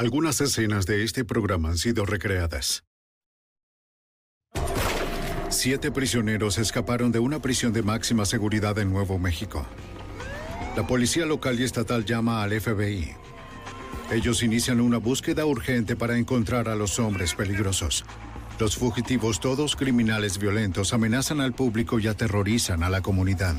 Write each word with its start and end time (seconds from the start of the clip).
Algunas 0.00 0.40
escenas 0.40 0.86
de 0.86 1.04
este 1.04 1.26
programa 1.26 1.68
han 1.68 1.76
sido 1.76 2.06
recreadas. 2.06 2.84
Siete 5.50 5.90
prisioneros 5.90 6.56
escaparon 6.56 7.12
de 7.12 7.18
una 7.18 7.42
prisión 7.42 7.74
de 7.74 7.82
máxima 7.82 8.24
seguridad 8.24 8.78
en 8.78 8.90
Nuevo 8.90 9.18
México. 9.18 9.66
La 10.74 10.86
policía 10.86 11.26
local 11.26 11.60
y 11.60 11.64
estatal 11.64 12.06
llama 12.06 12.42
al 12.42 12.58
FBI. 12.58 13.10
Ellos 14.10 14.42
inician 14.42 14.80
una 14.80 14.96
búsqueda 14.96 15.44
urgente 15.44 15.96
para 15.96 16.16
encontrar 16.16 16.70
a 16.70 16.76
los 16.76 16.98
hombres 16.98 17.34
peligrosos. 17.34 18.06
Los 18.58 18.76
fugitivos, 18.76 19.38
todos 19.38 19.76
criminales 19.76 20.38
violentos, 20.38 20.94
amenazan 20.94 21.42
al 21.42 21.52
público 21.52 21.98
y 21.98 22.06
aterrorizan 22.06 22.82
a 22.84 22.88
la 22.88 23.02
comunidad. 23.02 23.54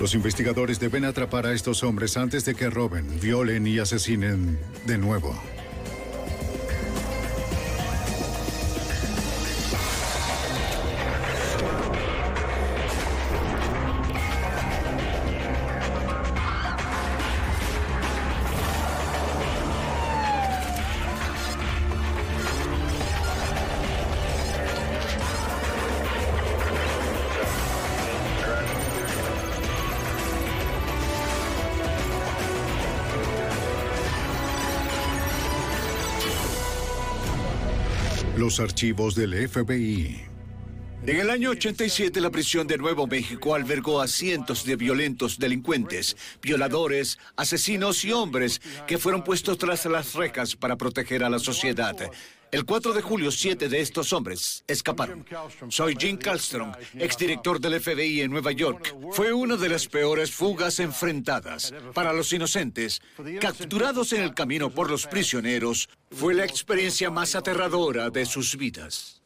Los 0.00 0.14
investigadores 0.14 0.80
deben 0.80 1.04
atrapar 1.04 1.44
a 1.44 1.52
estos 1.52 1.82
hombres 1.82 2.16
antes 2.16 2.46
de 2.46 2.54
que 2.54 2.70
roben, 2.70 3.20
violen 3.20 3.66
y 3.66 3.78
asesinen 3.78 4.58
de 4.86 4.96
nuevo. 4.96 5.38
Los 38.50 38.58
archivos 38.58 39.14
del 39.14 39.48
FBI. 39.48 40.22
En 41.06 41.16
el 41.20 41.30
año 41.30 41.50
87, 41.50 42.20
la 42.20 42.30
prisión 42.30 42.66
de 42.66 42.78
Nuevo 42.78 43.06
México 43.06 43.54
albergó 43.54 44.00
a 44.00 44.08
cientos 44.08 44.64
de 44.64 44.74
violentos 44.74 45.38
delincuentes, 45.38 46.16
violadores, 46.42 47.20
asesinos 47.36 48.04
y 48.04 48.10
hombres 48.10 48.60
que 48.88 48.98
fueron 48.98 49.22
puestos 49.22 49.56
tras 49.56 49.86
las 49.86 50.14
rejas 50.14 50.56
para 50.56 50.74
proteger 50.74 51.22
a 51.22 51.30
la 51.30 51.38
sociedad. 51.38 51.94
El 52.52 52.64
4 52.64 52.92
de 52.92 53.02
julio, 53.02 53.30
siete 53.30 53.68
de 53.68 53.80
estos 53.80 54.12
hombres 54.12 54.64
escaparon. 54.66 55.24
Soy 55.68 55.96
Jim 55.96 56.16
Kallstrom, 56.16 56.72
exdirector 56.94 57.60
del 57.60 57.80
FBI 57.80 58.22
en 58.22 58.30
Nueva 58.32 58.50
York. 58.50 58.94
Fue 59.12 59.32
una 59.32 59.56
de 59.56 59.68
las 59.68 59.86
peores 59.86 60.32
fugas 60.32 60.80
enfrentadas. 60.80 61.72
Para 61.94 62.12
los 62.12 62.32
inocentes, 62.32 63.00
capturados 63.40 64.12
en 64.12 64.22
el 64.22 64.34
camino 64.34 64.70
por 64.70 64.90
los 64.90 65.06
prisioneros, 65.06 65.88
fue 66.10 66.34
la 66.34 66.44
experiencia 66.44 67.08
más 67.08 67.36
aterradora 67.36 68.10
de 68.10 68.26
sus 68.26 68.56
vidas. 68.56 69.22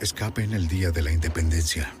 Escape 0.00 0.42
en 0.42 0.54
el 0.54 0.66
Día 0.66 0.90
de 0.90 1.02
la 1.02 1.12
Independencia. 1.12 1.94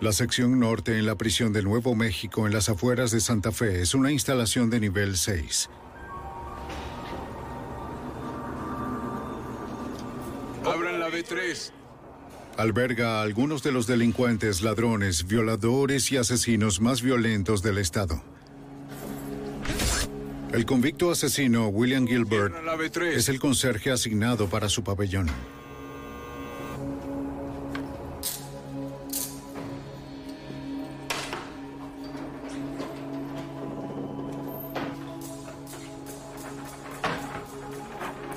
La 0.00 0.12
sección 0.12 0.58
norte 0.58 0.96
en 0.96 1.04
la 1.04 1.16
prisión 1.16 1.52
de 1.52 1.62
Nuevo 1.62 1.94
México 1.94 2.46
en 2.46 2.54
las 2.54 2.68
afueras 2.70 3.10
de 3.10 3.20
Santa 3.20 3.52
Fe 3.52 3.82
es 3.82 3.94
una 3.94 4.10
instalación 4.12 4.70
de 4.70 4.80
nivel 4.80 5.16
6. 5.16 5.68
Abran 10.64 11.00
la 11.00 11.08
B3. 11.08 11.72
Alberga 12.56 13.18
a 13.20 13.22
algunos 13.22 13.62
de 13.62 13.72
los 13.72 13.86
delincuentes, 13.86 14.60
ladrones, 14.60 15.26
violadores 15.26 16.12
y 16.12 16.18
asesinos 16.18 16.80
más 16.80 17.00
violentos 17.00 17.62
del 17.62 17.78
estado. 17.78 18.22
El 20.52 20.66
convicto 20.66 21.10
asesino 21.10 21.68
William 21.68 22.06
Gilbert 22.06 22.52
Cierra 22.52 22.76
la 22.76 22.82
B3. 22.82 23.12
es 23.12 23.28
el 23.28 23.38
conserje 23.38 23.90
asignado 23.92 24.48
para 24.48 24.68
su 24.68 24.82
pabellón. 24.82 25.30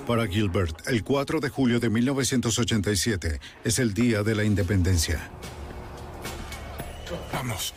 Para 0.07 0.27
Gilbert, 0.27 0.85
el 0.87 1.01
4 1.01 1.39
de 1.39 1.49
julio 1.49 1.79
de 1.79 1.89
1987 1.89 3.39
es 3.63 3.79
el 3.79 3.93
Día 3.93 4.21
de 4.21 4.35
la 4.35 4.43
Independencia. 4.43 5.29
Vamos. 7.31 7.73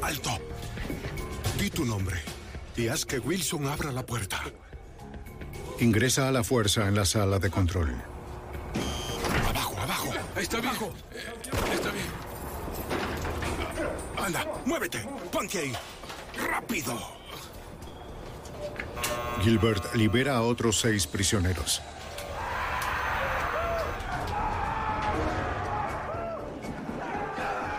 Alto. 0.00 0.30
Di 1.58 1.70
tu 1.70 1.84
nombre 1.84 2.16
y 2.76 2.86
haz 2.86 3.04
que 3.04 3.18
Wilson 3.18 3.66
abra 3.66 3.90
la 3.90 4.06
puerta. 4.06 4.42
Ingresa 5.80 6.28
a 6.28 6.32
la 6.32 6.44
fuerza 6.44 6.86
en 6.86 6.94
la 6.94 7.04
sala 7.04 7.40
de 7.40 7.50
control. 7.50 7.92
Abajo, 9.48 9.76
abajo. 9.80 10.12
Está 10.36 10.60
bien. 10.60 10.74
Está 11.72 11.90
bien. 11.90 12.06
Anda, 14.24 14.46
muévete. 14.64 15.04
Ponte 15.32 15.58
ahí. 15.58 15.72
Rápido. 16.48 17.23
Gilbert 19.44 19.94
libera 19.94 20.36
a 20.36 20.40
otros 20.40 20.80
seis 20.80 21.06
prisioneros. 21.06 21.82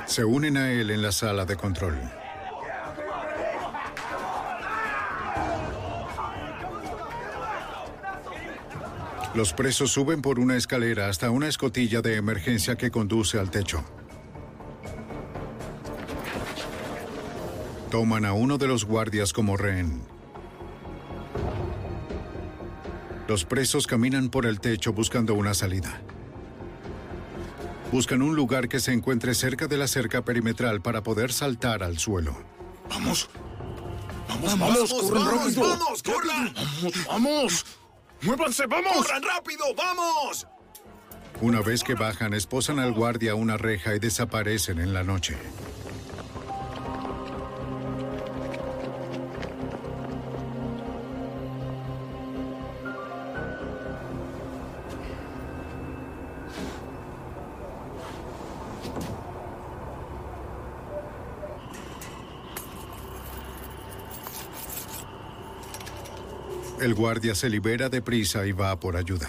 Se 0.06 0.24
unen 0.24 0.58
a 0.58 0.72
él 0.72 0.92
en 0.92 1.02
la 1.02 1.12
sala 1.12 1.44
de 1.44 1.56
control. 1.56 2.00
Los 9.34 9.54
presos 9.54 9.92
suben 9.92 10.22
por 10.22 10.38
una 10.38 10.58
escalera 10.58 11.10
hasta 11.10 11.32
una 11.32 11.48
escotilla 11.48 12.04
de 12.04 12.18
emergencia 12.18 12.76
que 12.76 12.92
conduce 12.92 13.40
al 13.40 13.50
techo. 13.50 13.84
Toman 17.90 18.26
a 18.26 18.34
uno 18.34 18.60
de 18.60 18.68
los 18.68 18.86
guardias 18.86 19.34
como 19.34 19.58
rehén. 19.58 20.15
Los 23.36 23.44
presos 23.44 23.86
caminan 23.86 24.30
por 24.30 24.46
el 24.46 24.62
techo 24.62 24.94
buscando 24.94 25.34
una 25.34 25.54
salida. 25.54 26.00
Buscan 27.92 28.22
un 28.22 28.34
lugar 28.34 28.70
que 28.70 28.80
se 28.80 28.94
encuentre 28.94 29.36
cerca 29.36 29.68
de 29.68 29.76
la 29.76 29.90
cerca 29.90 30.24
perimetral 30.24 30.82
para 30.82 31.04
poder 31.04 31.34
saltar 31.34 31.84
al 31.84 32.00
suelo. 32.00 32.34
Vamos. 32.90 33.30
Vamos, 34.30 34.58
vamos, 34.58 34.94
corran 34.94 35.26
rápido. 35.26 35.68
¡Vamos, 35.68 36.02
corran! 36.02 36.54
Vamos, 36.54 37.06
vamos. 37.08 37.66
Muévanse, 38.22 38.68
vamos. 38.68 39.06
¡Corran 39.06 39.24
rápido! 39.24 39.66
¡Vamos! 39.76 40.48
Una 41.42 41.60
vez 41.60 41.84
que 41.84 41.96
bajan, 41.96 42.34
esposan 42.34 42.80
al 42.80 42.94
guardia 42.94 43.34
a 43.34 43.36
una 43.36 43.58
reja 43.58 43.96
y 43.96 44.00
desaparecen 44.00 44.80
en 44.80 44.94
la 44.94 45.04
noche. 45.04 45.36
El 66.86 66.94
guardia 66.94 67.34
se 67.34 67.50
libera 67.50 67.90
de 67.90 68.00
prisa 68.00 68.46
y 68.46 68.52
va 68.52 68.80
por 68.80 68.96
ayuda. 68.96 69.28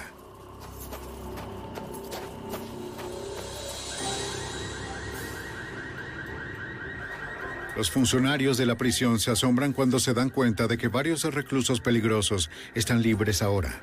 Los 7.75 7.91
funcionarios 7.91 8.59
de 8.59 8.67
la 8.67 8.77
prisión 8.77 9.19
se 9.19 9.31
asombran 9.31 9.73
cuando 9.73 9.99
se 10.01 10.13
dan 10.13 10.29
cuenta 10.29 10.67
de 10.67 10.77
que 10.77 10.89
varios 10.89 11.25
reclusos 11.25 11.81
peligrosos 11.81 12.51
están 12.75 13.01
libres 13.01 13.41
ahora. 13.41 13.81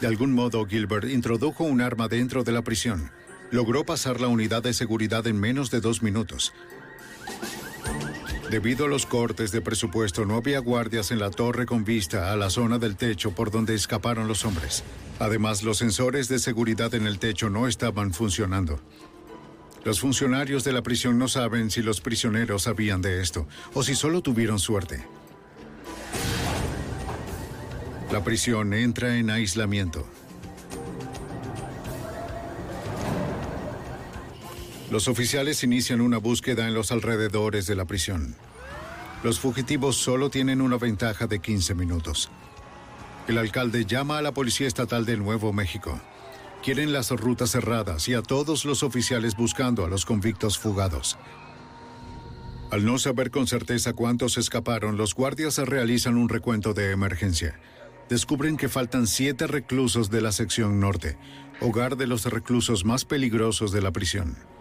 De 0.00 0.08
algún 0.08 0.32
modo, 0.32 0.66
Gilbert 0.66 1.08
introdujo 1.08 1.62
un 1.62 1.82
arma 1.82 2.08
dentro 2.08 2.42
de 2.42 2.50
la 2.50 2.62
prisión. 2.62 3.12
Logró 3.52 3.86
pasar 3.86 4.20
la 4.20 4.26
unidad 4.26 4.64
de 4.64 4.74
seguridad 4.74 5.24
en 5.28 5.38
menos 5.38 5.70
de 5.70 5.80
dos 5.80 6.02
minutos. 6.02 6.52
Debido 8.54 8.84
a 8.84 8.88
los 8.88 9.04
cortes 9.04 9.50
de 9.50 9.60
presupuesto, 9.60 10.24
no 10.26 10.36
había 10.36 10.60
guardias 10.60 11.10
en 11.10 11.18
la 11.18 11.30
torre 11.30 11.66
con 11.66 11.82
vista 11.82 12.32
a 12.32 12.36
la 12.36 12.50
zona 12.50 12.78
del 12.78 12.94
techo 12.94 13.32
por 13.32 13.50
donde 13.50 13.74
escaparon 13.74 14.28
los 14.28 14.44
hombres. 14.44 14.84
Además, 15.18 15.64
los 15.64 15.78
sensores 15.78 16.28
de 16.28 16.38
seguridad 16.38 16.94
en 16.94 17.08
el 17.08 17.18
techo 17.18 17.50
no 17.50 17.66
estaban 17.66 18.14
funcionando. 18.14 18.78
Los 19.84 19.98
funcionarios 19.98 20.62
de 20.62 20.72
la 20.72 20.84
prisión 20.84 21.18
no 21.18 21.26
saben 21.26 21.68
si 21.68 21.82
los 21.82 22.00
prisioneros 22.00 22.62
sabían 22.62 23.02
de 23.02 23.22
esto 23.22 23.48
o 23.72 23.82
si 23.82 23.96
solo 23.96 24.20
tuvieron 24.20 24.60
suerte. 24.60 25.04
La 28.12 28.22
prisión 28.22 28.72
entra 28.72 29.18
en 29.18 29.30
aislamiento. 29.30 30.06
Los 34.94 35.08
oficiales 35.08 35.64
inician 35.64 36.00
una 36.00 36.18
búsqueda 36.18 36.68
en 36.68 36.72
los 36.72 36.92
alrededores 36.92 37.66
de 37.66 37.74
la 37.74 37.84
prisión. 37.84 38.36
Los 39.24 39.40
fugitivos 39.40 39.96
solo 39.96 40.30
tienen 40.30 40.60
una 40.60 40.76
ventaja 40.78 41.26
de 41.26 41.40
15 41.40 41.74
minutos. 41.74 42.30
El 43.26 43.38
alcalde 43.38 43.86
llama 43.86 44.18
a 44.18 44.22
la 44.22 44.30
Policía 44.30 44.68
Estatal 44.68 45.04
de 45.04 45.16
Nuevo 45.16 45.52
México. 45.52 46.00
Quieren 46.62 46.92
las 46.92 47.10
rutas 47.10 47.50
cerradas 47.50 48.08
y 48.08 48.14
a 48.14 48.22
todos 48.22 48.64
los 48.64 48.84
oficiales 48.84 49.34
buscando 49.34 49.84
a 49.84 49.88
los 49.88 50.04
convictos 50.04 50.60
fugados. 50.60 51.18
Al 52.70 52.84
no 52.84 52.96
saber 52.98 53.32
con 53.32 53.48
certeza 53.48 53.94
cuántos 53.94 54.38
escaparon, 54.38 54.96
los 54.96 55.16
guardias 55.16 55.58
realizan 55.58 56.16
un 56.16 56.28
recuento 56.28 56.72
de 56.72 56.92
emergencia. 56.92 57.58
Descubren 58.08 58.56
que 58.56 58.68
faltan 58.68 59.08
siete 59.08 59.48
reclusos 59.48 60.08
de 60.08 60.20
la 60.20 60.30
sección 60.30 60.78
norte, 60.78 61.18
hogar 61.60 61.96
de 61.96 62.06
los 62.06 62.26
reclusos 62.26 62.84
más 62.84 63.04
peligrosos 63.04 63.72
de 63.72 63.82
la 63.82 63.90
prisión. 63.90 64.53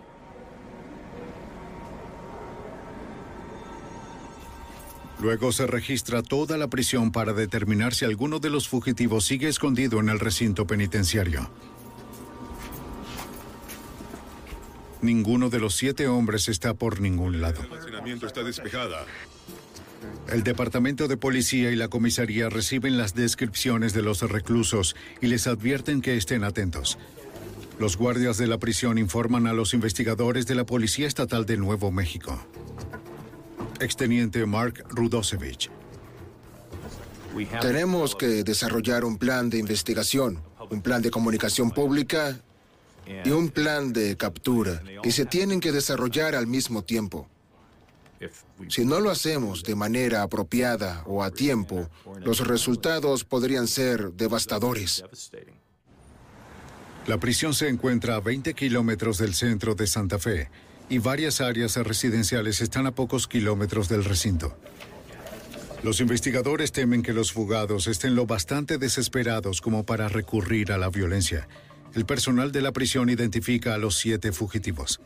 Luego 5.24 5.54
se 5.54 5.66
registra 5.66 6.22
toda 6.22 6.58
la 6.58 6.68
prisión 6.68 7.14
para 7.14 7.32
determinar 7.32 7.94
si 7.94 8.04
alguno 8.04 8.40
de 8.40 8.50
los 8.50 8.68
fugitivos 8.68 9.24
sigue 9.24 9.48
escondido 9.48 10.02
en 10.02 10.10
el 10.10 10.20
recinto 10.20 10.68
penitenciario. 10.68 11.50
Ninguno 15.02 15.50
de 15.50 15.62
los 15.62 15.76
siete 15.76 16.10
hombres 16.10 16.50
está 16.50 16.74
por 16.74 17.00
ningún 17.00 17.40
lado. 17.40 17.62
está 18.28 18.44
despejada. 18.44 19.06
El 20.28 20.44
departamento 20.44 21.08
de 21.08 21.16
policía 21.16 21.72
y 21.72 21.78
la 21.78 21.88
comisaría 21.88 22.50
reciben 22.50 22.98
las 22.98 23.16
descripciones 23.16 23.94
de 23.94 24.02
los 24.02 24.30
reclusos 24.30 24.94
y 25.22 25.28
les 25.28 25.48
advierten 25.48 26.02
que 26.02 26.18
estén 26.18 26.44
atentos. 26.44 26.98
Los 27.80 27.96
guardias 27.96 28.38
de 28.38 28.48
la 28.48 28.58
prisión 28.58 28.98
informan 28.98 29.48
a 29.48 29.54
los 29.54 29.74
investigadores 29.74 30.48
de 30.48 30.56
la 30.56 30.66
Policía 30.66 31.08
Estatal 31.08 31.46
de 31.46 31.56
Nuevo 31.56 31.94
México. 31.94 32.46
Exteniente 33.80 34.46
Mark 34.46 34.84
Rudosevich. 34.90 35.70
Tenemos 37.62 38.16
que 38.16 38.44
desarrollar 38.44 39.04
un 39.04 39.18
plan 39.18 39.50
de 39.50 39.58
investigación, 39.58 40.42
un 40.70 40.82
plan 40.82 41.02
de 41.02 41.10
comunicación 41.10 41.72
pública 41.72 42.40
y 43.26 43.30
un 43.32 43.50
plan 43.50 43.92
de 43.92 44.16
captura 44.16 44.82
y 45.04 45.12
se 45.12 45.26
tienen 45.26 45.60
que 45.60 45.72
desarrollar 45.72 46.36
al 46.36 46.48
mismo 46.48 46.84
tiempo. 46.84 47.28
Si 48.70 48.86
no 48.86 49.00
lo 49.00 49.10
hacemos 49.10 49.64
de 49.64 49.76
manera 49.76 50.22
apropiada 50.22 51.04
o 51.06 51.24
a 51.24 51.32
tiempo, 51.32 51.90
los 52.22 52.48
resultados 52.48 53.26
podrían 53.26 53.68
ser 53.68 54.14
devastadores. 54.14 55.04
La 57.08 57.18
prisión 57.18 57.54
se 57.54 57.68
encuentra 57.68 58.16
a 58.16 58.22
20 58.22 58.54
kilómetros 58.54 59.18
del 59.18 59.34
centro 59.34 59.76
de 59.76 59.88
Santa 59.88 60.20
Fe 60.20 60.50
y 60.90 61.00
varias 61.00 61.42
áreas 61.42 61.76
residenciales 61.78 62.62
están 62.62 62.88
a 62.88 62.92
pocos 62.96 63.28
kilómetros 63.28 63.90
del 63.90 64.04
recinto. 64.04 64.58
Los 65.84 66.00
investigadores 66.00 66.72
temen 66.72 67.04
que 67.04 67.14
los 67.14 67.32
fugados 67.32 67.88
estén 67.88 68.16
lo 68.16 68.26
bastante 68.26 68.78
desesperados 68.78 69.60
como 69.60 69.84
para 69.84 70.08
recurrir 70.08 70.72
a 70.72 70.78
la 70.78 70.90
violencia 70.90 71.48
el 71.96 72.06
personal 72.06 72.52
de 72.52 72.62
la 72.62 72.72
prisión 72.72 73.10
identifica 73.10 73.76
a 73.76 73.78
los 73.78 73.98
siete 73.98 74.32
fugitivos. 74.32 75.00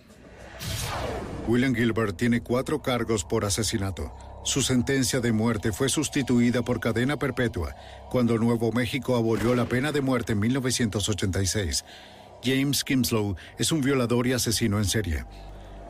William 1.48 1.76
Gilbert 1.76 2.18
tiene 2.18 2.42
cuatro 2.42 2.82
cargos 2.82 3.24
por 3.24 3.46
asesinato. 3.46 4.14
Su 4.44 4.62
sentencia 4.62 5.20
de 5.20 5.34
muerte 5.34 5.74
fue 5.74 5.90
sustituida 5.90 6.62
por 6.62 6.80
cadena 6.80 7.18
perpetua 7.18 7.76
cuando 8.10 8.38
Nuevo 8.38 8.72
México 8.72 9.18
abolió 9.18 9.56
la 9.56 9.66
pena 9.66 9.92
de 9.92 10.02
muerte 10.02 10.34
en 10.34 10.40
1986. 10.40 11.84
James 12.44 12.84
Kimslow 12.84 13.36
es 13.58 13.72
un 13.72 13.82
violador 13.82 14.28
y 14.28 14.34
asesino 14.34 14.78
en 14.78 14.86
serie. 14.86 15.26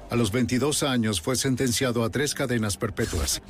A 0.10 0.16
los 0.16 0.32
22 0.32 0.84
años 0.84 1.20
fue 1.20 1.36
sentenciado 1.36 2.04
a 2.04 2.10
tres 2.10 2.34
cadenas 2.34 2.78
perpetuas. 2.78 3.42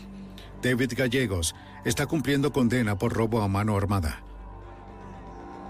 David 0.64 0.94
Gallegos 0.96 1.56
está 1.86 2.08
cumpliendo 2.08 2.52
condena 2.52 2.98
por 2.98 3.14
robo 3.14 3.42
a 3.42 3.48
mano 3.48 3.78
armada. 3.78 4.24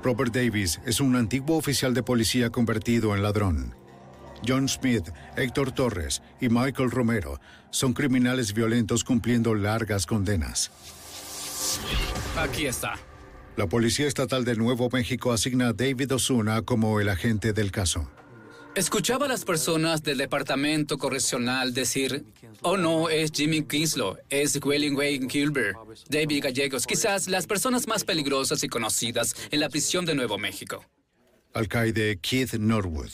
Robert 0.02 0.34
Davis 0.34 0.80
es 0.86 1.02
un 1.02 1.16
antiguo 1.16 1.58
oficial 1.58 1.94
de 1.94 2.04
policía 2.04 2.50
convertido 2.52 3.16
en 3.16 3.24
ladrón. 3.24 3.76
John 4.48 4.70
Smith, 4.70 5.10
Héctor 5.36 5.72
Torres 5.72 6.22
y 6.40 6.48
Michael 6.48 6.92
Romero 6.92 7.40
son 7.70 7.94
criminales 7.94 8.54
violentos 8.54 9.04
cumpliendo 9.04 9.56
largas 9.56 10.06
condenas. 10.06 10.72
Aquí 12.38 12.68
está. 12.68 12.94
La 13.58 13.68
Policía 13.68 14.08
Estatal 14.08 14.46
de 14.46 14.56
Nuevo 14.56 14.88
México 14.94 15.34
asigna 15.34 15.70
a 15.70 15.74
David 15.74 16.14
Osuna 16.14 16.62
como 16.62 17.00
el 17.02 17.10
agente 17.10 17.52
del 17.54 17.72
caso. 17.72 18.08
Escuchaba 18.78 19.26
a 19.26 19.30
las 19.30 19.44
personas 19.44 20.04
del 20.04 20.20
departamento 20.20 21.00
correccional 21.00 21.74
decir, 21.74 22.24
oh 22.62 22.78
no, 22.78 23.10
es 23.10 23.32
Jimmy 23.32 23.64
Kinslow, 23.64 24.18
es 24.30 24.60
William 24.64 24.96
Wayne 24.96 25.28
Gilbert, 25.28 25.76
David 26.10 26.44
Gallegos, 26.44 26.86
quizás 26.86 27.28
las 27.28 27.48
personas 27.48 27.88
más 27.88 28.04
peligrosas 28.04 28.64
y 28.64 28.68
conocidas 28.68 29.34
en 29.50 29.62
la 29.62 29.70
prisión 29.70 30.06
de 30.06 30.14
Nuevo 30.14 30.38
México. 30.38 30.86
Alcaide 31.56 32.20
Keith 32.22 32.54
Norwood. 32.54 33.10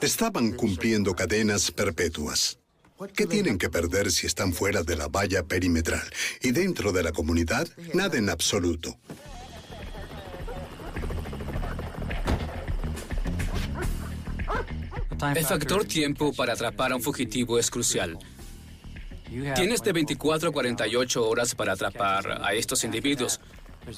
Estaban 0.00 0.52
cumpliendo 0.52 1.12
cadenas 1.16 1.72
perpetuas. 1.72 2.60
¿Qué 3.16 3.26
tienen 3.26 3.58
que 3.58 3.68
perder 3.68 4.12
si 4.12 4.28
están 4.28 4.52
fuera 4.52 4.84
de 4.84 4.94
la 4.94 5.08
valla 5.08 5.42
perimetral? 5.42 6.08
Y 6.40 6.52
dentro 6.52 6.92
de 6.92 7.02
la 7.02 7.10
comunidad, 7.10 7.66
nada 7.94 8.16
en 8.16 8.30
absoluto. 8.30 8.96
El 15.22 15.46
factor 15.46 15.84
tiempo 15.84 16.32
para 16.32 16.54
atrapar 16.54 16.92
a 16.92 16.96
un 16.96 17.02
fugitivo 17.02 17.58
es 17.58 17.70
crucial. 17.70 18.18
Tienes 19.54 19.82
de 19.82 19.92
24 19.92 20.48
a 20.48 20.52
48 20.52 21.28
horas 21.28 21.54
para 21.54 21.72
atrapar 21.72 22.42
a 22.42 22.52
estos 22.54 22.82
individuos. 22.84 23.40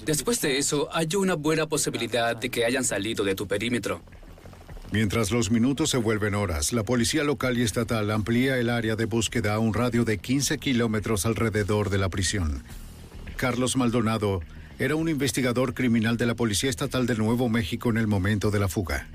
Después 0.04 0.40
de 0.42 0.58
eso, 0.58 0.88
hay 0.92 1.08
una 1.16 1.34
buena 1.34 1.66
posibilidad 1.66 2.36
de 2.36 2.50
que 2.50 2.64
hayan 2.64 2.84
salido 2.84 3.24
de 3.24 3.34
tu 3.34 3.48
perímetro. 3.48 4.02
Mientras 4.92 5.30
los 5.30 5.50
minutos 5.50 5.90
se 5.90 5.96
vuelven 5.96 6.34
horas, 6.34 6.72
la 6.72 6.84
policía 6.84 7.24
local 7.24 7.58
y 7.58 7.62
estatal 7.62 8.10
amplía 8.10 8.58
el 8.58 8.70
área 8.70 8.94
de 8.94 9.06
búsqueda 9.06 9.54
a 9.54 9.58
un 9.58 9.74
radio 9.74 10.04
de 10.04 10.18
15 10.18 10.58
kilómetros 10.58 11.26
alrededor 11.26 11.90
de 11.90 11.98
la 11.98 12.08
prisión. 12.10 12.62
Carlos 13.36 13.76
Maldonado 13.76 14.40
era 14.78 14.94
un 14.94 15.08
investigador 15.08 15.74
criminal 15.74 16.16
de 16.16 16.26
la 16.26 16.34
Policía 16.34 16.70
Estatal 16.70 17.06
de 17.06 17.16
Nuevo 17.16 17.48
México 17.48 17.90
en 17.90 17.96
el 17.96 18.06
momento 18.06 18.50
de 18.50 18.60
la 18.60 18.68
fuga. 18.68 19.08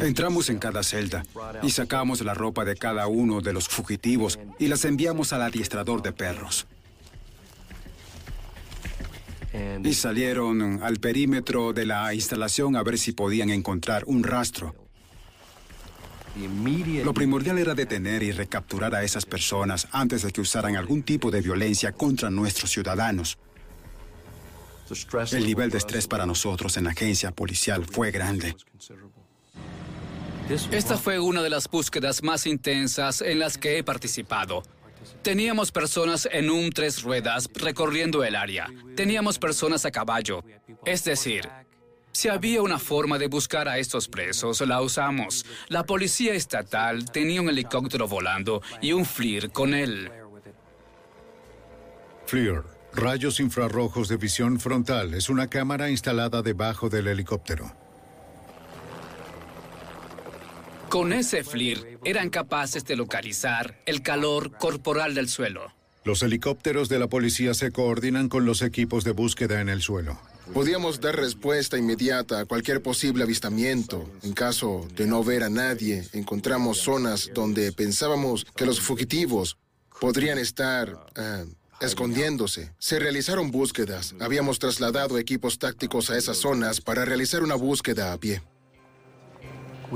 Entramos 0.00 0.50
en 0.50 0.58
cada 0.58 0.82
celda 0.82 1.24
y 1.62 1.70
sacamos 1.70 2.20
la 2.20 2.34
ropa 2.34 2.64
de 2.64 2.76
cada 2.76 3.06
uno 3.06 3.40
de 3.40 3.52
los 3.52 3.68
fugitivos 3.68 4.38
y 4.58 4.68
las 4.68 4.84
enviamos 4.84 5.32
al 5.32 5.42
adiestrador 5.42 6.02
de 6.02 6.12
perros. 6.12 6.66
Y 9.84 9.94
salieron 9.94 10.82
al 10.82 10.98
perímetro 10.98 11.72
de 11.72 11.86
la 11.86 12.14
instalación 12.14 12.76
a 12.76 12.82
ver 12.82 12.98
si 12.98 13.12
podían 13.12 13.50
encontrar 13.50 14.04
un 14.06 14.22
rastro. 14.22 14.74
Lo 17.04 17.12
primordial 17.12 17.58
era 17.58 17.74
detener 17.74 18.22
y 18.22 18.32
recapturar 18.32 18.94
a 18.94 19.04
esas 19.04 19.26
personas 19.26 19.86
antes 19.92 20.22
de 20.22 20.32
que 20.32 20.40
usaran 20.40 20.76
algún 20.76 21.02
tipo 21.02 21.30
de 21.30 21.42
violencia 21.42 21.92
contra 21.92 22.30
nuestros 22.30 22.70
ciudadanos. 22.70 23.38
El 25.32 25.46
nivel 25.46 25.70
de 25.70 25.78
estrés 25.78 26.06
para 26.06 26.26
nosotros 26.26 26.76
en 26.76 26.84
la 26.84 26.90
agencia 26.90 27.32
policial 27.32 27.84
fue 27.84 28.10
grande. 28.10 28.56
Esta 30.48 30.96
fue 30.98 31.18
una 31.18 31.42
de 31.42 31.50
las 31.50 31.68
búsquedas 31.68 32.22
más 32.22 32.46
intensas 32.46 33.22
en 33.22 33.38
las 33.38 33.56
que 33.56 33.78
he 33.78 33.84
participado. 33.84 34.62
Teníamos 35.22 35.72
personas 35.72 36.28
en 36.30 36.50
un 36.50 36.70
tres 36.70 37.02
ruedas 37.02 37.48
recorriendo 37.54 38.24
el 38.24 38.36
área. 38.36 38.68
Teníamos 38.96 39.38
personas 39.38 39.84
a 39.84 39.90
caballo. 39.90 40.44
Es 40.84 41.04
decir, 41.04 41.48
si 42.12 42.28
había 42.28 42.60
una 42.60 42.78
forma 42.78 43.18
de 43.18 43.28
buscar 43.28 43.68
a 43.68 43.78
estos 43.78 44.08
presos, 44.08 44.60
la 44.60 44.82
usamos. 44.82 45.46
La 45.68 45.84
policía 45.84 46.34
estatal 46.34 47.10
tenía 47.10 47.40
un 47.40 47.48
helicóptero 47.48 48.06
volando 48.06 48.62
y 48.80 48.92
un 48.92 49.06
FLIR 49.06 49.50
con 49.50 49.74
él. 49.74 50.10
FLIR, 52.26 52.64
rayos 52.92 53.40
infrarrojos 53.40 54.08
de 54.08 54.16
visión 54.16 54.60
frontal, 54.60 55.14
es 55.14 55.28
una 55.28 55.48
cámara 55.48 55.88
instalada 55.88 56.42
debajo 56.42 56.88
del 56.88 57.08
helicóptero. 57.08 57.81
Con 60.92 61.14
ese 61.14 61.42
FLIR 61.42 62.00
eran 62.04 62.28
capaces 62.28 62.84
de 62.84 62.96
localizar 62.96 63.80
el 63.86 64.02
calor 64.02 64.52
corporal 64.58 65.14
del 65.14 65.26
suelo. 65.30 65.72
Los 66.04 66.22
helicópteros 66.22 66.90
de 66.90 66.98
la 66.98 67.06
policía 67.06 67.54
se 67.54 67.72
coordinan 67.72 68.28
con 68.28 68.44
los 68.44 68.60
equipos 68.60 69.02
de 69.02 69.12
búsqueda 69.12 69.62
en 69.62 69.70
el 69.70 69.80
suelo. 69.80 70.20
Podíamos 70.52 71.00
dar 71.00 71.16
respuesta 71.16 71.78
inmediata 71.78 72.40
a 72.40 72.44
cualquier 72.44 72.82
posible 72.82 73.22
avistamiento. 73.24 74.06
En 74.22 74.34
caso 74.34 74.86
de 74.94 75.06
no 75.06 75.24
ver 75.24 75.44
a 75.44 75.48
nadie, 75.48 76.06
encontramos 76.12 76.76
zonas 76.76 77.30
donde 77.32 77.72
pensábamos 77.72 78.44
que 78.54 78.66
los 78.66 78.78
fugitivos 78.78 79.56
podrían 79.98 80.36
estar 80.36 81.06
eh, 81.16 81.46
escondiéndose. 81.80 82.70
Se 82.78 82.98
realizaron 82.98 83.50
búsquedas. 83.50 84.14
Habíamos 84.20 84.58
trasladado 84.58 85.16
equipos 85.16 85.58
tácticos 85.58 86.10
a 86.10 86.18
esas 86.18 86.36
zonas 86.36 86.82
para 86.82 87.06
realizar 87.06 87.42
una 87.42 87.54
búsqueda 87.54 88.12
a 88.12 88.18
pie. 88.18 88.42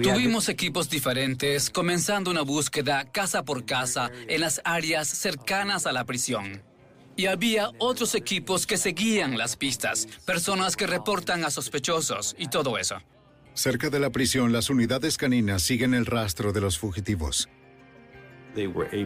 Tuvimos 0.03 0.49
equipos 0.49 0.91
diferentes, 0.91 1.71
comenzando 1.71 2.31
una 2.31 2.43
búsqueda 2.43 3.11
casa 3.11 3.45
por 3.45 3.65
casa 3.65 4.11
en 4.29 4.43
las 4.43 4.61
áreas 4.65 5.09
cercanas 5.09 5.87
a 5.87 5.93
la 5.93 6.05
prisión. 6.05 6.63
Y 7.17 7.27
había 7.27 7.71
otros 7.79 8.15
equipos 8.15 8.67
que 8.67 8.77
seguían 8.77 9.39
las 9.39 9.57
pistas, 9.57 10.07
personas 10.27 10.77
que 10.77 10.87
reportan 10.87 11.45
a 11.45 11.51
sospechosos 11.51 12.37
y 12.39 12.49
todo 12.49 12.77
eso. 12.77 12.97
Cerca 13.55 13.89
de 13.89 13.99
la 13.99 14.11
prisión, 14.11 14.53
las 14.53 14.69
unidades 14.69 15.17
caninas 15.17 15.63
siguen 15.63 15.95
el 15.95 16.05
rastro 16.05 16.53
de 16.53 16.61
los 16.61 16.79
fugitivos. 16.79 17.49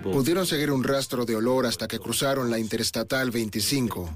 Pudieron 0.03 0.47
seguir 0.47 0.73
un 0.73 0.83
rastro 0.83 1.25
de 1.25 1.37
olor 1.37 1.67
hasta 1.67 1.87
que 1.87 1.99
cruzaron 1.99 2.51
la 2.51 2.59
Interestatal 2.59 3.31
25 3.31 4.15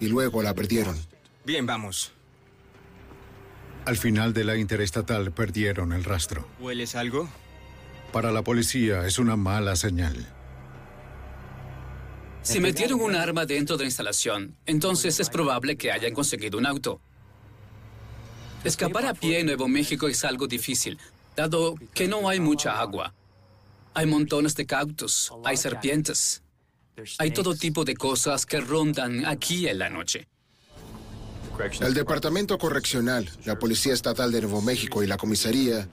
y 0.00 0.08
luego 0.08 0.42
la 0.42 0.54
perdieron. 0.54 0.96
Bien, 1.44 1.66
vamos. 1.66 2.12
Al 3.88 3.96
final 3.96 4.34
de 4.34 4.44
la 4.44 4.54
interestatal 4.58 5.32
perdieron 5.32 5.94
el 5.94 6.04
rastro. 6.04 6.46
¿Hueles 6.60 6.94
algo? 6.94 7.26
Para 8.12 8.30
la 8.32 8.42
policía 8.42 9.06
es 9.06 9.18
una 9.18 9.34
mala 9.34 9.76
señal. 9.76 10.26
Si 12.42 12.60
metieron 12.60 13.00
un 13.00 13.14
arma 13.14 13.46
dentro 13.46 13.78
de 13.78 13.84
la 13.84 13.88
instalación, 13.88 14.54
entonces 14.66 15.18
es 15.20 15.30
probable 15.30 15.78
que 15.78 15.90
hayan 15.90 16.12
conseguido 16.12 16.58
un 16.58 16.66
auto. 16.66 17.00
Escapar 18.62 19.06
a 19.06 19.14
pie 19.14 19.40
en 19.40 19.46
Nuevo 19.46 19.68
México 19.68 20.06
es 20.06 20.22
algo 20.22 20.46
difícil, 20.46 20.98
dado 21.34 21.74
que 21.94 22.08
no 22.08 22.28
hay 22.28 22.40
mucha 22.40 22.78
agua. 22.78 23.14
Hay 23.94 24.04
montones 24.04 24.54
de 24.54 24.66
cactus, 24.66 25.32
hay 25.46 25.56
serpientes, 25.56 26.42
hay 27.16 27.30
todo 27.30 27.54
tipo 27.54 27.86
de 27.86 27.96
cosas 27.96 28.44
que 28.44 28.60
rondan 28.60 29.24
aquí 29.24 29.66
en 29.66 29.78
la 29.78 29.88
noche. 29.88 30.28
El 31.80 31.94
Departamento 31.94 32.56
Correccional, 32.58 33.28
la 33.44 33.58
Policía 33.58 33.92
Estatal 33.92 34.30
de 34.30 34.42
Nuevo 34.42 34.62
México 34.62 35.02
y 35.02 35.06
la 35.06 35.16
Comisaría 35.16 35.88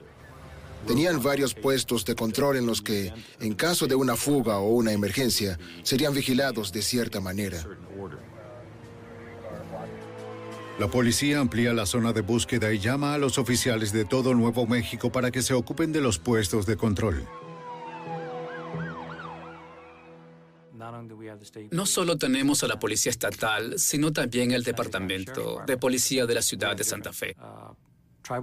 tenían 0.86 1.22
varios 1.22 1.54
puestos 1.54 2.04
de 2.04 2.14
control 2.14 2.56
en 2.56 2.66
los 2.66 2.82
que, 2.82 3.12
en 3.40 3.54
caso 3.54 3.86
de 3.86 3.96
una 3.96 4.14
fuga 4.16 4.58
o 4.58 4.68
una 4.68 4.92
emergencia, 4.92 5.58
serían 5.82 6.14
vigilados 6.14 6.72
de 6.72 6.82
cierta 6.82 7.20
manera. 7.20 7.66
La 10.78 10.88
policía 10.88 11.40
amplía 11.40 11.72
la 11.72 11.86
zona 11.86 12.12
de 12.12 12.20
búsqueda 12.20 12.72
y 12.72 12.78
llama 12.78 13.14
a 13.14 13.18
los 13.18 13.38
oficiales 13.38 13.92
de 13.92 14.04
todo 14.04 14.34
Nuevo 14.34 14.66
México 14.66 15.10
para 15.10 15.30
que 15.30 15.42
se 15.42 15.54
ocupen 15.54 15.92
de 15.92 16.00
los 16.00 16.18
puestos 16.18 16.66
de 16.66 16.76
control. 16.76 17.26
No 21.70 21.86
solo 21.86 22.16
tenemos 22.16 22.62
a 22.62 22.68
la 22.68 22.78
Policía 22.78 23.10
Estatal, 23.10 23.78
sino 23.78 24.12
también 24.12 24.52
el 24.52 24.62
Departamento 24.62 25.62
de 25.66 25.76
Policía 25.76 26.26
de 26.26 26.34
la 26.34 26.42
Ciudad 26.42 26.76
de 26.76 26.84
Santa 26.84 27.12
Fe. 27.12 27.36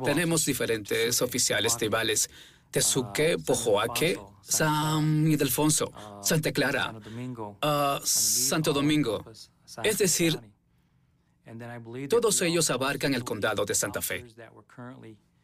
Tenemos 0.03 0.45
diferentes 0.45 1.21
oficiales 1.21 1.77
tribales. 1.77 2.29
Tezuque, 2.71 3.37
Pojoaque, 3.37 4.17
San 4.41 5.27
Ildefonso, 5.27 5.93
Santa 6.23 6.51
Clara, 6.51 6.91
uh, 6.91 7.99
Santo 8.03 8.73
Domingo. 8.73 9.23
Es 9.83 9.99
decir, 9.99 10.39
todos 12.09 12.41
ellos 12.41 12.69
abarcan 12.71 13.13
el 13.13 13.23
condado 13.23 13.63
de 13.63 13.75
Santa 13.75 14.01
Fe. 14.01 14.25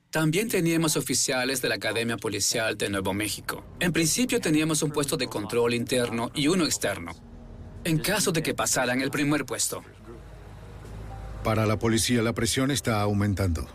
También 0.09 0.49
teníamos 0.49 0.97
oficiales 0.97 1.61
de 1.61 1.69
la 1.69 1.75
Academia 1.75 2.17
Policial 2.17 2.75
de 2.75 2.89
Nuevo 2.89 3.13
México. 3.13 3.63
En 3.79 3.93
principio 3.93 4.41
teníamos 4.41 4.81
un 4.81 4.89
puesto 4.89 5.15
de 5.17 5.27
control 5.27 5.75
interno 5.75 6.31
y 6.33 6.47
uno 6.47 6.65
externo, 6.65 7.11
en 7.83 7.99
caso 7.99 8.31
de 8.31 8.43
que 8.43 8.53
pasaran 8.53 9.01
el 9.01 9.11
primer 9.11 9.45
puesto. 9.45 9.83
Para 11.43 11.65
la 11.65 11.79
policía 11.79 12.21
la 12.21 12.33
presión 12.33 12.71
está 12.71 13.01
aumentando. 13.01 13.67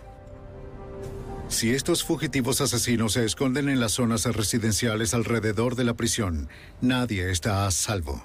Si 1.48 1.70
estos 1.70 2.04
fugitivos 2.04 2.60
asesinos 2.60 3.12
se 3.12 3.24
esconden 3.24 3.68
en 3.68 3.78
las 3.78 3.92
zonas 3.92 4.24
residenciales 4.24 5.14
alrededor 5.14 5.76
de 5.76 5.84
la 5.84 5.94
prisión, 5.94 6.48
nadie 6.80 7.30
está 7.30 7.66
a 7.66 7.70
salvo. 7.70 8.22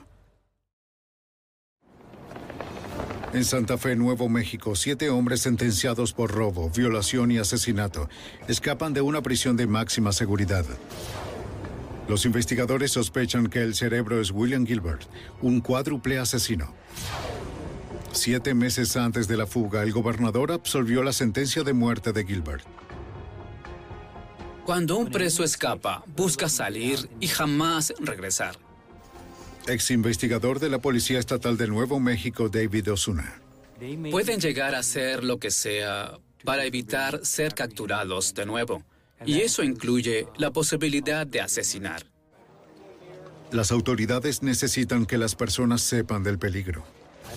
En 3.32 3.46
Santa 3.46 3.78
Fe, 3.78 3.96
Nuevo 3.96 4.28
México, 4.28 4.76
siete 4.76 5.12
hombres 5.12 5.42
sentenciados 5.42 6.14
por 6.14 6.32
robo, 6.32 6.72
violación 6.72 7.32
y 7.32 7.38
asesinato 7.38 8.10
escapan 8.48 8.94
de 8.94 9.02
una 9.02 9.22
prisión 9.22 9.56
de 9.56 9.68
máxima 9.68 10.12
seguridad. 10.12 10.66
Los 12.10 12.25
investigadores 12.25 12.92
sospechan 12.92 13.48
que 13.48 13.62
el 13.62 13.74
cerebro 13.74 14.20
es 14.20 14.32
William 14.32 14.66
Gilbert, 14.66 15.04
un 15.42 15.62
cuádruple 15.62 16.20
asesino. 16.20 16.74
Siete 18.12 18.54
meses 18.54 18.98
antes 18.98 19.30
de 19.30 19.38
la 19.38 19.48
fuga, 19.48 19.84
el 19.84 19.94
gobernador 19.94 20.51
absolvió 20.51 21.04
la 21.04 21.13
sentencia 21.13 21.63
de 21.63 21.72
muerte 21.72 22.12
de 22.12 22.25
Gilbert. 22.25 22.66
Cuando 24.66 24.98
un 24.98 25.10
preso 25.10 25.46
escapa, 25.46 26.04
busca 26.16 26.50
salir 26.50 27.10
y 27.22 27.28
jamás 27.28 27.94
regresar 28.00 28.58
ex 29.70 29.92
investigador 29.92 30.60
de 30.60 30.70
la 30.70 30.80
Policía 30.80 31.20
Estatal 31.20 31.58
de 31.58 31.68
Nuevo 31.68 32.00
México, 32.00 32.50
David 32.50 32.92
Osuna. 32.92 33.39
Pueden 34.12 34.39
llegar 34.39 34.75
a 34.75 34.80
hacer 34.80 35.24
lo 35.24 35.38
que 35.38 35.51
sea 35.51 36.18
para 36.44 36.66
evitar 36.66 37.24
ser 37.24 37.54
capturados 37.54 38.34
de 38.34 38.46
nuevo. 38.46 38.84
Y 39.26 39.42
eso 39.42 39.64
incluye 39.64 40.28
la 40.38 40.52
posibilidad 40.52 41.28
de 41.28 41.42
asesinar. 41.42 42.04
Las 43.52 43.72
autoridades 43.72 44.44
necesitan 44.44 45.06
que 45.06 45.18
las 45.18 45.36
personas 45.36 45.82
sepan 45.82 46.24
del 46.24 46.38
peligro. 46.38 46.84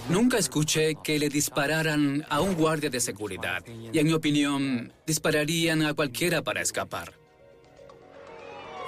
Nunca 0.08 0.38
escuché 0.38 0.96
que 1.02 1.18
le 1.18 1.28
dispararan 1.28 2.24
a 2.28 2.40
un 2.40 2.54
guardia 2.54 2.90
de 2.90 3.00
seguridad 3.00 3.62
y 3.92 3.98
en 3.98 4.06
mi 4.06 4.12
opinión 4.12 4.92
dispararían 5.06 5.82
a 5.82 5.94
cualquiera 5.94 6.42
para 6.42 6.60
escapar. 6.60 7.14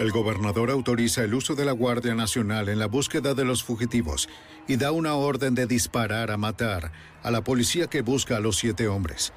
El 0.01 0.11
gobernador 0.11 0.71
autoriza 0.71 1.23
el 1.23 1.35
uso 1.35 1.55
de 1.55 1.65
la 1.65 1.71
Guardia 1.71 2.17
Nacional 2.17 2.69
en 2.69 2.81
la 2.81 2.87
búsqueda 2.87 3.35
de 3.35 3.45
los 3.45 3.63
fugitivos 3.63 4.29
y 4.67 4.77
da 4.77 4.91
una 4.91 5.15
orden 5.15 5.55
de 5.55 5.67
disparar 5.67 6.33
a 6.33 6.37
matar 6.37 6.91
a 7.23 7.31
la 7.31 7.45
policía 7.45 7.87
que 7.87 8.03
busca 8.03 8.37
a 8.37 8.41
los 8.41 8.57
siete 8.57 8.89
hombres. 8.89 9.33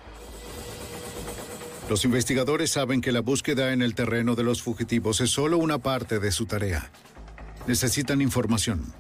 Los 1.89 2.03
investigadores 2.03 2.71
saben 2.71 2.99
que 2.99 3.13
la 3.13 3.21
búsqueda 3.21 3.71
en 3.71 3.81
el 3.81 3.95
terreno 3.95 4.35
de 4.35 4.43
los 4.43 4.61
fugitivos 4.61 5.21
es 5.21 5.29
solo 5.29 5.57
una 5.57 5.77
parte 5.77 6.19
de 6.19 6.33
su 6.33 6.45
tarea. 6.45 6.91
Necesitan 7.65 8.21
información. 8.21 8.93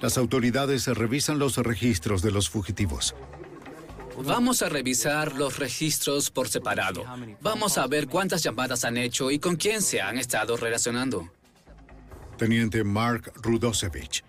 Las 0.00 0.16
autoridades 0.16 0.86
revisan 0.86 1.38
los 1.38 1.58
registros 1.58 2.22
de 2.22 2.30
los 2.30 2.48
fugitivos. 2.48 3.14
Vamos 4.24 4.62
a 4.62 4.70
revisar 4.70 5.34
los 5.34 5.58
registros 5.58 6.30
por 6.30 6.48
separado. 6.48 7.04
Vamos 7.42 7.76
a 7.76 7.86
ver 7.86 8.06
cuántas 8.06 8.42
llamadas 8.42 8.84
han 8.84 8.96
hecho 8.96 9.30
y 9.30 9.38
con 9.38 9.56
quién 9.56 9.82
se 9.82 10.00
han 10.00 10.16
estado 10.16 10.56
relacionando. 10.56 11.30
Teniente 12.38 12.82
Mark 12.82 13.32
Rudosevich. 13.42 14.24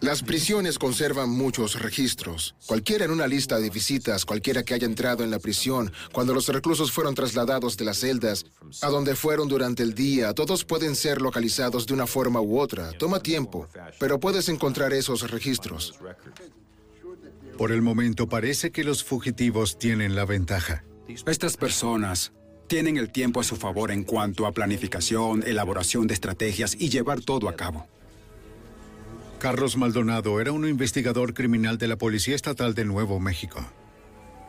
Las 0.00 0.22
prisiones 0.22 0.78
conservan 0.78 1.28
muchos 1.28 1.80
registros. 1.80 2.54
Cualquiera 2.66 3.04
en 3.04 3.10
una 3.10 3.26
lista 3.26 3.58
de 3.58 3.68
visitas, 3.68 4.24
cualquiera 4.24 4.62
que 4.62 4.74
haya 4.74 4.86
entrado 4.86 5.24
en 5.24 5.30
la 5.30 5.40
prisión, 5.40 5.92
cuando 6.12 6.34
los 6.34 6.46
reclusos 6.48 6.92
fueron 6.92 7.16
trasladados 7.16 7.76
de 7.76 7.84
las 7.84 7.98
celdas, 7.98 8.46
a 8.80 8.88
donde 8.90 9.16
fueron 9.16 9.48
durante 9.48 9.82
el 9.82 9.94
día, 9.94 10.34
todos 10.34 10.64
pueden 10.64 10.94
ser 10.94 11.20
localizados 11.20 11.84
de 11.86 11.94
una 11.94 12.06
forma 12.06 12.40
u 12.40 12.60
otra. 12.60 12.92
Toma 12.92 13.20
tiempo, 13.20 13.66
pero 13.98 14.20
puedes 14.20 14.48
encontrar 14.48 14.92
esos 14.92 15.28
registros. 15.28 15.98
Por 17.56 17.72
el 17.72 17.82
momento 17.82 18.28
parece 18.28 18.70
que 18.70 18.84
los 18.84 19.02
fugitivos 19.02 19.78
tienen 19.80 20.14
la 20.14 20.24
ventaja. 20.24 20.84
Estas 21.26 21.56
personas 21.56 22.32
tienen 22.68 22.98
el 22.98 23.10
tiempo 23.10 23.40
a 23.40 23.44
su 23.44 23.56
favor 23.56 23.90
en 23.90 24.04
cuanto 24.04 24.46
a 24.46 24.52
planificación, 24.52 25.42
elaboración 25.44 26.06
de 26.06 26.14
estrategias 26.14 26.76
y 26.78 26.88
llevar 26.88 27.20
todo 27.20 27.48
a 27.48 27.56
cabo. 27.56 27.88
Carlos 29.38 29.76
Maldonado 29.76 30.40
era 30.40 30.50
un 30.50 30.66
investigador 30.66 31.32
criminal 31.32 31.78
de 31.78 31.86
la 31.86 31.96
Policía 31.96 32.34
Estatal 32.34 32.74
de 32.74 32.84
Nuevo 32.84 33.20
México. 33.20 33.60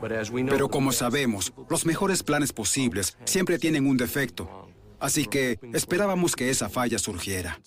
Pero 0.01 0.69
como 0.69 0.91
sabemos, 0.91 1.53
los 1.69 1.85
mejores 1.85 2.23
planes 2.23 2.53
posibles 2.53 3.17
siempre 3.23 3.59
tienen 3.59 3.85
un 3.85 3.97
defecto. 3.97 4.67
Así 4.99 5.25
que 5.25 5.59
esperábamos 5.73 6.35
que 6.35 6.49
esa 6.49 6.69
falla 6.69 6.97
surgiera. 6.97 7.59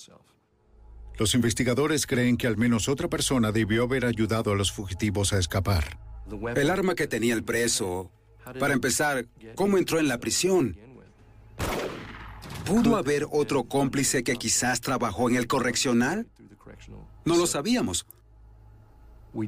Los 1.19 1.35
investigadores 1.35 2.07
creen 2.07 2.37
que 2.37 2.47
al 2.47 2.57
menos 2.57 2.89
otra 2.89 3.09
persona 3.09 3.53
debió 3.53 3.85
haber 3.85 4.05
ayudado 4.05 4.51
a 4.51 4.57
los 4.57 4.73
fugitivos 4.73 5.33
a 5.33 5.39
escapar. 5.39 5.99
El 6.57 6.71
arma 6.71 6.95
que 6.95 7.07
tenía 7.07 7.35
el 7.35 7.45
preso, 7.45 8.11
para 8.59 8.75
empezar, 8.75 9.27
¿cómo 9.55 9.79
entró 9.79 10.01
en 10.01 10.09
la 10.09 10.19
prisión? 10.19 10.77
¿Pudo 12.65 12.97
haber 12.97 13.27
otro 13.31 13.65
cómplice 13.65 14.25
que 14.25 14.37
quizás 14.37 14.81
trabajó 14.81 15.29
en 15.29 15.37
el 15.37 15.47
correccional? 15.47 16.27
No 17.25 17.37
lo 17.37 17.47
sabíamos. 17.47 18.07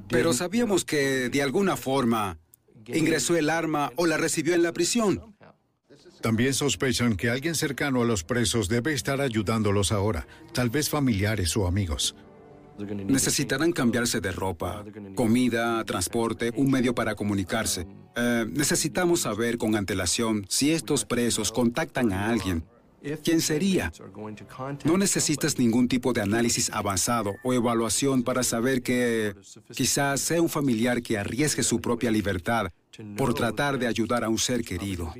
Pero 0.08 0.32
sabíamos 0.32 0.84
que, 0.84 1.28
de 1.28 1.42
alguna 1.42 1.76
forma, 1.76 2.38
ingresó 2.86 3.36
el 3.36 3.50
arma 3.50 3.92
o 3.96 4.06
la 4.06 4.16
recibió 4.16 4.54
en 4.54 4.62
la 4.62 4.72
prisión. 4.72 5.34
También 6.20 6.54
sospechan 6.54 7.16
que 7.16 7.28
alguien 7.28 7.54
cercano 7.54 8.00
a 8.00 8.06
los 8.06 8.24
presos 8.24 8.68
debe 8.68 8.94
estar 8.94 9.20
ayudándolos 9.20 9.92
ahora, 9.92 10.26
tal 10.54 10.70
vez 10.70 10.88
familiares 10.88 11.54
o 11.56 11.66
amigos. 11.66 12.16
Necesitarán 12.78 13.72
cambiarse 13.72 14.20
de 14.20 14.32
ropa, 14.32 14.84
comida, 15.14 15.84
transporte, 15.84 16.50
un 16.56 16.70
medio 16.70 16.94
para 16.94 17.14
comunicarse. 17.14 17.86
Eh, 18.16 18.46
necesitamos 18.50 19.20
saber 19.20 19.58
con 19.58 19.76
antelación 19.76 20.46
si 20.48 20.72
estos 20.72 21.04
presos 21.04 21.52
contactan 21.52 22.12
a 22.12 22.30
alguien. 22.30 22.64
¿Quién 23.22 23.40
sería? 23.40 23.92
No 24.84 24.96
necesitas 24.96 25.58
ningún 25.58 25.88
tipo 25.88 26.12
de 26.12 26.22
análisis 26.22 26.70
avanzado 26.70 27.34
o 27.42 27.52
evaluación 27.52 28.22
para 28.22 28.42
saber 28.42 28.82
que 28.82 29.34
quizás 29.72 30.20
sea 30.20 30.40
un 30.40 30.48
familiar 30.48 31.02
que 31.02 31.18
arriesgue 31.18 31.62
su 31.62 31.80
propia 31.80 32.10
libertad 32.10 32.70
por 33.16 33.34
tratar 33.34 33.78
de 33.78 33.86
ayudar 33.86 34.24
a 34.24 34.28
un 34.28 34.38
ser 34.38 34.64
querido. 34.64 35.12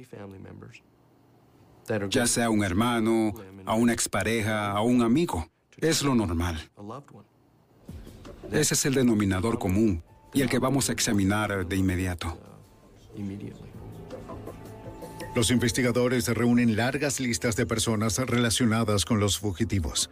Ya 2.09 2.27
sea 2.27 2.49
un 2.49 2.65
hermano, 2.65 3.35
a 3.67 3.75
una 3.75 3.93
expareja, 3.93 4.71
a 4.71 4.81
un 4.81 5.03
amigo. 5.03 5.47
Es 5.77 6.03
lo 6.03 6.15
normal. 6.15 6.71
Ese 8.51 8.75
es 8.75 8.87
el 8.87 8.95
denominador 8.95 9.59
común 9.59 10.03
y 10.33 10.41
el 10.41 10.49
que 10.49 10.59
vamos 10.59 10.89
a 10.89 10.93
examinar 10.93 11.67
de 11.67 11.77
inmediato. 11.77 12.39
Los 15.35 15.51
investigadores 15.51 16.29
reúnen 16.29 16.77
largas 16.77 17.19
listas 17.19 17.57
de 17.57 17.67
personas 17.67 18.19
relacionadas 18.19 19.05
con 19.05 19.19
los 19.19 19.39
fugitivos. 19.39 20.09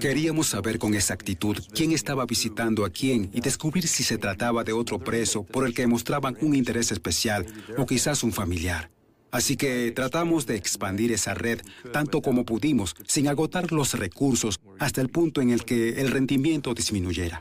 Queríamos 0.00 0.48
saber 0.48 0.80
con 0.80 0.94
exactitud 0.94 1.56
quién 1.72 1.92
estaba 1.92 2.26
visitando 2.26 2.84
a 2.84 2.90
quién 2.90 3.30
y 3.32 3.40
descubrir 3.40 3.86
si 3.86 4.02
se 4.02 4.18
trataba 4.18 4.64
de 4.64 4.72
otro 4.72 4.98
preso 4.98 5.44
por 5.44 5.64
el 5.64 5.74
que 5.74 5.86
mostraban 5.86 6.36
un 6.40 6.56
interés 6.56 6.90
especial 6.90 7.46
o 7.76 7.86
quizás 7.86 8.24
un 8.24 8.32
familiar. 8.32 8.90
Así 9.30 9.56
que 9.56 9.92
tratamos 9.92 10.46
de 10.46 10.56
expandir 10.56 11.12
esa 11.12 11.34
red 11.34 11.60
tanto 11.92 12.20
como 12.20 12.44
pudimos, 12.44 12.96
sin 13.06 13.28
agotar 13.28 13.72
los 13.72 13.94
recursos 13.94 14.58
hasta 14.80 15.00
el 15.00 15.08
punto 15.08 15.40
en 15.40 15.50
el 15.50 15.64
que 15.64 16.00
el 16.00 16.10
rendimiento 16.10 16.74
disminuyera. 16.74 17.40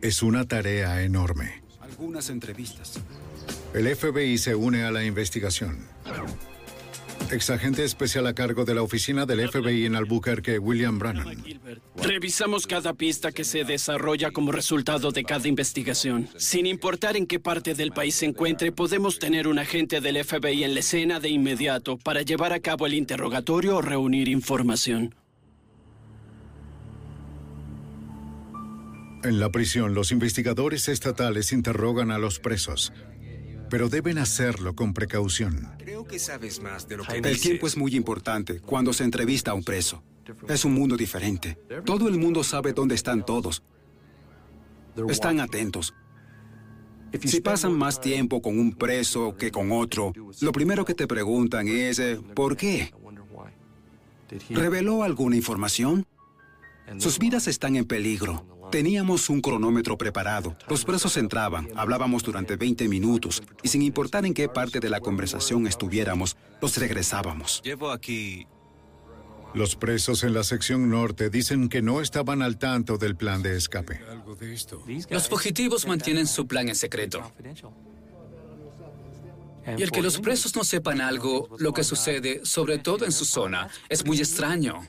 Es 0.00 0.22
una 0.22 0.46
tarea 0.46 1.02
enorme. 1.02 1.62
Algunas 1.80 2.30
entrevistas. 2.30 2.98
El 3.72 3.94
FBI 3.94 4.36
se 4.36 4.56
une 4.56 4.82
a 4.82 4.90
la 4.90 5.04
investigación. 5.04 5.86
Exagente 7.30 7.84
especial 7.84 8.26
a 8.26 8.34
cargo 8.34 8.64
de 8.64 8.74
la 8.74 8.82
oficina 8.82 9.26
del 9.26 9.48
FBI 9.48 9.86
en 9.86 9.94
Albuquerque, 9.94 10.58
William 10.58 10.98
Brannan. 10.98 11.44
Revisamos 12.02 12.66
cada 12.66 12.94
pista 12.94 13.30
que 13.30 13.44
se 13.44 13.62
desarrolla 13.62 14.32
como 14.32 14.50
resultado 14.50 15.12
de 15.12 15.22
cada 15.22 15.46
investigación. 15.46 16.28
Sin 16.36 16.66
importar 16.66 17.16
en 17.16 17.28
qué 17.28 17.38
parte 17.38 17.74
del 17.74 17.92
país 17.92 18.16
se 18.16 18.26
encuentre, 18.26 18.72
podemos 18.72 19.20
tener 19.20 19.46
un 19.46 19.60
agente 19.60 20.00
del 20.00 20.24
FBI 20.24 20.64
en 20.64 20.74
la 20.74 20.80
escena 20.80 21.20
de 21.20 21.28
inmediato 21.28 21.96
para 21.96 22.22
llevar 22.22 22.52
a 22.52 22.58
cabo 22.58 22.86
el 22.86 22.94
interrogatorio 22.94 23.76
o 23.76 23.82
reunir 23.82 24.28
información. 24.28 25.14
En 29.22 29.38
la 29.38 29.52
prisión, 29.52 29.94
los 29.94 30.10
investigadores 30.10 30.88
estatales 30.88 31.52
interrogan 31.52 32.10
a 32.10 32.18
los 32.18 32.40
presos 32.40 32.92
pero 33.70 33.88
deben 33.88 34.18
hacerlo 34.18 34.74
con 34.74 34.92
precaución. 34.92 35.68
Creo 35.78 36.04
que 36.04 36.18
sabes 36.18 36.60
más 36.60 36.88
de 36.88 36.98
lo 36.98 37.04
que 37.04 37.18
El 37.18 37.40
tiempo 37.40 37.66
es 37.66 37.76
muy 37.76 37.94
importante 37.94 38.60
cuando 38.60 38.92
se 38.92 39.04
entrevista 39.04 39.52
a 39.52 39.54
un 39.54 39.64
preso. 39.64 40.02
Es 40.48 40.64
un 40.64 40.74
mundo 40.74 40.96
diferente. 40.96 41.58
Todo 41.84 42.08
el 42.08 42.18
mundo 42.18 42.44
sabe 42.44 42.72
dónde 42.72 42.96
están 42.96 43.24
todos. 43.24 43.62
Están 45.08 45.40
atentos. 45.40 45.94
Si 47.24 47.40
pasan 47.40 47.76
más 47.76 48.00
tiempo 48.00 48.40
con 48.42 48.58
un 48.58 48.72
preso 48.72 49.36
que 49.36 49.50
con 49.50 49.72
otro, 49.72 50.12
lo 50.40 50.52
primero 50.52 50.84
que 50.84 50.94
te 50.94 51.06
preguntan 51.06 51.66
es, 51.66 51.98
eh, 51.98 52.20
¿por 52.34 52.56
qué? 52.56 52.92
¿Reveló 54.50 55.02
alguna 55.02 55.36
información? 55.36 56.06
Sus 56.98 57.18
vidas 57.18 57.48
están 57.48 57.76
en 57.76 57.84
peligro. 57.84 58.46
Teníamos 58.70 59.28
un 59.28 59.40
cronómetro 59.40 59.98
preparado. 59.98 60.56
Los 60.68 60.84
presos 60.84 61.16
entraban, 61.16 61.68
hablábamos 61.74 62.22
durante 62.22 62.54
20 62.56 62.88
minutos 62.88 63.42
y 63.62 63.68
sin 63.68 63.82
importar 63.82 64.24
en 64.24 64.32
qué 64.32 64.48
parte 64.48 64.78
de 64.78 64.88
la 64.88 65.00
conversación 65.00 65.66
estuviéramos, 65.66 66.36
los 66.62 66.76
regresábamos. 66.76 67.60
Llevo 67.64 67.90
aquí... 67.90 68.46
Los 69.52 69.74
presos 69.74 70.22
en 70.22 70.32
la 70.32 70.44
sección 70.44 70.88
norte 70.90 71.28
dicen 71.28 71.68
que 71.68 71.82
no 71.82 72.00
estaban 72.00 72.40
al 72.40 72.56
tanto 72.56 72.98
del 72.98 73.16
plan 73.16 73.42
de 73.42 73.56
escape. 73.56 74.00
Los 75.10 75.28
fugitivos 75.28 75.88
mantienen 75.88 76.28
su 76.28 76.46
plan 76.46 76.68
en 76.68 76.76
secreto. 76.76 77.32
Y 79.76 79.82
el 79.82 79.90
que 79.90 80.02
los 80.02 80.20
presos 80.20 80.54
no 80.54 80.62
sepan 80.62 81.00
algo, 81.00 81.48
lo 81.58 81.72
que 81.72 81.82
sucede, 81.82 82.42
sobre 82.44 82.78
todo 82.78 83.04
en 83.04 83.10
su 83.10 83.24
zona, 83.24 83.68
es 83.88 84.06
muy 84.06 84.18
extraño. 84.18 84.86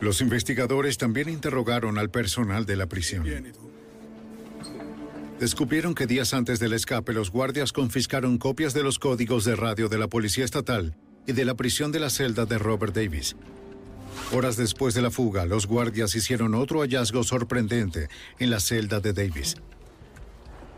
Los 0.00 0.20
investigadores 0.20 0.96
también 0.96 1.28
interrogaron 1.28 1.98
al 1.98 2.10
personal 2.10 2.66
de 2.66 2.76
la 2.76 2.86
prisión. 2.86 3.26
Descubrieron 5.40 5.94
que 5.94 6.06
días 6.06 6.34
antes 6.34 6.58
del 6.58 6.72
escape 6.72 7.12
los 7.12 7.30
guardias 7.30 7.72
confiscaron 7.72 8.38
copias 8.38 8.74
de 8.74 8.82
los 8.82 8.98
códigos 8.98 9.44
de 9.44 9.56
radio 9.56 9.88
de 9.88 9.98
la 9.98 10.08
Policía 10.08 10.44
Estatal 10.44 10.96
y 11.26 11.32
de 11.32 11.44
la 11.44 11.54
prisión 11.54 11.92
de 11.92 12.00
la 12.00 12.10
celda 12.10 12.44
de 12.44 12.58
Robert 12.58 12.94
Davis. 12.94 13.36
Horas 14.32 14.56
después 14.56 14.94
de 14.94 15.02
la 15.02 15.10
fuga, 15.10 15.46
los 15.46 15.66
guardias 15.66 16.14
hicieron 16.14 16.54
otro 16.54 16.80
hallazgo 16.80 17.22
sorprendente 17.22 18.08
en 18.38 18.50
la 18.50 18.60
celda 18.60 19.00
de 19.00 19.12
Davis. 19.12 19.56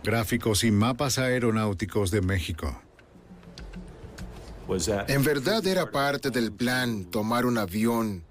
Gráficos 0.04 0.64
y 0.64 0.70
mapas 0.70 1.18
aeronáuticos 1.18 2.10
de 2.10 2.20
México. 2.20 2.82
¿En 5.08 5.24
verdad 5.24 5.66
era 5.66 5.90
parte 5.90 6.30
del 6.30 6.52
plan 6.52 7.04
tomar 7.04 7.44
un 7.44 7.58
avión 7.58 8.24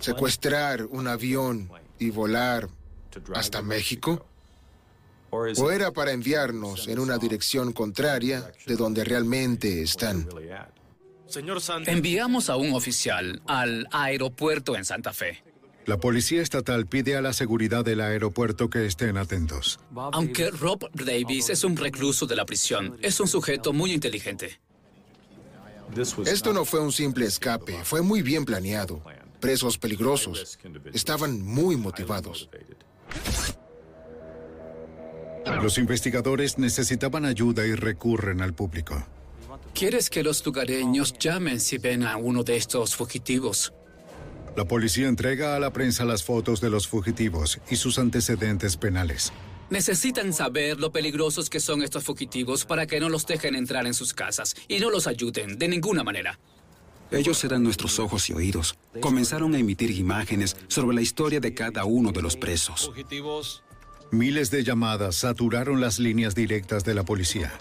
secuestrar 0.00 0.84
un 0.86 1.06
avión 1.06 1.70
y 1.98 2.10
volar 2.10 2.68
hasta 3.34 3.62
México? 3.62 4.26
¿O 5.30 5.70
era 5.70 5.92
para 5.92 6.12
enviarnos 6.12 6.88
en 6.88 6.98
una 6.98 7.16
dirección 7.18 7.72
contraria 7.72 8.52
de 8.66 8.76
donde 8.76 9.04
realmente 9.04 9.82
están? 9.82 10.28
Enviamos 11.86 12.50
a 12.50 12.56
un 12.56 12.74
oficial 12.74 13.40
al 13.46 13.86
aeropuerto 13.92 14.76
en 14.76 14.84
Santa 14.84 15.12
Fe. 15.12 15.44
La 15.86 15.98
policía 15.98 16.42
estatal 16.42 16.86
pide 16.86 17.16
a 17.16 17.22
la 17.22 17.32
seguridad 17.32 17.84
del 17.84 18.00
aeropuerto 18.00 18.68
que 18.68 18.86
estén 18.86 19.16
atentos. 19.16 19.80
Aunque 20.12 20.50
Rob 20.50 20.90
Davis 20.92 21.48
es 21.48 21.64
un 21.64 21.76
recluso 21.76 22.26
de 22.26 22.36
la 22.36 22.44
prisión, 22.44 22.98
es 23.00 23.18
un 23.20 23.28
sujeto 23.28 23.72
muy 23.72 23.92
inteligente. 23.92 24.60
Esto 26.26 26.52
no 26.52 26.64
fue 26.64 26.80
un 26.80 26.92
simple 26.92 27.26
escape, 27.26 27.78
fue 27.84 28.02
muy 28.02 28.22
bien 28.22 28.44
planeado 28.44 29.02
presos 29.40 29.78
peligrosos. 29.78 30.58
Estaban 30.92 31.42
muy 31.42 31.76
motivados. 31.76 32.48
Los 35.62 35.78
investigadores 35.78 36.58
necesitaban 36.58 37.24
ayuda 37.24 37.66
y 37.66 37.74
recurren 37.74 38.40
al 38.42 38.54
público. 38.54 39.04
¿Quieres 39.74 40.10
que 40.10 40.22
los 40.22 40.44
lugareños 40.44 41.14
llamen 41.18 41.60
si 41.60 41.78
ven 41.78 42.04
a 42.04 42.16
uno 42.16 42.42
de 42.44 42.56
estos 42.56 42.94
fugitivos? 42.94 43.72
La 44.56 44.64
policía 44.64 45.08
entrega 45.08 45.56
a 45.56 45.60
la 45.60 45.72
prensa 45.72 46.04
las 46.04 46.24
fotos 46.24 46.60
de 46.60 46.70
los 46.70 46.88
fugitivos 46.88 47.60
y 47.70 47.76
sus 47.76 47.98
antecedentes 47.98 48.76
penales. 48.76 49.32
Necesitan 49.70 50.32
saber 50.32 50.80
lo 50.80 50.90
peligrosos 50.90 51.48
que 51.48 51.60
son 51.60 51.82
estos 51.82 52.02
fugitivos 52.02 52.64
para 52.64 52.86
que 52.86 52.98
no 52.98 53.08
los 53.08 53.24
dejen 53.26 53.54
entrar 53.54 53.86
en 53.86 53.94
sus 53.94 54.12
casas 54.12 54.56
y 54.66 54.80
no 54.80 54.90
los 54.90 55.06
ayuden 55.06 55.58
de 55.58 55.68
ninguna 55.68 56.02
manera. 56.02 56.40
Ellos 57.10 57.42
eran 57.44 57.62
nuestros 57.62 57.98
ojos 57.98 58.28
y 58.30 58.32
oídos. 58.32 58.76
Comenzaron 59.00 59.54
a 59.54 59.58
emitir 59.58 59.90
imágenes 59.90 60.56
sobre 60.68 60.94
la 60.94 61.02
historia 61.02 61.40
de 61.40 61.54
cada 61.54 61.84
uno 61.84 62.12
de 62.12 62.22
los 62.22 62.36
presos. 62.36 62.92
Miles 64.10 64.50
de 64.50 64.64
llamadas 64.64 65.16
saturaron 65.16 65.80
las 65.80 65.98
líneas 65.98 66.34
directas 66.34 66.84
de 66.84 66.94
la 66.94 67.04
policía. 67.04 67.52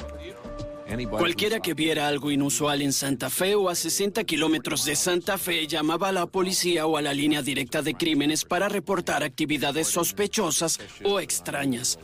Cualquiera 1.11 1.59
que 1.59 1.75
viera 1.75 2.07
algo 2.07 2.31
inusual 2.31 2.81
en 2.81 2.91
Santa 2.91 3.29
Fe 3.29 3.53
o 3.53 3.69
a 3.69 3.75
60 3.75 4.23
kilómetros 4.23 4.85
de 4.85 4.95
Santa 4.95 5.37
Fe 5.37 5.67
llamaba 5.67 6.09
a 6.09 6.11
la 6.11 6.25
policía 6.25 6.87
o 6.87 6.97
a 6.97 7.01
la 7.01 7.13
línea 7.13 7.43
directa 7.43 7.83
de 7.83 7.93
crímenes 7.93 8.43
para 8.43 8.69
reportar 8.69 9.23
actividades 9.23 9.87
sospechosas 9.87 10.79
o 11.03 11.19
extrañas. 11.19 11.99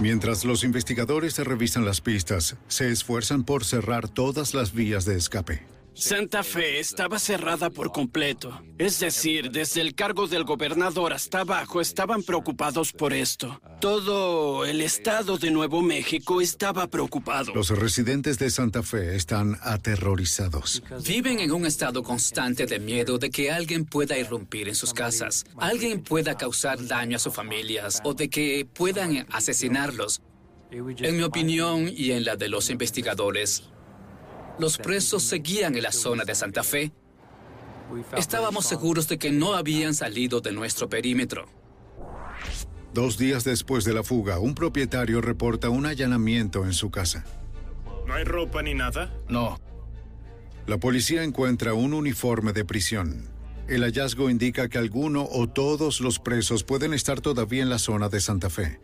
Mientras 0.00 0.44
los 0.44 0.62
investigadores 0.62 1.34
revisan 1.42 1.84
las 1.84 2.00
pistas, 2.00 2.56
se 2.68 2.90
esfuerzan 2.92 3.42
por 3.42 3.64
cerrar 3.64 4.08
todas 4.08 4.54
las 4.54 4.72
vías 4.72 5.04
de 5.04 5.16
escape. 5.16 5.77
Santa 5.98 6.44
Fe 6.44 6.78
estaba 6.78 7.18
cerrada 7.18 7.70
por 7.70 7.90
completo. 7.90 8.62
Es 8.78 9.00
decir, 9.00 9.50
desde 9.50 9.80
el 9.80 9.96
cargo 9.96 10.28
del 10.28 10.44
gobernador 10.44 11.12
hasta 11.12 11.40
abajo 11.40 11.80
estaban 11.80 12.22
preocupados 12.22 12.92
por 12.92 13.12
esto. 13.12 13.60
Todo 13.80 14.64
el 14.64 14.80
estado 14.80 15.38
de 15.38 15.50
Nuevo 15.50 15.82
México 15.82 16.40
estaba 16.40 16.86
preocupado. 16.86 17.52
Los 17.52 17.70
residentes 17.70 18.38
de 18.38 18.48
Santa 18.48 18.84
Fe 18.84 19.16
están 19.16 19.58
aterrorizados. 19.60 20.84
Viven 21.04 21.40
en 21.40 21.50
un 21.50 21.66
estado 21.66 22.04
constante 22.04 22.66
de 22.66 22.78
miedo 22.78 23.18
de 23.18 23.30
que 23.30 23.50
alguien 23.50 23.84
pueda 23.84 24.16
irrumpir 24.16 24.68
en 24.68 24.76
sus 24.76 24.94
casas, 24.94 25.44
alguien 25.56 26.04
pueda 26.04 26.36
causar 26.36 26.86
daño 26.86 27.16
a 27.16 27.18
sus 27.18 27.34
familias 27.34 28.00
o 28.04 28.14
de 28.14 28.30
que 28.30 28.68
puedan 28.72 29.26
asesinarlos. 29.32 30.22
En 30.70 31.16
mi 31.16 31.24
opinión 31.24 31.90
y 31.92 32.12
en 32.12 32.24
la 32.24 32.36
de 32.36 32.48
los 32.48 32.70
investigadores, 32.70 33.64
los 34.58 34.78
presos 34.78 35.22
seguían 35.22 35.74
en 35.76 35.82
la 35.82 35.92
zona 35.92 36.24
de 36.24 36.34
Santa 36.34 36.62
Fe. 36.62 36.92
Estábamos 38.16 38.66
seguros 38.66 39.08
de 39.08 39.18
que 39.18 39.30
no 39.30 39.54
habían 39.54 39.94
salido 39.94 40.40
de 40.40 40.52
nuestro 40.52 40.88
perímetro. 40.88 41.46
Dos 42.92 43.18
días 43.18 43.44
después 43.44 43.84
de 43.84 43.94
la 43.94 44.02
fuga, 44.02 44.38
un 44.38 44.54
propietario 44.54 45.20
reporta 45.20 45.68
un 45.68 45.86
allanamiento 45.86 46.64
en 46.64 46.72
su 46.72 46.90
casa. 46.90 47.24
¿No 48.06 48.14
hay 48.14 48.24
ropa 48.24 48.62
ni 48.62 48.74
nada? 48.74 49.12
No. 49.28 49.58
La 50.66 50.78
policía 50.78 51.22
encuentra 51.22 51.74
un 51.74 51.94
uniforme 51.94 52.52
de 52.52 52.64
prisión. 52.64 53.28
El 53.68 53.82
hallazgo 53.82 54.30
indica 54.30 54.68
que 54.68 54.78
alguno 54.78 55.28
o 55.30 55.46
todos 55.48 56.00
los 56.00 56.18
presos 56.18 56.64
pueden 56.64 56.94
estar 56.94 57.20
todavía 57.20 57.62
en 57.62 57.68
la 57.68 57.78
zona 57.78 58.08
de 58.08 58.20
Santa 58.20 58.48
Fe. 58.48 58.80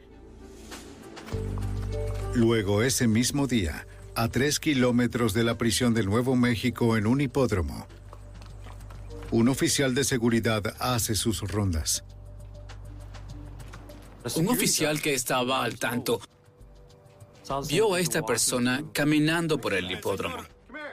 Luego, 2.34 2.82
ese 2.82 3.06
mismo 3.06 3.46
día, 3.46 3.86
a 4.16 4.28
tres 4.28 4.60
kilómetros 4.60 5.34
de 5.34 5.44
la 5.44 5.58
prisión 5.58 5.94
del 5.94 6.06
Nuevo 6.06 6.36
México 6.36 6.96
en 6.96 7.06
un 7.06 7.20
hipódromo. 7.20 7.86
Un 9.30 9.48
oficial 9.48 9.94
de 9.94 10.04
seguridad 10.04 10.62
hace 10.78 11.14
sus 11.14 11.40
rondas. 11.40 12.04
Un 14.36 14.48
oficial 14.48 15.00
que 15.00 15.14
estaba 15.14 15.64
al 15.64 15.78
tanto 15.78 16.20
vio 17.68 17.94
a 17.94 18.00
esta 18.00 18.22
persona 18.22 18.82
caminando 18.92 19.60
por 19.60 19.74
el 19.74 19.90
hipódromo. 19.90 20.36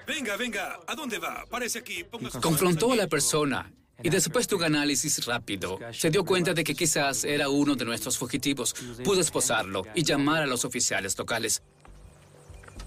Venga, 0.07 0.35
venga, 0.35 0.79
¿a 0.87 0.95
dónde 0.95 1.19
va? 1.19 1.45
Parece 1.49 1.79
aquí. 1.79 2.05
Confrontó 2.41 2.91
a 2.91 2.95
la 2.95 3.07
persona 3.07 3.71
y 4.03 4.09
después 4.09 4.47
de 4.47 4.55
un 4.55 4.63
análisis 4.63 5.23
rápido, 5.25 5.79
se 5.91 6.09
dio 6.09 6.25
cuenta 6.25 6.53
de 6.53 6.63
que 6.63 6.73
quizás 6.73 7.23
era 7.23 7.49
uno 7.49 7.75
de 7.75 7.85
nuestros 7.85 8.17
fugitivos. 8.17 8.73
Pudo 9.03 9.21
esposarlo 9.21 9.83
y 9.93 10.03
llamar 10.03 10.41
a 10.41 10.47
los 10.47 10.65
oficiales 10.65 11.17
locales. 11.17 11.61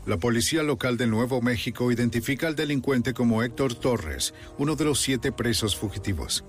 La 0.07 0.19
policía 0.19 0.62
local 0.62 0.99
de 0.99 1.07
Nuevo 1.07 1.40
México 1.40 1.90
identifica 1.90 2.47
al 2.47 2.55
delincuente 2.55 3.14
como 3.14 3.43
Héctor 3.43 3.75
Torres, 3.75 4.35
uno 4.59 4.77
de 4.77 4.85
los 4.85 5.01
siete 5.01 5.33
presos 5.33 5.77
fugitivos. 5.77 6.45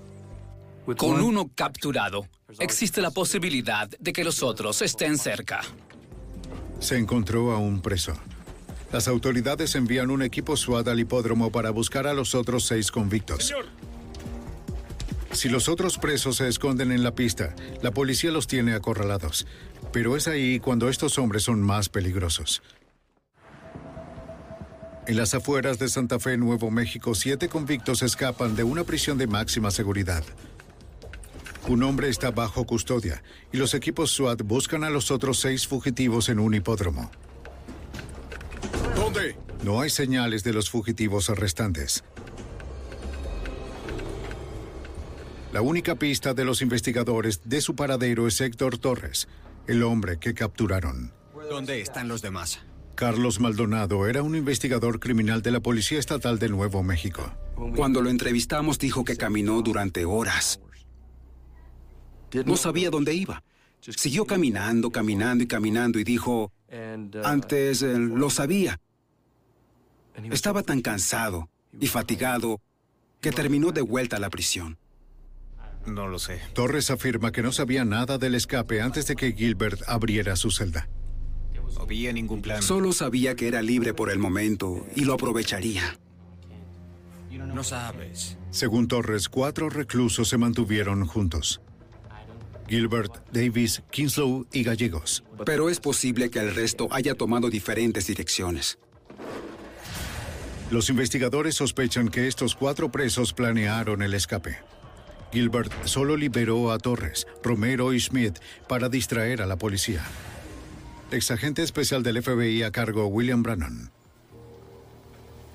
Con 0.98 1.22
uno 1.22 1.50
capturado, 1.54 2.26
existe 2.58 3.00
la 3.00 3.10
posibilidad 3.10 3.88
de 3.88 4.12
que 4.12 4.24
los 4.24 4.42
otros 4.42 4.82
estén 4.82 5.16
cerca. 5.16 5.62
Se 6.80 6.98
encontró 6.98 7.52
a 7.52 7.58
un 7.58 7.80
preso. 7.80 8.12
Las 8.92 9.08
autoridades 9.08 9.74
envían 9.74 10.10
un 10.10 10.22
equipo 10.22 10.54
SWAT 10.56 10.88
al 10.88 11.00
hipódromo 11.00 11.50
para 11.50 11.70
buscar 11.70 12.06
a 12.06 12.14
los 12.14 12.34
otros 12.34 12.66
seis 12.66 12.92
convictos. 12.92 13.54
Si 15.32 15.48
los 15.48 15.68
otros 15.68 15.98
presos 15.98 16.36
se 16.36 16.48
esconden 16.48 16.92
en 16.92 17.02
la 17.02 17.14
pista, 17.14 17.54
la 17.82 17.90
policía 17.90 18.30
los 18.30 18.46
tiene 18.46 18.74
acorralados. 18.74 19.46
Pero 19.92 20.16
es 20.16 20.28
ahí 20.28 20.60
cuando 20.60 20.88
estos 20.88 21.18
hombres 21.18 21.42
son 21.42 21.60
más 21.60 21.88
peligrosos. 21.88 22.62
En 25.06 25.16
las 25.16 25.34
afueras 25.34 25.78
de 25.78 25.88
Santa 25.88 26.18
Fe, 26.18 26.36
Nuevo 26.36 26.72
México, 26.72 27.14
siete 27.14 27.48
convictos 27.48 28.02
escapan 28.02 28.56
de 28.56 28.64
una 28.64 28.82
prisión 28.82 29.16
de 29.18 29.28
máxima 29.28 29.70
seguridad. 29.70 30.24
Un 31.68 31.84
hombre 31.84 32.08
está 32.08 32.32
bajo 32.32 32.64
custodia 32.64 33.22
y 33.52 33.56
los 33.56 33.74
equipos 33.74 34.10
SWAT 34.10 34.42
buscan 34.42 34.82
a 34.82 34.90
los 34.90 35.12
otros 35.12 35.38
seis 35.38 35.68
fugitivos 35.68 36.28
en 36.28 36.40
un 36.40 36.54
hipódromo. 36.54 37.12
¿Dónde? 38.96 39.36
No 39.62 39.80
hay 39.80 39.90
señales 39.90 40.42
de 40.42 40.52
los 40.52 40.70
fugitivos 40.70 41.28
restantes. 41.28 42.02
La 45.52 45.60
única 45.60 45.94
pista 45.94 46.34
de 46.34 46.44
los 46.44 46.62
investigadores 46.62 47.42
de 47.44 47.60
su 47.60 47.76
paradero 47.76 48.26
es 48.26 48.40
Héctor 48.40 48.78
Torres, 48.78 49.28
el 49.68 49.84
hombre 49.84 50.18
que 50.18 50.34
capturaron. 50.34 51.12
¿Dónde 51.48 51.80
están 51.80 52.08
los 52.08 52.22
demás? 52.22 52.60
Carlos 52.96 53.40
Maldonado 53.40 54.06
era 54.06 54.22
un 54.22 54.34
investigador 54.34 54.98
criminal 55.00 55.42
de 55.42 55.50
la 55.50 55.60
Policía 55.60 55.98
Estatal 55.98 56.38
de 56.38 56.48
Nuevo 56.48 56.82
México. 56.82 57.30
Cuando 57.76 58.00
lo 58.00 58.08
entrevistamos 58.08 58.78
dijo 58.78 59.04
que 59.04 59.16
caminó 59.18 59.60
durante 59.60 60.06
horas. 60.06 60.60
No 62.46 62.56
sabía 62.56 62.88
dónde 62.88 63.14
iba. 63.14 63.44
Siguió 63.80 64.24
caminando, 64.24 64.90
caminando 64.90 65.44
y 65.44 65.46
caminando 65.46 65.98
y 65.98 66.04
dijo, 66.04 66.50
antes 67.22 67.82
eh, 67.82 67.98
lo 67.98 68.30
sabía. 68.30 68.80
Estaba 70.30 70.62
tan 70.62 70.80
cansado 70.80 71.50
y 71.78 71.88
fatigado 71.88 72.62
que 73.20 73.30
terminó 73.30 73.72
de 73.72 73.82
vuelta 73.82 74.16
a 74.16 74.20
la 74.20 74.30
prisión. 74.30 74.78
No 75.84 76.08
lo 76.08 76.18
sé. 76.18 76.40
Torres 76.54 76.90
afirma 76.90 77.30
que 77.30 77.42
no 77.42 77.52
sabía 77.52 77.84
nada 77.84 78.16
del 78.16 78.34
escape 78.34 78.80
antes 78.80 79.06
de 79.06 79.16
que 79.16 79.32
Gilbert 79.32 79.82
abriera 79.86 80.34
su 80.34 80.50
celda. 80.50 80.88
No 81.74 81.82
había 81.82 82.12
ningún 82.12 82.42
plan. 82.42 82.62
Solo 82.62 82.92
sabía 82.92 83.36
que 83.36 83.48
era 83.48 83.62
libre 83.62 83.94
por 83.94 84.10
el 84.10 84.18
momento 84.18 84.86
y 84.94 85.04
lo 85.04 85.14
aprovecharía. 85.14 85.98
No 87.56 87.64
sabes. 87.64 88.36
Según 88.50 88.86
Torres, 88.86 89.30
cuatro 89.30 89.70
reclusos 89.70 90.28
se 90.28 90.36
mantuvieron 90.36 91.06
juntos. 91.06 91.62
Gilbert, 92.68 93.26
Davis, 93.32 93.82
Kinslow 93.90 94.46
y 94.52 94.62
Gallegos. 94.62 95.24
Pero 95.46 95.70
es 95.70 95.80
posible 95.80 96.28
que 96.28 96.40
el 96.40 96.54
resto 96.54 96.86
haya 96.90 97.14
tomado 97.14 97.48
diferentes 97.48 98.08
direcciones. 98.08 98.78
Los 100.70 100.90
investigadores 100.90 101.54
sospechan 101.54 102.10
que 102.10 102.28
estos 102.28 102.54
cuatro 102.54 102.92
presos 102.92 103.32
planearon 103.32 104.02
el 104.02 104.12
escape. 104.12 104.58
Gilbert 105.32 105.72
solo 105.86 106.14
liberó 106.14 106.72
a 106.72 106.78
Torres, 106.78 107.26
Romero 107.42 107.94
y 107.94 108.00
Schmidt 108.00 108.38
para 108.68 108.90
distraer 108.90 109.40
a 109.40 109.46
la 109.46 109.56
policía. 109.56 110.04
Exagente 111.10 111.62
especial 111.62 112.02
del 112.02 112.20
FBI 112.20 112.64
a 112.64 112.72
cargo 112.72 113.06
William 113.06 113.42
Brannon. 113.42 113.92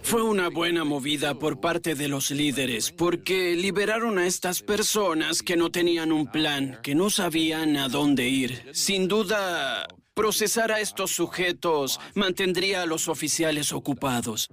Fue 0.02 0.24
una 0.24 0.50
buena 0.50 0.84
movida 0.84 1.38
por 1.38 1.60
parte 1.60 1.94
de 1.94 2.08
los 2.08 2.32
líderes, 2.32 2.92
porque 2.92 3.56
liberaron 3.56 4.18
a 4.18 4.26
estas 4.26 4.62
personas 4.62 5.44
que 5.44 5.58
no 5.58 5.70
tenían 5.70 6.12
un 6.12 6.32
plan, 6.32 6.80
que 6.82 6.96
no 6.96 7.10
sabían 7.10 7.78
a 7.78 7.88
dónde 7.88 8.28
ir. 8.28 8.64
Sin 8.74 9.08
duda, 9.08 9.88
procesar 10.14 10.72
a 10.72 10.80
estos 10.80 11.12
sujetos 11.12 12.00
mantendría 12.16 12.82
a 12.82 12.86
los 12.86 13.10
oficiales 13.10 13.74
ocupados. 13.74 14.50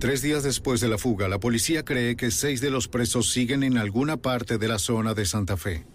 Tres 0.00 0.22
días 0.22 0.42
después 0.42 0.80
de 0.80 0.88
la 0.88 0.98
fuga, 0.98 1.28
la 1.28 1.38
policía 1.38 1.84
cree 1.84 2.16
que 2.16 2.30
seis 2.30 2.60
de 2.60 2.70
los 2.70 2.88
presos 2.88 3.30
siguen 3.30 3.62
en 3.62 3.78
alguna 3.78 4.16
parte 4.16 4.58
de 4.58 4.68
la 4.68 4.78
zona 4.78 5.14
de 5.14 5.24
Santa 5.24 5.56
Fe. 5.56 5.86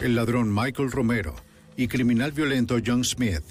El 0.00 0.16
ladrón 0.16 0.52
Michael 0.52 0.90
Romero 0.90 1.36
y 1.76 1.88
criminal 1.88 2.32
violento 2.32 2.76
John 2.84 3.04
Smith. 3.04 3.42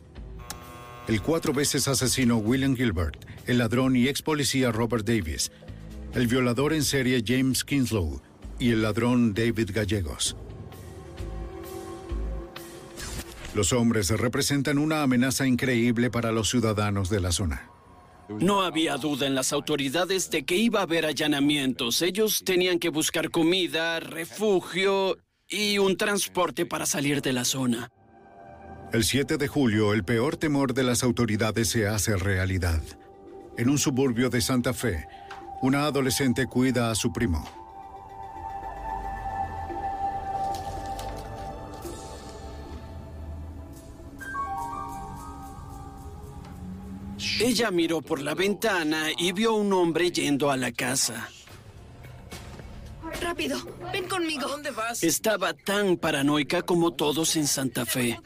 El 1.07 1.21
cuatro 1.21 1.53
veces 1.53 1.87
asesino 1.87 2.37
William 2.37 2.75
Gilbert, 2.75 3.25
el 3.47 3.57
ladrón 3.57 3.95
y 3.95 4.07
ex 4.07 4.21
policía 4.21 4.71
Robert 4.71 5.05
Davis, 5.05 5.51
el 6.13 6.27
violador 6.27 6.73
en 6.73 6.83
serie 6.83 7.23
James 7.25 7.63
Kinslow 7.63 8.21
y 8.59 8.71
el 8.71 8.81
ladrón 8.81 9.33
David 9.33 9.71
Gallegos. 9.73 10.35
Los 13.53 13.73
hombres 13.73 14.09
representan 14.11 14.77
una 14.77 15.01
amenaza 15.01 15.45
increíble 15.45 16.09
para 16.09 16.31
los 16.31 16.49
ciudadanos 16.49 17.09
de 17.09 17.19
la 17.19 17.31
zona. 17.31 17.69
No 18.39 18.61
había 18.61 18.95
duda 18.95 19.27
en 19.27 19.35
las 19.35 19.51
autoridades 19.51 20.29
de 20.31 20.45
que 20.45 20.55
iba 20.55 20.79
a 20.79 20.83
haber 20.83 21.05
allanamientos. 21.05 22.01
Ellos 22.01 22.43
tenían 22.45 22.79
que 22.79 22.87
buscar 22.87 23.29
comida, 23.29 23.99
refugio 23.99 25.17
y 25.49 25.79
un 25.79 25.97
transporte 25.97 26.65
para 26.65 26.85
salir 26.85 27.21
de 27.21 27.33
la 27.33 27.43
zona. 27.43 27.91
El 28.93 29.05
7 29.05 29.37
de 29.37 29.47
julio, 29.47 29.93
el 29.93 30.03
peor 30.03 30.35
temor 30.35 30.73
de 30.73 30.83
las 30.83 31.01
autoridades 31.01 31.69
se 31.69 31.87
hace 31.87 32.17
realidad. 32.17 32.81
En 33.57 33.69
un 33.69 33.77
suburbio 33.77 34.29
de 34.29 34.41
Santa 34.41 34.73
Fe, 34.73 35.07
una 35.61 35.85
adolescente 35.85 36.45
cuida 36.45 36.91
a 36.91 36.95
su 36.95 37.13
primo. 37.13 37.47
Ella 47.39 47.71
miró 47.71 48.01
por 48.01 48.21
la 48.21 48.35
ventana 48.35 49.07
y 49.17 49.31
vio 49.31 49.51
a 49.51 49.53
un 49.53 49.71
hombre 49.71 50.11
yendo 50.11 50.51
a 50.51 50.57
la 50.57 50.73
casa. 50.73 51.29
Rápido, 53.21 53.57
ven 53.93 54.07
conmigo. 54.07 54.47
dónde 54.47 54.71
vas? 54.71 55.01
Estaba 55.03 55.53
tan 55.53 55.95
paranoica 55.95 56.61
como 56.63 56.91
todos 56.91 57.35
en 57.37 57.47
Santa 57.47 57.85
Fe. 57.85 58.19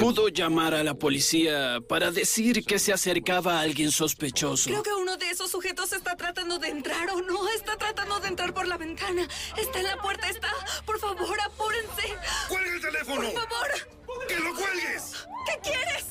Pudo 0.00 0.28
llamar 0.28 0.74
a 0.74 0.82
la 0.82 0.94
policía 0.94 1.78
para 1.88 2.10
decir 2.10 2.64
que 2.64 2.78
se 2.78 2.92
acercaba 2.92 3.58
a 3.58 3.60
alguien 3.62 3.90
sospechoso. 3.92 4.70
Creo 4.70 4.82
que 4.82 4.94
uno 4.94 5.16
de 5.16 5.30
esos 5.30 5.50
sujetos 5.50 5.92
está 5.92 6.16
tratando 6.16 6.58
de 6.58 6.68
entrar 6.68 7.10
o 7.10 7.20
no. 7.20 7.48
Está 7.50 7.76
tratando 7.76 8.20
de 8.20 8.28
entrar 8.28 8.52
por 8.52 8.66
la 8.66 8.76
ventana. 8.76 9.26
Está 9.56 9.80
en 9.80 9.86
la 9.86 9.96
puerta, 9.98 10.28
está. 10.28 10.48
Por 10.84 10.98
favor, 10.98 11.38
apúrense. 11.40 12.14
¡Cuelga 12.48 12.72
el 12.72 12.80
teléfono! 12.80 13.30
Por 13.30 13.32
favor. 13.32 14.26
¡Que 14.28 14.38
lo 14.38 14.54
cuelgues! 14.54 15.26
¿Qué 15.46 15.60
quieres? 15.62 16.04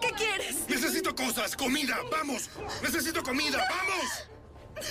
¿Qué 0.00 0.10
quieres? 0.16 0.68
Necesito 0.68 1.14
cosas, 1.14 1.56
comida, 1.56 1.98
vamos. 2.10 2.50
Necesito 2.82 3.22
comida, 3.22 3.64
vamos. 3.70 4.86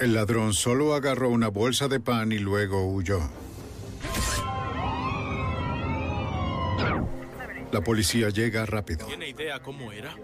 El 0.00 0.14
ladrón 0.14 0.54
solo 0.54 0.94
agarró 0.94 1.28
una 1.28 1.48
bolsa 1.48 1.88
de 1.88 2.00
pan 2.00 2.32
y 2.32 2.38
luego 2.38 2.86
huyó. 2.86 3.20
La 7.72 7.82
policía 7.82 8.28
llega 8.28 8.66
rápido. 8.66 9.06
¿Tiene 9.06 9.30
idea 9.30 9.60
cómo 9.60 9.92
era? 9.92 10.14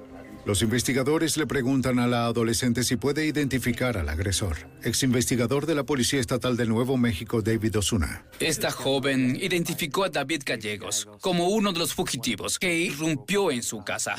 Los 0.45 0.63
investigadores 0.63 1.37
le 1.37 1.47
preguntan 1.47 1.99
a 1.99 2.07
la 2.07 2.27
adolescente 2.27 2.85
si 2.85 2.97
puede 2.97 3.27
identificar 3.27 3.99
al 3.99 4.09
agresor. 4.09 4.57
Ex 4.83 5.03
investigador 5.03 5.67
de 5.67 5.75
la 5.75 5.85
Policía 5.85 6.21
Estatal 6.21 6.57
de 6.57 6.67
Nuevo 6.67 6.97
México, 6.97 7.43
David 7.43 7.79
Osuna. 7.79 8.25
Esta 8.39 8.71
joven 8.71 9.37
identificó 9.41 10.05
a 10.05 10.09
David 10.11 10.43
Gallegos 10.45 11.09
como 11.21 11.49
uno 11.49 11.73
de 11.73 11.79
los 11.79 11.95
fugitivos 11.95 12.59
que 12.59 12.75
irrumpió 12.75 13.51
en 13.51 13.63
su 13.63 13.83
casa. 13.83 14.17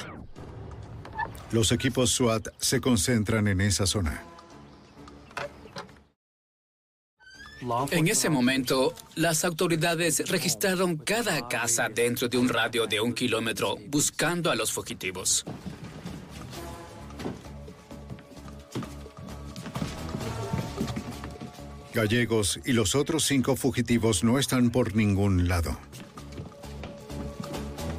Los 1.52 1.72
equipos 1.72 2.12
SWAT 2.12 2.50
se 2.58 2.80
concentran 2.80 3.48
en 3.48 3.62
esa 3.62 3.88
zona. 3.88 4.24
En 7.92 8.08
ese 8.08 8.30
momento, 8.30 8.94
las 9.16 9.44
autoridades 9.44 10.30
registraron 10.30 10.98
cada 10.98 11.48
casa 11.48 11.90
dentro 11.90 12.30
de 12.30 12.38
un 12.38 12.48
radio 12.48 12.88
de 12.88 13.02
un 13.02 13.14
kilómetro 13.14 13.78
buscando 13.88 14.50
a 14.50 14.56
los 14.56 14.72
fugitivos. 14.72 15.46
Gallegos 21.94 22.60
y 22.66 22.72
los 22.72 22.96
otros 22.96 23.26
cinco 23.26 23.56
fugitivos 23.56 24.24
no 24.24 24.40
están 24.40 24.70
por 24.70 24.96
ningún 24.96 25.48
lado. 25.50 25.78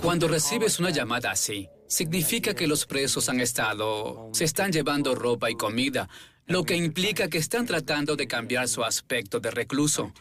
Cuando 0.01 0.29
recibes 0.29 0.79
una 0.79 0.89
llamada 0.89 1.33
así, 1.33 1.69
significa 1.87 2.55
que 2.55 2.67
los 2.67 2.87
presos 2.87 3.29
han 3.29 3.41
estado, 3.41 4.31
se 4.33 4.45
están 4.45 4.73
llevando 4.73 5.15
ropa 5.15 5.51
y 5.51 5.57
comida, 5.57 6.09
lo 6.51 6.65
que 6.65 6.75
implica 6.75 7.29
que 7.29 7.39
están 7.39 7.65
tratando 7.65 8.17
de 8.17 8.27
cambiar 8.27 8.69
su 8.69 8.83
aspecto 8.83 9.39
de 9.39 9.53
recluso. 9.53 10.13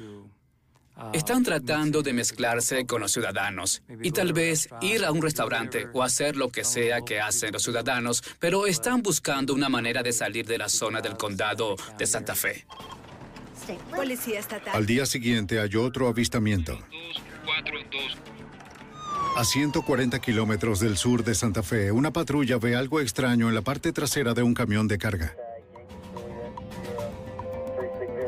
Están 1.12 1.44
tratando 1.44 2.04
de 2.04 2.14
mezclarse 2.14 2.86
con 2.86 3.02
los 3.02 3.12
ciudadanos 3.12 3.82
y 4.04 4.12
tal 4.12 4.32
vez 4.32 4.70
ir 4.82 5.06
a 5.06 5.12
un 5.12 5.22
restaurante 5.22 5.88
o 5.92 6.04
hacer 6.04 6.36
lo 6.36 6.50
que 6.50 6.64
sea 6.64 7.02
que 7.02 7.20
hacen 7.20 7.52
los 7.52 7.64
ciudadanos, 7.64 8.22
pero 8.38 8.68
están 8.68 9.02
buscando 9.02 9.54
una 9.56 9.70
manera 9.70 10.04
de 10.04 10.14
salir 10.14 10.46
de 10.46 10.60
la 10.60 10.70
zona 10.70 11.02
del 11.02 11.18
condado 11.18 11.76
de 11.98 12.06
Santa 12.06 12.36
Fe. 12.36 12.66
Policía 13.96 14.40
estatal. 14.40 14.76
Al 14.76 14.86
día 14.86 15.06
siguiente 15.06 15.60
hay 15.60 15.76
otro 15.76 16.08
avistamiento. 16.08 16.78
A 19.36 19.46
140 19.46 20.20
kilómetros 20.20 20.80
del 20.80 20.98
sur 20.98 21.24
de 21.24 21.34
Santa 21.34 21.64
Fe, 21.64 21.92
una 21.92 22.12
patrulla 22.12 22.58
ve 22.58 22.76
algo 22.76 23.00
extraño 23.00 23.48
en 23.48 23.56
la 23.56 23.62
parte 23.62 23.94
trasera 23.94 24.34
de 24.34 24.44
un 24.44 24.54
camión 24.54 24.88
de 24.88 24.98
carga. 24.98 25.34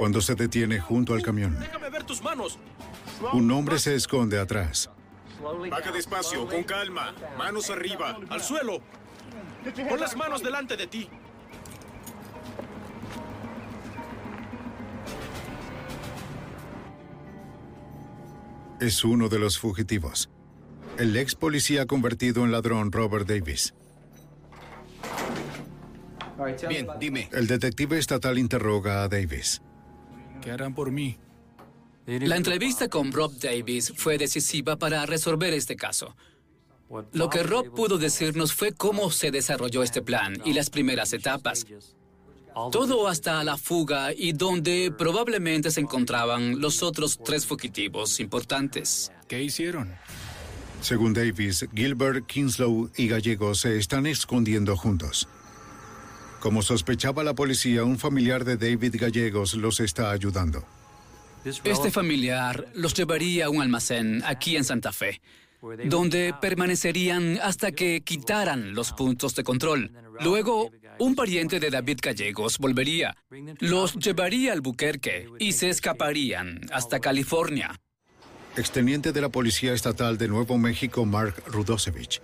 Cuando 0.02 0.20
se 0.20 0.34
detiene 0.34 0.80
junto 0.80 1.14
al 1.14 1.22
camión, 1.22 1.56
Déjame 1.60 1.92
ver 1.92 2.04
tus 2.04 2.24
manos. 2.24 2.58
un 3.34 3.52
hombre 3.52 3.78
se 3.78 3.94
esconde 3.94 4.40
atrás. 4.40 4.90
Baja 5.70 5.92
despacio, 5.92 6.48
con 6.48 6.64
calma. 6.64 7.14
Manos 7.38 7.70
arriba, 7.70 8.18
al 8.30 8.42
suelo. 8.42 8.82
Pon 9.88 10.00
las 10.00 10.16
manos 10.16 10.42
delante 10.42 10.76
de 10.76 10.88
ti. 10.88 11.08
Es 18.80 19.04
uno 19.04 19.30
de 19.30 19.38
los 19.38 19.60
fugitivos. 19.60 20.32
El 20.98 21.16
ex 21.16 21.36
policía 21.36 21.86
convertido 21.86 22.44
en 22.44 22.52
ladrón 22.52 22.92
Robert 22.92 23.28
Davis. 23.28 23.76
Bien, 26.68 26.88
dime. 27.00 27.30
El 27.32 27.46
detective 27.46 28.00
estatal 28.00 28.40
interroga 28.40 29.04
a 29.04 29.08
Davis. 29.08 29.62
¿Qué 30.42 30.52
harán 30.52 30.74
por 30.74 30.92
mí? 30.92 31.18
La 32.06 32.36
entrevista 32.36 32.90
con 32.90 33.12
Rob 33.12 33.32
Davis 33.40 33.94
fue 33.96 34.18
decisiva 34.18 34.76
para 34.76 35.06
resolver 35.06 35.54
este 35.54 35.76
caso. 35.76 36.16
Lo 37.14 37.30
que 37.30 37.44
Rob 37.44 37.74
pudo 37.74 37.98
decirnos 37.98 38.54
fue 38.54 38.74
cómo 38.74 39.12
se 39.12 39.32
desarrolló 39.32 39.84
este 39.84 40.02
plan 40.02 40.36
y 40.44 40.54
las 40.54 40.70
primeras 40.70 41.14
etapas. 41.14 41.66
Todo 42.72 43.08
hasta 43.08 43.44
la 43.46 43.56
fuga 43.56 44.14
y 44.14 44.34
donde 44.34 44.94
probablemente 44.98 45.72
se 45.72 45.80
encontraban 45.80 46.60
los 46.60 46.84
otros 46.84 47.20
tres 47.24 47.46
fugitivos 47.46 48.20
importantes. 48.20 49.12
¿Qué 49.30 49.42
hicieron? 49.42 49.94
Según 50.82 51.14
Davis, 51.14 51.66
Gilbert, 51.74 52.26
Kinslow 52.26 52.90
y 52.98 53.08
Gallegos 53.08 53.60
se 53.60 53.78
están 53.78 54.06
escondiendo 54.06 54.76
juntos. 54.76 55.30
Como 56.42 56.64
sospechaba 56.64 57.24
la 57.24 57.36
policía, 57.36 57.84
un 57.84 58.00
familiar 58.00 58.44
de 58.44 58.58
David 58.58 58.96
Gallegos 59.00 59.54
los 59.54 59.80
está 59.80 60.10
ayudando. 60.10 60.66
Este 61.46 61.92
familiar 61.92 62.68
los 62.74 62.96
llevaría 62.96 63.46
a 63.46 63.50
un 63.52 63.62
almacén 63.62 64.24
aquí 64.26 64.58
en 64.58 64.64
Santa 64.64 64.92
Fe, 64.92 65.22
donde 65.86 66.34
permanecerían 66.42 67.40
hasta 67.44 67.72
que 67.72 68.02
quitaran 68.02 68.74
los 68.74 68.92
puntos 68.92 69.36
de 69.36 69.44
control. 69.44 69.92
Luego, 70.22 70.72
un 70.98 71.14
pariente 71.14 71.60
de 71.60 71.70
David 71.70 72.00
Gallegos 72.02 72.58
volvería, 72.58 73.16
los 73.60 73.94
llevaría 73.94 74.52
al 74.52 74.62
Buquerque 74.62 75.30
y 75.38 75.52
se 75.52 75.70
escaparían 75.70 76.62
hasta 76.74 77.00
California. 77.00 77.80
Exteniente 78.58 79.12
de 79.12 79.22
la 79.22 79.30
Policía 79.30 79.74
Estatal 79.74 80.18
de 80.18 80.28
Nuevo 80.28 80.58
México, 80.58 81.06
Mark 81.06 81.44
Rudosevich. 81.46 82.20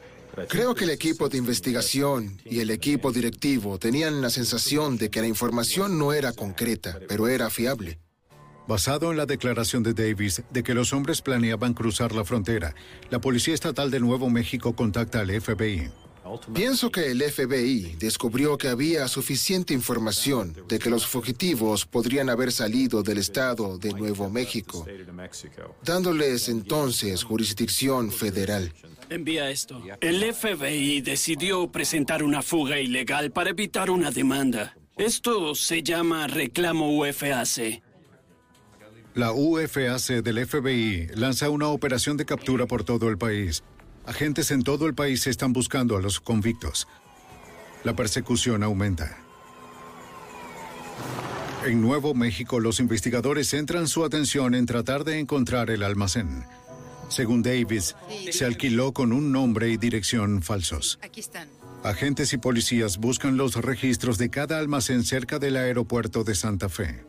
Creo 0.48 0.76
que 0.76 0.84
el 0.84 0.92
equipo 0.92 1.30
de 1.30 1.38
investigación 1.38 2.40
y 2.46 2.60
el 2.60 2.70
equipo 2.70 3.12
directivo 3.12 3.80
tenían 3.80 4.22
la 4.22 4.30
sensación 4.30 4.98
de 4.98 5.10
que 5.10 5.22
la 5.22 5.28
información 5.28 5.98
no 5.98 6.14
era 6.14 6.32
concreta, 6.32 7.00
pero 7.08 7.28
era 7.28 7.50
fiable. 7.50 8.00
Basado 8.68 9.12
en 9.12 9.18
la 9.18 9.26
declaración 9.26 9.82
de 9.82 9.94
Davis 9.94 10.44
de 10.52 10.62
que 10.62 10.74
los 10.74 10.94
hombres 10.94 11.22
planeaban 11.22 11.74
cruzar 11.74 12.14
la 12.14 12.26
frontera, 12.26 12.76
la 13.10 13.20
Policía 13.20 13.54
Estatal 13.54 13.90
de 13.90 14.00
Nuevo 14.00 14.30
México 14.30 14.76
contacta 14.76 15.22
al 15.22 15.42
FBI. 15.42 15.90
Pienso 16.54 16.92
que 16.92 17.12
el 17.12 17.22
FBI 17.24 17.96
descubrió 17.98 18.58
que 18.58 18.68
había 18.68 19.08
suficiente 19.08 19.74
información 19.74 20.56
de 20.68 20.78
que 20.78 20.90
los 20.90 21.08
fugitivos 21.08 21.86
podrían 21.86 22.30
haber 22.30 22.52
salido 22.52 23.02
del 23.02 23.20
estado 23.20 23.78
de 23.78 23.94
Nuevo 23.94 24.30
México, 24.30 24.86
dándoles 25.84 26.50
entonces 26.50 27.24
jurisdicción 27.24 28.12
federal. 28.12 28.74
Envía 29.10 29.50
esto. 29.50 29.82
El 30.02 30.34
FBI 30.34 31.02
decidió 31.02 31.72
presentar 31.72 32.24
una 32.24 32.42
fuga 32.42 32.80
ilegal 32.80 33.32
para 33.32 33.52
evitar 33.52 33.90
una 33.90 34.12
demanda. 34.12 34.76
Esto 34.98 35.56
se 35.56 35.84
llama 35.84 36.28
reclamo 36.28 36.98
UFAC. 36.98 37.82
La 39.14 39.32
UFAC 39.32 40.24
del 40.24 40.46
FBI 40.46 41.08
lanza 41.16 41.50
una 41.50 41.68
operación 41.68 42.18
de 42.18 42.26
captura 42.26 42.66
por 42.66 42.84
todo 42.84 43.10
el 43.10 43.18
país. 43.18 43.64
Agentes 44.06 44.52
en 44.52 44.64
todo 44.64 44.88
el 44.88 44.96
país 44.96 45.28
están 45.28 45.54
buscando 45.54 45.98
a 45.98 46.02
los 46.02 46.20
convictos. 46.20 46.88
La 47.84 47.96
persecución 47.96 48.64
aumenta. 48.64 49.18
En 51.66 51.82
Nuevo 51.82 52.14
México, 52.14 52.60
los 52.60 52.80
investigadores 52.80 53.50
centran 53.50 53.88
su 53.88 54.06
atención 54.06 54.56
en 54.56 54.66
tratar 54.66 55.04
de 55.04 55.20
encontrar 55.20 55.70
el 55.70 55.84
almacén. 55.84 56.46
Según 57.10 57.42
Davis, 57.42 57.96
se 58.32 58.46
alquiló 58.46 58.94
con 58.94 59.12
un 59.14 59.32
nombre 59.32 59.70
y 59.70 59.78
dirección 59.78 60.42
falsos. 60.42 61.00
Aquí 61.02 61.22
están. 61.22 61.48
Agentes 61.84 62.34
y 62.34 62.38
policías 62.38 62.98
buscan 62.98 63.38
los 63.38 63.56
registros 63.56 64.18
de 64.18 64.30
cada 64.30 64.60
almacén 64.60 65.04
cerca 65.04 65.40
del 65.40 65.58
aeropuerto 65.58 66.24
de 66.24 66.36
Santa 66.36 66.70
Fe. 66.70 67.06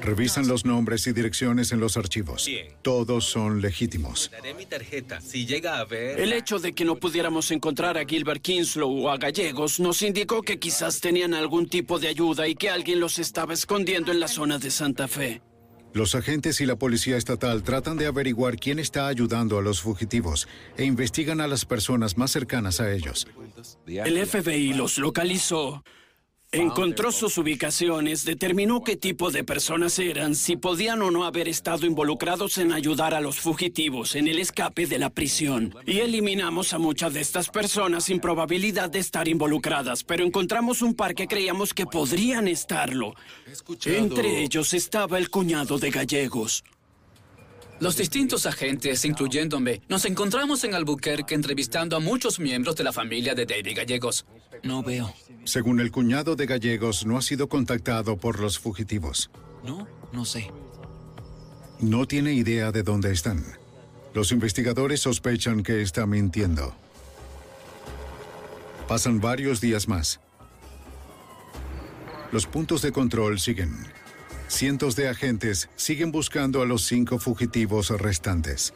Revisan 0.00 0.48
los 0.48 0.64
nombres 0.64 1.06
y 1.06 1.12
direcciones 1.12 1.72
en 1.72 1.80
los 1.80 1.96
archivos. 1.96 2.48
Todos 2.82 3.24
son 3.24 3.60
legítimos. 3.60 4.30
Daré 4.30 4.54
mi 4.54 4.64
tarjeta. 4.64 5.20
Si 5.20 5.44
llega 5.44 5.78
a 5.78 5.84
ver... 5.84 6.18
El 6.18 6.32
hecho 6.32 6.58
de 6.58 6.72
que 6.72 6.84
no 6.84 6.96
pudiéramos 6.96 7.50
encontrar 7.50 7.98
a 7.98 8.06
Gilbert 8.06 8.40
Kinslow 8.40 9.04
o 9.04 9.10
a 9.10 9.18
Gallegos 9.18 9.80
nos 9.80 10.00
indicó 10.02 10.42
que 10.42 10.58
quizás 10.58 11.00
tenían 11.00 11.34
algún 11.34 11.68
tipo 11.68 11.98
de 11.98 12.08
ayuda 12.08 12.48
y 12.48 12.54
que 12.54 12.70
alguien 12.70 13.00
los 13.00 13.18
estaba 13.18 13.52
escondiendo 13.52 14.12
en 14.12 14.20
la 14.20 14.28
zona 14.28 14.58
de 14.58 14.70
Santa 14.70 15.08
Fe. 15.08 15.42
Los 15.94 16.14
agentes 16.14 16.60
y 16.60 16.66
la 16.66 16.76
policía 16.76 17.16
estatal 17.16 17.62
tratan 17.62 17.96
de 17.96 18.06
averiguar 18.06 18.56
quién 18.56 18.78
está 18.78 19.08
ayudando 19.08 19.58
a 19.58 19.62
los 19.62 19.80
fugitivos 19.80 20.48
e 20.76 20.84
investigan 20.84 21.40
a 21.40 21.48
las 21.48 21.64
personas 21.64 22.16
más 22.18 22.30
cercanas 22.30 22.80
a 22.80 22.92
ellos. 22.92 23.26
El 23.86 24.26
FBI 24.26 24.74
los 24.74 24.98
localizó. 24.98 25.82
Encontró 26.50 27.12
sus 27.12 27.36
ubicaciones, 27.36 28.24
determinó 28.24 28.82
qué 28.82 28.96
tipo 28.96 29.30
de 29.30 29.44
personas 29.44 29.98
eran, 29.98 30.34
si 30.34 30.56
podían 30.56 31.02
o 31.02 31.10
no 31.10 31.26
haber 31.26 31.46
estado 31.46 31.84
involucrados 31.84 32.56
en 32.56 32.72
ayudar 32.72 33.12
a 33.12 33.20
los 33.20 33.38
fugitivos 33.38 34.14
en 34.14 34.28
el 34.28 34.38
escape 34.38 34.86
de 34.86 34.98
la 34.98 35.10
prisión. 35.10 35.74
Y 35.84 35.98
eliminamos 35.98 36.72
a 36.72 36.78
muchas 36.78 37.12
de 37.12 37.20
estas 37.20 37.50
personas 37.50 38.04
sin 38.04 38.18
probabilidad 38.18 38.88
de 38.88 38.98
estar 38.98 39.28
involucradas, 39.28 40.04
pero 40.04 40.24
encontramos 40.24 40.80
un 40.80 40.94
par 40.94 41.14
que 41.14 41.28
creíamos 41.28 41.74
que 41.74 41.84
podrían 41.84 42.48
estarlo. 42.48 43.14
Entre 43.84 44.42
ellos 44.42 44.72
estaba 44.72 45.18
el 45.18 45.28
cuñado 45.28 45.78
de 45.78 45.90
Gallegos. 45.90 46.64
Los 47.78 47.96
distintos 47.96 48.46
agentes, 48.46 49.04
incluyéndome, 49.04 49.82
nos 49.88 50.06
encontramos 50.06 50.64
en 50.64 50.74
Albuquerque 50.74 51.34
entrevistando 51.34 51.94
a 51.94 52.00
muchos 52.00 52.40
miembros 52.40 52.74
de 52.74 52.84
la 52.84 52.92
familia 52.92 53.34
de 53.34 53.44
David 53.44 53.76
Gallegos. 53.76 54.24
No 54.62 54.82
veo. 54.82 55.12
Según 55.44 55.80
el 55.80 55.90
cuñado 55.90 56.36
de 56.36 56.46
Gallegos, 56.46 57.06
no 57.06 57.16
ha 57.16 57.22
sido 57.22 57.48
contactado 57.48 58.16
por 58.16 58.40
los 58.40 58.58
fugitivos. 58.58 59.30
No, 59.64 59.86
no 60.12 60.24
sé. 60.24 60.50
No 61.80 62.06
tiene 62.06 62.32
idea 62.32 62.72
de 62.72 62.82
dónde 62.82 63.12
están. 63.12 63.44
Los 64.14 64.32
investigadores 64.32 65.00
sospechan 65.00 65.62
que 65.62 65.82
está 65.82 66.06
mintiendo. 66.06 66.74
Pasan 68.88 69.20
varios 69.20 69.60
días 69.60 69.86
más. 69.86 70.20
Los 72.32 72.46
puntos 72.46 72.82
de 72.82 72.90
control 72.92 73.38
siguen. 73.38 73.86
Cientos 74.48 74.96
de 74.96 75.08
agentes 75.08 75.68
siguen 75.76 76.10
buscando 76.10 76.62
a 76.62 76.66
los 76.66 76.84
cinco 76.86 77.18
fugitivos 77.18 77.90
restantes. 77.90 78.74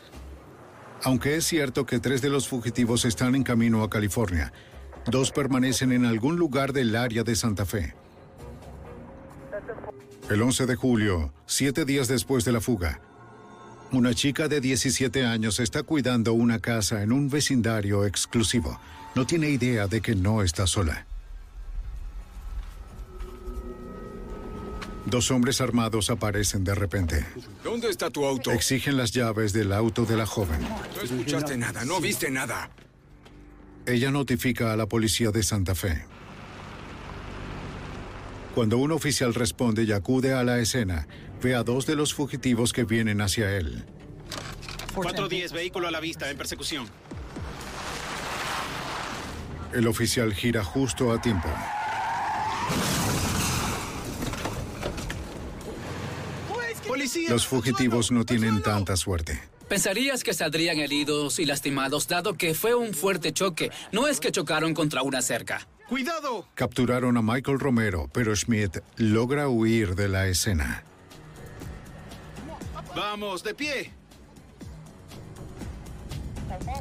Aunque 1.02 1.36
es 1.36 1.46
cierto 1.46 1.86
que 1.86 1.98
tres 1.98 2.22
de 2.22 2.28
los 2.28 2.46
fugitivos 2.46 3.04
están 3.04 3.34
en 3.34 3.42
camino 3.42 3.82
a 3.82 3.90
California, 3.90 4.52
dos 5.06 5.30
permanecen 5.30 5.92
en 5.92 6.04
algún 6.04 6.36
lugar 6.36 6.72
del 6.72 6.96
área 6.96 7.22
de 7.22 7.34
Santa 7.34 7.66
Fe. 7.66 7.94
El 10.30 10.40
11 10.40 10.66
de 10.66 10.76
julio, 10.76 11.32
siete 11.46 11.84
días 11.84 12.08
después 12.08 12.44
de 12.44 12.52
la 12.52 12.60
fuga, 12.60 13.00
una 13.92 14.14
chica 14.14 14.48
de 14.48 14.62
17 14.62 15.26
años 15.26 15.60
está 15.60 15.82
cuidando 15.82 16.32
una 16.32 16.60
casa 16.60 17.02
en 17.02 17.12
un 17.12 17.28
vecindario 17.28 18.06
exclusivo. 18.06 18.80
No 19.14 19.26
tiene 19.26 19.50
idea 19.50 19.86
de 19.86 20.00
que 20.00 20.14
no 20.14 20.42
está 20.42 20.66
sola. 20.66 21.04
Dos 25.04 25.30
hombres 25.30 25.60
armados 25.60 26.08
aparecen 26.08 26.64
de 26.64 26.74
repente. 26.74 27.26
¿Dónde 27.62 27.90
está 27.90 28.08
tu 28.08 28.24
auto? 28.24 28.50
Exigen 28.50 28.96
las 28.96 29.12
llaves 29.12 29.52
del 29.52 29.72
auto 29.74 30.06
de 30.06 30.16
la 30.16 30.24
joven. 30.24 30.60
No 30.62 31.02
escuchaste 31.02 31.58
nada, 31.58 31.84
no 31.84 32.00
viste 32.00 32.30
nada. 32.30 32.70
Ella 33.86 34.10
notifica 34.10 34.72
a 34.72 34.76
la 34.76 34.86
policía 34.86 35.30
de 35.30 35.42
Santa 35.42 35.74
Fe. 35.74 36.04
Cuando 38.54 38.78
un 38.78 38.92
oficial 38.92 39.34
responde 39.34 39.84
y 39.84 39.92
acude 39.92 40.34
a 40.34 40.44
la 40.44 40.58
escena, 40.58 41.08
ve 41.42 41.54
a 41.54 41.62
dos 41.62 41.86
de 41.86 41.96
los 41.96 42.14
fugitivos 42.14 42.72
que 42.72 42.84
vienen 42.84 43.20
hacia 43.20 43.56
él. 43.56 43.84
410, 44.94 45.52
vehículo 45.52 45.88
a 45.88 45.90
la 45.90 46.00
vista, 46.00 46.30
en 46.30 46.36
persecución. 46.36 46.86
El 49.72 49.86
oficial 49.86 50.34
gira 50.34 50.62
justo 50.62 51.12
a 51.12 51.20
tiempo. 51.20 51.48
Los 57.28 57.46
fugitivos 57.46 58.12
no 58.12 58.24
tienen 58.24 58.62
tanta 58.62 58.96
suerte. 58.96 59.51
Pensarías 59.72 60.22
que 60.22 60.34
saldrían 60.34 60.80
heridos 60.80 61.38
y 61.38 61.46
lastimados 61.46 62.06
dado 62.06 62.34
que 62.34 62.52
fue 62.52 62.74
un 62.74 62.92
fuerte 62.92 63.32
choque. 63.32 63.70
No 63.90 64.06
es 64.06 64.20
que 64.20 64.30
chocaron 64.30 64.74
contra 64.74 65.00
una 65.00 65.22
cerca. 65.22 65.66
¡Cuidado! 65.88 66.46
Capturaron 66.54 67.16
a 67.16 67.22
Michael 67.22 67.58
Romero, 67.58 68.10
pero 68.12 68.36
Schmidt 68.36 68.80
logra 68.98 69.48
huir 69.48 69.94
de 69.94 70.08
la 70.10 70.26
escena. 70.26 70.84
Vamos, 72.94 73.42
de 73.42 73.54
pie. 73.54 73.92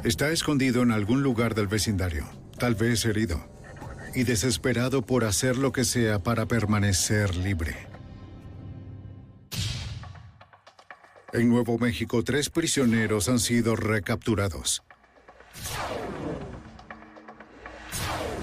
Está 0.04 0.28
escondido 0.28 0.82
en 0.82 0.90
algún 0.90 1.22
lugar 1.22 1.54
del 1.54 1.68
vecindario, 1.68 2.28
tal 2.58 2.74
vez 2.74 3.06
herido, 3.06 3.42
y 4.14 4.24
desesperado 4.24 5.00
por 5.00 5.24
hacer 5.24 5.56
lo 5.56 5.72
que 5.72 5.84
sea 5.86 6.22
para 6.22 6.44
permanecer 6.44 7.36
libre. 7.36 7.91
En 11.32 11.48
Nuevo 11.48 11.78
México, 11.78 12.22
tres 12.22 12.50
prisioneros 12.50 13.30
han 13.30 13.38
sido 13.38 13.74
recapturados. 13.74 14.82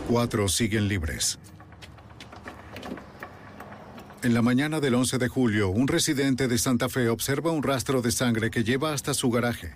Cuatro 0.08 0.47
siguen 0.47 0.88
libres. 0.88 1.38
En 4.23 4.34
la 4.34 4.41
mañana 4.41 4.80
del 4.80 4.95
11 4.95 5.19
de 5.19 5.28
julio, 5.28 5.69
un 5.69 5.88
residente 5.88 6.47
de 6.47 6.58
Santa 6.58 6.89
Fe 6.89 7.10
observa 7.10 7.52
un 7.52 7.62
rastro 7.62 8.02
de 8.02 8.12
sangre 8.12 8.49
que 8.49 8.63
lleva 8.63 8.91
hasta 8.91 9.13
su 9.13 9.30
garaje. 9.30 9.75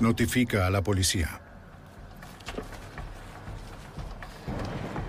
Notifica 0.00 0.66
a 0.66 0.70
la 0.70 0.82
policía. 0.82 1.43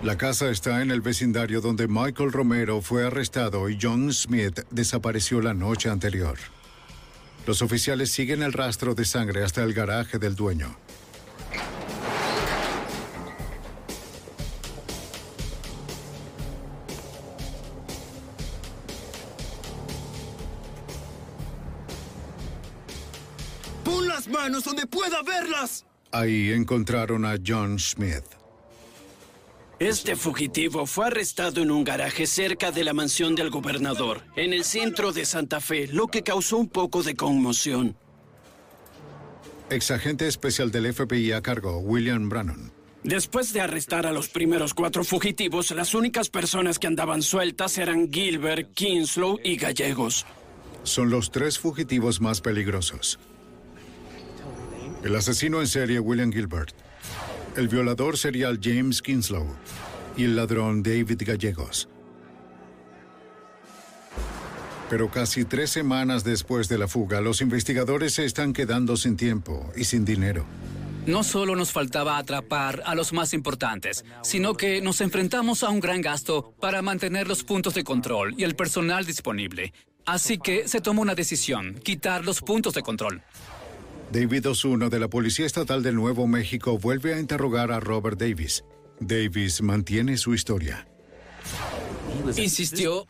La 0.06 0.16
casa 0.16 0.50
está 0.50 0.82
en 0.82 0.92
el 0.92 1.00
vecindario 1.00 1.60
donde 1.60 1.88
Michael 1.88 2.30
Romero 2.30 2.80
fue 2.80 3.04
arrestado 3.04 3.68
y 3.68 3.76
John 3.82 4.12
Smith 4.12 4.60
desapareció 4.70 5.40
la 5.40 5.52
noche 5.52 5.90
anterior. 5.90 6.38
Los 7.44 7.60
oficiales 7.60 8.12
siguen 8.12 8.44
el 8.44 8.52
rastro 8.52 8.94
de 8.94 9.04
sangre 9.04 9.42
hasta 9.42 9.64
el 9.64 9.74
garaje 9.74 10.20
del 10.20 10.36
dueño. 10.36 10.76
¡Pon 23.82 24.06
las 24.06 24.28
manos 24.28 24.62
donde 24.62 24.86
pueda 24.86 25.20
verlas! 25.24 25.84
Ahí 26.12 26.52
encontraron 26.52 27.24
a 27.24 27.34
John 27.44 27.80
Smith. 27.80 28.45
Este 29.78 30.16
fugitivo 30.16 30.86
fue 30.86 31.08
arrestado 31.08 31.60
en 31.60 31.70
un 31.70 31.84
garaje 31.84 32.26
cerca 32.26 32.72
de 32.72 32.82
la 32.82 32.94
mansión 32.94 33.34
del 33.34 33.50
gobernador, 33.50 34.22
en 34.34 34.54
el 34.54 34.64
centro 34.64 35.12
de 35.12 35.26
Santa 35.26 35.60
Fe, 35.60 35.86
lo 35.88 36.06
que 36.06 36.22
causó 36.22 36.56
un 36.56 36.68
poco 36.70 37.02
de 37.02 37.14
conmoción. 37.14 37.94
Exagente 39.68 40.26
especial 40.28 40.70
del 40.70 40.94
FBI 40.94 41.32
a 41.32 41.42
cargo, 41.42 41.78
William 41.80 42.30
Brannon. 42.30 42.72
Después 43.02 43.52
de 43.52 43.60
arrestar 43.60 44.06
a 44.06 44.12
los 44.12 44.28
primeros 44.28 44.72
cuatro 44.72 45.04
fugitivos, 45.04 45.70
las 45.72 45.92
únicas 45.92 46.30
personas 46.30 46.78
que 46.78 46.86
andaban 46.86 47.20
sueltas 47.20 47.76
eran 47.76 48.10
Gilbert, 48.10 48.72
Kinslow 48.72 49.38
y 49.44 49.56
Gallegos. 49.56 50.24
Son 50.84 51.10
los 51.10 51.30
tres 51.30 51.58
fugitivos 51.58 52.22
más 52.22 52.40
peligrosos. 52.40 53.18
El 55.04 55.14
asesino 55.14 55.60
en 55.60 55.66
serie 55.66 56.00
William 56.00 56.32
Gilbert, 56.32 56.74
el 57.56 57.68
violador 57.68 58.18
serial 58.18 58.60
James 58.62 59.00
Kinslow 59.00 59.46
y 60.16 60.24
el 60.24 60.36
ladrón 60.36 60.82
David 60.82 61.22
Gallegos. 61.24 61.88
Pero 64.90 65.10
casi 65.10 65.44
tres 65.44 65.70
semanas 65.70 66.22
después 66.22 66.68
de 66.68 66.78
la 66.78 66.86
fuga, 66.86 67.20
los 67.20 67.40
investigadores 67.40 68.12
se 68.14 68.24
están 68.24 68.52
quedando 68.52 68.96
sin 68.96 69.16
tiempo 69.16 69.72
y 69.74 69.84
sin 69.84 70.04
dinero. 70.04 70.44
No 71.06 71.24
solo 71.24 71.56
nos 71.56 71.72
faltaba 71.72 72.18
atrapar 72.18 72.82
a 72.84 72.94
los 72.94 73.12
más 73.12 73.32
importantes, 73.32 74.04
sino 74.22 74.54
que 74.54 74.80
nos 74.80 75.00
enfrentamos 75.00 75.62
a 75.62 75.70
un 75.70 75.80
gran 75.80 76.02
gasto 76.02 76.52
para 76.60 76.82
mantener 76.82 77.26
los 77.26 77.42
puntos 77.42 77.74
de 77.74 77.84
control 77.84 78.34
y 78.36 78.44
el 78.44 78.54
personal 78.54 79.06
disponible. 79.06 79.72
Así 80.04 80.38
que 80.38 80.68
se 80.68 80.80
tomó 80.80 81.02
una 81.02 81.14
decisión, 81.14 81.74
quitar 81.82 82.24
los 82.24 82.40
puntos 82.40 82.74
de 82.74 82.82
control. 82.82 83.22
David 84.12 84.48
Osuna 84.48 84.88
de 84.88 85.00
la 85.00 85.08
Policía 85.08 85.46
Estatal 85.46 85.82
de 85.82 85.92
Nuevo 85.92 86.26
México 86.26 86.78
vuelve 86.78 87.14
a 87.14 87.18
interrogar 87.18 87.72
a 87.72 87.80
Robert 87.80 88.18
Davis. 88.18 88.64
Davis 89.00 89.60
mantiene 89.62 90.16
su 90.16 90.32
historia. 90.32 90.86
Insistió 92.36 93.06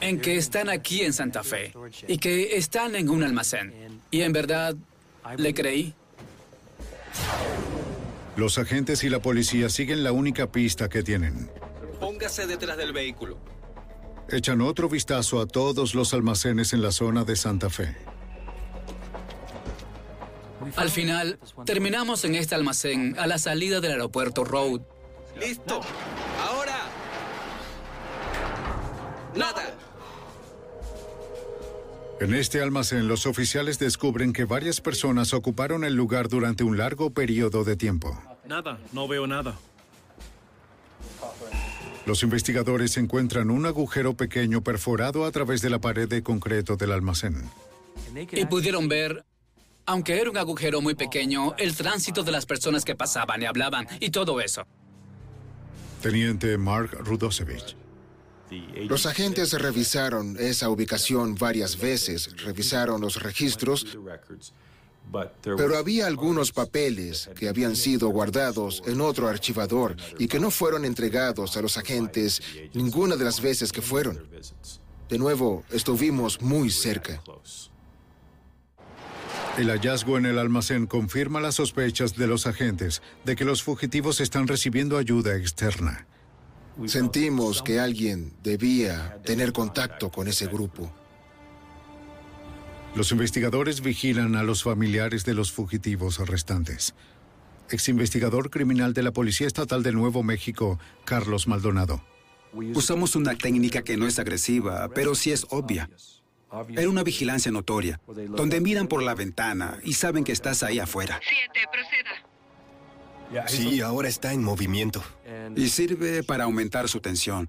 en 0.00 0.20
que 0.20 0.36
están 0.36 0.68
aquí 0.68 1.02
en 1.02 1.12
Santa 1.12 1.42
Fe 1.42 1.72
y 2.06 2.18
que 2.18 2.56
están 2.56 2.94
en 2.94 3.08
un 3.08 3.22
almacén. 3.22 4.00
Y 4.10 4.22
en 4.22 4.32
verdad, 4.32 4.76
le 5.36 5.54
creí. 5.54 5.94
Los 8.36 8.58
agentes 8.58 9.04
y 9.04 9.10
la 9.10 9.20
policía 9.20 9.68
siguen 9.68 10.02
la 10.02 10.12
única 10.12 10.50
pista 10.50 10.88
que 10.88 11.02
tienen. 11.02 11.50
Póngase 12.00 12.46
detrás 12.46 12.76
del 12.76 12.92
vehículo. 12.92 13.38
Echan 14.28 14.60
otro 14.60 14.88
vistazo 14.88 15.40
a 15.40 15.46
todos 15.46 15.94
los 15.94 16.14
almacenes 16.14 16.72
en 16.72 16.80
la 16.80 16.90
zona 16.90 17.24
de 17.24 17.36
Santa 17.36 17.68
Fe. 17.68 17.94
Al 20.76 20.90
final, 20.90 21.38
terminamos 21.64 22.24
en 22.24 22.34
este 22.34 22.54
almacén 22.54 23.16
a 23.18 23.26
la 23.26 23.38
salida 23.38 23.80
del 23.80 23.92
aeropuerto 23.92 24.44
Road. 24.44 24.80
¡Listo! 25.38 25.80
¡Ahora! 26.40 26.78
¡Nada! 29.34 29.74
En 32.20 32.34
este 32.34 32.60
almacén, 32.60 33.08
los 33.08 33.26
oficiales 33.26 33.78
descubren 33.78 34.32
que 34.32 34.44
varias 34.44 34.80
personas 34.80 35.34
ocuparon 35.34 35.82
el 35.82 35.94
lugar 35.94 36.28
durante 36.28 36.62
un 36.62 36.78
largo 36.78 37.10
periodo 37.10 37.64
de 37.64 37.74
tiempo. 37.76 38.16
Nada, 38.46 38.78
no 38.92 39.08
veo 39.08 39.26
nada. 39.26 39.56
Los 42.06 42.22
investigadores 42.22 42.96
encuentran 42.96 43.50
un 43.50 43.66
agujero 43.66 44.16
pequeño 44.16 44.62
perforado 44.62 45.24
a 45.24 45.30
través 45.32 45.62
de 45.62 45.70
la 45.70 45.80
pared 45.80 46.08
de 46.08 46.22
concreto 46.22 46.76
del 46.76 46.92
almacén. 46.92 47.50
Y 48.32 48.44
pudieron 48.46 48.88
ver, 48.88 49.24
aunque 49.92 50.18
era 50.18 50.30
un 50.30 50.38
agujero 50.38 50.80
muy 50.80 50.94
pequeño, 50.94 51.54
el 51.58 51.76
tránsito 51.76 52.22
de 52.22 52.32
las 52.32 52.46
personas 52.46 52.82
que 52.82 52.94
pasaban 52.94 53.42
y 53.42 53.44
hablaban 53.44 53.86
y 54.00 54.08
todo 54.08 54.40
eso. 54.40 54.66
Teniente 56.00 56.56
Mark 56.56 56.96
Rudosevich. 57.00 57.76
Los 58.88 59.04
agentes 59.04 59.52
revisaron 59.52 60.36
esa 60.38 60.70
ubicación 60.70 61.34
varias 61.34 61.78
veces, 61.78 62.34
revisaron 62.42 63.02
los 63.02 63.22
registros, 63.22 63.86
pero 65.42 65.76
había 65.76 66.06
algunos 66.06 66.52
papeles 66.52 67.28
que 67.38 67.48
habían 67.48 67.76
sido 67.76 68.08
guardados 68.08 68.82
en 68.86 69.00
otro 69.02 69.28
archivador 69.28 69.96
y 70.18 70.26
que 70.26 70.40
no 70.40 70.50
fueron 70.50 70.86
entregados 70.86 71.56
a 71.58 71.62
los 71.62 71.76
agentes 71.76 72.42
ninguna 72.72 73.16
de 73.16 73.24
las 73.24 73.42
veces 73.42 73.70
que 73.72 73.82
fueron. 73.82 74.26
De 75.10 75.18
nuevo, 75.18 75.64
estuvimos 75.70 76.40
muy 76.40 76.70
cerca. 76.70 77.22
El 79.58 79.68
hallazgo 79.68 80.16
en 80.16 80.24
el 80.24 80.38
almacén 80.38 80.86
confirma 80.86 81.38
las 81.38 81.56
sospechas 81.56 82.16
de 82.16 82.26
los 82.26 82.46
agentes 82.46 83.02
de 83.26 83.36
que 83.36 83.44
los 83.44 83.62
fugitivos 83.62 84.20
están 84.20 84.48
recibiendo 84.48 84.96
ayuda 84.96 85.36
externa. 85.36 86.06
Sentimos 86.86 87.62
que 87.62 87.78
alguien 87.78 88.32
debía 88.42 89.20
tener 89.26 89.52
contacto 89.52 90.10
con 90.10 90.26
ese 90.26 90.46
grupo. 90.46 90.90
Los 92.94 93.12
investigadores 93.12 93.82
vigilan 93.82 94.36
a 94.36 94.42
los 94.42 94.62
familiares 94.62 95.26
de 95.26 95.34
los 95.34 95.52
fugitivos 95.52 96.18
restantes. 96.26 96.94
Exinvestigador 97.68 98.48
criminal 98.48 98.94
de 98.94 99.02
la 99.02 99.12
Policía 99.12 99.46
Estatal 99.46 99.82
de 99.82 99.92
Nuevo 99.92 100.22
México, 100.22 100.78
Carlos 101.04 101.46
Maldonado. 101.46 102.02
Usamos 102.74 103.16
una 103.16 103.34
técnica 103.34 103.82
que 103.82 103.98
no 103.98 104.06
es 104.06 104.18
agresiva, 104.18 104.88
pero 104.94 105.14
sí 105.14 105.30
es 105.30 105.46
obvia. 105.50 105.90
Era 106.76 106.88
una 106.88 107.02
vigilancia 107.02 107.50
notoria, 107.50 108.00
donde 108.06 108.60
miran 108.60 108.86
por 108.86 109.02
la 109.02 109.14
ventana 109.14 109.78
y 109.84 109.94
saben 109.94 110.22
que 110.24 110.32
estás 110.32 110.62
ahí 110.62 110.78
afuera. 110.78 111.20
Siete, 111.26 111.60
proceda. 111.72 113.48
Sí, 113.48 113.80
ahora 113.80 114.08
está 114.08 114.32
en 114.32 114.44
movimiento. 114.44 115.02
Y 115.56 115.68
sirve 115.68 116.22
para 116.22 116.44
aumentar 116.44 116.88
su 116.88 117.00
tensión, 117.00 117.48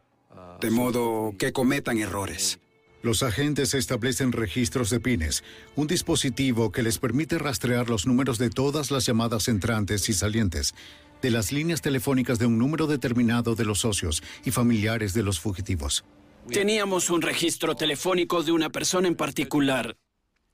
de 0.62 0.72
modo 0.72 1.36
que 1.38 1.52
cometan 1.52 1.98
errores. 1.98 2.60
Los 3.02 3.22
agentes 3.22 3.74
establecen 3.74 4.32
registros 4.32 4.90
de 4.90 5.02
pines, 5.02 5.44
un 5.76 5.88
dispositivo 5.88 6.72
que 6.72 6.84
les 6.84 7.00
permite 7.00 7.38
rastrear 7.38 7.90
los 7.90 8.08
números 8.08 8.38
de 8.38 8.50
todas 8.50 8.92
las 8.92 9.06
llamadas 9.06 9.50
entrantes 9.50 10.08
y 10.08 10.14
salientes, 10.14 10.74
de 11.22 11.30
las 11.30 11.52
líneas 11.52 11.82
telefónicas 11.82 12.40
de 12.40 12.46
un 12.46 12.58
número 12.58 12.88
determinado 12.88 13.56
de 13.56 13.66
los 13.66 13.80
socios 13.80 14.24
y 14.46 14.52
familiares 14.52 15.14
de 15.14 15.24
los 15.24 15.42
fugitivos. 15.42 16.06
Teníamos 16.52 17.10
un 17.10 17.22
registro 17.22 17.76
telefónico 17.76 18.44
de 18.44 18.52
una 18.52 18.70
persona 18.70 19.08
en 19.08 19.16
particular. 19.16 19.96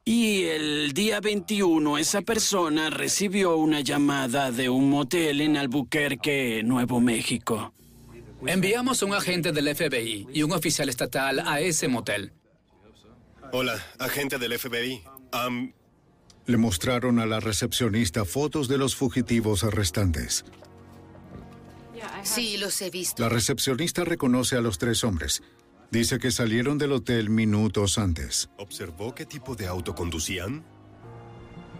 Y 0.05 0.43
el 0.43 0.93
día 0.93 1.19
21 1.19 1.97
esa 1.97 2.21
persona 2.21 2.89
recibió 2.89 3.57
una 3.57 3.81
llamada 3.81 4.51
de 4.51 4.69
un 4.69 4.89
motel 4.89 5.41
en 5.41 5.57
Albuquerque, 5.57 6.61
Nuevo 6.63 6.99
México. 6.99 7.73
Enviamos 8.45 9.03
un 9.03 9.13
agente 9.13 9.51
del 9.51 9.75
FBI 9.75 10.27
y 10.33 10.43
un 10.43 10.51
oficial 10.53 10.89
estatal 10.89 11.39
a 11.45 11.59
ese 11.59 11.87
motel. 11.87 12.31
Hola, 13.51 13.83
agente 13.97 14.37
del 14.37 14.57
FBI. 14.57 15.03
Le 16.45 16.57
mostraron 16.57 17.19
a 17.19 17.25
la 17.25 17.39
recepcionista 17.39 18.25
fotos 18.25 18.67
de 18.67 18.77
los 18.77 18.95
fugitivos 18.95 19.63
restantes. 19.63 20.45
Sí, 22.23 22.57
los 22.57 22.81
he 22.81 22.89
visto. 22.89 23.21
La 23.21 23.29
recepcionista 23.29 24.03
reconoce 24.03 24.55
a 24.55 24.61
los 24.61 24.77
tres 24.77 25.03
hombres. 25.03 25.43
Dice 25.91 26.19
que 26.19 26.29
salieron 26.29 26.77
del 26.77 26.91
hotel 26.91 27.31
minutos 27.31 27.97
antes. 27.97 28.51
¿Observó 28.57 29.15
qué 29.15 29.25
tipo 29.25 29.55
de 29.55 29.65
auto 29.65 29.95
conducían? 29.95 30.63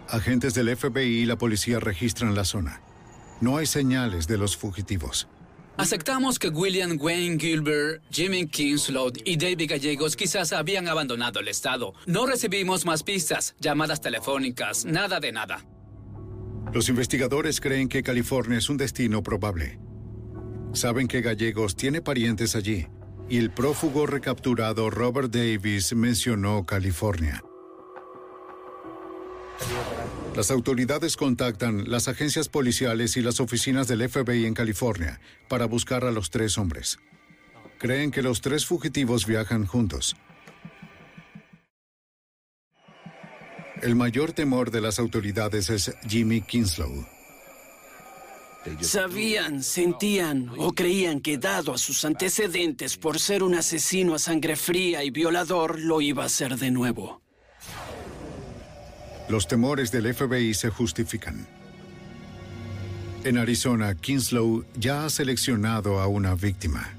Agentes 0.08 0.56
del 0.56 0.76
FBI 0.76 1.22
y 1.22 1.26
la 1.26 1.38
policía 1.38 1.80
registran 1.80 2.34
la 2.34 2.44
zona. 2.44 2.82
No 3.40 3.58
hay 3.58 3.68
señales 3.68 4.28
de 4.28 4.40
los 4.40 4.58
fugitivos. 4.58 5.28
Aceptamos 5.78 6.40
que 6.40 6.50
William 6.50 6.98
Wayne 7.00 7.38
Gilbert, 7.40 8.02
Jimmy 8.10 8.48
Kingslow 8.48 9.14
y 9.24 9.38
David 9.38 9.70
Gallegos 9.70 10.16
quizás 10.16 10.54
habían 10.54 10.88
abandonado 10.88 11.40
el 11.40 11.48
estado. 11.48 11.94
No 12.08 12.26
recibimos 12.26 12.86
más 12.86 13.04
pistas, 13.04 13.56
llamadas 13.60 14.02
telefónicas, 14.02 14.86
nada 14.86 15.20
de 15.20 15.32
nada. 15.32 15.64
Los 16.74 16.90
investigadores 16.90 17.62
creen 17.62 17.88
que 17.88 18.02
California 18.02 18.58
es 18.58 18.70
un 18.70 18.78
destino 18.78 19.22
probable. 19.22 19.80
Saben 20.74 21.08
que 21.08 21.22
Gallegos 21.22 21.76
tiene 21.76 22.02
parientes 22.02 22.56
allí 22.56 22.88
y 23.30 23.38
el 23.38 23.52
prófugo 23.52 24.08
recapturado 24.08 24.90
Robert 24.90 25.32
Davis 25.32 25.94
mencionó 25.94 26.66
California. 26.66 27.44
Las 30.36 30.52
autoridades 30.52 31.16
contactan 31.16 31.90
las 31.90 32.08
agencias 32.08 32.50
policiales 32.50 33.18
y 33.18 33.22
las 33.22 33.40
oficinas 33.40 33.88
del 33.88 34.08
FBI 34.08 34.46
en 34.46 34.54
California 34.54 35.20
para 35.48 35.66
buscar 35.66 36.06
a 36.06 36.12
los 36.12 36.30
tres 36.30 36.58
hombres. 36.58 36.98
Creen 37.78 38.12
que 38.12 38.22
los 38.22 38.42
tres 38.42 38.66
fugitivos 38.66 39.26
viajan 39.26 39.66
juntos. 39.66 40.16
El 43.82 43.96
mayor 43.96 44.34
temor 44.34 44.72
de 44.72 44.82
las 44.82 45.00
autoridades 45.00 45.70
es 45.70 45.94
Jimmy 46.08 46.42
Kinslow. 46.42 47.19
Sabían, 48.82 49.64
sentían 49.64 50.52
o 50.58 50.74
creían 50.74 51.22
que 51.22 51.38
dado 51.38 51.74
a 51.74 51.78
sus 51.78 52.04
antecedentes 52.04 52.98
por 52.98 53.20
ser 53.20 53.42
un 53.42 53.56
asesino 53.56 54.16
a 54.16 54.20
sangre 54.20 54.56
fría 54.56 55.04
y 55.04 55.12
violador, 55.12 55.80
lo 55.80 56.02
iba 56.02 56.24
a 56.24 56.26
hacer 56.26 56.58
de 56.58 56.70
nuevo. 56.70 57.22
Los 59.30 59.48
temores 59.48 59.92
del 59.92 60.14
FBI 60.14 60.54
se 60.54 60.70
justifican. 60.70 61.48
En 63.24 63.38
Arizona, 63.38 63.96
Kinslow 63.96 64.66
ya 64.76 65.06
ha 65.06 65.10
seleccionado 65.10 66.00
a 66.00 66.08
una 66.08 66.36
víctima. 66.36 66.96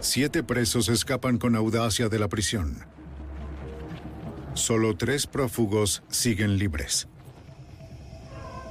Siete 0.00 0.42
presos 0.42 0.88
escapan 0.88 1.38
con 1.38 1.56
audacia 1.56 2.08
de 2.08 2.18
la 2.18 2.28
prisión. 2.28 2.84
Solo 4.54 4.96
tres 4.96 5.26
prófugos 5.26 6.02
siguen 6.10 6.58
libres. 6.58 7.08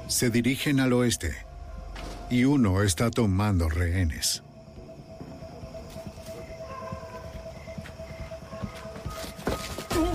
Se 0.08 0.30
dirigen 0.30 0.80
al 0.80 0.92
oeste 0.92 1.34
y 2.30 2.44
uno 2.44 2.82
está 2.82 3.10
tomando 3.10 3.68
rehenes. 3.68 4.42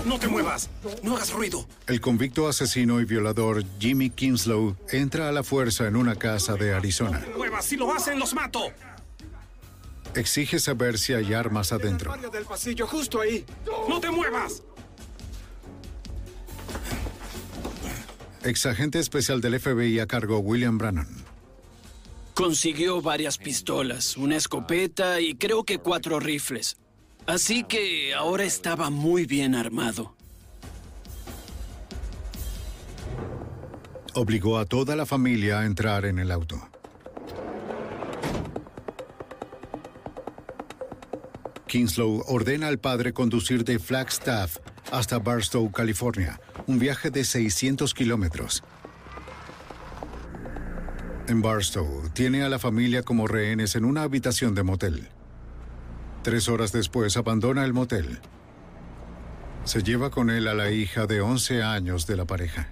¡No 0.04 0.18
te 0.18 0.28
muevas! 0.28 0.68
¡No 1.02 1.16
hagas 1.16 1.32
ruido! 1.32 1.66
El 1.86 2.00
convicto 2.00 2.48
asesino 2.48 3.00
y 3.00 3.04
violador 3.04 3.64
Jimmy 3.78 4.10
Kinslow 4.10 4.76
entra 4.90 5.28
a 5.28 5.32
la 5.32 5.42
fuerza 5.42 5.86
en 5.86 5.94
una 5.94 6.16
casa 6.16 6.54
de 6.54 6.74
Arizona. 6.74 7.22
¡Muevas! 7.36 7.64
¡Si 7.64 7.76
lo 7.76 7.92
hacen, 7.92 8.18
los 8.18 8.34
mato! 8.34 8.72
Exige 10.14 10.58
saber 10.58 10.98
si 10.98 11.12
hay 11.12 11.34
armas 11.34 11.72
adentro. 11.72 12.16
del 12.32 12.44
pasillo, 12.44 12.86
justo 12.86 13.20
ahí. 13.20 13.44
¡No 13.88 14.00
te 14.00 14.10
muevas! 14.10 14.62
Exagente 18.42 18.98
especial 18.98 19.40
del 19.40 19.60
FBI 19.60 19.98
a 19.98 20.06
cargo 20.06 20.38
William 20.38 20.78
Brannon. 20.78 21.08
Consiguió 22.32 23.02
varias 23.02 23.36
pistolas, 23.36 24.16
una 24.16 24.36
escopeta 24.36 25.20
y 25.20 25.34
creo 25.34 25.64
que 25.64 25.78
cuatro 25.78 26.20
rifles. 26.20 26.78
Así 27.26 27.64
que 27.64 28.14
ahora 28.14 28.44
estaba 28.44 28.88
muy 28.88 29.26
bien 29.26 29.54
armado. 29.54 30.14
Obligó 34.14 34.58
a 34.58 34.64
toda 34.64 34.96
la 34.96 35.04
familia 35.04 35.60
a 35.60 35.66
entrar 35.66 36.06
en 36.06 36.18
el 36.18 36.30
auto. 36.30 36.66
Kinslow 41.66 42.24
ordena 42.26 42.68
al 42.68 42.80
padre 42.80 43.12
conducir 43.12 43.64
de 43.64 43.78
Flagstaff 43.78 44.56
hasta 44.90 45.18
Barstow, 45.18 45.70
California, 45.70 46.40
un 46.66 46.78
viaje 46.78 47.10
de 47.10 47.24
600 47.24 47.94
kilómetros. 47.94 48.62
En 51.28 51.42
Barstow, 51.42 52.10
tiene 52.12 52.42
a 52.42 52.48
la 52.48 52.58
familia 52.58 53.02
como 53.02 53.28
rehenes 53.28 53.76
en 53.76 53.84
una 53.84 54.02
habitación 54.02 54.54
de 54.54 54.62
motel. 54.62 55.08
Tres 56.22 56.48
horas 56.48 56.72
después 56.72 57.16
abandona 57.16 57.64
el 57.64 57.72
motel. 57.72 58.18
Se 59.64 59.82
lleva 59.82 60.10
con 60.10 60.30
él 60.30 60.48
a 60.48 60.54
la 60.54 60.70
hija 60.70 61.06
de 61.06 61.20
11 61.20 61.62
años 61.62 62.06
de 62.06 62.16
la 62.16 62.24
pareja. 62.24 62.68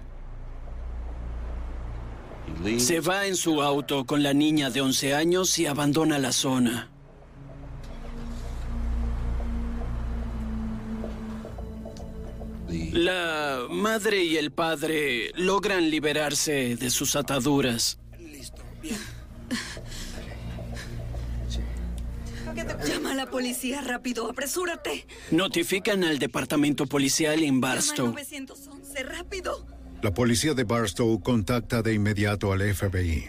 Se 2.77 2.99
va 2.99 3.27
en 3.27 3.35
su 3.35 3.61
auto 3.61 4.05
con 4.05 4.23
la 4.23 4.33
niña 4.33 4.69
de 4.69 4.81
11 4.81 5.15
años 5.15 5.57
y 5.59 5.65
abandona 5.65 6.19
la 6.19 6.31
zona. 6.31 6.89
La 12.91 13.65
madre 13.69 14.23
y 14.23 14.37
el 14.37 14.51
padre 14.51 15.31
logran 15.35 15.89
liberarse 15.89 16.75
de 16.75 16.89
sus 16.89 17.15
ataduras. 17.15 17.99
Llama 22.85 23.11
a 23.11 23.15
la 23.15 23.25
policía 23.27 23.81
rápido, 23.81 24.29
apresúrate. 24.29 25.05
Notifican 25.31 26.03
al 26.03 26.19
departamento 26.19 26.85
policial 26.85 27.43
en 27.43 27.61
Barstow. 27.61 28.07
911, 28.07 29.03
rápido. 29.03 29.65
La 30.01 30.13
policía 30.13 30.53
de 30.53 30.63
Barstow 30.63 31.21
contacta 31.21 31.81
de 31.81 31.93
inmediato 31.93 32.53
al 32.53 32.61
FBI. 32.61 33.25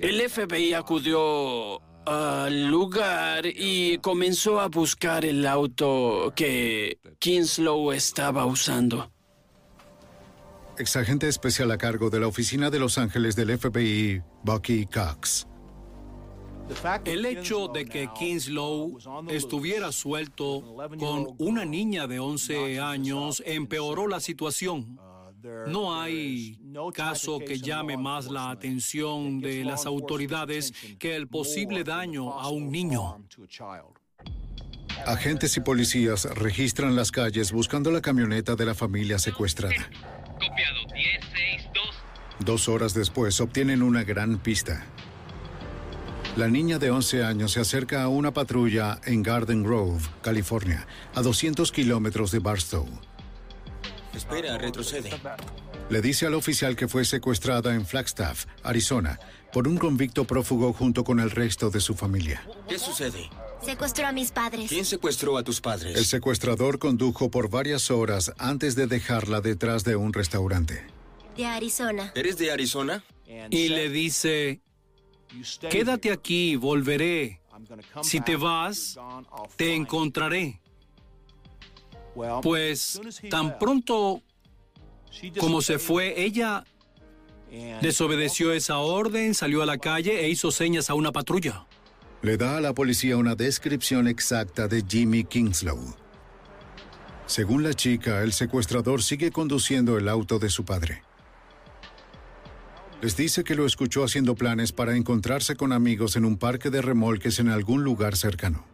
El 0.00 0.30
FBI 0.30 0.72
acudió 0.72 1.80
al 2.04 2.66
lugar 2.66 3.46
y 3.46 3.98
comenzó 3.98 4.60
a 4.60 4.68
buscar 4.68 5.24
el 5.24 5.46
auto 5.46 6.32
que 6.34 6.98
Kinslow 7.18 7.92
estaba 7.92 8.46
usando. 8.46 9.10
Exagente 10.78 11.28
especial 11.28 11.70
a 11.70 11.78
cargo 11.78 12.10
de 12.10 12.20
la 12.20 12.26
oficina 12.26 12.70
de 12.70 12.78
Los 12.78 12.98
Ángeles 12.98 13.36
del 13.36 13.56
FBI, 13.58 14.22
Bucky 14.42 14.86
Cox. 14.86 15.46
El 17.04 17.26
hecho 17.26 17.68
de 17.68 17.84
que 17.84 18.08
Kinslow 18.18 18.98
estuviera 19.28 19.92
suelto 19.92 20.62
con 20.98 21.34
una 21.38 21.64
niña 21.64 22.06
de 22.06 22.18
11 22.18 22.80
años 22.80 23.42
empeoró 23.44 24.08
la 24.08 24.20
situación. 24.20 24.98
No 25.66 26.00
hay 26.00 26.58
caso 26.94 27.38
que 27.38 27.58
llame 27.58 27.96
más 27.96 28.30
la 28.30 28.50
atención 28.50 29.40
de 29.40 29.64
las 29.64 29.86
autoridades 29.86 30.72
que 30.98 31.16
el 31.16 31.28
posible 31.28 31.84
daño 31.84 32.38
a 32.38 32.48
un 32.48 32.70
niño. 32.70 33.24
Agentes 35.06 35.56
y 35.56 35.60
policías 35.60 36.24
registran 36.36 36.94
las 36.94 37.10
calles 37.10 37.50
buscando 37.50 37.90
la 37.90 38.00
camioneta 38.00 38.54
de 38.54 38.66
la 38.66 38.74
familia 38.74 39.18
secuestrada. 39.18 39.90
Copiado 40.34 40.80
1062. 40.92 41.94
Dos 42.40 42.68
horas 42.68 42.94
después 42.94 43.40
obtienen 43.40 43.82
una 43.82 44.04
gran 44.04 44.38
pista. 44.38 44.86
La 46.36 46.48
niña 46.48 46.78
de 46.78 46.90
11 46.90 47.24
años 47.24 47.52
se 47.52 47.60
acerca 47.60 48.02
a 48.02 48.08
una 48.08 48.32
patrulla 48.32 49.00
en 49.04 49.22
Garden 49.22 49.62
Grove, 49.62 50.00
California, 50.22 50.86
a 51.14 51.20
200 51.20 51.70
kilómetros 51.72 52.30
de 52.30 52.38
Barstow. 52.38 52.86
Espera, 54.14 54.58
retrocede. 54.58 55.10
Le 55.88 56.00
dice 56.00 56.26
al 56.26 56.34
oficial 56.34 56.76
que 56.76 56.88
fue 56.88 57.04
secuestrada 57.04 57.74
en 57.74 57.86
Flagstaff, 57.86 58.46
Arizona, 58.62 59.18
por 59.52 59.68
un 59.68 59.78
convicto 59.78 60.24
prófugo 60.24 60.72
junto 60.72 61.04
con 61.04 61.20
el 61.20 61.30
resto 61.30 61.70
de 61.70 61.80
su 61.80 61.94
familia. 61.94 62.46
¿Qué 62.68 62.78
sucede? 62.78 63.28
Secuestró 63.62 64.06
a 64.06 64.12
mis 64.12 64.32
padres. 64.32 64.68
¿Quién 64.68 64.84
secuestró 64.84 65.36
a 65.36 65.44
tus 65.44 65.60
padres? 65.60 65.96
El 65.96 66.04
secuestrador 66.04 66.78
condujo 66.78 67.30
por 67.30 67.48
varias 67.48 67.90
horas 67.90 68.32
antes 68.38 68.74
de 68.74 68.86
dejarla 68.86 69.40
detrás 69.40 69.84
de 69.84 69.96
un 69.96 70.12
restaurante. 70.12 70.84
De 71.36 71.46
Arizona. 71.46 72.12
¿Eres 72.14 72.38
de 72.38 72.50
Arizona? 72.50 73.04
Y 73.50 73.68
le 73.68 73.88
dice, 73.88 74.60
quédate 75.70 76.10
aquí, 76.10 76.56
volveré. 76.56 77.40
Si 78.02 78.20
te 78.20 78.36
vas, 78.36 78.98
te 79.56 79.74
encontraré. 79.74 80.60
Pues 82.42 83.00
tan 83.30 83.58
pronto 83.58 84.22
como 85.38 85.62
se 85.62 85.78
fue, 85.78 86.22
ella 86.22 86.64
desobedeció 87.80 88.52
esa 88.52 88.78
orden, 88.78 89.34
salió 89.34 89.62
a 89.62 89.66
la 89.66 89.78
calle 89.78 90.24
e 90.24 90.28
hizo 90.28 90.50
señas 90.50 90.90
a 90.90 90.94
una 90.94 91.12
patrulla. 91.12 91.66
Le 92.22 92.36
da 92.36 92.56
a 92.56 92.60
la 92.60 92.72
policía 92.72 93.16
una 93.16 93.34
descripción 93.34 94.06
exacta 94.06 94.68
de 94.68 94.84
Jimmy 94.88 95.24
Kingslow. 95.24 95.96
Según 97.26 97.62
la 97.62 97.74
chica, 97.74 98.22
el 98.22 98.32
secuestrador 98.32 99.02
sigue 99.02 99.30
conduciendo 99.30 99.98
el 99.98 100.08
auto 100.08 100.38
de 100.38 100.50
su 100.50 100.64
padre. 100.64 101.02
Les 103.00 103.16
dice 103.16 103.42
que 103.42 103.56
lo 103.56 103.66
escuchó 103.66 104.04
haciendo 104.04 104.36
planes 104.36 104.70
para 104.70 104.96
encontrarse 104.96 105.56
con 105.56 105.72
amigos 105.72 106.14
en 106.14 106.24
un 106.24 106.36
parque 106.38 106.70
de 106.70 106.82
remolques 106.82 107.40
en 107.40 107.48
algún 107.48 107.82
lugar 107.82 108.16
cercano. 108.16 108.71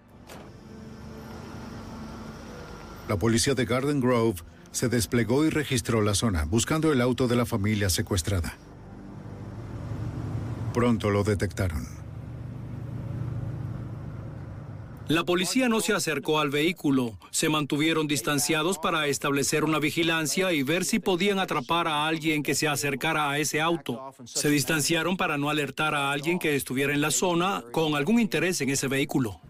La 3.08 3.16
policía 3.16 3.54
de 3.54 3.64
Garden 3.64 4.00
Grove 4.00 4.42
se 4.70 4.88
desplegó 4.90 5.46
y 5.46 5.50
registró 5.50 6.02
la 6.02 6.14
zona, 6.14 6.44
buscando 6.44 6.92
el 6.92 7.00
auto 7.00 7.26
de 7.26 7.36
la 7.36 7.46
familia 7.46 7.88
secuestrada. 7.88 8.58
Pronto 10.74 11.08
lo 11.08 11.24
detectaron. 11.24 11.86
La 15.08 15.24
policía 15.24 15.70
no 15.70 15.80
se 15.80 15.94
acercó 15.94 16.38
al 16.38 16.50
vehículo, 16.50 17.18
se 17.30 17.48
mantuvieron 17.48 18.06
distanciados 18.06 18.76
para 18.76 19.06
establecer 19.06 19.64
una 19.64 19.78
vigilancia 19.78 20.52
y 20.52 20.62
ver 20.62 20.84
si 20.84 20.98
podían 20.98 21.38
atrapar 21.38 21.88
a 21.88 22.06
alguien 22.06 22.42
que 22.42 22.54
se 22.54 22.68
acercara 22.68 23.30
a 23.30 23.38
ese 23.38 23.62
auto. 23.62 24.12
Se 24.24 24.50
distanciaron 24.50 25.16
para 25.16 25.38
no 25.38 25.48
alertar 25.48 25.94
a 25.94 26.12
alguien 26.12 26.38
que 26.38 26.54
estuviera 26.54 26.92
en 26.92 27.00
la 27.00 27.10
zona 27.10 27.64
con 27.72 27.94
algún 27.94 28.20
interés 28.20 28.60
en 28.60 28.68
ese 28.68 28.86
vehículo. 28.86 29.40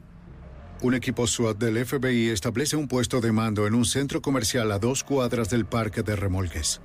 Un 0.80 0.94
equipo 0.94 1.26
SWAT 1.26 1.58
del 1.58 1.84
FBI 1.84 2.28
establece 2.28 2.76
un 2.76 2.86
puesto 2.86 3.20
de 3.20 3.32
mando 3.32 3.66
en 3.66 3.74
un 3.74 3.84
centro 3.84 4.22
comercial 4.22 4.70
a 4.70 4.78
dos 4.78 5.02
cuadras 5.02 5.50
del 5.50 5.66
parque 5.66 6.04
de 6.04 6.14
remolques. 6.14 6.80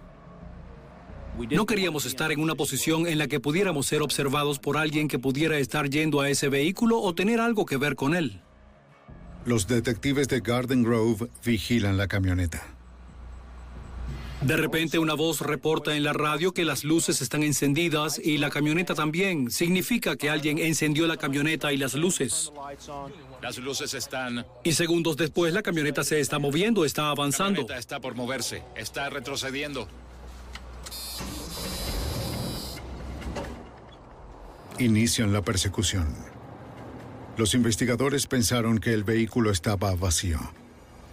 No 1.52 1.68
queríamos 1.68 2.06
estar 2.06 2.32
en 2.32 2.40
una 2.40 2.56
posición 2.56 3.06
en 3.06 3.20
la 3.20 3.28
que 3.28 3.40
pudiéramos 3.40 3.86
ser 3.86 4.02
observados 4.02 4.58
por 4.58 4.78
alguien 4.78 5.08
que 5.08 5.20
pudiera 5.20 5.60
estar 5.60 5.90
yendo 5.90 6.22
a 6.22 6.30
ese 6.30 6.50
vehículo 6.50 7.00
o 7.00 7.14
tener 7.14 7.40
algo 7.40 7.66
que 7.66 7.78
ver 7.78 7.96
con 7.96 8.16
él. 8.16 8.42
Los 9.46 9.68
detectives 9.68 10.28
de 10.28 10.40
Garden 10.40 10.84
Grove 10.84 11.30
vigilan 11.46 11.98
la 11.98 12.08
camioneta. 12.08 12.64
De 14.42 14.58
repente 14.58 15.00
una 15.00 15.14
voz 15.14 15.40
reporta 15.40 15.96
en 15.96 16.04
la 16.04 16.12
radio 16.12 16.54
que 16.54 16.66
las 16.66 16.84
luces 16.84 17.22
están 17.22 17.44
encendidas 17.44 18.20
y 18.22 18.38
la 18.38 18.50
camioneta 18.50 18.94
también. 18.94 19.50
Significa 19.50 20.18
que 20.18 20.30
alguien 20.30 20.58
encendió 20.58 21.08
la 21.08 21.16
camioneta 21.16 21.72
y 21.72 21.78
las 21.78 21.94
luces. 21.94 22.52
Las 23.44 23.58
luces 23.58 23.94
están... 23.94 24.46
Y 24.64 24.72
segundos 24.72 25.18
después 25.18 25.54
la 25.54 25.62
camioneta 25.62 26.06
se 26.06 26.22
está 26.22 26.40
moviendo, 26.40 26.86
está 26.86 27.10
avanzando. 27.10 27.60
La 27.60 27.68
camioneta 27.68 27.78
está 27.78 28.00
por 28.00 28.16
moverse, 28.16 28.64
está 28.74 29.10
retrocediendo. 29.10 29.86
Inician 34.80 35.34
la 35.34 35.42
persecución. 35.42 36.16
Los 37.36 37.54
investigadores 37.54 38.28
pensaron 38.28 38.80
que 38.80 38.94
el 38.94 39.04
vehículo 39.04 39.52
estaba 39.52 39.94
vacío. 39.94 40.40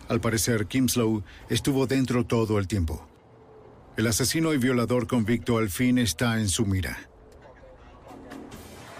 Al 0.08 0.20
parecer, 0.20 0.66
Kimslow 0.66 1.24
estuvo 1.48 1.88
dentro 1.88 2.24
todo 2.24 2.60
el 2.60 2.68
tiempo. 2.68 3.08
El 3.96 4.06
asesino 4.06 4.54
y 4.54 4.58
violador 4.58 5.08
convicto 5.08 5.58
al 5.58 5.68
fin 5.68 5.98
está 5.98 6.38
en 6.38 6.48
su 6.48 6.64
mira. 6.64 7.09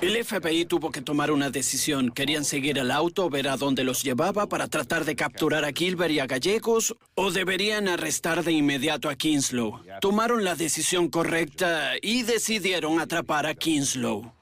El 0.00 0.24
FBI 0.24 0.64
tuvo 0.64 0.90
que 0.90 1.02
tomar 1.02 1.30
una 1.30 1.50
decisión. 1.50 2.10
¿Querían 2.10 2.46
seguir 2.46 2.78
el 2.78 2.90
auto, 2.90 3.28
ver 3.28 3.48
a 3.48 3.58
dónde 3.58 3.84
los 3.84 4.02
llevaba 4.02 4.46
para 4.46 4.66
tratar 4.66 5.04
de 5.04 5.14
capturar 5.14 5.66
a 5.66 5.72
Gilbert 5.72 6.10
y 6.10 6.20
a 6.20 6.26
Gallegos? 6.26 6.96
¿O 7.14 7.30
deberían 7.30 7.86
arrestar 7.86 8.42
de 8.42 8.52
inmediato 8.52 9.10
a 9.10 9.14
Kinslow? 9.14 9.82
Tomaron 10.00 10.42
la 10.42 10.54
decisión 10.54 11.10
correcta 11.10 11.92
y 12.00 12.22
decidieron 12.22 12.98
atrapar 12.98 13.44
a 13.44 13.54
Kinslow. 13.54 14.32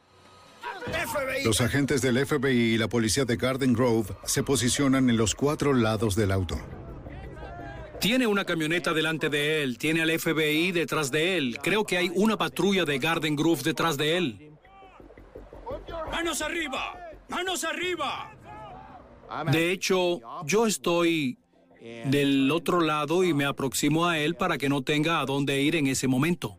Los 1.45 1.61
agentes 1.61 2.03
del 2.03 2.25
FBI 2.25 2.75
y 2.75 2.79
la 2.79 2.89
policía 2.89 3.25
de 3.25 3.37
Garden 3.37 3.73
Grove 3.73 4.15
se 4.25 4.45
posicionan 4.45 5.11
en 5.11 5.17
los 5.17 5.35
cuatro 5.35 5.75
lados 5.75 6.15
del 6.15 6.31
auto. 6.31 6.57
Tiene 8.01 8.29
una 8.29 8.45
camioneta 8.45 8.95
delante 8.95 9.29
de 9.29 9.65
él, 9.65 9.77
tiene 9.77 10.03
al 10.03 10.17
FBI 10.17 10.71
detrás 10.71 11.11
de 11.11 11.37
él. 11.37 11.59
Creo 11.61 11.85
que 11.85 11.99
hay 11.99 12.13
una 12.15 12.37
patrulla 12.37 12.85
de 12.85 13.01
Garden 13.01 13.35
Grove 13.35 13.63
detrás 13.65 13.97
de 13.97 14.17
él. 14.17 14.48
¡Manos 16.19 16.43
arriba! 16.43 16.97
¡Manos 17.29 17.63
arriba! 17.63 18.33
De 19.53 19.71
hecho, 19.71 20.21
yo 20.45 20.67
estoy 20.67 21.39
del 22.07 22.51
otro 22.51 22.81
lado 22.81 23.23
y 23.23 23.33
me 23.33 23.45
aproximo 23.45 24.05
a 24.05 24.19
él 24.19 24.35
para 24.35 24.59
que 24.59 24.69
no 24.69 24.83
tenga 24.83 25.21
a 25.21 25.27
dónde 25.27 25.63
ir 25.63 25.77
en 25.77 25.87
ese 25.87 26.09
momento. 26.09 26.59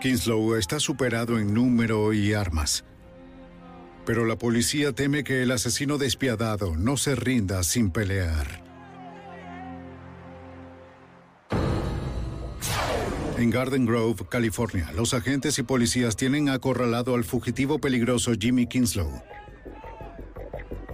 Kinslow 0.00 0.56
está 0.56 0.80
superado 0.80 1.38
en 1.38 1.54
número 1.54 2.12
y 2.12 2.32
armas. 2.32 2.84
Pero 4.04 4.24
la 4.24 4.36
policía 4.36 4.92
teme 4.92 5.22
que 5.22 5.44
el 5.44 5.52
asesino 5.52 5.96
despiadado 5.96 6.74
no 6.74 6.96
se 6.96 7.14
rinda 7.14 7.62
sin 7.62 7.92
pelear. 7.92 8.63
En 13.44 13.50
Garden 13.50 13.84
Grove, 13.84 14.24
California, 14.26 14.90
los 14.94 15.12
agentes 15.12 15.58
y 15.58 15.62
policías 15.62 16.16
tienen 16.16 16.48
acorralado 16.48 17.14
al 17.14 17.24
fugitivo 17.24 17.78
peligroso 17.78 18.32
Jimmy 18.40 18.66
Kinslow. 18.66 19.22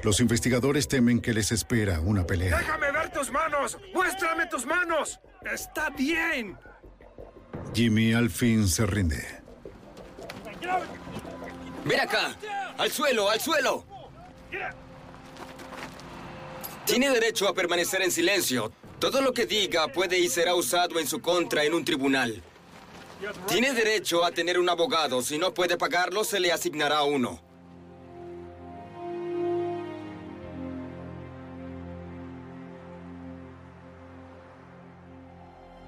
Los 0.03 0.18
investigadores 0.18 0.88
temen 0.88 1.20
que 1.20 1.32
les 1.32 1.53
espera 1.53 2.01
una 2.01 2.26
pelea. 2.26 2.59
¡Déjame 2.59 2.90
ver 2.90 3.12
tus 3.12 3.30
manos! 3.30 3.78
¡Muéstrame 3.94 4.46
tus 4.46 4.66
manos! 4.66 5.20
¡Está 5.48 5.90
bien! 5.90 6.59
Jimmy 7.72 8.14
al 8.14 8.28
fin 8.30 8.66
se 8.66 8.84
rinde. 8.84 9.24
¡Ven 11.84 12.01
acá! 12.01 12.36
¡Al 12.78 12.90
suelo, 12.90 13.30
al 13.30 13.40
suelo! 13.40 13.86
Tiene 16.84 17.11
derecho 17.11 17.46
a 17.46 17.55
permanecer 17.55 18.03
en 18.03 18.11
silencio. 18.11 18.72
Todo 19.01 19.22
lo 19.22 19.32
que 19.32 19.46
diga 19.46 19.88
puede 19.88 20.18
y 20.18 20.28
será 20.28 20.55
usado 20.55 21.01
en 21.01 21.07
su 21.07 21.22
contra 21.22 21.64
en 21.64 21.72
un 21.72 21.84
tribunal. 21.86 22.42
Tiene 23.48 23.72
derecho 23.72 24.24
a 24.24 24.30
tener 24.30 24.59
un 24.59 24.68
abogado. 24.68 25.22
Si 25.22 25.38
no 25.38 25.55
puede 25.55 25.78
pagarlo, 25.78 26.22
se 26.22 26.38
le 26.38 26.53
asignará 26.53 27.03
uno. 27.03 27.40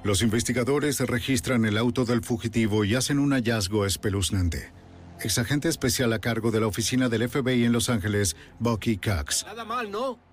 Los 0.03 0.23
investigadores 0.23 0.99
registran 1.01 1.65
el 1.65 1.77
auto 1.77 2.05
del 2.05 2.25
fugitivo 2.25 2.85
y 2.85 2.97
hacen 2.97 3.19
un 3.19 3.33
hallazgo 3.33 3.87
espeluznante. 3.87 4.73
Exagente 5.21 5.69
especial 5.69 6.13
a 6.15 6.19
cargo 6.19 6.51
de 6.51 6.61
la 6.61 6.67
oficina 6.67 7.09
del 7.09 7.29
FBI 7.29 7.65
en 7.65 7.73
Los 7.73 7.89
Ángeles, 7.89 8.37
Bucky 8.59 8.97
Cox. 8.97 9.45
Nada 9.47 9.65
mal, 9.65 9.91
¿no? 9.91 10.32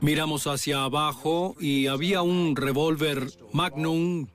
Miramos 0.00 0.46
hacia 0.46 0.84
abajo 0.84 1.56
y 1.58 1.86
había 1.86 2.22
un 2.22 2.56
revólver 2.56 3.30
Magnum 3.52 4.28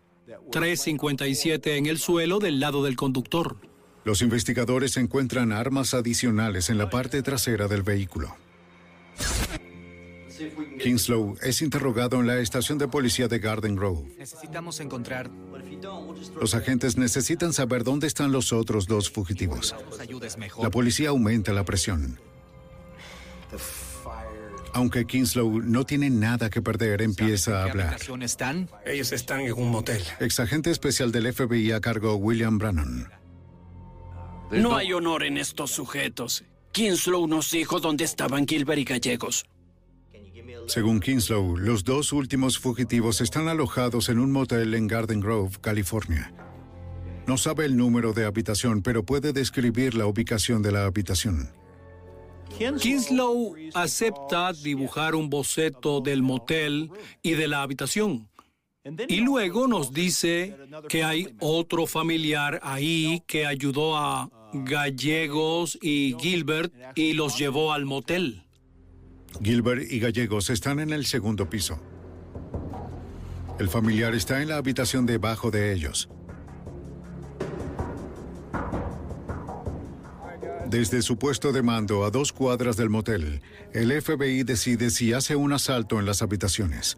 357 0.52 1.78
en 1.78 1.86
el 1.86 1.98
suelo 2.00 2.40
del 2.40 2.60
lado 2.60 2.84
del 2.84 2.96
conductor. 2.96 3.58
Los 4.04 4.22
investigadores 4.22 4.98
encuentran 4.98 5.52
armas 5.52 5.94
adicionales 5.94 6.70
en 6.70 6.78
la 6.78 6.90
parte 6.90 7.22
trasera 7.22 7.68
del 7.68 7.84
vehículo. 7.84 8.36
Kingslow 10.82 11.36
es 11.42 11.62
interrogado 11.62 12.20
en 12.20 12.28
la 12.28 12.40
estación 12.40 12.78
de 12.78 12.88
policía 12.88 13.28
de 13.28 13.40
Garden 13.40 13.76
Grove. 13.76 14.04
Necesitamos 14.18 14.80
encontrar. 14.80 15.30
Los 16.40 16.54
agentes 16.54 16.98
necesitan 16.98 17.54
saber 17.54 17.84
dónde 17.84 18.08
están 18.08 18.32
los 18.32 18.54
otros 18.54 18.88
dos 18.88 19.10
fugitivos. 19.10 19.76
La 20.62 20.70
policía 20.70 21.10
aumenta 21.10 21.54
la 21.54 21.66
presión. 21.66 22.20
Aunque 24.78 25.08
Kingslow 25.08 25.60
no 25.64 25.86
tiene 25.86 26.12
nada 26.12 26.52
que 26.52 26.62
perder, 26.62 27.02
empieza 27.02 27.64
a 27.64 27.66
¿Qué 27.66 27.72
hablar. 27.72 27.98
están? 28.22 28.70
Ellos 28.86 29.12
están 29.12 29.40
en 29.40 29.54
un 29.54 29.72
motel. 29.72 30.04
Exagente 30.20 30.70
especial 30.70 31.12
del 31.12 31.34
FBI 31.34 31.72
a 31.72 31.82
cargo 31.82 32.14
William 32.18 32.60
Brannon. 32.60 33.10
No 34.52 34.76
hay 34.76 34.94
honor 34.94 35.24
en 35.24 35.38
estos 35.38 35.72
sujetos. 35.72 36.44
Kinslow 36.74 37.26
nos 37.26 37.50
dijo 37.50 37.80
dónde 37.80 38.04
estaban 38.04 38.46
Gilbert 38.48 38.80
y 38.80 38.84
Gallegos. 38.84 39.48
Según 40.68 41.00
Kinslow, 41.00 41.58
los 41.58 41.84
dos 41.84 42.14
últimos 42.14 42.60
fugitivos 42.60 43.20
están 43.20 43.48
alojados 43.48 44.10
en 44.10 44.20
un 44.20 44.32
motel 44.32 44.76
en 44.76 44.86
Garden 44.86 45.22
Grove, 45.22 45.58
California. 45.60 46.32
No 47.26 47.38
sabe 47.38 47.66
el 47.66 47.78
número 47.78 48.14
de 48.14 48.26
habitación, 48.26 48.84
pero 48.84 49.02
puede 49.04 49.34
describir 49.34 49.96
la 49.96 50.06
ubicación 50.06 50.62
de 50.62 50.72
la 50.72 50.86
habitación. 50.86 51.50
Kinslow 52.80 53.56
acepta 53.74 54.54
dibujar 54.54 55.16
un 55.16 55.30
boceto 55.30 56.02
del 56.02 56.22
motel 56.22 56.90
y 57.22 57.32
de 57.32 57.48
la 57.48 57.62
habitación. 57.62 58.30
Y 59.08 59.18
luego 59.18 59.68
nos 59.68 59.92
dice 59.92 60.56
que 60.88 61.04
hay 61.04 61.36
otro 61.40 61.88
familiar 61.88 62.60
ahí 62.64 63.22
que 63.28 63.46
ayudó 63.46 63.98
a 63.98 64.30
Gallegos 64.54 65.78
y 65.82 66.16
Gilbert 66.20 66.74
y 66.96 67.14
los 67.14 67.38
llevó 67.38 67.74
al 67.74 67.86
motel. 67.86 68.44
Gilbert 69.44 69.92
y 69.92 70.00
Gallegos 70.00 70.50
están 70.50 70.80
en 70.80 70.94
el 70.94 71.06
segundo 71.06 71.50
piso. 71.50 71.80
El 73.60 73.70
familiar 73.70 74.14
está 74.16 74.42
en 74.42 74.50
la 74.50 74.58
habitación 74.58 75.06
debajo 75.06 75.52
de 75.52 75.74
ellos. 75.74 76.10
Desde 80.70 81.02
su 81.02 81.18
puesto 81.18 81.54
de 81.54 81.62
mando 81.62 82.04
a 82.04 82.12
dos 82.12 82.34
cuadras 82.34 82.76
del 82.76 82.90
motel, 82.90 83.42
el 83.74 84.02
FBI 84.02 84.44
decide 84.44 84.90
si 84.90 85.14
hace 85.14 85.38
un 85.38 85.54
asalto 85.54 85.98
en 85.98 86.06
las 86.06 86.22
habitaciones. 86.22 86.98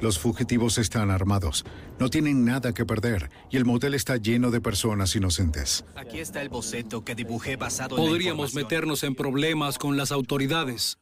Los 0.00 0.20
fugitivos 0.20 0.78
están 0.78 1.10
armados, 1.10 1.64
no 1.98 2.10
tienen 2.10 2.44
nada 2.44 2.72
que 2.72 2.84
perder 2.84 3.28
y 3.50 3.56
el 3.56 3.64
motel 3.64 3.94
está 3.94 4.18
lleno 4.18 4.52
de 4.52 4.60
personas 4.60 5.16
inocentes. 5.16 5.84
Aquí 5.96 6.20
está 6.20 6.42
el 6.42 6.48
boceto 6.48 7.04
que 7.04 7.16
dibujé 7.16 7.56
basado 7.56 7.96
en 7.96 8.04
la 8.04 8.08
Podríamos 8.08 8.54
meternos 8.54 9.02
en 9.02 9.16
problemas 9.16 9.76
con 9.76 9.96
las 9.96 10.12
autoridades. 10.12 10.98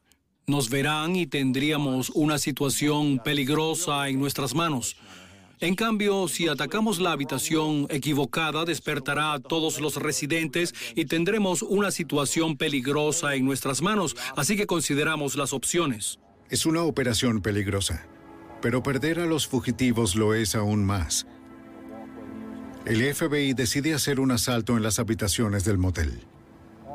Nos 0.47 0.71
verán 0.71 1.15
y 1.15 1.27
tendríamos 1.27 2.09
una 2.15 2.39
situación 2.39 3.21
peligrosa 3.23 4.09
en 4.09 4.19
nuestras 4.19 4.55
manos. 4.55 4.97
En 5.63 5.75
cambio, 5.75 6.27
si 6.27 6.49
atacamos 6.49 6.99
la 6.99 7.13
habitación 7.13 7.87
equivocada, 7.89 8.65
despertará 8.65 9.31
a 9.31 9.39
todos 9.39 9.79
los 9.79 9.95
residentes 9.95 10.75
y 10.93 11.05
tendremos 11.05 11.61
una 11.61 11.89
situación 11.89 12.57
peligrosa 12.57 13.35
en 13.35 13.45
nuestras 13.45 13.81
manos. 13.81 14.17
Así 14.35 14.57
que 14.57 14.67
consideramos 14.67 15.37
las 15.37 15.53
opciones. 15.53 16.19
Es 16.49 16.65
una 16.65 16.83
operación 16.83 17.41
peligrosa, 17.41 18.05
pero 18.61 18.83
perder 18.83 19.21
a 19.21 19.25
los 19.25 19.47
fugitivos 19.47 20.15
lo 20.15 20.33
es 20.33 20.53
aún 20.53 20.83
más. 20.83 21.27
El 22.85 23.01
FBI 23.15 23.53
decide 23.53 23.93
hacer 23.93 24.19
un 24.19 24.31
asalto 24.31 24.75
en 24.75 24.83
las 24.83 24.99
habitaciones 24.99 25.63
del 25.63 25.77
motel. 25.77 26.25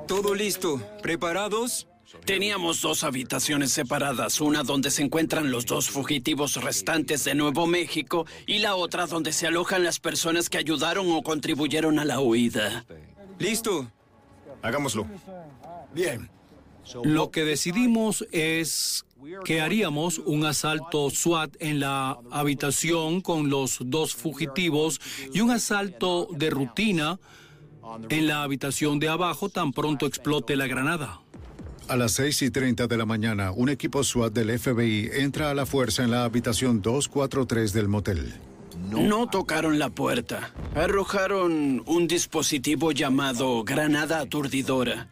Todo 0.07 0.35
listo. 0.35 0.83
¿Preparados? 1.03 1.88
Teníamos 2.25 2.81
dos 2.81 3.05
habitaciones 3.05 3.73
separadas, 3.73 4.41
una 4.41 4.63
donde 4.63 4.91
se 4.91 5.03
encuentran 5.03 5.51
los 5.51 5.67
dos 5.67 5.91
fugitivos 5.91 6.57
restantes 6.57 7.25
de 7.25 7.35
Nuevo 7.35 7.67
México 7.67 8.27
y 8.47 8.61
la 8.61 8.77
otra 8.77 9.07
donde 9.07 9.33
se 9.33 9.47
alojan 9.47 9.85
las 9.85 10.01
personas 10.01 10.49
que 10.49 10.59
ayudaron 10.59 11.11
o 11.11 11.23
contribuyeron 11.23 11.99
a 11.99 12.05
la 12.05 12.21
huida. 12.21 12.87
Listo. 13.39 13.91
Hagámoslo. 14.63 15.07
Bien. 15.95 16.31
Lo 17.03 17.31
que 17.31 17.45
decidimos 17.45 18.27
es 18.33 19.05
que 19.45 19.61
haríamos 19.61 20.19
un 20.19 20.47
asalto 20.47 21.11
SWAT 21.11 21.57
en 21.61 21.81
la 21.81 22.19
habitación 22.31 23.21
con 23.21 23.51
los 23.51 23.79
dos 23.85 24.15
fugitivos 24.15 25.01
y 25.35 25.41
un 25.41 25.51
asalto 25.51 26.29
de 26.31 26.49
rutina 26.49 27.19
en 28.09 28.27
la 28.27 28.43
habitación 28.43 28.99
de 28.99 29.09
abajo 29.09 29.49
tan 29.49 29.73
pronto 29.73 30.07
explote 30.07 30.57
la 30.57 30.67
granada. 30.67 31.21
A 31.89 31.97
las 31.97 32.13
6 32.13 32.43
y 32.43 32.51
30 32.51 32.87
de 32.87 32.97
la 32.99 33.07
mañana, 33.07 33.51
un 33.51 33.71
equipo 33.71 34.05
SWAT 34.05 34.35
del 34.35 34.59
FBI 34.59 35.09
entra 35.15 35.51
a 35.51 35.55
la 35.55 35.65
fuerza 35.65 36.05
en 36.05 36.11
la 36.11 36.25
habitación 36.25 36.83
243 36.83 37.73
del 37.73 37.89
motel. 37.89 38.35
No 38.91 39.27
tocaron 39.27 39.79
la 39.79 39.89
puerta. 39.89 40.53
Arrojaron 40.75 41.83
un 41.87 42.07
dispositivo 42.07 42.93
llamado 42.93 43.65
granada 43.65 44.21
aturdidora. 44.21 45.09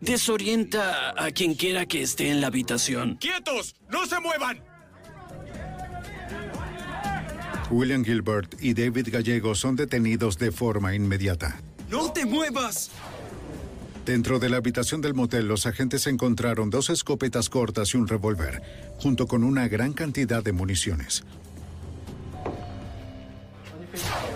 Desorienta 0.00 1.14
a 1.20 1.32
quien 1.32 1.54
quiera 1.54 1.86
que 1.86 2.02
esté 2.02 2.30
en 2.30 2.40
la 2.40 2.46
habitación. 2.46 3.16
¡Quietos! 3.16 3.74
¡No 3.90 4.06
se 4.06 4.20
muevan! 4.20 4.62
William 7.70 8.04
Gilbert 8.04 8.54
y 8.60 8.74
David 8.74 9.08
Gallego 9.10 9.56
son 9.56 9.74
detenidos 9.74 10.38
de 10.38 10.52
forma 10.52 10.94
inmediata. 10.94 11.60
¡No 11.90 12.12
te 12.12 12.24
muevas! 12.24 12.92
Dentro 14.08 14.38
de 14.38 14.48
la 14.48 14.56
habitación 14.56 15.02
del 15.02 15.12
motel, 15.12 15.48
los 15.48 15.66
agentes 15.66 16.06
encontraron 16.06 16.70
dos 16.70 16.88
escopetas 16.88 17.50
cortas 17.50 17.92
y 17.92 17.98
un 17.98 18.08
revólver, 18.08 18.62
junto 18.96 19.26
con 19.26 19.44
una 19.44 19.68
gran 19.68 19.92
cantidad 19.92 20.42
de 20.42 20.52
municiones. 20.52 21.24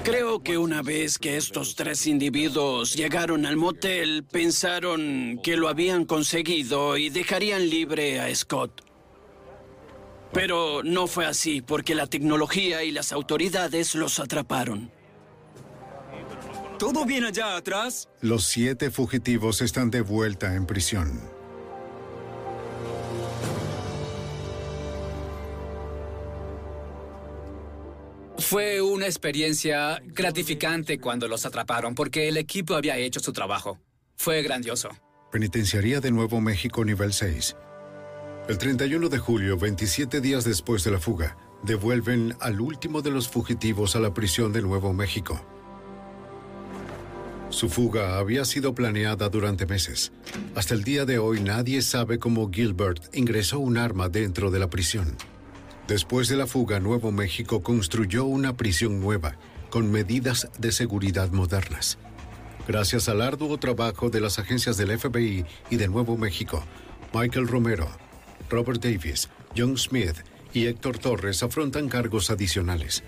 Creo 0.04 0.42
que 0.42 0.58
una 0.58 0.82
vez 0.82 1.18
que 1.18 1.38
estos 1.38 1.74
tres 1.74 2.06
individuos 2.06 2.94
llegaron 2.94 3.46
al 3.46 3.56
motel, 3.56 4.24
pensaron 4.30 5.40
que 5.42 5.56
lo 5.56 5.70
habían 5.70 6.04
conseguido 6.04 6.98
y 6.98 7.08
dejarían 7.08 7.70
libre 7.70 8.20
a 8.20 8.34
Scott. 8.34 8.82
Pero 10.34 10.82
no 10.82 11.06
fue 11.06 11.24
así 11.24 11.62
porque 11.62 11.94
la 11.94 12.06
tecnología 12.08 12.84
y 12.84 12.90
las 12.90 13.10
autoridades 13.10 13.94
los 13.94 14.20
atraparon. 14.20 14.90
¿Todo 16.82 17.04
bien 17.04 17.22
allá 17.22 17.56
atrás? 17.56 18.08
Los 18.20 18.44
siete 18.44 18.90
fugitivos 18.90 19.62
están 19.62 19.88
de 19.92 20.00
vuelta 20.00 20.56
en 20.56 20.66
prisión. 20.66 21.20
Fue 28.36 28.82
una 28.82 29.06
experiencia 29.06 30.02
gratificante 30.06 30.98
cuando 30.98 31.28
los 31.28 31.46
atraparon 31.46 31.94
porque 31.94 32.26
el 32.26 32.36
equipo 32.36 32.74
había 32.74 32.96
hecho 32.96 33.20
su 33.20 33.32
trabajo. 33.32 33.78
Fue 34.16 34.42
grandioso. 34.42 34.88
Penitenciaría 35.30 36.00
de 36.00 36.10
Nuevo 36.10 36.40
México 36.40 36.84
nivel 36.84 37.12
6. 37.12 37.54
El 38.48 38.58
31 38.58 39.08
de 39.08 39.18
julio, 39.18 39.56
27 39.56 40.20
días 40.20 40.42
después 40.42 40.82
de 40.82 40.90
la 40.90 40.98
fuga, 40.98 41.36
devuelven 41.62 42.34
al 42.40 42.60
último 42.60 43.02
de 43.02 43.12
los 43.12 43.28
fugitivos 43.28 43.94
a 43.94 44.00
la 44.00 44.12
prisión 44.12 44.52
de 44.52 44.62
Nuevo 44.62 44.92
México. 44.92 45.51
Su 47.52 47.68
fuga 47.68 48.16
había 48.16 48.46
sido 48.46 48.74
planeada 48.74 49.28
durante 49.28 49.66
meses. 49.66 50.10
Hasta 50.54 50.72
el 50.72 50.84
día 50.84 51.04
de 51.04 51.18
hoy 51.18 51.42
nadie 51.42 51.82
sabe 51.82 52.18
cómo 52.18 52.50
Gilbert 52.50 53.14
ingresó 53.14 53.58
un 53.58 53.76
arma 53.76 54.08
dentro 54.08 54.50
de 54.50 54.58
la 54.58 54.70
prisión. 54.70 55.16
Después 55.86 56.28
de 56.28 56.36
la 56.36 56.46
fuga, 56.46 56.80
Nuevo 56.80 57.12
México 57.12 57.62
construyó 57.62 58.24
una 58.24 58.56
prisión 58.56 59.00
nueva, 59.00 59.36
con 59.68 59.92
medidas 59.92 60.48
de 60.58 60.72
seguridad 60.72 61.30
modernas. 61.30 61.98
Gracias 62.66 63.10
al 63.10 63.20
arduo 63.20 63.58
trabajo 63.58 64.08
de 64.08 64.22
las 64.22 64.38
agencias 64.38 64.78
del 64.78 64.98
FBI 64.98 65.44
y 65.68 65.76
de 65.76 65.88
Nuevo 65.88 66.16
México, 66.16 66.64
Michael 67.12 67.48
Romero, 67.48 67.88
Robert 68.48 68.82
Davis, 68.82 69.28
John 69.54 69.76
Smith 69.76 70.16
y 70.54 70.66
Héctor 70.66 70.98
Torres 70.98 71.42
afrontan 71.42 71.90
cargos 71.90 72.30
adicionales. 72.30 73.02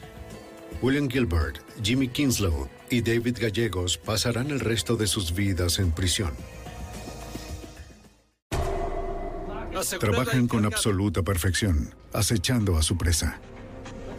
William 0.82 1.08
Gilbert, 1.08 1.60
Jimmy 1.82 2.08
Kinslow 2.08 2.68
y 2.94 3.02
David 3.02 3.38
Gallegos 3.40 3.98
pasarán 3.98 4.52
el 4.52 4.60
resto 4.60 4.94
de 4.94 5.08
sus 5.08 5.34
vidas 5.34 5.80
en 5.80 5.90
prisión. 5.90 6.32
Trabajan 9.98 10.46
con 10.46 10.64
absoluta 10.64 11.22
perfección, 11.22 11.92
acechando 12.12 12.78
a 12.78 12.82
su 12.82 12.96
presa, 12.96 13.40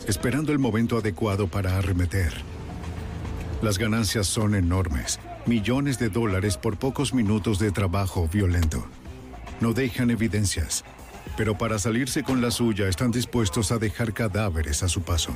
esperando 0.07 0.51
el 0.51 0.59
momento 0.59 0.97
adecuado 0.97 1.47
para 1.47 1.77
arremeter. 1.77 2.33
Las 3.61 3.77
ganancias 3.77 4.27
son 4.27 4.55
enormes, 4.55 5.21
millones 5.45 5.97
de 5.97 6.09
dólares 6.09 6.57
por 6.57 6.77
pocos 6.77 7.13
minutos 7.13 7.59
de 7.59 7.71
trabajo 7.71 8.27
violento. 8.27 8.85
No 9.61 9.71
dejan 9.71 10.11
evidencias, 10.11 10.83
pero 11.37 11.57
para 11.57 11.79
salirse 11.79 12.23
con 12.23 12.41
la 12.41 12.51
suya 12.51 12.89
están 12.89 13.11
dispuestos 13.11 13.71
a 13.71 13.77
dejar 13.77 14.13
cadáveres 14.13 14.83
a 14.83 14.89
su 14.89 15.01
paso. 15.01 15.31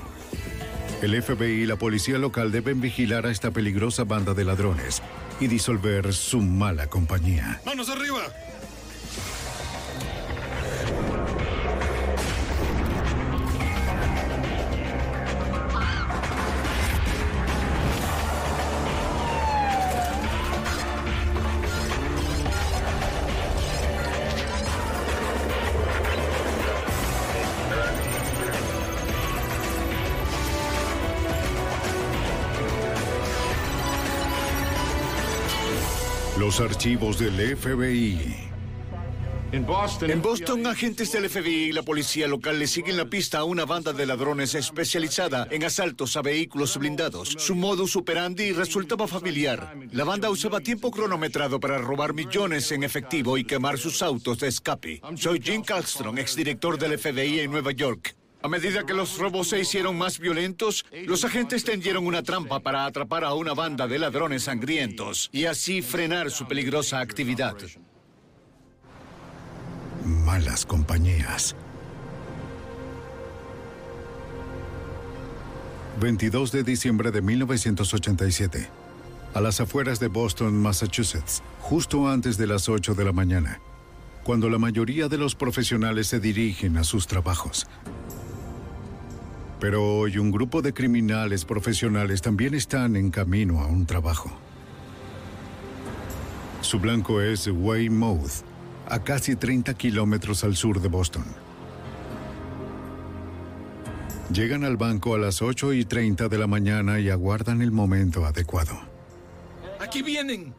El 1.01 1.21
FBI 1.21 1.63
y 1.63 1.65
la 1.65 1.77
policía 1.77 2.17
local 2.17 2.51
deben 2.51 2.81
vigilar 2.81 3.25
a 3.25 3.31
esta 3.31 3.51
peligrosa 3.51 4.03
banda 4.03 4.33
de 4.33 4.43
ladrones 4.43 5.01
y 5.39 5.47
disolver 5.47 6.13
su 6.13 6.41
mala 6.41 6.87
compañía. 6.87 7.61
¡Manos 7.65 7.89
arriba! 7.89 8.23
Los 36.59 36.71
archivos 36.71 37.17
del 37.17 37.55
FBI. 37.55 38.35
En 39.53 39.65
Boston, 40.21 40.67
agentes 40.67 41.09
del 41.13 41.29
FBI 41.29 41.69
y 41.69 41.71
la 41.71 41.83
policía 41.83 42.27
local 42.27 42.59
le 42.59 42.67
siguen 42.67 42.97
la 42.97 43.05
pista 43.05 43.39
a 43.39 43.43
una 43.45 43.63
banda 43.63 43.93
de 43.93 44.05
ladrones 44.05 44.55
especializada 44.55 45.47
en 45.51 45.63
asaltos 45.63 46.17
a 46.17 46.21
vehículos 46.21 46.77
blindados. 46.77 47.29
Su 47.37 47.55
modus 47.55 47.95
operandi 47.95 48.51
resultaba 48.51 49.07
familiar. 49.07 49.73
La 49.93 50.03
banda 50.03 50.29
usaba 50.29 50.59
tiempo 50.59 50.91
cronometrado 50.91 51.61
para 51.61 51.77
robar 51.77 52.13
millones 52.13 52.69
en 52.73 52.83
efectivo 52.83 53.37
y 53.37 53.45
quemar 53.45 53.77
sus 53.77 54.01
autos 54.01 54.39
de 54.39 54.49
escape. 54.49 55.01
Soy 55.15 55.39
Jim 55.41 55.63
Carlstrom, 55.63 56.17
exdirector 56.17 56.77
del 56.77 56.99
FBI 56.99 57.39
en 57.39 57.51
Nueva 57.51 57.71
York. 57.71 58.18
A 58.41 58.47
medida 58.47 58.85
que 58.85 58.93
los 58.93 59.17
robos 59.17 59.49
se 59.49 59.59
hicieron 59.59 59.97
más 59.97 60.17
violentos, 60.17 60.85
los 61.05 61.25
agentes 61.25 61.65
tendieron 61.65 62.05
una 62.05 62.23
trampa 62.23 62.61
para 62.61 62.85
atrapar 62.85 63.25
a 63.25 63.33
una 63.33 63.53
banda 63.53 63.85
de 63.87 63.99
ladrones 63.99 64.43
sangrientos 64.43 65.29
y 65.33 65.45
así 65.45 65.81
frenar 65.81 66.31
su 66.31 66.47
peligrosa 66.47 67.01
actividad. 67.01 67.55
Malas 70.05 70.65
compañías. 70.65 71.55
22 75.99 76.53
de 76.53 76.63
diciembre 76.63 77.11
de 77.11 77.21
1987. 77.21 78.69
A 79.33 79.41
las 79.41 79.59
afueras 79.59 79.99
de 79.99 80.07
Boston, 80.07 80.55
Massachusetts, 80.55 81.43
justo 81.59 82.07
antes 82.07 82.37
de 82.37 82.47
las 82.47 82.69
8 82.69 82.95
de 82.95 83.03
la 83.03 83.11
mañana, 83.11 83.59
cuando 84.23 84.49
la 84.49 84.57
mayoría 84.57 85.09
de 85.09 85.17
los 85.17 85.35
profesionales 85.35 86.07
se 86.07 86.21
dirigen 86.21 86.77
a 86.77 86.85
sus 86.85 87.05
trabajos. 87.05 87.67
Pero 89.59 89.83
hoy 89.85 90.17
un 90.17 90.31
grupo 90.31 90.61
de 90.61 90.73
criminales 90.73 91.43
profesionales 91.43 92.21
también 92.21 92.53
están 92.53 92.95
en 92.95 93.11
camino 93.11 93.59
a 93.59 93.67
un 93.67 93.85
trabajo. 93.85 94.31
Su 96.61 96.79
blanco 96.79 97.21
es 97.21 97.47
Weymouth, 97.47 98.43
a 98.87 99.03
casi 99.03 99.35
30 99.35 99.73
kilómetros 99.73 100.43
al 100.43 100.55
sur 100.55 100.81
de 100.81 100.87
Boston. 100.87 101.25
Llegan 104.31 104.63
al 104.63 104.77
banco 104.77 105.15
a 105.15 105.17
las 105.17 105.41
8 105.41 105.73
y 105.73 105.85
30 105.85 106.29
de 106.29 106.37
la 106.37 106.47
mañana 106.47 106.99
y 106.99 107.09
aguardan 107.09 107.61
el 107.61 107.71
momento 107.71 108.25
adecuado. 108.25 108.79
¡Aquí 109.79 110.03
vienen! 110.03 110.53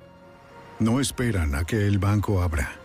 No 0.81 0.99
esperan 0.99 1.55
a 1.55 1.65
que 1.65 1.87
el 1.87 1.99
banco 1.99 2.43
abra. 2.43 2.80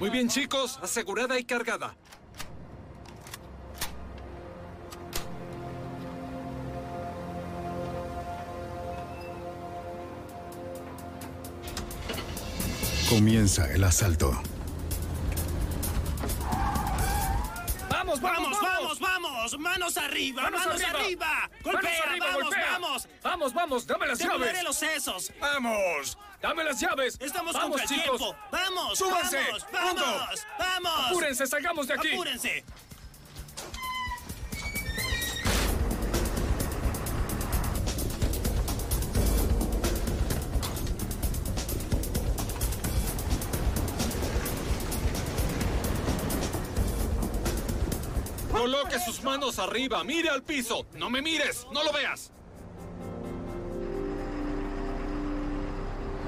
Muy 0.00 0.10
bien, 0.10 0.28
chicos. 0.28 0.78
Asegurada 0.80 1.38
y 1.38 1.44
cargada. 1.44 1.94
Comienza 13.08 13.72
el 13.72 13.82
asalto. 13.82 14.40
¡Vamos, 17.90 18.20
vamos, 18.20 18.58
vamos, 18.62 19.00
vamos! 19.00 19.58
¡Manos 19.58 19.96
arriba! 19.96 20.42
¡Manos, 20.42 20.82
arriba! 20.82 21.50
¡Golpea! 21.64 21.90
¡Vamos, 22.20 22.54
vamos! 22.70 23.08
¡Vamos, 23.22 23.54
vamos! 23.54 23.86
¡Dame 23.86 24.06
las 24.06 24.18
llaves! 24.18 24.48
llaves! 24.48 24.62
los 24.62 24.76
sesos! 24.76 25.32
¡Vamos! 25.40 26.16
¡Dame 26.40 26.62
las 26.62 26.78
llaves! 26.78 27.18
¡Estamos 27.20 27.52
¡Vamos, 27.52 27.80
contra 27.80 27.96
el 27.96 28.02
chicos! 28.02 28.18
tiempo! 28.18 28.36
¡Vamos! 28.52 28.98
¡Súbanse! 28.98 29.38
¡Vamos! 29.38 29.66
¡Vamos! 29.72 30.46
¡Vamos! 30.58 31.06
¡Apúrense! 31.10 31.46
¡Salgamos 31.46 31.88
de 31.88 31.94
aquí! 31.94 32.12
¡Apúrense! 32.12 32.64
Coloque 48.52 48.98
sus 49.00 49.22
manos 49.22 49.58
arriba. 49.58 50.04
Mire 50.04 50.28
al 50.30 50.42
piso. 50.42 50.86
No 50.94 51.10
me 51.10 51.22
mires. 51.22 51.66
No 51.72 51.82
lo 51.84 51.92
veas. 51.92 52.32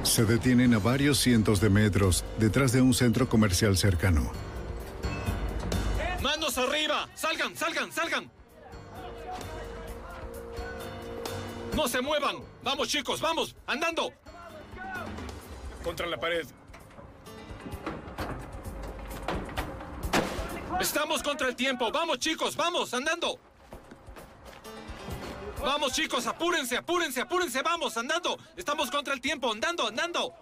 Se 0.03 0.25
detienen 0.25 0.75
a 0.75 0.79
varios 0.79 1.19
cientos 1.19 1.61
de 1.61 1.71
metros 1.71 2.25
detrás 2.39 2.73
de 2.73 2.81
un 2.81 2.95
centro 2.95 3.29
comercial 3.29 3.77
cercano. 3.77 4.33
¡Manos 6.23 6.59
arriba! 6.59 7.09
¡Salgan, 7.15 7.57
salgan, 7.57 7.93
salgan! 7.93 8.31
¡No 11.77 11.87
se 11.87 12.01
muevan! 12.01 12.37
¡Vamos, 12.63 12.89
chicos, 12.89 13.21
vamos! 13.21 13.55
¡Andando! 13.67 14.13
Contra 15.85 16.07
la 16.07 16.19
pared. 16.19 16.47
Estamos 20.81 21.23
contra 21.23 21.49
el 21.49 21.57
tiempo. 21.57 21.93
Vamos, 21.93 22.19
chicos, 22.19 22.57
vamos, 22.57 22.93
andando. 22.95 23.39
Vamos, 25.63 25.93
chicos, 25.93 26.27
apúrense, 26.27 26.77
apúrense, 26.77 27.21
apúrense, 27.21 27.63
vamos, 27.63 27.97
andando. 27.97 28.39
Estamos 28.57 28.91
contra 28.91 29.13
el 29.13 29.21
tiempo, 29.21 29.53
andando, 29.53 29.87
andando. 29.87 30.33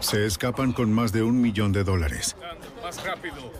Se 0.00 0.26
escapan 0.26 0.72
con 0.72 0.92
más 0.92 1.12
de 1.12 1.22
un 1.22 1.40
millón 1.40 1.72
de 1.72 1.84
dólares. 1.84 2.36
Más 2.82 3.02
rápido. 3.04 3.52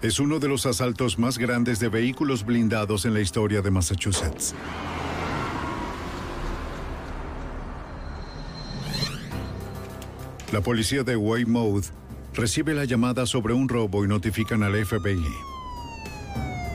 Es 0.00 0.20
uno 0.20 0.38
de 0.38 0.48
los 0.48 0.66
asaltos 0.66 1.18
más 1.18 1.38
grandes 1.38 1.80
de 1.80 1.88
vehículos 1.88 2.44
blindados 2.44 3.04
en 3.04 3.14
la 3.14 3.20
historia 3.20 3.60
de 3.62 3.70
Massachusetts. 3.70 4.54
La 10.52 10.60
policía 10.60 11.02
de 11.02 11.16
Weymouth 11.16 11.86
recibe 12.38 12.72
la 12.72 12.84
llamada 12.84 13.26
sobre 13.26 13.52
un 13.52 13.68
robo 13.68 14.04
y 14.04 14.08
notifican 14.08 14.62
al 14.62 14.74
FBI. 14.86 15.26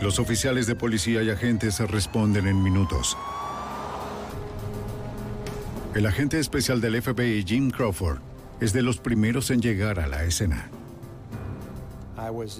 Los 0.02 0.20
oficiales 0.20 0.68
de 0.68 0.76
policía 0.76 1.24
y 1.24 1.30
agentes 1.30 1.80
responden 1.80 2.48
en 2.48 2.62
minutos. 2.62 3.18
El 5.96 6.06
agente 6.06 6.38
especial 6.40 6.82
del 6.82 7.02
FBI, 7.02 7.46
Jim 7.48 7.72
Crawford, 7.72 8.20
es 8.60 8.74
de 8.74 8.82
los 8.82 8.98
primeros 8.98 9.52
en 9.52 9.62
llegar 9.62 10.02
a 10.02 10.08
la 10.08 10.26
escena. 10.26 10.70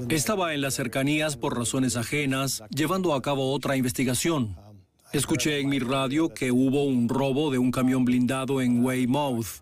Estaba 0.08 0.54
en 0.54 0.62
las 0.62 0.76
cercanías 0.76 1.36
por 1.36 1.58
razones 1.58 1.98
ajenas, 1.98 2.64
llevando 2.70 3.14
a 3.14 3.22
cabo 3.22 3.52
otra 3.52 3.76
investigación. 3.76 4.56
Escuché 5.12 5.60
en 5.60 5.68
mi 5.68 5.80
radio 5.80 6.34
que 6.34 6.52
hubo 6.52 6.86
un 6.86 7.10
robo 7.10 7.52
de 7.52 7.58
un 7.58 7.72
camión 7.72 8.06
blindado 8.06 8.62
en 8.62 8.84
Weymouth. 8.84 9.62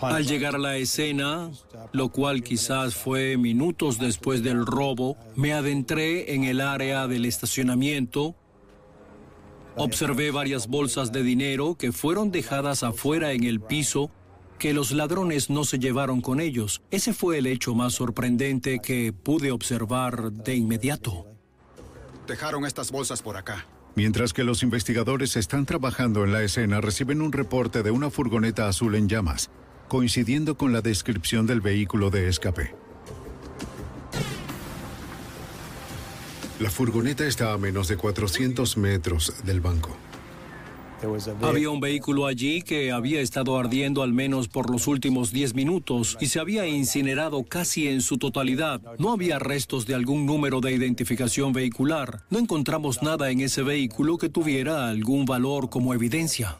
Al 0.00 0.26
llegar 0.26 0.54
a 0.54 0.58
la 0.58 0.76
escena, 0.76 1.50
lo 1.92 2.08
cual 2.10 2.42
quizás 2.42 2.94
fue 2.94 3.36
minutos 3.36 3.98
después 3.98 4.42
del 4.42 4.66
robo, 4.66 5.16
me 5.36 5.52
adentré 5.52 6.34
en 6.34 6.44
el 6.44 6.60
área 6.60 7.06
del 7.06 7.24
estacionamiento. 7.24 8.34
Observé 9.76 10.30
varias 10.30 10.66
bolsas 10.66 11.12
de 11.12 11.22
dinero 11.22 11.76
que 11.76 11.92
fueron 11.92 12.30
dejadas 12.30 12.82
afuera 12.82 13.32
en 13.32 13.44
el 13.44 13.60
piso 13.60 14.10
que 14.58 14.74
los 14.74 14.90
ladrones 14.90 15.50
no 15.50 15.64
se 15.64 15.78
llevaron 15.78 16.20
con 16.20 16.40
ellos. 16.40 16.82
Ese 16.90 17.12
fue 17.12 17.38
el 17.38 17.46
hecho 17.46 17.74
más 17.74 17.94
sorprendente 17.94 18.80
que 18.80 19.12
pude 19.12 19.52
observar 19.52 20.32
de 20.32 20.56
inmediato. 20.56 21.26
Dejaron 22.26 22.66
estas 22.66 22.90
bolsas 22.90 23.22
por 23.22 23.36
acá. 23.36 23.66
Mientras 23.94 24.32
que 24.32 24.44
los 24.44 24.62
investigadores 24.62 25.36
están 25.36 25.64
trabajando 25.64 26.24
en 26.24 26.32
la 26.32 26.42
escena, 26.42 26.80
reciben 26.80 27.20
un 27.20 27.32
reporte 27.32 27.82
de 27.82 27.90
una 27.90 28.10
furgoneta 28.10 28.68
azul 28.68 28.94
en 28.94 29.08
llamas, 29.08 29.50
coincidiendo 29.88 30.56
con 30.56 30.72
la 30.72 30.82
descripción 30.82 31.46
del 31.46 31.60
vehículo 31.60 32.10
de 32.10 32.28
escape. 32.28 32.74
La 36.60 36.70
furgoneta 36.70 37.24
está 37.26 37.52
a 37.52 37.58
menos 37.58 37.88
de 37.88 37.96
400 37.96 38.76
metros 38.76 39.44
del 39.44 39.60
banco. 39.60 39.96
Había 41.42 41.70
un 41.70 41.78
vehículo 41.78 42.26
allí 42.26 42.62
que 42.62 42.90
había 42.90 43.20
estado 43.20 43.56
ardiendo 43.56 44.02
al 44.02 44.12
menos 44.12 44.48
por 44.48 44.68
los 44.68 44.88
últimos 44.88 45.32
10 45.32 45.54
minutos 45.54 46.16
y 46.20 46.26
se 46.26 46.40
había 46.40 46.66
incinerado 46.66 47.44
casi 47.44 47.86
en 47.86 48.02
su 48.02 48.18
totalidad. 48.18 48.80
No 48.98 49.12
había 49.12 49.38
restos 49.38 49.86
de 49.86 49.94
algún 49.94 50.26
número 50.26 50.60
de 50.60 50.72
identificación 50.72 51.52
vehicular. 51.52 52.24
No 52.30 52.40
encontramos 52.40 53.02
nada 53.02 53.30
en 53.30 53.40
ese 53.40 53.62
vehículo 53.62 54.18
que 54.18 54.28
tuviera 54.28 54.88
algún 54.88 55.24
valor 55.24 55.70
como 55.70 55.94
evidencia. 55.94 56.58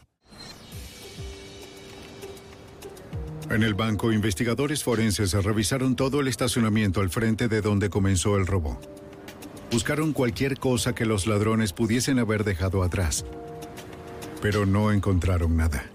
En 3.49 3.63
el 3.63 3.73
banco, 3.73 4.11
investigadores 4.11 4.83
forenses 4.83 5.33
revisaron 5.33 5.95
todo 5.95 6.21
el 6.21 6.27
estacionamiento 6.27 7.01
al 7.01 7.09
frente 7.09 7.47
de 7.47 7.61
donde 7.61 7.89
comenzó 7.89 8.37
el 8.37 8.45
robo. 8.45 8.79
Buscaron 9.71 10.13
cualquier 10.13 10.57
cosa 10.59 10.93
que 10.93 11.05
los 11.05 11.27
ladrones 11.27 11.73
pudiesen 11.73 12.19
haber 12.19 12.43
dejado 12.43 12.83
atrás 12.83 13.25
pero 14.41 14.65
no 14.65 14.91
encontraron 14.91 15.55
nada. 15.57 15.85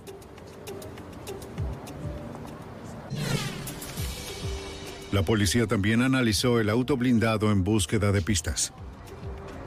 La 5.12 5.22
policía 5.22 5.66
también 5.66 6.02
analizó 6.02 6.60
el 6.60 6.68
auto 6.68 6.96
blindado 6.96 7.52
en 7.52 7.62
búsqueda 7.62 8.10
de 8.10 8.20
pistas. 8.20 8.72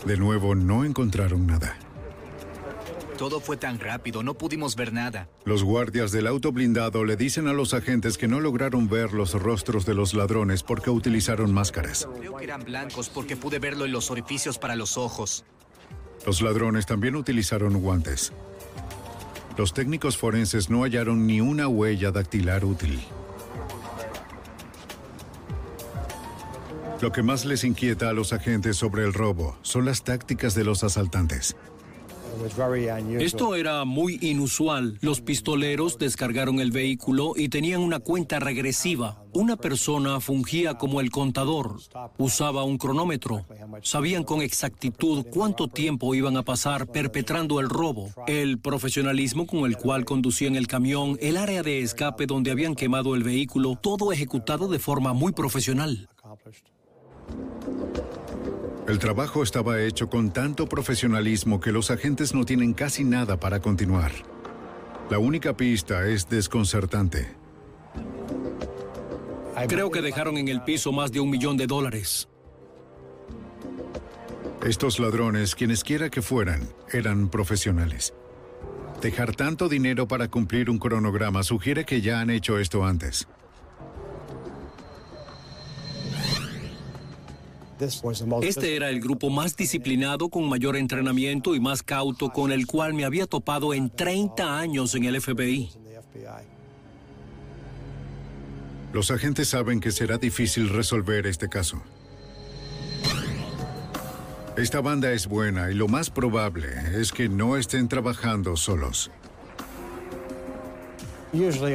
De 0.05 0.17
nuevo, 0.17 0.55
no 0.55 0.83
encontraron 0.83 1.47
nada. 1.47 1.77
Todo 3.17 3.39
fue 3.39 3.57
tan 3.57 3.79
rápido, 3.79 4.21
no 4.21 4.35
pudimos 4.35 4.75
ver 4.75 4.93
nada. 4.93 5.27
Los 5.43 5.63
guardias 5.63 6.11
del 6.11 6.27
auto 6.27 6.51
blindado 6.51 7.03
le 7.03 7.15
dicen 7.15 7.47
a 7.47 7.53
los 7.53 7.73
agentes 7.73 8.15
que 8.15 8.27
no 8.27 8.39
lograron 8.39 8.87
ver 8.87 9.13
los 9.13 9.33
rostros 9.33 9.87
de 9.87 9.95
los 9.95 10.13
ladrones 10.13 10.61
porque 10.61 10.91
utilizaron 10.91 11.51
máscaras. 11.51 12.07
Creo 12.19 12.35
que 12.35 12.43
eran 12.43 12.63
blancos 12.63 13.09
porque 13.09 13.35
pude 13.35 13.57
verlo 13.57 13.85
en 13.85 13.91
los 13.91 14.11
orificios 14.11 14.59
para 14.59 14.75
los 14.75 14.97
ojos. 14.97 15.45
Los 16.27 16.41
ladrones 16.43 16.85
también 16.85 17.15
utilizaron 17.15 17.81
guantes. 17.81 18.33
Los 19.57 19.73
técnicos 19.73 20.15
forenses 20.15 20.69
no 20.69 20.83
hallaron 20.83 21.25
ni 21.25 21.41
una 21.41 21.67
huella 21.67 22.11
dactilar 22.11 22.63
útil. 22.63 22.99
Lo 27.01 27.11
que 27.11 27.23
más 27.23 27.45
les 27.45 27.63
inquieta 27.63 28.09
a 28.09 28.13
los 28.13 28.33
agentes 28.33 28.77
sobre 28.77 29.03
el 29.03 29.13
robo 29.13 29.57
son 29.63 29.85
las 29.85 30.03
tácticas 30.03 30.53
de 30.53 30.63
los 30.63 30.83
asaltantes. 30.83 31.55
Esto 33.19 33.55
era 33.55 33.85
muy 33.85 34.19
inusual. 34.21 34.97
Los 35.01 35.21
pistoleros 35.21 35.97
descargaron 35.97 36.59
el 36.59 36.71
vehículo 36.71 37.33
y 37.35 37.49
tenían 37.49 37.81
una 37.81 37.99
cuenta 37.99 38.39
regresiva. 38.39 39.23
Una 39.33 39.55
persona 39.55 40.19
fungía 40.19 40.75
como 40.75 41.01
el 41.01 41.11
contador. 41.11 41.77
Usaba 42.17 42.63
un 42.63 42.77
cronómetro. 42.77 43.45
Sabían 43.83 44.23
con 44.23 44.41
exactitud 44.41 45.25
cuánto 45.31 45.67
tiempo 45.67 46.15
iban 46.15 46.37
a 46.37 46.43
pasar 46.43 46.87
perpetrando 46.87 47.59
el 47.59 47.69
robo. 47.69 48.09
El 48.27 48.59
profesionalismo 48.59 49.45
con 49.45 49.65
el 49.65 49.77
cual 49.77 50.05
conducían 50.05 50.55
el 50.55 50.67
camión, 50.67 51.17
el 51.21 51.37
área 51.37 51.63
de 51.63 51.81
escape 51.81 52.25
donde 52.25 52.51
habían 52.51 52.75
quemado 52.75 53.15
el 53.15 53.23
vehículo, 53.23 53.75
todo 53.75 54.11
ejecutado 54.11 54.67
de 54.67 54.79
forma 54.79 55.13
muy 55.13 55.31
profesional. 55.33 56.09
El 58.87 58.99
trabajo 58.99 59.43
estaba 59.43 59.81
hecho 59.81 60.09
con 60.09 60.31
tanto 60.31 60.69
profesionalismo 60.69 61.59
que 61.59 61.73
los 61.73 61.91
agentes 61.91 62.33
no 62.33 62.45
tienen 62.45 62.73
casi 62.73 63.03
nada 63.03 63.37
para 63.37 63.59
continuar. 63.59 64.13
La 65.09 65.19
única 65.19 65.57
pista 65.57 66.07
es 66.07 66.29
desconcertante. 66.29 67.27
Creo 69.67 69.91
que 69.91 70.01
dejaron 70.01 70.37
en 70.37 70.47
el 70.47 70.61
piso 70.63 70.93
más 70.93 71.11
de 71.11 71.19
un 71.19 71.29
millón 71.29 71.57
de 71.57 71.67
dólares. 71.67 72.29
Estos 74.65 74.99
ladrones, 74.99 75.53
quienes 75.53 75.83
quiera 75.83 76.09
que 76.09 76.21
fueran, 76.21 76.69
eran 76.91 77.27
profesionales. 77.29 78.13
Dejar 79.01 79.35
tanto 79.35 79.67
dinero 79.67 80.07
para 80.07 80.29
cumplir 80.29 80.69
un 80.69 80.79
cronograma 80.79 81.43
sugiere 81.43 81.83
que 81.85 82.01
ya 82.01 82.21
han 82.21 82.29
hecho 82.29 82.57
esto 82.57 82.85
antes. 82.85 83.27
Este 88.41 88.75
era 88.75 88.89
el 88.89 88.99
grupo 88.99 89.29
más 89.29 89.55
disciplinado, 89.55 90.29
con 90.29 90.47
mayor 90.49 90.75
entrenamiento 90.75 91.55
y 91.55 91.59
más 91.59 91.83
cauto 91.83 92.29
con 92.29 92.51
el 92.51 92.65
cual 92.65 92.93
me 92.93 93.05
había 93.05 93.27
topado 93.27 93.73
en 93.73 93.89
30 93.89 94.59
años 94.59 94.95
en 94.95 95.05
el 95.05 95.21
FBI. 95.21 95.69
Los 98.93 99.11
agentes 99.11 99.49
saben 99.49 99.79
que 99.79 99.91
será 99.91 100.17
difícil 100.17 100.69
resolver 100.69 101.27
este 101.27 101.49
caso. 101.49 101.81
Esta 104.57 104.81
banda 104.81 105.11
es 105.11 105.27
buena 105.27 105.69
y 105.69 105.75
lo 105.75 105.87
más 105.87 106.09
probable 106.09 106.67
es 106.95 107.11
que 107.11 107.29
no 107.29 107.57
estén 107.57 107.87
trabajando 107.87 108.55
solos. 108.55 109.11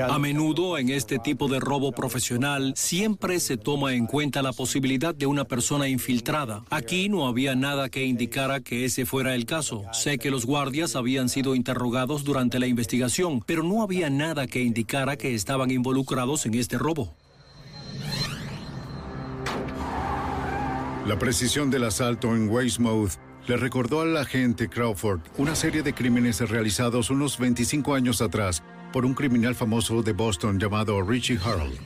A 0.08 0.18
menudo 0.18 0.76
en 0.76 0.88
este 0.88 1.20
tipo 1.20 1.46
de 1.46 1.60
robo 1.60 1.92
profesional 1.92 2.72
siempre 2.74 3.38
se 3.38 3.56
toma 3.56 3.94
en 3.94 4.06
cuenta 4.06 4.42
la 4.42 4.52
posibilidad 4.52 5.14
de 5.14 5.26
una 5.26 5.44
persona 5.44 5.86
infiltrada. 5.86 6.64
Aquí 6.68 7.08
no 7.08 7.28
había 7.28 7.54
nada 7.54 7.88
que 7.88 8.04
indicara 8.04 8.60
que 8.60 8.84
ese 8.84 9.06
fuera 9.06 9.36
el 9.36 9.46
caso. 9.46 9.84
Sé 9.92 10.18
que 10.18 10.32
los 10.32 10.46
guardias 10.46 10.96
habían 10.96 11.28
sido 11.28 11.54
interrogados 11.54 12.24
durante 12.24 12.58
la 12.58 12.66
investigación, 12.66 13.40
pero 13.46 13.62
no 13.62 13.82
había 13.82 14.10
nada 14.10 14.48
que 14.48 14.62
indicara 14.62 15.16
que 15.16 15.32
estaban 15.34 15.70
involucrados 15.70 16.44
en 16.46 16.54
este 16.54 16.76
robo. 16.76 17.14
La 21.06 21.18
precisión 21.18 21.70
del 21.70 21.84
asalto 21.84 22.34
en 22.34 22.48
Weymouth 22.48 23.12
le 23.46 23.56
recordó 23.56 24.00
al 24.00 24.16
agente 24.16 24.68
Crawford 24.68 25.20
una 25.36 25.54
serie 25.54 25.82
de 25.82 25.94
crímenes 25.94 26.40
realizados 26.48 27.10
unos 27.10 27.38
25 27.38 27.94
años 27.94 28.20
atrás 28.22 28.62
por 28.92 29.06
un 29.06 29.14
criminal 29.14 29.54
famoso 29.54 30.02
de 30.02 30.12
Boston 30.12 30.60
llamado 30.60 31.02
Richie 31.02 31.38
Harold. 31.42 31.78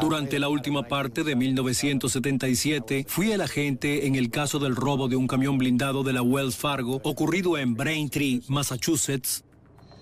Durante 0.00 0.38
la 0.38 0.48
última 0.48 0.82
parte 0.82 1.24
de 1.24 1.34
1977, 1.34 3.06
fui 3.08 3.32
el 3.32 3.40
agente 3.40 4.06
en 4.06 4.14
el 4.14 4.30
caso 4.30 4.58
del 4.58 4.76
robo 4.76 5.08
de 5.08 5.16
un 5.16 5.26
camión 5.26 5.56
blindado 5.56 6.02
de 6.02 6.12
la 6.12 6.20
Wells 6.20 6.56
Fargo 6.56 7.00
ocurrido 7.02 7.56
en 7.56 7.74
Braintree, 7.74 8.42
Massachusetts. 8.48 9.44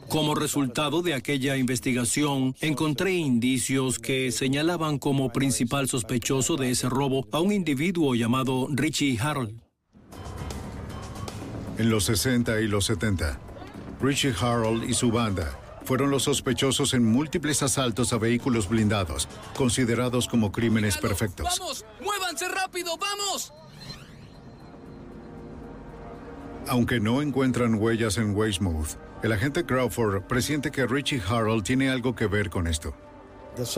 Como 0.08 0.34
resultado 0.34 1.02
de 1.02 1.14
aquella 1.14 1.56
investigación, 1.56 2.54
encontré 2.60 3.12
indicios 3.12 3.98
que 3.98 4.32
señalaban 4.32 4.98
como 4.98 5.32
principal 5.32 5.88
sospechoso 5.88 6.56
de 6.56 6.70
ese 6.70 6.88
robo 6.88 7.26
a 7.30 7.40
un 7.40 7.52
individuo 7.52 8.14
llamado 8.14 8.68
Richie 8.70 9.18
Harold. 9.20 9.60
En 11.78 11.90
los 11.90 12.04
60 12.04 12.60
y 12.62 12.68
los 12.68 12.86
70, 12.86 13.38
Richie 14.00 14.34
Harold 14.38 14.88
y 14.88 14.94
su 14.94 15.10
banda 15.10 15.58
fueron 15.84 16.10
los 16.10 16.24
sospechosos 16.24 16.94
en 16.94 17.04
múltiples 17.04 17.62
asaltos 17.62 18.12
a 18.12 18.18
vehículos 18.18 18.68
blindados, 18.68 19.28
considerados 19.54 20.26
como 20.26 20.50
crímenes 20.50 20.98
perfectos. 20.98 21.46
¡Vamos! 21.58 21.84
¡Muévanse 22.02 22.48
rápido! 22.48 22.98
¡Vamos! 22.98 23.52
Aunque 26.66 26.98
no 26.98 27.22
encuentran 27.22 27.76
huellas 27.76 28.18
en 28.18 28.34
Weymouth, 28.34 28.98
el 29.22 29.32
agente 29.32 29.64
Crawford 29.64 30.24
presiente 30.24 30.72
que 30.72 30.86
Richie 30.86 31.22
Harold 31.26 31.62
tiene 31.62 31.88
algo 31.88 32.16
que 32.16 32.26
ver 32.26 32.50
con 32.50 32.66
esto. 32.66 32.94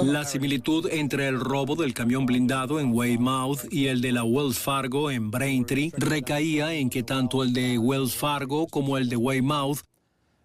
La 0.03 0.25
similitud 0.25 0.89
entre 0.91 1.29
el 1.29 1.39
robo 1.39 1.77
del 1.77 1.95
camión 1.95 2.27
blindado 2.27 2.81
en 2.81 2.93
Weymouth 2.93 3.71
y 3.71 3.87
el 3.87 4.01
de 4.01 4.11
la 4.11 4.25
Wells 4.25 4.59
Fargo 4.59 5.11
en 5.11 5.31
Braintree 5.31 5.93
recaía 5.97 6.73
en 6.73 6.91
que 6.91 7.05
tanto 7.05 7.45
el 7.45 7.53
de 7.53 7.79
Wells 7.79 8.17
Fargo 8.17 8.67
como 8.67 8.97
el 8.97 9.09
de 9.09 9.17
Weymouth 9.17 9.81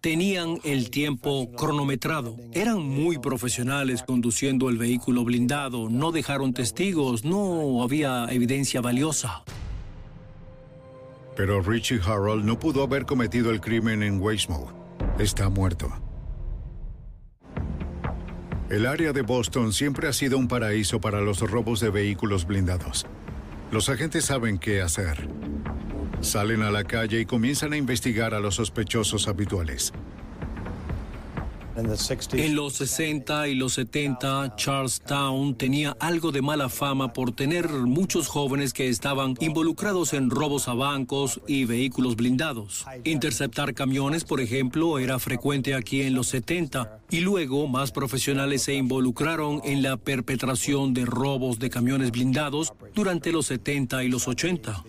tenían 0.04 0.58
el 0.64 0.90
tiempo 0.90 1.50
cronometrado. 1.52 2.36
Eran 2.52 2.82
muy 2.82 3.16
profesionales 3.16 4.02
conduciendo 4.06 4.68
el 4.68 4.76
vehículo 4.76 5.24
blindado, 5.24 5.88
no 5.88 6.12
dejaron 6.12 6.52
testigos, 6.52 7.24
no 7.24 7.82
había 7.82 8.26
evidencia 8.26 8.82
valiosa. 8.82 9.44
Pero 11.34 11.62
Richie 11.62 12.02
Harold 12.04 12.44
no 12.44 12.58
pudo 12.58 12.82
haber 12.82 13.06
cometido 13.06 13.50
el 13.50 13.62
crimen 13.62 14.02
en 14.02 14.20
Weymouth. 14.20 14.68
Está 15.18 15.48
muerto. 15.48 15.90
El 18.68 18.84
área 18.84 19.14
de 19.14 19.22
Boston 19.22 19.72
siempre 19.72 20.06
ha 20.06 20.12
sido 20.12 20.36
un 20.36 20.48
paraíso 20.48 21.00
para 21.00 21.22
los 21.22 21.40
robos 21.40 21.80
de 21.80 21.88
vehículos 21.88 22.46
blindados. 22.46 23.06
Los 23.72 23.88
agentes 23.88 24.26
saben 24.26 24.58
qué 24.58 24.82
hacer. 24.82 25.26
Salen 26.24 26.62
a 26.62 26.70
la 26.70 26.84
calle 26.84 27.20
y 27.20 27.26
comienzan 27.26 27.74
a 27.74 27.76
investigar 27.76 28.32
a 28.32 28.40
los 28.40 28.54
sospechosos 28.54 29.28
habituales. 29.28 29.92
En 31.76 32.54
los 32.54 32.74
60 32.74 33.48
y 33.48 33.54
los 33.56 33.74
70, 33.74 34.54
Charlestown 34.56 35.56
tenía 35.56 35.96
algo 35.98 36.30
de 36.30 36.40
mala 36.40 36.68
fama 36.68 37.12
por 37.12 37.32
tener 37.32 37.68
muchos 37.68 38.28
jóvenes 38.28 38.72
que 38.72 38.88
estaban 38.88 39.34
involucrados 39.40 40.12
en 40.14 40.30
robos 40.30 40.68
a 40.68 40.74
bancos 40.74 41.40
y 41.48 41.64
vehículos 41.64 42.14
blindados. 42.14 42.86
Interceptar 43.02 43.74
camiones, 43.74 44.24
por 44.24 44.40
ejemplo, 44.40 44.98
era 45.00 45.18
frecuente 45.18 45.74
aquí 45.74 46.02
en 46.02 46.14
los 46.14 46.28
70 46.28 47.00
y 47.10 47.20
luego 47.20 47.66
más 47.66 47.90
profesionales 47.90 48.62
se 48.62 48.74
involucraron 48.74 49.60
en 49.64 49.82
la 49.82 49.96
perpetración 49.96 50.94
de 50.94 51.04
robos 51.04 51.58
de 51.58 51.70
camiones 51.70 52.12
blindados 52.12 52.72
durante 52.94 53.32
los 53.32 53.46
70 53.46 54.04
y 54.04 54.08
los 54.08 54.28
80. 54.28 54.84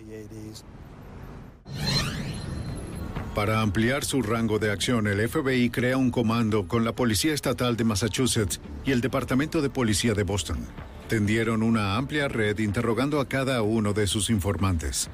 Para 3.36 3.60
ampliar 3.60 4.02
su 4.02 4.22
rango 4.22 4.58
de 4.58 4.70
acción, 4.70 5.06
el 5.06 5.28
FBI 5.28 5.68
crea 5.68 5.98
un 5.98 6.10
comando 6.10 6.66
con 6.66 6.84
la 6.86 6.94
Policía 6.94 7.34
Estatal 7.34 7.76
de 7.76 7.84
Massachusetts 7.84 8.62
y 8.86 8.92
el 8.92 9.02
Departamento 9.02 9.60
de 9.60 9.68
Policía 9.68 10.14
de 10.14 10.22
Boston. 10.22 10.66
Tendieron 11.08 11.62
una 11.62 11.96
amplia 11.96 12.28
red 12.28 12.58
interrogando 12.60 13.20
a 13.20 13.28
cada 13.28 13.60
uno 13.60 13.92
de 13.92 14.06
sus 14.06 14.30
informantes. 14.30 15.10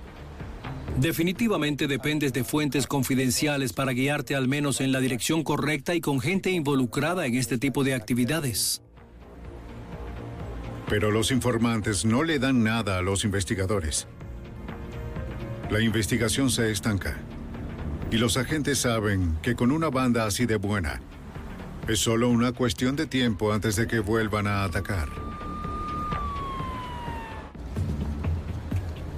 Definitivamente 0.99 1.89
dependes 1.89 2.33
de 2.33 2.45
fuentes 2.45 2.87
confidenciales 2.87 3.73
para 3.73 3.93
guiarte 3.93 4.37
al 4.37 4.47
menos 4.47 4.81
en 4.81 4.93
la 4.93 5.01
dirección 5.01 5.43
correcta 5.43 5.97
y 5.97 6.01
con 6.01 6.21
gente 6.21 6.51
involucrada 6.51 7.27
en 7.27 7.35
este 7.35 7.59
tipo 7.59 7.83
de 7.83 7.95
actividades. 7.95 8.83
Pero 10.89 11.11
los 11.11 11.33
informantes 11.33 12.05
no 12.05 12.23
le 12.23 12.39
dan 12.39 12.63
nada 12.63 12.99
a 12.99 13.03
los 13.03 13.25
investigadores. 13.25 14.07
La 15.73 15.81
investigación 15.81 16.51
se 16.51 16.71
estanca. 16.71 17.17
Y 18.11 18.19
los 18.19 18.37
agentes 18.37 18.81
saben 18.81 19.39
que 19.41 19.55
con 19.55 19.73
una 19.73 19.89
banda 19.89 20.27
así 20.27 20.45
de 20.45 20.57
buena, 20.57 21.01
es 21.89 21.99
solo 21.99 22.29
una 22.29 22.53
cuestión 22.53 22.95
de 22.95 23.07
tiempo 23.07 23.55
antes 23.55 23.77
de 23.77 23.87
que 23.87 24.01
vuelvan 24.01 24.47
a 24.47 24.65
atacar. 24.65 25.32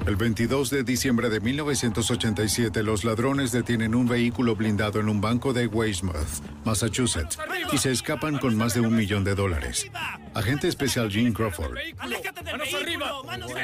El 0.07 0.17
22 0.17 0.69
de 0.69 0.85
diciembre 0.85 1.31
de 1.31 1.41
1987, 1.41 2.83
los 2.83 3.05
ladrones 3.05 3.53
detienen 3.53 3.95
un 3.95 4.07
vehículo 4.07 4.55
blindado 4.55 5.01
en 5.01 5.09
un 5.09 5.23
banco 5.23 5.55
de 5.55 5.67
Weymouth, 5.67 6.45
Massachusetts, 6.63 7.39
y 7.73 7.79
se 7.79 7.91
escapan 7.91 8.39
con 8.39 8.55
más 8.55 8.75
de 8.75 8.81
un 8.81 8.95
millón 8.95 9.25
de 9.25 9.35
dólares. 9.35 9.91
Agente 10.35 10.69
especial 10.69 11.11
Gene 11.11 11.33
Crawford. 11.33 11.79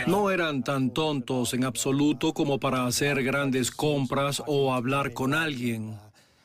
No 0.06 0.30
eran 0.30 0.64
tan 0.64 0.90
tontos 0.92 1.52
en 1.52 1.64
absoluto 1.64 2.32
como 2.32 2.58
para 2.58 2.86
hacer 2.86 3.22
grandes 3.22 3.70
compras 3.70 4.42
o 4.46 4.72
hablar 4.72 5.12
con 5.12 5.34
alguien. 5.34 5.98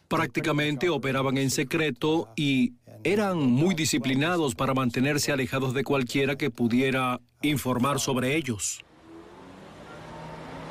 Prácticamente 0.10 0.90
operaban 0.90 1.38
en 1.38 1.50
secreto 1.50 2.28
y 2.36 2.74
eran 3.06 3.38
muy 3.38 3.76
disciplinados 3.76 4.56
para 4.56 4.74
mantenerse 4.74 5.32
alejados 5.32 5.74
de 5.74 5.86
cualquiera 5.86 6.36
que 6.36 6.50
pudiera 6.50 7.22
informar 7.42 8.02
sobre 8.02 8.36
ellos. 8.36 8.85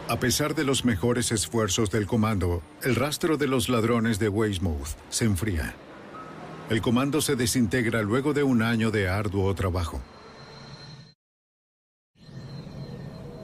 A 0.06 0.20
pesar 0.20 0.54
de 0.54 0.64
los 0.64 0.84
mejores 0.84 1.32
esfuerzos 1.32 1.90
del 1.90 2.06
comando, 2.06 2.62
el 2.82 2.94
rastro 2.94 3.38
de 3.38 3.46
los 3.46 3.70
ladrones 3.70 4.18
de 4.18 4.28
Weymouth 4.28 4.98
se 5.08 5.24
enfría. 5.24 5.74
El 6.68 6.82
comando 6.82 7.22
se 7.22 7.36
desintegra 7.36 8.02
luego 8.02 8.34
de 8.34 8.42
un 8.42 8.60
año 8.62 8.90
de 8.90 9.08
arduo 9.08 9.54
trabajo. 9.54 10.02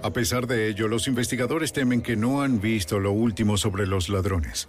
A 0.03 0.13
pesar 0.13 0.47
de 0.47 0.69
ello, 0.69 0.87
los 0.87 1.09
investigadores 1.09 1.73
temen 1.73 2.03
que 2.03 2.17
no 2.17 2.43
han 2.43 2.61
visto 2.61 2.99
lo 2.99 3.13
último 3.13 3.57
sobre 3.57 3.87
los 3.87 4.11
ladrones. 4.11 4.69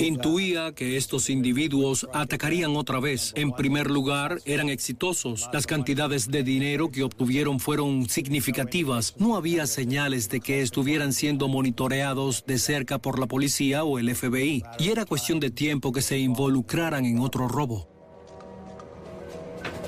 Intuía 0.00 0.72
que 0.72 0.96
estos 0.96 1.28
individuos 1.28 2.08
atacarían 2.14 2.74
otra 2.76 3.00
vez. 3.00 3.32
En 3.36 3.52
primer 3.52 3.90
lugar, 3.90 4.40
eran 4.44 4.68
exitosos. 4.68 5.50
Las 5.52 5.66
cantidades 5.66 6.30
de 6.30 6.42
dinero 6.42 6.90
que 6.90 7.02
obtuvieron 7.02 7.60
fueron 7.60 8.08
significativas. 8.08 9.14
No 9.18 9.36
había 9.36 9.66
señales 9.66 10.28
de 10.30 10.40
que 10.40 10.62
estuvieran 10.62 11.12
siendo 11.12 11.48
monitoreados 11.48 12.44
de 12.46 12.58
cerca 12.58 12.98
por 12.98 13.18
la 13.18 13.26
policía 13.26 13.84
o 13.84 13.98
el 13.98 14.14
FBI. 14.14 14.62
Y 14.78 14.88
era 14.88 15.04
cuestión 15.04 15.38
de 15.38 15.50
tiempo 15.50 15.92
que 15.92 16.02
se 16.02 16.18
involucraran 16.18 17.04
en 17.04 17.18
otro 17.18 17.46
robo. 17.46 17.88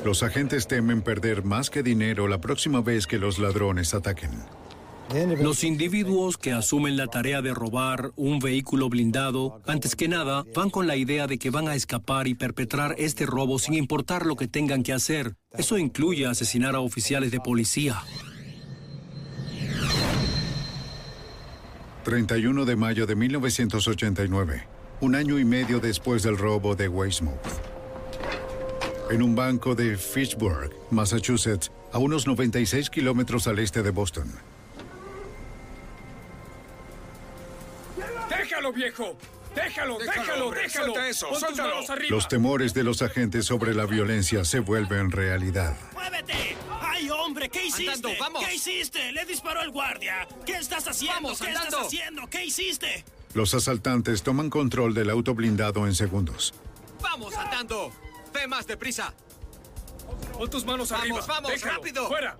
Los 0.04 0.22
agentes 0.22 0.66
temen 0.66 1.00
perder 1.00 1.44
más 1.44 1.70
que 1.70 1.82
dinero 1.82 2.28
la 2.28 2.38
próxima 2.38 2.82
vez 2.82 3.06
que 3.06 3.18
los 3.18 3.38
ladrones 3.38 3.94
ataquen. 3.94 4.32
Los 5.12 5.62
individuos 5.62 6.38
que 6.38 6.52
asumen 6.52 6.96
la 6.96 7.06
tarea 7.06 7.42
de 7.42 7.54
robar 7.54 8.12
un 8.16 8.38
vehículo 8.38 8.88
blindado, 8.88 9.60
antes 9.66 9.94
que 9.94 10.08
nada, 10.08 10.44
van 10.54 10.70
con 10.70 10.86
la 10.86 10.96
idea 10.96 11.26
de 11.26 11.38
que 11.38 11.50
van 11.50 11.68
a 11.68 11.74
escapar 11.74 12.26
y 12.26 12.34
perpetrar 12.34 12.94
este 12.98 13.26
robo 13.26 13.58
sin 13.58 13.74
importar 13.74 14.26
lo 14.26 14.34
que 14.34 14.48
tengan 14.48 14.82
que 14.82 14.92
hacer. 14.92 15.36
Eso 15.52 15.78
incluye 15.78 16.26
asesinar 16.26 16.74
a 16.74 16.80
oficiales 16.80 17.30
de 17.30 17.40
policía. 17.40 18.02
31 22.04 22.64
de 22.64 22.76
mayo 22.76 23.06
de 23.06 23.14
1989, 23.14 24.66
un 25.00 25.14
año 25.14 25.38
y 25.38 25.44
medio 25.44 25.80
después 25.80 26.22
del 26.22 26.36
robo 26.36 26.74
de 26.74 26.88
Weymouth. 26.88 27.34
En 29.10 29.22
un 29.22 29.34
banco 29.34 29.74
de 29.74 29.96
Fitchburg, 29.96 30.70
Massachusetts, 30.90 31.70
a 31.92 31.98
unos 31.98 32.26
96 32.26 32.90
kilómetros 32.90 33.46
al 33.46 33.58
este 33.58 33.82
de 33.82 33.90
Boston. 33.90 34.32
¡Déjalo, 38.64 38.72
viejo! 38.72 39.18
¡Déjalo, 39.54 39.98
déjalo, 39.98 40.50
déjalo! 40.50 40.84
Suelta 40.94 41.08
eso, 41.08 41.26
Pon 41.28 41.32
tus 41.34 41.40
suéltalo. 41.48 41.74
manos 41.74 41.90
arriba. 41.90 42.10
Los 42.16 42.28
temores 42.28 42.72
de 42.74 42.82
los 42.82 43.02
agentes 43.02 43.44
sobre 43.44 43.74
la 43.74 43.84
violencia 43.86 44.44
se 44.44 44.58
vuelven 44.60 45.10
realidad. 45.10 45.76
¡Muévete! 45.92 46.56
¡Ay, 46.80 47.10
hombre! 47.10 47.48
¿Qué 47.50 47.66
hiciste? 47.66 47.92
Andando, 47.92 48.18
vamos. 48.18 48.44
¿Qué 48.44 48.54
hiciste? 48.54 49.12
Le 49.12 49.24
disparó 49.26 49.60
el 49.60 49.70
guardia. 49.70 50.26
¿Qué 50.46 50.54
estás 50.54 50.88
haciendo? 50.88 51.14
Vamos, 51.22 51.40
¿Qué 51.40 51.48
andando. 51.48 51.68
estás 51.68 51.86
haciendo? 51.86 52.26
¿Qué 52.30 52.44
hiciste? 52.44 53.04
Los 53.34 53.52
asaltantes 53.54 54.22
toman 54.22 54.48
control 54.50 54.94
del 54.94 55.10
auto 55.10 55.34
blindado 55.34 55.86
en 55.86 55.94
segundos. 55.94 56.54
¡Vamos 57.02 57.34
andando! 57.36 57.92
¡Ve 58.32 58.46
más 58.48 58.66
deprisa! 58.66 59.12
Pon 60.38 60.48
tus 60.50 60.64
manos 60.64 60.88
Vamos, 60.90 61.02
arriba. 61.04 61.24
vamos, 61.28 61.50
Déjalo. 61.52 61.72
rápido. 61.74 62.08
¡Fuera! 62.08 62.36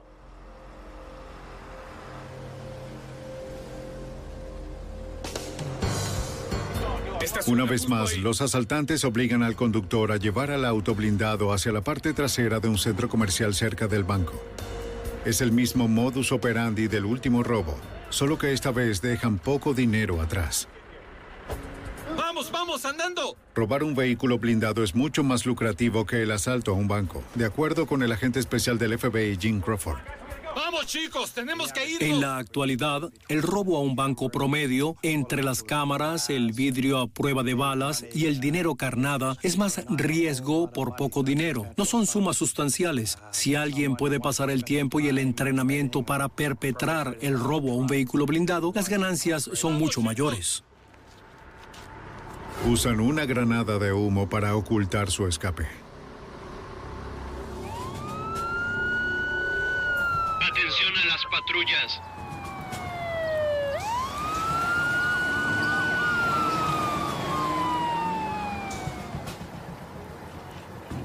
Una 7.47 7.65
vez 7.65 7.89
más, 7.89 8.17
los 8.19 8.41
asaltantes 8.41 9.05
obligan 9.05 9.43
al 9.43 9.57
conductor 9.57 10.13
a 10.13 10.17
llevar 10.17 10.51
al 10.51 10.65
auto 10.65 10.95
blindado 10.95 11.53
hacia 11.53 11.73
la 11.73 11.83
parte 11.83 12.13
trasera 12.13 12.61
de 12.61 12.69
un 12.69 12.79
centro 12.79 13.09
comercial 13.09 13.55
cerca 13.55 13.87
del 13.87 14.05
banco. 14.05 14.43
Es 15.25 15.41
el 15.41 15.53
mismo 15.53 15.89
modus 15.89 16.33
operandi 16.33 16.87
del 16.89 17.05
último 17.05 17.43
robo, 17.43 17.79
solo 18.11 18.37
que 18.37 18.53
esta 18.53 18.71
vez 18.71 19.01
dejan 19.01 19.39
poco 19.39 19.75
dinero 19.75 20.21
atrás. 20.21 20.69
¡Vamos, 22.17 22.51
vamos, 22.51 22.85
andando! 22.85 23.37
Robar 23.55 23.83
un 23.83 23.95
vehículo 23.95 24.39
blindado 24.39 24.85
es 24.85 24.95
mucho 24.95 25.25
más 25.25 25.47
lucrativo 25.47 26.05
que 26.05 26.23
el 26.23 26.31
asalto 26.31 26.73
a 26.73 26.75
un 26.75 26.89
banco, 26.89 27.23
de 27.35 27.47
acuerdo 27.47 27.87
con 27.87 28.03
el 28.03 28.13
agente 28.13 28.39
especial 28.39 28.79
del 28.79 28.99
FBI, 28.99 29.39
Jim 29.41 29.61
Crawford. 29.61 29.99
¡Vamos, 30.55 30.87
chicos! 30.87 31.33
¡Tenemos 31.33 31.73
que 31.73 31.89
irnos! 31.89 32.03
En 32.09 32.21
la 32.21 32.37
actualidad, 32.37 33.11
el 33.29 33.43
robo 33.43 33.77
a 33.77 33.81
un 33.81 33.97
banco 33.97 34.29
promedio, 34.29 34.97
entre 35.03 35.43
las 35.43 35.63
cámaras, 35.63 36.31
el 36.31 36.53
vidrio 36.53 36.99
a 36.99 37.09
prueba 37.09 37.43
de 37.43 37.55
balas 37.55 38.05
y 38.15 38.27
el 38.27 38.41
dinero 38.41 38.77
carnada, 38.77 39.37
es 39.43 39.59
más 39.59 39.85
riesgo 39.89 40.71
por 40.71 40.95
poco 40.95 41.25
dinero. 41.25 41.67
No 41.77 41.85
son 41.85 42.07
sumas 42.07 42.37
sustanciales. 42.37 43.19
Si 43.33 43.57
alguien 43.57 43.97
puede 43.97 44.21
pasar 44.21 44.49
el 44.51 44.65
tiempo 44.65 45.01
y 45.01 45.09
el 45.09 45.19
entrenamiento 45.19 46.05
para 46.05 46.29
perpetrar 46.29 47.19
el 47.21 47.39
robo 47.39 47.73
a 47.73 47.77
un 47.77 47.89
vehículo 47.89 48.25
blindado, 48.25 48.73
las 48.75 48.89
ganancias 48.89 49.51
son 49.55 49.75
mucho 49.75 50.03
mayores. 50.03 50.63
Usan 52.67 53.01
una 53.01 53.27
granada 53.27 53.79
de 53.79 53.93
humo 53.93 54.29
para 54.29 54.55
ocultar 54.55 55.11
su 55.11 55.27
escape. 55.27 55.84
Las 61.25 61.41
patrullas. 61.41 62.01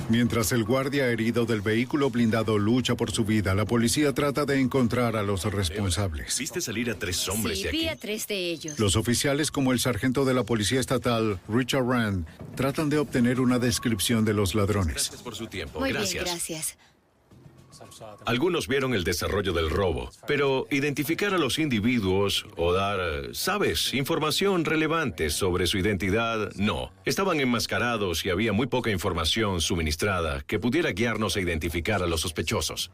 Mientras 0.10 0.52
el 0.54 0.64
guardia 0.64 1.08
herido 1.08 1.46
del 1.46 1.62
vehículo 1.62 2.10
blindado 2.10 2.58
lucha 2.58 2.96
por 2.96 3.12
su 3.12 3.26
vida, 3.26 3.54
la 3.54 3.66
policía 3.66 4.12
trata 4.12 4.44
de 4.46 4.60
encontrar 4.60 5.16
a 5.16 5.22
los 5.22 5.44
responsables. 5.46 6.36
Viste 6.40 6.62
salir 6.62 6.90
a 6.90 6.98
tres 6.98 7.30
hombres 7.30 7.60
Sí, 7.60 7.66
de 7.66 7.72
vi 7.72 7.78
aquí. 7.86 7.88
a 7.90 7.96
tres 7.96 8.26
de 8.26 8.50
ellos. 8.50 8.80
Los 8.80 8.96
oficiales 8.96 9.52
como 9.52 9.72
el 9.72 9.80
sargento 9.80 10.26
de 10.26 10.34
la 10.34 10.44
policía 10.44 10.80
estatal, 10.80 11.40
Richard 11.48 11.86
Rand, 11.86 12.26
tratan 12.56 12.90
de 12.90 12.98
obtener 12.98 13.40
una 13.40 13.60
descripción 13.60 14.26
de 14.26 14.34
los 14.34 14.56
ladrones. 14.56 14.96
Gracias 14.96 15.22
por 15.22 15.36
su 15.36 15.46
tiempo. 15.46 15.80
Muy 15.80 15.92
Gracias. 15.92 16.24
bien, 16.24 16.26
gracias. 16.26 16.78
Algunos 18.26 18.68
vieron 18.68 18.94
el 18.94 19.04
desarrollo 19.04 19.54
del 19.54 19.70
robo, 19.70 20.10
pero 20.28 20.68
identificar 20.72 21.34
a 21.34 21.38
los 21.38 21.60
individuos 21.60 22.46
o 22.58 22.74
dar, 22.74 23.00
sabes, 23.34 23.94
información 23.94 24.66
relevante 24.66 25.30
sobre 25.30 25.68
su 25.68 25.78
identidad, 25.78 26.52
no. 26.56 26.92
Estaban 27.06 27.40
enmascarados 27.40 28.26
y 28.26 28.30
había 28.30 28.54
muy 28.54 28.68
poca 28.68 28.92
información 28.92 29.62
suministrada 29.62 30.44
que 30.48 30.60
pudiera 30.60 30.92
guiarnos 30.92 31.36
a 31.36 31.42
identificar 31.42 32.04
a 32.04 32.08
los 32.08 32.22
sospechosos. 32.22 32.92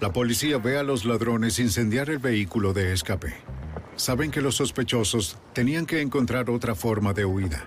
La 0.00 0.12
policía 0.12 0.58
ve 0.58 0.76
a 0.76 0.82
los 0.82 1.04
ladrones 1.04 1.58
incendiar 1.58 2.10
el 2.10 2.18
vehículo 2.18 2.72
de 2.72 2.92
escape. 2.92 3.34
Saben 3.96 4.30
que 4.30 4.42
los 4.42 4.56
sospechosos 4.56 5.38
tenían 5.54 5.86
que 5.86 6.02
encontrar 6.02 6.50
otra 6.50 6.74
forma 6.74 7.14
de 7.14 7.24
huida. 7.24 7.66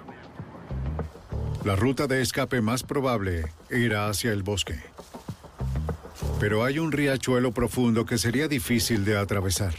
La 1.66 1.76
ruta 1.76 2.08
de 2.08 2.22
escape 2.22 2.62
más 2.62 2.84
probable 2.84 3.52
era 3.70 4.08
hacia 4.08 4.32
el 4.32 4.44
bosque. 4.44 4.76
Pero 6.40 6.64
hay 6.64 6.80
un 6.80 6.92
riachuelo 6.92 7.52
profundo 7.52 8.06
que 8.06 8.18
sería 8.18 8.48
difícil 8.48 9.04
de 9.04 9.18
atravesar. 9.18 9.76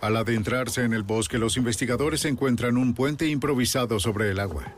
Al 0.00 0.16
adentrarse 0.16 0.84
en 0.84 0.92
el 0.92 1.02
bosque, 1.02 1.38
los 1.38 1.56
investigadores 1.56 2.24
encuentran 2.24 2.76
un 2.76 2.94
puente 2.94 3.26
improvisado 3.26 4.00
sobre 4.00 4.30
el 4.30 4.40
agua. 4.40 4.74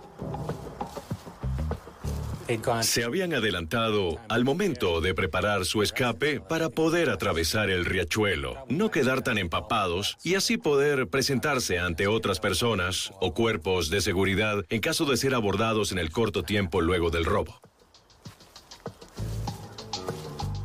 Se 2.82 3.04
habían 3.04 3.32
adelantado 3.34 4.20
al 4.28 4.44
momento 4.44 5.00
de 5.00 5.14
preparar 5.14 5.64
su 5.64 5.82
escape 5.82 6.40
para 6.40 6.68
poder 6.68 7.08
atravesar 7.08 7.70
el 7.70 7.84
riachuelo, 7.84 8.64
no 8.68 8.90
quedar 8.90 9.22
tan 9.22 9.38
empapados 9.38 10.16
y 10.22 10.34
así 10.34 10.58
poder 10.58 11.08
presentarse 11.08 11.78
ante 11.78 12.06
otras 12.06 12.40
personas 12.40 13.12
o 13.20 13.32
cuerpos 13.32 13.90
de 13.90 14.00
seguridad 14.00 14.64
en 14.68 14.80
caso 14.80 15.04
de 15.04 15.16
ser 15.16 15.34
abordados 15.34 15.92
en 15.92 15.98
el 15.98 16.10
corto 16.10 16.42
tiempo 16.42 16.80
luego 16.80 17.10
del 17.10 17.24
robo. 17.24 17.60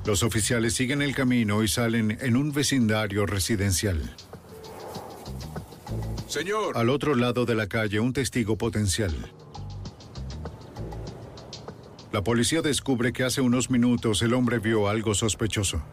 Los 0.05 0.23
oficiales 0.23 0.73
siguen 0.73 1.01
el 1.01 1.13
camino 1.13 1.63
y 1.63 1.67
salen 1.67 2.17
en 2.21 2.37
un 2.37 2.53
vecindario 2.53 3.25
residencial. 3.25 4.15
Señor. 6.27 6.77
Al 6.77 6.89
otro 6.89 7.15
lado 7.15 7.45
de 7.45 7.55
la 7.55 7.67
calle, 7.67 7.99
un 7.99 8.13
testigo 8.13 8.57
potencial. 8.57 9.13
La 12.17 12.23
policía 12.23 12.63
descubre 12.63 13.13
que 13.13 13.23
hace 13.23 13.41
unos 13.41 13.69
minutos 13.69 14.23
el 14.23 14.33
hombre 14.33 14.57
vio 14.57 14.87
algo 14.87 15.13
sospechoso. 15.13 15.83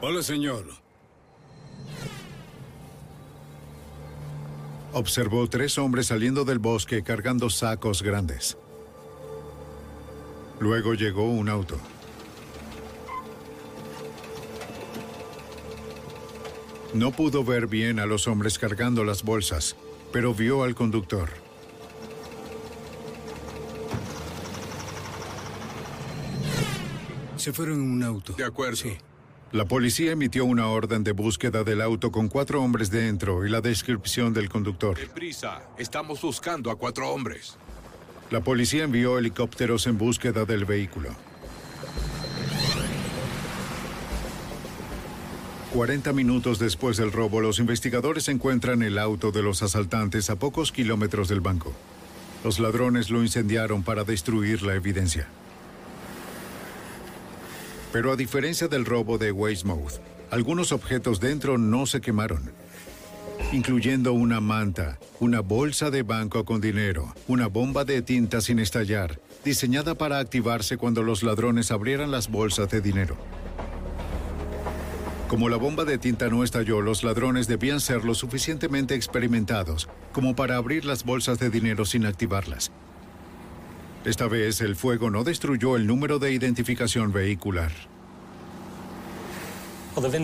Hola, 0.00 0.22
señor. 0.22 0.66
Observó 4.92 5.48
tres 5.48 5.78
hombres 5.78 6.06
saliendo 6.06 6.44
del 6.44 6.60
bosque 6.60 7.02
cargando 7.02 7.50
sacos 7.50 8.04
grandes. 8.04 8.56
Luego 10.60 10.94
llegó 10.94 11.28
un 11.28 11.48
auto. 11.48 11.76
No 16.94 17.10
pudo 17.10 17.42
ver 17.42 17.66
bien 17.66 17.98
a 17.98 18.06
los 18.06 18.28
hombres 18.28 18.60
cargando 18.60 19.02
las 19.02 19.24
bolsas, 19.24 19.74
pero 20.12 20.34
vio 20.34 20.62
al 20.62 20.76
conductor. 20.76 21.47
Se 27.48 27.54
fueron 27.54 27.76
en 27.82 27.90
un 27.92 28.02
auto. 28.02 28.34
De 28.34 28.44
acuerdo. 28.44 28.90
La 29.52 29.64
policía 29.64 30.12
emitió 30.12 30.44
una 30.44 30.66
orden 30.68 31.02
de 31.02 31.12
búsqueda 31.12 31.64
del 31.64 31.80
auto 31.80 32.12
con 32.12 32.28
cuatro 32.28 32.62
hombres 32.62 32.90
dentro 32.90 33.46
y 33.46 33.48
la 33.48 33.62
descripción 33.62 34.34
del 34.34 34.50
conductor. 34.50 34.98
Prisa. 35.14 35.62
Estamos 35.78 36.20
buscando 36.20 36.70
a 36.70 36.76
cuatro 36.76 37.08
hombres. 37.08 37.56
La 38.30 38.42
policía 38.42 38.84
envió 38.84 39.16
helicópteros 39.16 39.86
en 39.86 39.96
búsqueda 39.96 40.44
del 40.44 40.66
vehículo. 40.66 41.08
40 45.72 46.12
minutos 46.12 46.58
después 46.58 46.98
del 46.98 47.12
robo, 47.12 47.40
los 47.40 47.60
investigadores 47.60 48.28
encuentran 48.28 48.82
el 48.82 48.98
auto 48.98 49.32
de 49.32 49.42
los 49.42 49.62
asaltantes 49.62 50.28
a 50.28 50.36
pocos 50.36 50.70
kilómetros 50.70 51.28
del 51.28 51.40
banco. 51.40 51.72
Los 52.44 52.58
ladrones 52.58 53.08
lo 53.08 53.22
incendiaron 53.22 53.84
para 53.84 54.04
destruir 54.04 54.60
la 54.60 54.74
evidencia. 54.74 55.28
Pero 57.92 58.12
a 58.12 58.16
diferencia 58.16 58.68
del 58.68 58.84
robo 58.84 59.16
de 59.16 59.32
Weymouth, 59.32 59.94
algunos 60.30 60.72
objetos 60.72 61.20
dentro 61.20 61.56
no 61.56 61.86
se 61.86 62.00
quemaron, 62.02 62.52
incluyendo 63.52 64.12
una 64.12 64.40
manta, 64.40 64.98
una 65.20 65.40
bolsa 65.40 65.90
de 65.90 66.02
banco 66.02 66.44
con 66.44 66.60
dinero, 66.60 67.14
una 67.28 67.46
bomba 67.46 67.84
de 67.84 68.02
tinta 68.02 68.42
sin 68.42 68.58
estallar, 68.58 69.18
diseñada 69.42 69.94
para 69.94 70.18
activarse 70.18 70.76
cuando 70.76 71.02
los 71.02 71.22
ladrones 71.22 71.70
abrieran 71.70 72.10
las 72.10 72.28
bolsas 72.28 72.68
de 72.68 72.82
dinero. 72.82 73.16
Como 75.28 75.48
la 75.48 75.56
bomba 75.56 75.84
de 75.84 75.98
tinta 75.98 76.28
no 76.28 76.44
estalló, 76.44 76.80
los 76.80 77.04
ladrones 77.04 77.48
debían 77.48 77.80
ser 77.80 78.04
lo 78.04 78.14
suficientemente 78.14 78.94
experimentados 78.94 79.88
como 80.12 80.34
para 80.34 80.56
abrir 80.56 80.84
las 80.84 81.04
bolsas 81.04 81.38
de 81.38 81.50
dinero 81.50 81.84
sin 81.84 82.06
activarlas. 82.06 82.70
Esta 84.04 84.28
vez 84.28 84.60
el 84.60 84.76
fuego 84.76 85.10
no 85.10 85.24
destruyó 85.24 85.76
el 85.76 85.86
número 85.86 86.18
de 86.18 86.32
identificación 86.32 87.12
vehicular. 87.12 87.72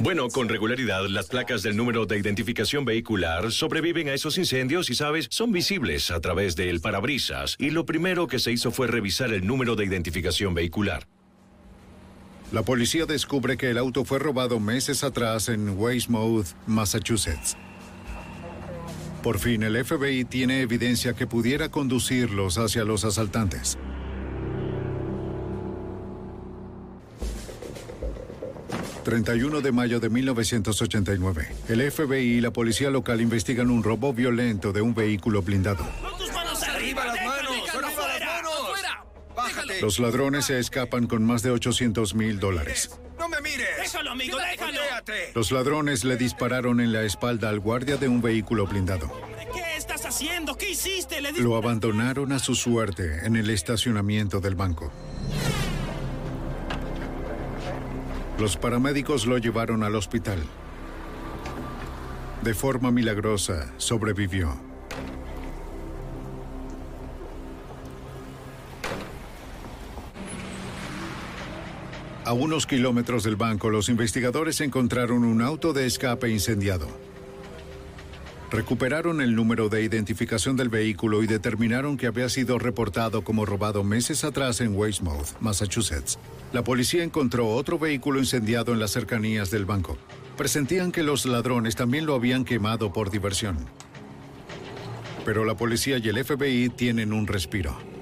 Bueno, 0.03 0.29
con 0.29 0.49
regularidad 0.49 1.09
las 1.09 1.27
placas 1.27 1.65
del 1.65 1.77
número 1.77 2.07
de 2.07 2.17
identificación 2.17 2.85
vehicular 2.85 3.51
sobreviven 3.51 4.09
a 4.09 4.15
esos 4.15 4.39
incendios 4.39 4.89
y, 4.89 4.95
sabes, 4.95 5.27
son 5.31 5.51
visibles 5.51 6.13
a 6.13 6.21
través 6.21 6.55
del 6.55 6.81
parabrisas. 6.81 7.57
Y 7.59 7.71
lo 7.71 7.85
primero 7.85 8.29
que 8.29 8.39
se 8.39 8.53
hizo 8.53 8.71
fue 8.71 8.87
revisar 8.87 9.33
el 9.33 9.45
número 9.45 9.75
de 9.75 9.85
identificación 9.85 10.55
vehicular. 10.55 11.09
La 12.53 12.63
policía 12.63 13.05
descubre 13.05 13.57
que 13.57 13.71
el 13.71 13.79
auto 13.79 14.05
fue 14.05 14.21
robado 14.21 14.61
meses 14.61 15.03
atrás 15.03 15.49
en 15.49 15.77
Weymouth, 15.77 16.47
Massachusetts. 16.69 17.57
Por 19.25 19.39
fin, 19.39 19.63
el 19.63 19.83
FBI 19.83 20.27
tiene 20.27 20.61
evidencia 20.61 21.15
que 21.15 21.27
pudiera 21.27 21.71
conducirlos 21.71 22.59
hacia 22.59 22.85
los 22.85 23.07
asaltantes. 23.07 23.79
...31 29.03 29.63
de 29.63 29.73
mayo 29.73 29.99
de 30.01 30.11
1989... 30.11 31.49
...el 31.69 31.91
FBI 31.91 32.37
y 32.37 32.41
la 32.43 32.53
policía 32.53 32.91
local 32.91 33.23
investigan 33.23 33.71
un 33.71 33.83
robo 33.83 34.13
violento 34.13 34.73
de 34.73 34.83
un 34.83 34.95
vehículo 34.95 35.41
blindado. 35.41 35.87
Los 39.81 39.99
ladrones 39.99 40.47
se 40.47 40.59
escapan 40.59 41.07
con 41.07 41.25
más 41.25 41.43
de 41.43 41.51
800 41.51 42.15
mil 42.15 42.39
dólares. 42.41 42.91
¡No 43.19 43.29
me 43.29 43.41
mires! 43.41 43.69
¡Déjalo, 43.79 44.11
amigo, 44.11 44.39
déjalo! 44.39 44.81
Los 45.35 45.53
ladrones 45.53 46.05
le 46.05 46.17
dispararon 46.17 46.81
en 46.81 46.93
la 46.93 47.03
espalda 47.03 47.49
al 47.49 47.61
guardia 47.61 47.97
de 47.97 48.09
un 48.09 48.23
vehículo 48.23 48.67
blindado. 48.67 49.11
¿Qué 49.53 49.77
estás 49.77 50.05
haciendo? 50.05 50.57
¿Qué 50.57 50.71
hiciste? 50.71 51.21
Le 51.21 51.33
Lo 51.33 51.57
abandonaron 51.57 52.33
a 52.33 52.39
su 52.39 52.55
suerte 52.55 53.25
en 53.25 53.37
el 53.37 53.51
estacionamiento 53.51 54.41
del 54.41 54.55
banco. 54.55 54.93
Los 58.39 58.57
paramédicos 58.57 59.27
lo 59.27 59.39
llevaron 59.39 59.85
al 59.85 59.95
hospital. 59.95 60.43
De 62.43 62.53
forma 62.53 62.91
milagrosa, 62.91 63.73
sobrevivió. 63.77 64.74
A 72.27 72.33
unos 72.33 72.67
kilómetros 72.67 73.23
del 73.23 73.37
banco, 73.37 73.69
los 73.69 73.91
investigadores 73.91 74.63
encontraron 74.63 75.25
un 75.25 75.43
auto 75.43 75.75
de 75.75 75.85
escape 75.85 76.31
incendiado. 76.31 76.89
Recuperaron 78.51 79.21
el 79.21 79.35
número 79.35 79.69
de 79.69 79.83
identificación 79.83 80.57
del 80.57 80.71
vehículo 80.71 81.23
y 81.23 81.27
determinaron 81.27 81.99
que 81.99 82.07
había 82.07 82.31
sido 82.31 82.59
reportado 82.59 83.25
como 83.25 83.45
robado 83.45 83.85
meses 83.85 84.25
atrás 84.25 84.63
en 84.63 84.75
Weymouth, 84.75 85.39
Massachusetts. 85.41 86.19
La 86.55 86.65
policía 86.65 87.05
encontró 87.05 87.49
otro 87.49 87.79
vehículo 87.79 88.21
incendiado 88.21 88.73
en 88.73 88.81
las 88.81 88.93
cercanías 88.93 89.51
del 89.51 89.67
banco. 89.67 89.99
Presentían 90.39 90.93
que 90.93 91.03
los 91.03 91.27
ladrones 91.27 91.77
también 91.77 92.07
lo 92.07 92.15
habían 92.15 92.47
quemado 92.47 92.91
por 92.91 93.11
diversión. 93.11 93.59
Pero 95.27 95.45
la 95.45 95.57
policía 95.57 95.99
y 95.99 96.09
el 96.09 96.25
FBI 96.25 96.71
tienen 96.71 97.13
un 97.13 97.27
respiro. 97.27 97.94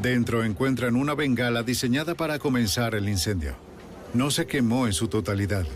Dentro 0.00 0.44
encuentran 0.44 0.94
una 0.94 1.14
bengala 1.14 1.64
diseñada 1.64 2.14
para 2.14 2.38
comenzar 2.38 2.94
el 2.94 3.08
incendio. 3.08 3.56
No 4.14 4.30
se 4.30 4.46
quemó 4.46 4.86
en 4.86 4.92
su 4.92 5.08
totalidad. 5.08 5.66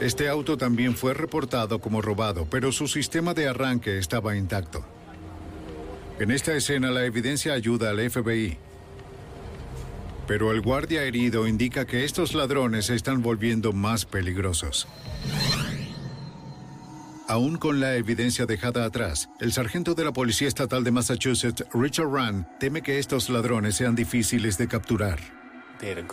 Este 0.00 0.28
auto 0.28 0.58
también 0.58 0.94
fue 0.94 1.14
reportado 1.14 1.78
como 1.78 2.02
robado, 2.02 2.46
pero 2.50 2.70
su 2.70 2.88
sistema 2.88 3.32
de 3.32 3.48
arranque 3.48 3.98
estaba 3.98 4.36
intacto. 4.36 4.84
En 6.18 6.30
esta 6.30 6.54
escena 6.54 6.90
la 6.90 7.06
evidencia 7.06 7.54
ayuda 7.54 7.88
al 7.90 8.10
FBI. 8.10 8.58
Pero 10.28 10.52
el 10.52 10.60
guardia 10.60 11.04
herido 11.04 11.46
indica 11.46 11.86
que 11.86 12.04
estos 12.04 12.34
ladrones 12.34 12.86
se 12.86 12.94
están 12.94 13.22
volviendo 13.22 13.72
más 13.72 14.04
peligrosos. 14.04 14.86
Aún 17.32 17.56
con 17.56 17.80
la 17.80 17.96
evidencia 17.96 18.44
dejada 18.44 18.84
atrás, 18.84 19.30
el 19.40 19.54
sargento 19.54 19.94
de 19.94 20.04
la 20.04 20.12
Policía 20.12 20.48
Estatal 20.48 20.84
de 20.84 20.90
Massachusetts, 20.90 21.64
Richard 21.72 22.12
Rand, 22.12 22.44
teme 22.60 22.82
que 22.82 22.98
estos 22.98 23.30
ladrones 23.30 23.74
sean 23.74 23.94
difíciles 23.94 24.58
de 24.58 24.68
capturar. 24.68 25.18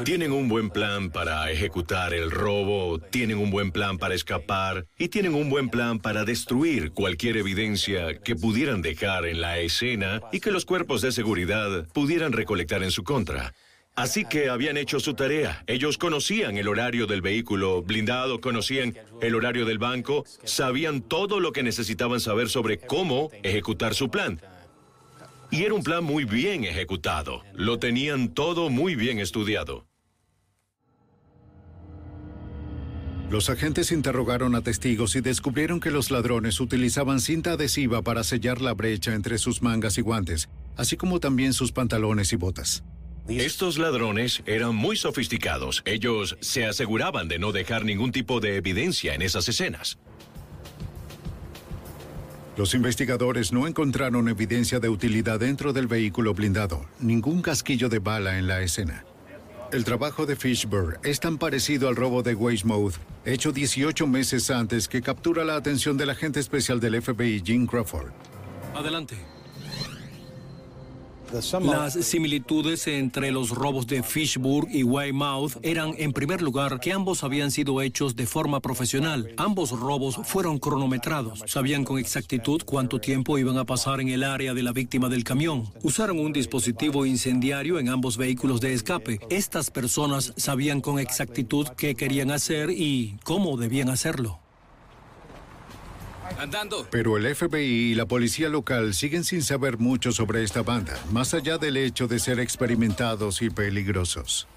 Tienen 0.05 0.31
un 0.31 0.47
buen 0.47 0.69
plan 0.69 1.11
para 1.11 1.51
ejecutar 1.51 2.13
el 2.13 2.31
robo, 2.31 2.99
tienen 2.99 3.37
un 3.37 3.51
buen 3.51 3.73
plan 3.73 3.97
para 3.97 4.15
escapar 4.15 4.87
y 4.97 5.09
tienen 5.09 5.35
un 5.35 5.49
buen 5.49 5.67
plan 5.67 5.99
para 5.99 6.23
destruir 6.23 6.93
cualquier 6.93 7.35
evidencia 7.35 8.17
que 8.21 8.37
pudieran 8.37 8.81
dejar 8.81 9.25
en 9.25 9.41
la 9.41 9.59
escena 9.59 10.21
y 10.31 10.39
que 10.39 10.51
los 10.51 10.63
cuerpos 10.63 11.01
de 11.01 11.11
seguridad 11.11 11.85
pudieran 11.93 12.31
recolectar 12.31 12.81
en 12.81 12.91
su 12.91 13.03
contra. 13.03 13.53
Así 13.99 14.23
que 14.23 14.47
habían 14.47 14.77
hecho 14.77 15.01
su 15.01 15.13
tarea. 15.13 15.61
Ellos 15.67 15.97
conocían 15.97 16.57
el 16.57 16.69
horario 16.69 17.05
del 17.05 17.21
vehículo 17.21 17.81
blindado, 17.81 18.39
conocían 18.39 18.95
el 19.19 19.35
horario 19.35 19.65
del 19.65 19.77
banco, 19.77 20.23
sabían 20.45 21.01
todo 21.01 21.41
lo 21.41 21.51
que 21.51 21.63
necesitaban 21.63 22.21
saber 22.21 22.47
sobre 22.47 22.77
cómo 22.77 23.29
ejecutar 23.43 23.93
su 23.93 24.09
plan. 24.09 24.39
Y 25.51 25.63
era 25.63 25.73
un 25.73 25.83
plan 25.83 26.01
muy 26.01 26.23
bien 26.23 26.63
ejecutado. 26.63 27.43
Lo 27.53 27.77
tenían 27.77 28.33
todo 28.33 28.69
muy 28.69 28.95
bien 28.95 29.19
estudiado. 29.19 29.85
Los 33.29 33.49
agentes 33.49 33.91
interrogaron 33.91 34.55
a 34.55 34.61
testigos 34.61 35.17
y 35.17 35.21
descubrieron 35.21 35.81
que 35.81 35.91
los 35.91 36.09
ladrones 36.09 36.61
utilizaban 36.61 37.19
cinta 37.19 37.51
adhesiva 37.51 38.01
para 38.01 38.23
sellar 38.23 38.61
la 38.61 38.73
brecha 38.73 39.13
entre 39.13 39.37
sus 39.37 39.61
mangas 39.61 39.97
y 39.97 40.01
guantes, 40.01 40.47
así 40.77 40.95
como 40.95 41.19
también 41.19 41.51
sus 41.51 41.73
pantalones 41.73 42.31
y 42.31 42.37
botas. 42.37 42.81
Estos 43.27 43.77
ladrones 43.77 44.41
eran 44.45 44.75
muy 44.75 44.95
sofisticados. 44.95 45.83
Ellos 45.85 46.37
se 46.39 46.65
aseguraban 46.65 47.27
de 47.27 47.39
no 47.39 47.51
dejar 47.51 47.85
ningún 47.85 48.11
tipo 48.11 48.39
de 48.39 48.55
evidencia 48.55 49.13
en 49.13 49.21
esas 49.21 49.47
escenas. 49.47 49.99
Los 52.57 52.73
investigadores 52.73 53.53
no 53.53 53.67
encontraron 53.67 54.27
evidencia 54.27 54.79
de 54.79 54.89
utilidad 54.89 55.39
dentro 55.39 55.71
del 55.71 55.87
vehículo 55.87 56.33
blindado, 56.33 56.85
ningún 56.99 57.41
casquillo 57.41 57.87
de 57.87 57.99
bala 57.99 58.37
en 58.37 58.47
la 58.47 58.61
escena. 58.61 59.05
El 59.71 59.85
trabajo 59.85 60.25
de 60.25 60.35
Fishburne 60.35 60.97
es 61.03 61.19
tan 61.19 61.37
parecido 61.37 61.87
al 61.87 61.95
robo 61.95 62.23
de 62.23 62.33
Weymouth, 62.33 62.95
hecho 63.23 63.51
18 63.51 64.07
meses 64.07 64.49
antes 64.49 64.87
que 64.87 65.01
captura 65.01 65.45
la 65.45 65.55
atención 65.55 65.95
del 65.95 66.09
agente 66.09 66.39
especial 66.39 66.79
del 66.79 67.01
FBI, 67.01 67.43
Jim 67.45 67.67
Crawford. 67.67 68.11
Adelante. 68.75 69.15
Las 71.31 71.93
similitudes 71.93 72.87
entre 72.87 73.31
los 73.31 73.51
robos 73.51 73.85
de 73.85 74.01
Fishburne 74.01 74.75
y 74.75 74.83
Weymouth 74.83 75.57
eran, 75.61 75.93
en 75.97 76.11
primer 76.11 76.41
lugar, 76.41 76.79
que 76.79 76.91
ambos 76.91 77.23
habían 77.23 77.51
sido 77.51 77.81
hechos 77.81 78.15
de 78.15 78.25
forma 78.25 78.59
profesional. 78.59 79.31
Ambos 79.37 79.71
robos 79.71 80.19
fueron 80.23 80.57
cronometrados. 80.57 81.43
Sabían 81.45 81.83
con 81.83 81.99
exactitud 81.99 82.63
cuánto 82.65 82.99
tiempo 82.99 83.37
iban 83.37 83.57
a 83.57 83.65
pasar 83.65 84.01
en 84.01 84.09
el 84.09 84.23
área 84.23 84.53
de 84.53 84.63
la 84.63 84.71
víctima 84.71 85.07
del 85.07 85.23
camión. 85.23 85.71
Usaron 85.83 86.19
un 86.19 86.33
dispositivo 86.33 87.05
incendiario 87.05 87.77
en 87.77 87.89
ambos 87.89 88.17
vehículos 88.17 88.59
de 88.59 88.73
escape. 88.73 89.19
Estas 89.29 89.69
personas 89.69 90.33
sabían 90.35 90.81
con 90.81 90.99
exactitud 90.99 91.67
qué 91.77 91.93
querían 91.95 92.31
hacer 92.31 92.71
y 92.71 93.17
cómo 93.23 93.57
debían 93.57 93.89
hacerlo. 93.89 94.39
Andando. 96.37 96.87
Pero 96.91 97.17
el 97.17 97.35
FBI 97.35 97.91
y 97.91 97.95
la 97.95 98.05
policía 98.05 98.49
local 98.49 98.93
siguen 98.93 99.23
sin 99.23 99.41
saber 99.41 99.77
mucho 99.77 100.11
sobre 100.11 100.43
esta 100.43 100.61
banda, 100.61 100.97
más 101.11 101.33
allá 101.33 101.57
del 101.57 101.77
hecho 101.77 102.07
de 102.07 102.19
ser 102.19 102.39
experimentados 102.39 103.41
y 103.41 103.49
peligrosos. 103.49 104.47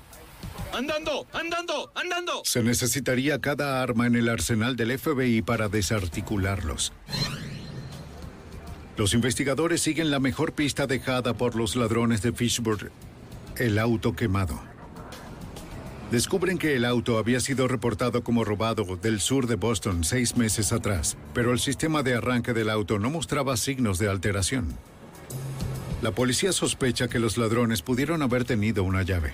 ¡Andando! 0.73 1.27
¡Andando! 1.33 1.93
¡Andando! 1.95 2.43
Se 2.45 2.63
necesitaría 2.63 3.41
cada 3.41 3.83
arma 3.83 4.07
en 4.07 4.17
el 4.17 4.29
arsenal 4.29 4.77
del 4.77 4.99
FBI 4.99 5.43
para 5.43 5.69
desarticularlos. 5.69 6.93
Los 8.97 9.15
investigadores 9.15 9.81
siguen 9.81 10.11
la 10.11 10.21
mejor 10.21 10.53
pista 10.53 10.87
dejada 10.87 11.35
por 11.35 11.57
los 11.57 11.77
ladrones 11.77 12.23
de 12.23 12.33
Fishburne, 12.33 12.91
el 13.57 13.79
auto 13.79 14.15
quemado. 14.15 14.72
Descubren 16.13 16.59
que 16.59 16.77
el 16.77 16.85
auto 16.85 17.17
había 17.17 17.41
sido 17.41 17.69
reportado 17.69 18.23
como 18.23 18.45
robado 18.45 18.85
del 19.01 19.19
sur 19.19 19.47
de 19.47 19.55
Boston 19.55 20.05
seis 20.05 20.37
meses 20.37 20.71
atrás, 20.71 21.17
pero 21.33 21.55
el 21.55 21.59
sistema 21.59 22.03
de 22.03 22.13
arranque 22.13 22.53
del 22.53 22.69
auto 22.69 22.99
no 22.99 23.09
mostraba 23.09 23.57
signos 23.57 23.99
de 23.99 24.11
alteración. 24.11 24.77
La 26.03 26.11
policía 26.11 26.53
sospecha 26.53 27.09
que 27.09 27.19
los 27.19 27.39
ladrones 27.39 27.81
pudieron 27.81 28.21
haber 28.21 28.45
tenido 28.45 28.85
una 28.85 29.01
llave. 29.05 29.33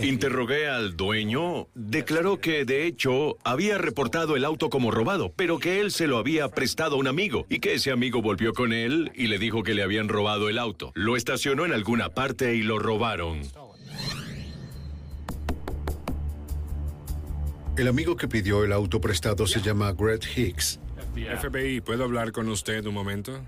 Interrogué 0.00 0.68
al 0.68 0.96
dueño. 0.96 1.66
Declaró 1.74 2.38
que, 2.38 2.64
de 2.64 2.86
hecho, 2.86 3.36
había 3.42 3.78
reportado 3.78 4.36
el 4.36 4.44
auto 4.44 4.70
como 4.70 4.92
robado, 4.92 5.32
pero 5.34 5.58
que 5.58 5.80
él 5.80 5.90
se 5.90 6.06
lo 6.06 6.18
había 6.18 6.48
prestado 6.50 6.94
a 6.94 6.98
un 7.00 7.08
amigo 7.08 7.46
y 7.48 7.58
que 7.58 7.74
ese 7.74 7.90
amigo 7.90 8.22
volvió 8.22 8.52
con 8.52 8.72
él 8.72 9.10
y 9.16 9.26
le 9.26 9.40
dijo 9.40 9.64
que 9.64 9.74
le 9.74 9.82
habían 9.82 10.08
robado 10.08 10.48
el 10.48 10.56
auto. 10.56 10.92
Lo 10.94 11.16
estacionó 11.16 11.66
en 11.66 11.72
alguna 11.72 12.10
parte 12.10 12.54
y 12.54 12.62
lo 12.62 12.78
robaron. 12.78 13.42
El 17.76 17.88
amigo 17.88 18.16
que 18.16 18.28
pidió 18.28 18.62
el 18.62 18.72
auto 18.72 19.00
prestado 19.00 19.48
se 19.48 19.60
llama 19.60 19.92
Greg 19.92 20.20
Hicks. 20.36 20.78
FBI, 21.40 21.80
¿puedo 21.80 22.04
hablar 22.04 22.30
con 22.30 22.48
usted 22.48 22.86
un 22.86 22.94
momento? 22.94 23.44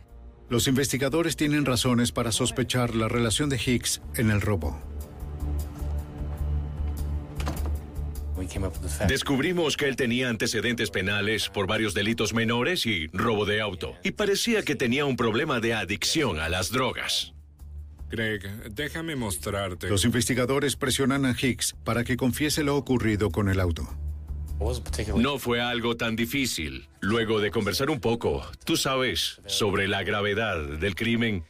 Los 0.49 0.67
investigadores 0.67 1.37
tienen 1.37 1.65
razones 1.65 2.11
para 2.11 2.33
sospechar 2.33 2.97
la 2.97 3.09
relación 3.09 3.49
de 3.49 3.57
Hicks 3.57 4.03
en 4.17 4.31
el 4.31 4.41
robo. 4.41 4.81
Descubrimos 9.07 9.77
que 9.77 9.87
él 9.87 9.95
tenía 9.95 10.29
antecedentes 10.29 10.91
penales 10.91 11.49
por 11.49 11.69
varios 11.69 11.95
delitos 11.95 12.35
menores 12.35 12.85
y 12.85 13.07
robo 13.13 13.45
de 13.45 13.61
auto. 13.61 13.95
Y 14.03 14.11
parecía 14.13 14.63
que 14.63 14.75
tenía 14.75 15.05
un 15.05 15.17
problema 15.17 15.61
de 15.61 15.75
adicción 15.75 16.41
a 16.41 16.49
las 16.49 16.71
drogas. 16.71 17.33
Greg, 18.11 18.73
déjame 18.73 19.15
mostrarte. 19.15 19.89
Los 19.89 20.05
investigadores 20.05 20.77
presionan 20.77 21.27
a 21.27 21.37
Hicks 21.41 21.77
para 21.85 22.03
que 22.03 22.17
confiese 22.17 22.65
lo 22.65 22.77
ocurrido 22.77 23.31
con 23.31 23.49
el 23.49 23.61
auto. 23.61 23.89
No 25.17 25.39
fue 25.39 25.61
algo 25.61 25.97
tan 25.97 26.17
difícil. 26.17 26.89
Luego 27.01 27.41
de 27.41 27.51
conversar 27.51 27.91
un 27.91 28.01
poco, 28.01 28.43
tú 28.65 28.77
sabes, 28.77 29.41
sobre 29.47 29.89
la 29.89 30.03
gravedad 30.03 30.61
del 30.79 30.95
crimen 30.95 31.45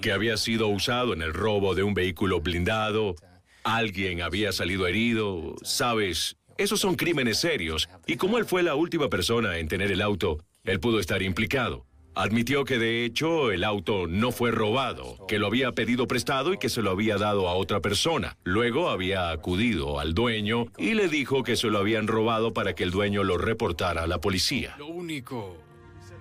que 0.00 0.12
había 0.12 0.36
sido 0.36 0.68
usado 0.68 1.12
en 1.12 1.22
el 1.22 1.34
robo 1.34 1.74
de 1.74 1.82
un 1.82 1.94
vehículo 1.94 2.40
blindado, 2.40 3.16
alguien 3.64 4.22
había 4.22 4.52
salido 4.52 4.86
herido, 4.86 5.54
sabes, 5.62 6.36
esos 6.56 6.80
son 6.80 6.96
crímenes 6.96 7.38
serios. 7.38 7.88
Y 8.06 8.16
como 8.16 8.38
él 8.38 8.44
fue 8.44 8.62
la 8.62 8.74
última 8.74 9.08
persona 9.08 9.58
en 9.58 9.68
tener 9.68 9.90
el 9.90 10.02
auto, 10.02 10.38
él 10.64 10.80
pudo 10.80 11.00
estar 11.00 11.22
implicado. 11.22 11.84
Admitió 12.14 12.64
que 12.64 12.78
de 12.78 13.04
hecho 13.04 13.50
el 13.52 13.64
auto 13.64 14.06
no 14.06 14.32
fue 14.32 14.50
robado, 14.50 15.16
que 15.26 15.38
lo 15.38 15.46
había 15.46 15.72
pedido 15.72 16.06
prestado 16.06 16.52
y 16.52 16.58
que 16.58 16.68
se 16.68 16.82
lo 16.82 16.90
había 16.90 17.16
dado 17.16 17.48
a 17.48 17.54
otra 17.54 17.80
persona. 17.80 18.36
Luego 18.44 18.90
había 18.90 19.30
acudido 19.30 19.98
al 19.98 20.14
dueño 20.14 20.66
y 20.76 20.94
le 20.94 21.08
dijo 21.08 21.42
que 21.42 21.56
se 21.56 21.68
lo 21.68 21.78
habían 21.78 22.06
robado 22.06 22.52
para 22.52 22.74
que 22.74 22.84
el 22.84 22.90
dueño 22.90 23.24
lo 23.24 23.38
reportara 23.38 24.02
a 24.02 24.06
la 24.06 24.18
policía. 24.18 24.74
Lo 24.78 24.86
único 24.86 25.56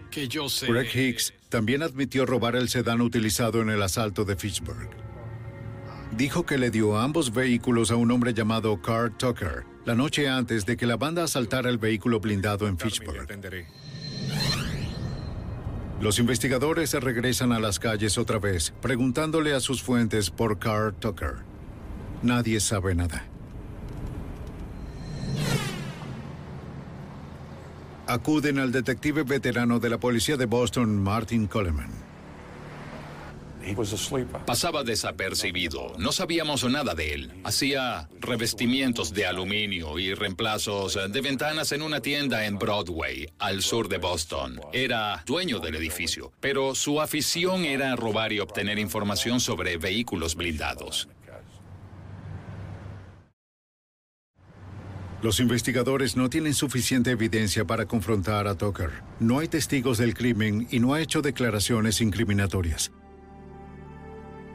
que 0.09 0.27
yo 0.27 0.49
sé. 0.49 0.67
Greg 0.67 0.95
Hicks 0.95 1.33
también 1.49 1.83
admitió 1.83 2.25
robar 2.25 2.55
el 2.55 2.69
sedán 2.69 3.01
utilizado 3.01 3.61
en 3.61 3.69
el 3.69 3.81
asalto 3.81 4.25
de 4.25 4.35
Fitchburg. 4.35 4.89
Dijo 6.11 6.45
que 6.45 6.57
le 6.57 6.71
dio 6.71 6.97
ambos 6.97 7.33
vehículos 7.33 7.91
a 7.91 7.95
un 7.95 8.11
hombre 8.11 8.33
llamado 8.33 8.81
Carl 8.81 9.15
Tucker 9.17 9.71
la 9.85 9.95
noche 9.95 10.27
antes 10.27 10.65
de 10.65 10.77
que 10.77 10.85
la 10.85 10.95
banda 10.95 11.23
asaltara 11.23 11.69
el 11.69 11.77
vehículo 11.77 12.19
blindado 12.19 12.67
en 12.67 12.77
Fitchburg. 12.77 13.27
Los 16.01 16.17
investigadores 16.17 16.93
regresan 16.95 17.51
a 17.51 17.59
las 17.59 17.77
calles 17.77 18.17
otra 18.17 18.39
vez, 18.39 18.73
preguntándole 18.81 19.53
a 19.53 19.59
sus 19.59 19.83
fuentes 19.83 20.31
por 20.31 20.57
Carl 20.57 20.95
Tucker. 20.95 21.35
Nadie 22.23 22.59
sabe 22.59 22.95
nada. 22.95 23.23
Acuden 28.07 28.57
al 28.57 28.71
detective 28.71 29.21
veterano 29.21 29.79
de 29.79 29.91
la 29.91 29.99
policía 29.99 30.37
de 30.37 30.47
Boston, 30.47 31.01
Martin 31.03 31.45
Coleman. 31.45 32.10
Pasaba 34.45 34.83
desapercibido. 34.83 35.93
No 35.97 36.11
sabíamos 36.11 36.63
nada 36.63 36.95
de 36.95 37.13
él. 37.13 37.31
Hacía 37.43 38.09
revestimientos 38.19 39.13
de 39.13 39.25
aluminio 39.25 39.99
y 39.99 40.13
reemplazos 40.13 40.97
de 41.11 41.21
ventanas 41.21 41.71
en 41.71 41.81
una 41.81 42.01
tienda 42.01 42.45
en 42.45 42.57
Broadway, 42.57 43.27
al 43.39 43.61
sur 43.61 43.87
de 43.87 43.97
Boston. 43.97 44.59
Era 44.73 45.23
dueño 45.25 45.59
del 45.59 45.75
edificio, 45.75 46.31
pero 46.39 46.75
su 46.75 47.01
afición 47.01 47.65
era 47.65 47.95
robar 47.95 48.33
y 48.33 48.39
obtener 48.39 48.79
información 48.79 49.39
sobre 49.39 49.77
vehículos 49.77 50.35
blindados. 50.35 51.07
Los 55.21 55.39
investigadores 55.39 56.17
no 56.17 56.31
tienen 56.31 56.55
suficiente 56.55 57.11
evidencia 57.11 57.63
para 57.63 57.85
confrontar 57.85 58.47
a 58.47 58.57
Tucker. 58.57 58.89
No 59.19 59.37
hay 59.37 59.47
testigos 59.47 59.99
del 59.99 60.15
crimen 60.15 60.67
y 60.71 60.79
no 60.79 60.95
ha 60.95 61.01
hecho 61.01 61.21
declaraciones 61.21 62.01
incriminatorias. 62.01 62.91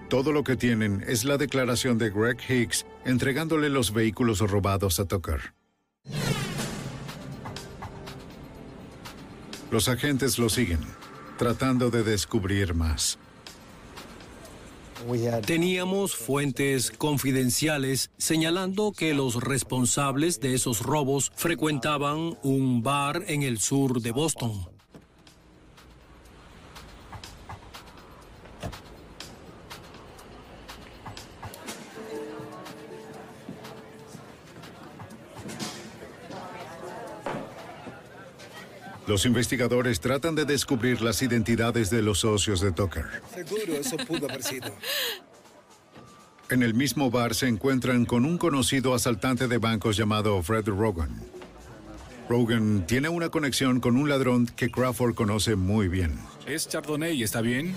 Todo 0.08 0.30
lo 0.30 0.44
que 0.44 0.56
tienen 0.56 1.04
es 1.08 1.24
la 1.24 1.36
declaración 1.36 1.98
de 1.98 2.10
Greg 2.10 2.38
Hicks 2.48 2.86
entregándole 3.04 3.68
los 3.68 3.92
vehículos 3.92 4.38
robados 4.38 5.00
a 5.00 5.04
Tucker. 5.04 5.52
Los 9.72 9.88
agentes 9.88 10.38
lo 10.38 10.48
siguen, 10.48 10.78
tratando 11.38 11.90
de 11.90 12.04
descubrir 12.04 12.72
más. 12.72 13.18
Teníamos 15.44 16.14
fuentes 16.14 16.90
confidenciales 16.90 18.10
señalando 18.16 18.92
que 18.92 19.12
los 19.12 19.42
responsables 19.42 20.40
de 20.40 20.54
esos 20.54 20.82
robos 20.82 21.32
frecuentaban 21.34 22.38
un 22.42 22.82
bar 22.82 23.24
en 23.26 23.42
el 23.42 23.58
sur 23.58 24.00
de 24.00 24.12
Boston. 24.12 24.75
Los 39.06 39.24
investigadores 39.24 40.00
tratan 40.00 40.34
de 40.34 40.44
descubrir 40.44 41.00
las 41.00 41.22
identidades 41.22 41.90
de 41.90 42.02
los 42.02 42.20
socios 42.20 42.60
de 42.60 42.72
Tucker. 42.72 43.04
Seguro 43.32 43.74
eso 43.74 43.96
pudo 43.98 44.28
haber 44.28 44.42
sido. 44.42 44.72
En 46.50 46.62
el 46.62 46.74
mismo 46.74 47.10
bar 47.10 47.34
se 47.34 47.48
encuentran 47.48 48.04
con 48.04 48.24
un 48.24 48.36
conocido 48.36 48.94
asaltante 48.94 49.46
de 49.48 49.58
bancos 49.58 49.96
llamado 49.96 50.42
Fred 50.42 50.66
Rogan. 50.66 51.22
Rogan 52.28 52.84
tiene 52.86 53.08
una 53.08 53.28
conexión 53.28 53.78
con 53.78 53.96
un 53.96 54.08
ladrón 54.08 54.46
que 54.46 54.70
Crawford 54.70 55.14
conoce 55.14 55.54
muy 55.54 55.86
bien. 55.86 56.18
¿Es 56.46 56.68
Chardonnay? 56.68 57.22
¿Está 57.22 57.40
bien? 57.40 57.74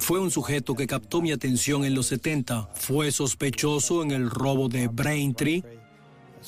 Fue 0.00 0.18
un 0.18 0.30
sujeto 0.30 0.74
que 0.74 0.86
captó 0.86 1.22
mi 1.22 1.30
atención 1.32 1.84
en 1.84 1.94
los 1.94 2.06
70. 2.06 2.70
Fue 2.74 3.12
sospechoso 3.12 4.02
en 4.02 4.10
el 4.10 4.30
robo 4.30 4.68
de 4.68 4.88
Braintree, 4.88 5.62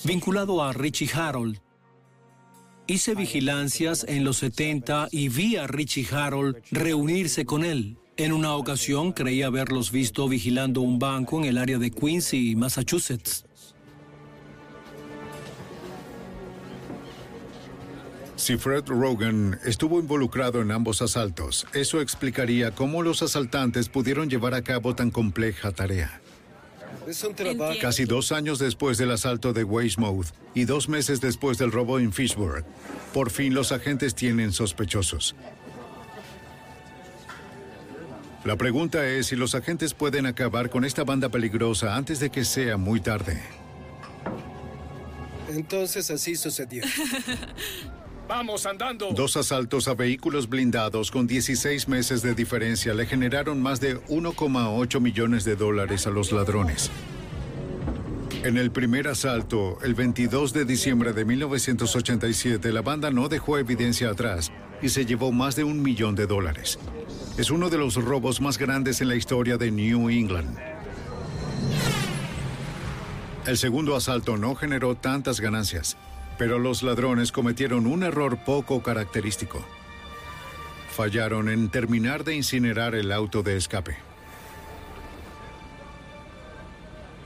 vinculado 0.05 0.63
a 0.63 0.73
Richie 0.73 1.11
Harold. 1.13 1.61
Hice 2.91 3.15
vigilancias 3.15 4.07
en 4.09 4.25
los 4.25 4.39
70 4.39 5.09
y 5.11 5.29
vi 5.29 5.57
a 5.57 5.67
Richie 5.67 6.09
Harold 6.11 6.57
reunirse 6.71 7.45
con 7.45 7.63
él. 7.63 7.99
En 8.17 8.33
una 8.33 8.55
ocasión 8.55 9.13
creí 9.13 9.43
haberlos 9.43 9.93
visto 9.93 10.27
vigilando 10.27 10.81
un 10.81 10.99
banco 10.99 11.39
en 11.39 11.45
el 11.45 11.59
área 11.59 11.77
de 11.77 11.91
Quincy, 11.91 12.57
Massachusetts. 12.57 13.45
Si 18.37 18.57
Fred 18.57 18.87
Rogan 18.87 19.61
estuvo 19.67 20.01
involucrado 20.01 20.63
en 20.63 20.71
ambos 20.71 21.03
asaltos, 21.03 21.67
eso 21.75 22.01
explicaría 22.01 22.71
cómo 22.71 23.03
los 23.03 23.21
asaltantes 23.21 23.91
pudieron 23.91 24.31
llevar 24.31 24.55
a 24.55 24.63
cabo 24.63 24.95
tan 24.95 25.11
compleja 25.11 25.73
tarea. 25.73 26.23
Es 27.07 27.25
un 27.25 27.35
trabajo. 27.35 27.79
Casi 27.81 28.05
dos 28.05 28.33
años 28.33 28.59
después 28.59 28.99
del 28.99 29.11
asalto 29.11 29.53
de 29.53 29.65
Weymouth 29.65 30.29
y 30.55 30.65
dos 30.65 30.89
meses 30.89 31.21
después 31.21 31.59
del 31.59 31.73
robo 31.73 31.99
en 31.99 32.13
Fishburne, 32.13 32.65
por 33.15 33.31
fin 33.31 33.55
los 33.55 33.73
agentes 33.73 34.15
tienen 34.15 34.53
sospechosos. 34.53 35.35
La 38.45 38.57
pregunta 38.57 39.07
es 39.07 39.27
si 39.27 39.37
los 39.37 39.55
agentes 39.55 39.95
pueden 39.95 40.27
acabar 40.27 40.71
con 40.71 40.85
esta 40.85 41.05
banda 41.05 41.29
peligrosa 41.29 41.97
antes 41.97 42.21
de 42.21 42.31
que 42.31 42.45
sea 42.45 42.77
muy 42.77 43.01
tarde. 43.01 43.43
Entonces 45.51 46.11
así 46.11 46.37
sucedió. 46.37 46.85
¡Vamos 48.29 48.67
andando! 48.67 49.09
Dos 49.13 49.39
asaltos 49.39 49.89
a 49.89 49.95
vehículos 49.95 50.51
blindados 50.51 51.11
con 51.11 51.27
16 51.27 51.89
meses 51.89 52.21
de 52.21 52.35
diferencia 52.35 52.93
le 52.93 53.07
generaron 53.07 53.63
más 53.63 53.81
de 53.81 53.99
1,8 54.03 55.01
millones 55.01 55.47
de 55.47 55.57
dólares 55.57 56.07
a 56.07 56.11
los 56.11 56.31
ladrones. 56.31 56.91
En 58.45 58.59
el 58.59 58.71
primer 58.71 59.09
asalto, 59.09 59.79
el 59.83 59.95
22 59.95 60.53
de 60.53 60.67
diciembre 60.67 61.15
de 61.15 61.25
1987, 61.25 62.71
la 62.71 62.83
banda 62.83 63.11
no 63.11 63.31
dejó 63.31 63.57
evidencia 63.57 64.11
atrás 64.11 64.53
y 64.83 64.91
se 64.91 65.07
llevó 65.07 65.33
más 65.33 65.57
de 65.57 65.65
un 65.65 65.81
millón 65.81 66.15
de 66.15 66.27
dólares. 66.27 66.79
Es 67.39 67.51
uno 67.51 67.71
de 67.71 67.79
los 67.79 67.95
robos 67.95 68.43
más 68.43 68.59
grandes 68.59 69.01
en 69.01 69.09
la 69.09 69.17
historia 69.17 69.57
de 69.57 69.71
New 69.71 70.11
England. 70.11 70.55
El 73.47 73.57
segundo 73.57 73.97
asalto 73.97 74.37
no 74.37 74.55
generó 74.55 74.95
tantas 74.95 75.41
ganancias, 75.41 75.97
pero 76.39 76.59
los 76.61 76.83
ladrones 76.85 77.33
cometieron 77.33 77.87
un 77.87 78.05
error 78.05 78.39
poco 78.45 78.83
característico. 78.83 79.65
Fallaron 80.95 81.49
en 81.49 81.69
terminar 81.69 82.25
de 82.25 82.37
incinerar 82.37 82.95
el 82.95 83.13
auto 83.13 83.43
de 83.43 83.57
escape. 83.57 83.97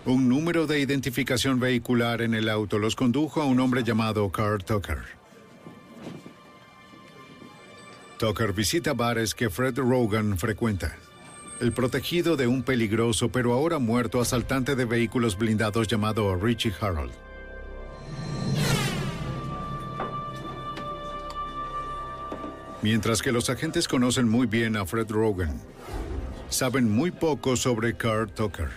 Un 0.05 0.29
número 0.29 0.67
de 0.67 0.81
identificación 0.81 1.61
vehicular 1.61 2.23
en 2.23 2.35
el 2.35 2.49
auto 2.49 2.79
los 2.79 2.97
condujo 2.97 3.41
a 3.41 3.45
un 3.45 3.61
hombre 3.61 3.85
llamado 3.85 4.31
Carl 4.33 4.65
Tucker. 4.65 4.99
Tucker 8.19 8.53
visita 8.53 8.95
bares 8.95 9.35
que 9.35 9.49
Fred 9.49 9.79
Rogan 9.79 10.39
frecuenta. 10.39 10.97
El 11.61 11.73
protegido 11.73 12.37
de 12.37 12.49
un 12.49 12.65
peligroso 12.65 13.31
pero 13.31 13.53
ahora 13.53 13.79
muerto 13.79 14.21
asaltante 14.21 14.75
de 14.75 14.85
vehículos 14.85 15.39
blindados 15.39 15.87
llamado 15.87 16.35
Richie 16.35 16.73
Harold. 16.81 17.13
Mientras 22.83 23.23
que 23.23 23.31
los 23.31 23.49
agentes 23.49 23.87
conocen 23.87 24.29
muy 24.29 24.49
bien 24.49 24.77
a 24.77 24.85
Fred 24.85 25.09
Rogan, 25.09 25.57
saben 26.49 26.91
muy 26.91 27.13
poco 27.13 27.57
sobre 27.57 27.97
Carl 27.97 28.29
Tucker. 28.29 28.69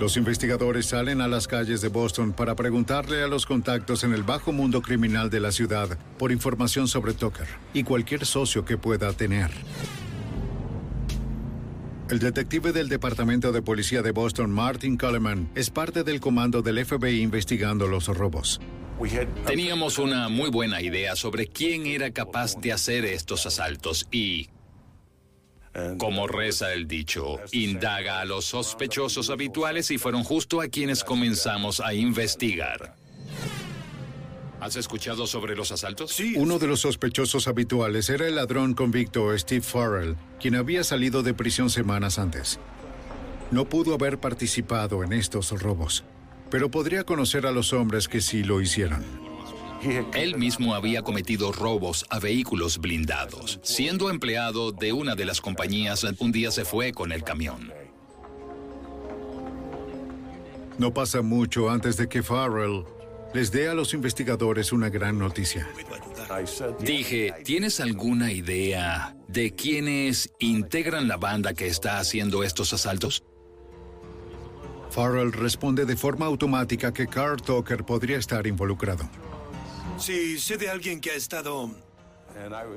Los 0.00 0.16
investigadores 0.16 0.86
salen 0.86 1.20
a 1.20 1.28
las 1.28 1.46
calles 1.46 1.80
de 1.80 1.88
Boston 1.88 2.32
para 2.32 2.54
preguntarle 2.54 3.22
a 3.22 3.28
los 3.28 3.46
contactos 3.46 4.04
en 4.04 4.12
el 4.12 4.22
bajo 4.22 4.52
mundo 4.52 4.80
criminal 4.82 5.30
de 5.30 5.40
la 5.40 5.52
ciudad 5.52 5.98
por 6.18 6.32
información 6.32 6.88
sobre 6.88 7.12
Tucker 7.12 7.46
y 7.74 7.82
cualquier 7.82 8.24
socio 8.24 8.64
que 8.64 8.78
pueda 8.78 9.12
tener. 9.12 9.50
El 12.08 12.20
detective 12.20 12.72
del 12.72 12.88
Departamento 12.88 13.50
de 13.50 13.62
Policía 13.62 14.00
de 14.00 14.12
Boston, 14.12 14.48
Martin 14.52 14.96
Coleman, 14.96 15.50
es 15.56 15.70
parte 15.70 16.04
del 16.04 16.20
comando 16.20 16.62
del 16.62 16.84
FBI 16.84 17.20
investigando 17.20 17.88
los 17.88 18.06
robos. 18.06 18.60
Teníamos 19.44 19.98
una 19.98 20.28
muy 20.28 20.48
buena 20.48 20.80
idea 20.80 21.16
sobre 21.16 21.48
quién 21.48 21.84
era 21.84 22.12
capaz 22.12 22.54
de 22.60 22.72
hacer 22.72 23.04
estos 23.04 23.44
asaltos 23.46 24.06
y, 24.12 24.48
como 25.98 26.28
reza 26.28 26.72
el 26.72 26.86
dicho, 26.86 27.40
indaga 27.50 28.20
a 28.20 28.24
los 28.24 28.44
sospechosos 28.44 29.28
habituales 29.28 29.90
y 29.90 29.98
fueron 29.98 30.22
justo 30.22 30.60
a 30.60 30.68
quienes 30.68 31.02
comenzamos 31.02 31.80
a 31.80 31.92
investigar. 31.92 32.94
¿Has 34.60 34.76
escuchado 34.76 35.26
sobre 35.26 35.54
los 35.54 35.70
asaltos? 35.70 36.12
Sí. 36.12 36.34
Uno 36.36 36.58
de 36.58 36.66
los 36.66 36.80
sospechosos 36.80 37.46
habituales 37.46 38.08
era 38.08 38.26
el 38.26 38.36
ladrón 38.36 38.74
convicto 38.74 39.36
Steve 39.38 39.60
Farrell, 39.62 40.16
quien 40.40 40.54
había 40.54 40.82
salido 40.82 41.22
de 41.22 41.34
prisión 41.34 41.70
semanas 41.70 42.18
antes. 42.18 42.58
No 43.50 43.68
pudo 43.68 43.94
haber 43.94 44.18
participado 44.18 45.04
en 45.04 45.12
estos 45.12 45.50
robos, 45.50 46.04
pero 46.50 46.70
podría 46.70 47.04
conocer 47.04 47.46
a 47.46 47.52
los 47.52 47.72
hombres 47.72 48.08
que 48.08 48.20
sí 48.20 48.42
lo 48.42 48.60
hicieron. 48.60 49.04
Él 50.14 50.36
mismo 50.36 50.74
había 50.74 51.02
cometido 51.02 51.52
robos 51.52 52.06
a 52.08 52.18
vehículos 52.18 52.78
blindados. 52.78 53.60
Siendo 53.62 54.10
empleado 54.10 54.72
de 54.72 54.92
una 54.92 55.14
de 55.14 55.26
las 55.26 55.40
compañías, 55.40 56.04
un 56.18 56.32
día 56.32 56.50
se 56.50 56.64
fue 56.64 56.92
con 56.92 57.12
el 57.12 57.22
camión. 57.22 57.72
No 60.78 60.92
pasa 60.92 61.22
mucho 61.22 61.70
antes 61.70 61.96
de 61.96 62.08
que 62.08 62.22
Farrell 62.22 62.84
les 63.34 63.50
dé 63.50 63.68
a 63.68 63.74
los 63.74 63.94
investigadores 63.94 64.72
una 64.72 64.88
gran 64.88 65.18
noticia. 65.18 65.68
Dije, 66.80 67.34
¿tienes 67.44 67.80
alguna 67.80 68.32
idea 68.32 69.16
de 69.28 69.54
quiénes 69.54 70.30
integran 70.38 71.08
la 71.08 71.16
banda 71.16 71.54
que 71.54 71.66
está 71.66 71.98
haciendo 71.98 72.42
estos 72.42 72.72
asaltos? 72.72 73.22
Farrell 74.90 75.32
responde 75.32 75.84
de 75.84 75.96
forma 75.96 76.26
automática 76.26 76.92
que 76.92 77.06
Carl 77.06 77.40
Tucker 77.40 77.84
podría 77.84 78.18
estar 78.18 78.46
involucrado. 78.46 79.08
Sí, 79.98 80.38
sé 80.38 80.56
de 80.56 80.70
alguien 80.70 81.00
que 81.00 81.10
ha 81.10 81.14
estado... 81.16 81.70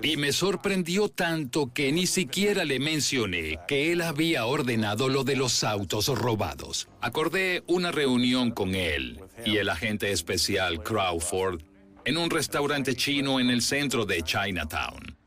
Y 0.02 0.16
me 0.16 0.32
sorprendió 0.32 1.10
tanto 1.10 1.74
que 1.74 1.92
ni 1.92 2.08
siquiera 2.08 2.64
le 2.64 2.80
mencioné 2.80 3.60
que 3.68 3.92
él 3.92 4.02
había 4.02 4.46
ordenado 4.46 5.10
lo 5.10 5.26
de 5.26 5.36
los 5.36 5.66
autos 5.66 6.08
robados. 6.08 6.88
Acordé 7.02 7.64
una 7.68 7.92
reunión 7.92 8.52
con 8.52 8.74
él 8.74 9.22
y 9.46 9.58
el 9.58 9.70
agente 9.70 10.12
especial 10.12 10.84
Crawford 10.84 11.62
en 12.06 12.18
un 12.18 12.30
restaurante 12.30 12.96
chino 12.96 13.40
en 13.40 13.50
el 13.50 13.62
centro 13.62 14.06
de 14.06 14.22
Chinatown. 14.24 15.18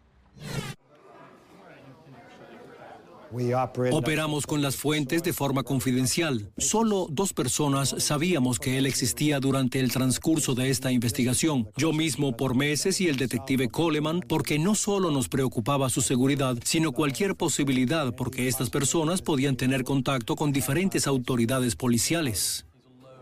Operamos 3.93 4.47
con 4.47 4.61
las 4.61 4.77
fuentes 4.77 5.23
de 5.23 5.33
forma 5.33 5.63
confidencial. 5.63 6.53
Solo 6.59 7.07
dos 7.11 7.33
personas 7.33 7.95
sabíamos 7.99 8.59
que 8.59 8.77
él 8.77 8.85
existía 8.85 9.41
durante 9.41 9.81
el 9.81 9.91
transcurso 9.91 10.55
de 10.55 10.69
esta 10.69 10.93
investigación. 10.93 11.71
Yo 11.77 11.93
mismo 11.93 12.37
por 12.37 12.55
meses 12.55 13.01
y 13.01 13.09
el 13.09 13.17
detective 13.17 13.69
Coleman, 13.69 14.21
porque 14.21 14.59
no 14.59 14.75
solo 14.75 15.11
nos 15.11 15.31
preocupaba 15.31 15.89
su 15.89 16.03
seguridad, 16.03 16.59
sino 16.65 16.93
cualquier 16.93 17.35
posibilidad 17.35 18.15
porque 18.15 18.49
estas 18.49 18.69
personas 18.69 19.23
podían 19.23 19.57
tener 19.57 19.83
contacto 19.83 20.37
con 20.37 20.53
diferentes 20.53 21.07
autoridades 21.07 21.75
policiales. 21.75 22.67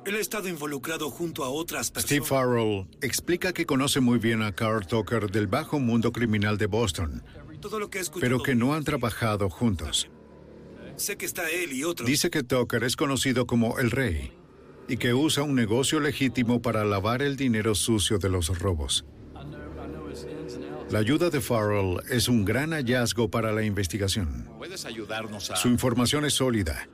Él 0.06 0.14
ha 0.14 0.18
estado 0.18 0.48
involucrado 0.48 1.10
junto 1.10 1.44
a 1.44 1.50
otras 1.50 1.90
personas. 1.90 2.06
Steve 2.06 2.24
Farrell 2.26 2.86
explica 3.02 3.52
que 3.52 3.66
conoce 3.66 4.00
muy 4.00 4.18
bien 4.18 4.42
a 4.42 4.52
Carl 4.52 4.86
Tucker 4.86 5.30
del 5.30 5.46
bajo 5.46 5.78
mundo 5.78 6.10
criminal 6.12 6.56
de 6.56 6.66
Boston, 6.66 7.22
Todo 7.60 7.78
lo 7.78 7.90
que 7.90 7.98
he 7.98 8.00
escuchado. 8.00 8.20
pero 8.20 8.42
que 8.42 8.54
no 8.54 8.74
han 8.74 8.84
trabajado 8.84 9.50
juntos. 9.50 10.08
Sé 10.96 11.16
que 11.16 11.26
está 11.26 11.50
él 11.50 11.72
y 11.72 11.84
otros. 11.84 12.06
Dice 12.08 12.30
que 12.30 12.42
Tucker 12.42 12.82
es 12.84 12.96
conocido 12.96 13.46
como 13.46 13.78
el 13.78 13.90
rey 13.90 14.32
y 14.88 14.96
que 14.96 15.12
usa 15.14 15.42
un 15.42 15.54
negocio 15.54 16.00
legítimo 16.00 16.62
para 16.62 16.84
lavar 16.84 17.22
el 17.22 17.36
dinero 17.36 17.74
sucio 17.74 18.18
de 18.18 18.30
los 18.30 18.58
robos. 18.58 19.04
La 20.90 20.98
ayuda 20.98 21.30
de 21.30 21.40
Farrell 21.40 21.98
es 22.10 22.26
un 22.26 22.44
gran 22.44 22.70
hallazgo 22.72 23.30
para 23.30 23.52
la 23.52 23.62
investigación. 23.62 24.48
¿Puedes 24.58 24.84
ayudarnos 24.86 25.50
a...? 25.50 25.56
Su 25.56 25.68
información 25.68 26.24
es 26.24 26.34
sólida 26.34 26.88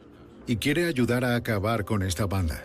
y 0.47 0.57
quiere 0.57 0.87
ayudar 0.87 1.24
a 1.24 1.35
acabar 1.37 1.85
con 1.85 2.03
esta 2.03 2.27
banda. 2.27 2.65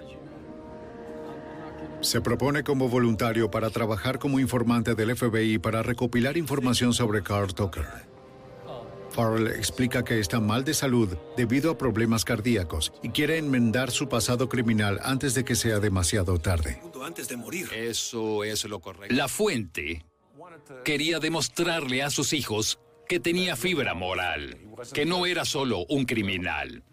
Se 2.01 2.19
propone 2.19 2.63
como 2.63 2.89
voluntario 2.89 3.51
para 3.51 3.69
trabajar 3.69 4.17
como 4.17 4.39
informante 4.39 4.95
del 4.95 5.15
FBI 5.15 5.59
para 5.59 5.83
recopilar 5.83 6.35
información 6.35 6.93
sobre 6.93 7.21
Carl 7.21 7.53
Tucker. 7.53 7.85
Farrell 9.11 9.47
explica 9.47 10.03
que 10.03 10.19
está 10.19 10.39
mal 10.39 10.63
de 10.63 10.73
salud 10.73 11.15
debido 11.37 11.71
a 11.71 11.77
problemas 11.77 12.25
cardíacos 12.25 12.93
y 13.03 13.09
quiere 13.09 13.37
enmendar 13.37 13.91
su 13.91 14.09
pasado 14.09 14.49
criminal 14.49 14.99
antes 15.03 15.33
de 15.33 15.43
que 15.43 15.55
sea 15.55 15.79
demasiado 15.79 16.39
tarde. 16.39 16.81
Antes 17.03 17.27
de 17.27 17.37
morir. 17.37 17.67
Eso 17.73 18.43
es 18.43 18.63
lo 18.65 18.79
correcto. 18.79 19.13
La 19.13 19.27
fuente 19.27 20.05
quería 20.85 21.19
demostrarle 21.19 22.03
a 22.03 22.09
sus 22.09 22.33
hijos 22.33 22.79
que 23.07 23.19
tenía 23.19 23.55
fibra 23.55 23.93
moral, 23.93 24.57
que 24.93 25.05
no 25.05 25.25
era 25.25 25.45
solo 25.45 25.85
un 25.89 26.05
criminal. 26.05 26.83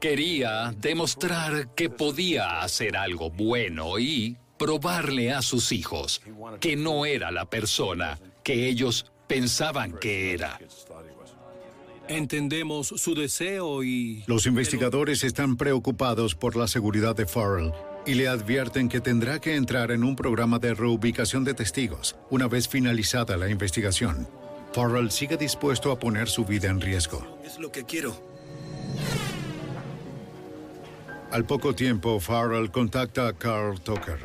Quería 0.00 0.72
demostrar 0.78 1.74
que 1.74 1.90
podía 1.90 2.60
hacer 2.60 2.96
algo 2.96 3.30
bueno 3.30 3.98
y 3.98 4.36
probarle 4.56 5.32
a 5.32 5.42
sus 5.42 5.72
hijos 5.72 6.22
que 6.60 6.76
no 6.76 7.04
era 7.04 7.32
la 7.32 7.50
persona 7.50 8.18
que 8.44 8.68
ellos 8.68 9.10
pensaban 9.26 9.92
que 9.92 10.34
era. 10.34 10.60
Entendemos 12.08 12.88
su 12.88 13.14
deseo 13.14 13.82
y... 13.82 14.24
Los 14.26 14.46
investigadores 14.46 15.24
están 15.24 15.56
preocupados 15.56 16.34
por 16.34 16.56
la 16.56 16.68
seguridad 16.68 17.16
de 17.16 17.26
Farrell 17.26 17.72
y 18.06 18.14
le 18.14 18.28
advierten 18.28 18.88
que 18.88 19.00
tendrá 19.00 19.40
que 19.40 19.56
entrar 19.56 19.90
en 19.90 20.04
un 20.04 20.16
programa 20.16 20.58
de 20.58 20.74
reubicación 20.74 21.44
de 21.44 21.54
testigos 21.54 22.16
una 22.30 22.46
vez 22.46 22.68
finalizada 22.68 23.36
la 23.36 23.50
investigación. 23.50 24.28
Farrell 24.72 25.10
sigue 25.10 25.36
dispuesto 25.36 25.90
a 25.90 25.98
poner 25.98 26.28
su 26.28 26.44
vida 26.44 26.68
en 26.68 26.80
riesgo. 26.80 27.38
Es 27.44 27.58
lo 27.58 27.72
que 27.72 27.84
quiero. 27.84 28.16
Al 31.30 31.44
poco 31.44 31.74
tiempo, 31.74 32.18
Farrell 32.20 32.70
contacta 32.70 33.28
a 33.28 33.32
Carl 33.32 33.80
Tucker. 33.80 34.18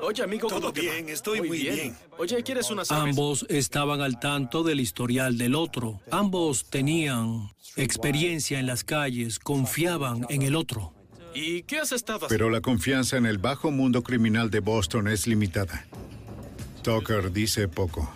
Oye, 0.00 0.22
amigo, 0.22 0.48
Todo 0.48 0.60
¿cómo 0.60 0.72
te 0.72 0.86
va? 0.86 0.92
bien, 0.94 1.08
estoy 1.08 1.40
muy 1.40 1.58
bien. 1.60 1.96
Oye, 2.18 2.42
¿quieres 2.42 2.70
una 2.70 2.84
cerveza? 2.84 3.08
Ambos 3.08 3.46
estaban 3.48 4.00
al 4.00 4.20
tanto 4.20 4.62
del 4.62 4.80
historial 4.80 5.38
del 5.38 5.54
otro. 5.54 6.00
Ambos 6.10 6.66
tenían 6.68 7.50
experiencia 7.76 8.58
en 8.58 8.66
las 8.66 8.84
calles, 8.84 9.38
confiaban 9.38 10.26
en 10.28 10.42
el 10.42 10.56
otro. 10.56 10.92
¿Y 11.34 11.62
qué 11.62 11.78
has 11.78 11.92
estado 11.92 12.18
haciendo? 12.26 12.34
Pero 12.34 12.50
la 12.50 12.60
confianza 12.60 13.16
en 13.16 13.24
el 13.26 13.38
bajo 13.38 13.70
mundo 13.70 14.02
criminal 14.02 14.50
de 14.50 14.60
Boston 14.60 15.08
es 15.08 15.26
limitada. 15.26 15.86
Tucker 16.82 17.32
dice 17.32 17.66
poco. 17.68 18.12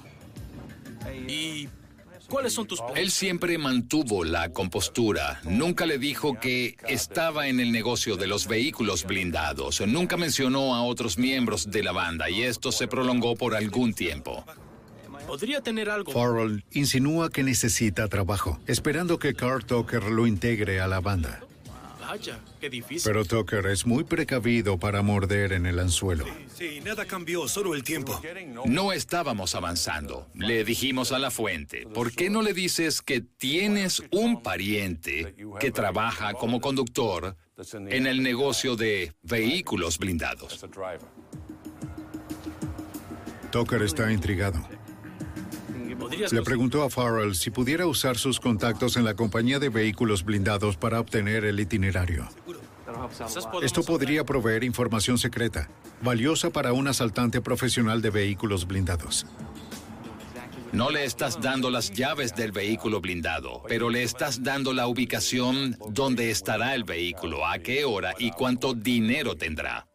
¿Y 2.29 2.31
cuáles 2.31 2.53
son 2.53 2.67
tus 2.67 2.81
planes? 2.81 2.99
Él 2.99 3.11
siempre 3.11 3.57
mantuvo 3.57 4.23
la 4.23 4.51
compostura. 4.51 5.41
Nunca 5.45 5.87
le 5.87 5.99
dijo 5.99 6.39
que 6.39 6.77
estaba 6.87 7.49
en 7.49 7.59
el 7.59 7.73
negocio 7.73 8.17
de 8.17 8.27
los 8.27 8.47
vehículos 8.47 9.05
blindados. 9.05 9.81
Nunca 9.87 10.19
mencionó 10.19 10.75
a 10.75 10.83
otros 10.83 11.17
miembros 11.17 11.71
de 11.71 11.83
la 11.83 11.93
banda 11.93 12.29
y 12.29 12.43
esto 12.43 12.71
se 12.71 12.87
prolongó 12.87 13.35
por 13.35 13.55
algún 13.55 13.95
tiempo. 13.95 14.45
Podría 15.27 15.63
tener 15.63 15.91
algo. 15.91 16.13
Farrell 16.13 16.65
insinúa 16.73 17.31
que 17.31 17.43
necesita 17.43 18.09
trabajo, 18.09 18.61
esperando 18.67 19.19
que 19.19 19.35
Carl 19.35 19.65
Tucker 19.65 20.05
lo 20.05 20.27
integre 20.27 20.81
a 20.81 20.87
la 20.87 21.01
banda. 21.01 21.41
Vaya, 22.09 22.41
qué 22.59 22.71
difícil. 22.71 23.03
Pero 23.05 23.23
Tucker 23.27 23.67
es 23.67 23.85
muy 23.85 24.03
precavido 24.03 24.79
para 24.79 25.03
morder 25.03 25.53
en 25.53 25.67
el 25.67 25.79
anzuelo. 25.79 26.25
Sí, 26.55 26.81
nada 26.83 27.05
cambió, 27.05 27.47
solo 27.49 27.75
el 27.75 27.83
tiempo. 27.83 28.19
No 28.65 28.93
estábamos 28.93 29.55
avanzando. 29.55 30.27
Le 30.33 30.65
dijimos 30.65 31.13
a 31.13 31.19
la 31.19 31.31
fuente, 31.31 31.87
¿por 31.87 32.13
qué 32.13 32.31
no 32.31 32.41
le 32.41 32.55
dices 32.55 33.03
que 33.03 33.21
tienes 33.21 34.03
un 34.11 34.43
pariente 34.43 35.35
que 35.61 35.71
trabaja 35.71 36.33
como 36.33 36.63
conductor 36.63 37.37
en 37.73 38.07
el 38.07 38.23
negocio 38.23 38.75
de 38.75 39.13
vehículos 39.21 39.99
blindados? 39.99 40.65
Tucker 43.51 43.83
está 43.83 44.11
intrigado. 44.11 44.67
¿Podrías 45.99 46.33
Le 46.33 46.43
preguntó 46.43 46.83
a 46.83 46.91
Farrell 46.91 47.35
si 47.35 47.51
pudiera 47.51 47.87
usar 47.87 48.17
sus 48.17 48.39
contactos 48.41 48.97
en 48.97 49.05
la 49.05 49.15
compañía 49.15 49.59
de 49.59 49.69
vehículos 49.69 50.25
blindados 50.25 50.77
para 50.77 51.01
obtener 51.01 51.45
el 51.45 51.59
itinerario. 51.59 52.29
Esto 53.63 53.83
podría 53.83 54.25
proveer 54.25 54.65
información 54.65 55.19
secreta, 55.19 55.69
valiosa 56.03 56.51
para 56.51 56.73
un 56.73 56.89
asaltante 56.89 57.41
profesional 57.41 58.01
de 58.01 58.11
vehículos 58.11 58.67
blindados. 58.67 59.27
No 60.73 60.91
le 60.91 61.05
estás 61.05 61.41
dando 61.41 61.71
las 61.71 61.91
llaves 61.93 62.35
del 62.35 62.53
vehículo 62.53 63.01
blindado, 63.01 63.63
pero 63.67 63.89
le 63.89 64.03
estás 64.03 64.43
dando 64.43 64.75
la 64.75 64.87
ubicación 64.87 65.77
donde 65.91 66.31
estará 66.31 66.75
el 66.75 66.85
vehículo, 66.85 67.47
a 67.47 67.59
qué 67.59 67.85
hora 67.87 68.15
y 68.19 68.31
cuánto 68.33 68.75
dinero 68.75 69.35
tendrá. 69.35 69.87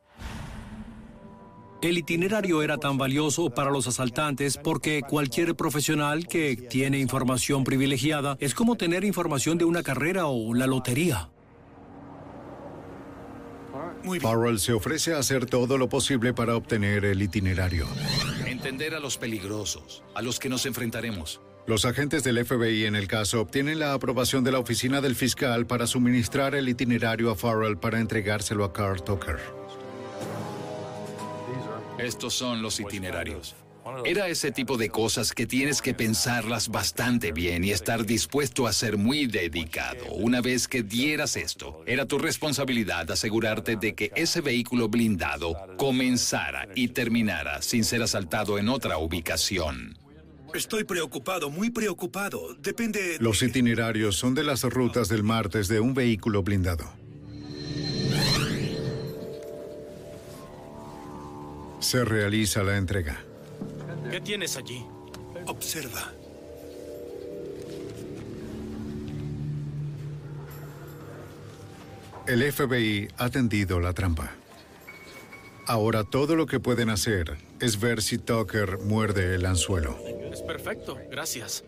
El 1.84 1.98
itinerario 1.98 2.64
era 2.64 2.78
tan 2.78 2.98
valioso 2.98 3.50
para 3.50 3.70
los 3.70 3.88
asaltantes 3.88 4.58
porque 4.58 5.02
cualquier 5.02 5.54
profesional 5.54 6.28
que 6.28 6.56
tiene 6.56 6.98
información 6.98 7.66
privilegiada 7.66 8.38
es 8.40 8.54
como 8.56 8.78
tener 8.78 9.04
información 9.04 9.58
de 9.58 9.66
una 9.66 9.84
carrera 9.84 10.28
o 10.28 10.54
la 10.54 10.66
lotería. 10.66 11.30
Farrell 14.22 14.60
se 14.60 14.72
ofrece 14.72 15.14
a 15.14 15.20
hacer 15.20 15.46
todo 15.46 15.78
lo 15.78 15.90
posible 15.90 16.34
para 16.34 16.56
obtener 16.56 17.04
el 17.04 17.22
itinerario. 17.22 17.86
Entender 18.46 18.96
a 18.96 19.02
los 19.02 19.18
peligrosos, 19.18 20.04
a 20.16 20.22
los 20.22 20.40
que 20.40 20.48
nos 20.48 20.66
enfrentaremos. 20.66 21.42
Los 21.68 21.84
agentes 21.84 22.24
del 22.24 22.46
FBI 22.46 22.86
en 22.86 22.96
el 22.96 23.10
caso 23.10 23.42
obtienen 23.42 23.80
la 23.80 23.92
aprobación 23.92 24.46
de 24.46 24.54
la 24.54 24.60
oficina 24.60 25.02
del 25.02 25.16
fiscal 25.16 25.68
para 25.68 25.86
suministrar 25.86 26.56
el 26.56 26.70
itinerario 26.70 27.30
a 27.30 27.36
Farrell 27.36 27.78
para 27.78 28.00
entregárselo 28.00 28.64
a 28.64 28.72
Carl 28.72 29.04
Tucker. 29.04 29.40
Estos 32.04 32.34
son 32.34 32.62
los 32.62 32.82
itinerarios. 32.82 33.56
Era 34.06 34.28
ese 34.28 34.52
tipo 34.52 34.78
de 34.78 34.90
cosas 34.90 35.32
que 35.32 35.46
tienes 35.46 35.82
que 35.82 35.94
pensarlas 35.94 36.70
bastante 36.70 37.32
bien 37.32 37.64
y 37.64 37.72
estar 37.72 38.06
dispuesto 38.06 38.68
a 38.68 38.74
ser 38.74 38.98
muy 38.98 39.26
dedicado. 39.26 40.06
Una 40.14 40.42
vez 40.42 40.68
que 40.68 40.84
dieras 40.84 41.38
esto, 41.38 41.82
era 41.86 42.06
tu 42.06 42.18
responsabilidad 42.18 43.10
asegurarte 43.10 43.78
de 43.78 43.94
que 43.94 44.12
ese 44.16 44.42
vehículo 44.42 44.90
blindado 44.90 45.56
comenzara 45.78 46.68
y 46.76 46.90
terminara 46.90 47.62
sin 47.62 47.86
ser 47.86 48.04
asaltado 48.04 48.58
en 48.58 48.68
otra 48.68 48.98
ubicación. 48.98 49.98
Estoy 50.54 50.84
preocupado, 50.84 51.50
muy 51.50 51.72
preocupado. 51.72 52.54
Depende... 52.60 53.18
Los 53.20 53.42
itinerarios 53.42 54.18
son 54.18 54.36
de 54.36 54.44
las 54.44 54.64
rutas 54.64 55.10
del 55.10 55.24
martes 55.24 55.68
de 55.68 55.80
un 55.80 55.94
vehículo 55.94 56.44
blindado. 56.44 56.94
Se 61.84 62.06
realiza 62.06 62.64
la 62.64 62.78
entrega. 62.78 63.22
¿Qué 64.10 64.22
tienes 64.22 64.56
allí? 64.56 64.86
Observa. 65.46 66.14
El 72.26 72.54
FBI 72.54 73.10
ha 73.18 73.30
tendido 73.30 73.82
la 73.82 73.92
trampa. 73.92 74.32
Ahora 75.68 76.06
todo 76.06 76.38
lo 76.38 76.46
que 76.46 76.62
pueden 76.62 76.90
hacer 76.90 77.36
es 77.60 77.78
ver 77.82 78.02
si 78.02 78.18
Tucker 78.18 78.78
muerde 78.80 79.36
el 79.36 79.46
anzuelo. 79.46 79.98
Es 80.32 80.42
perfecto, 80.42 80.98
gracias. 81.12 81.66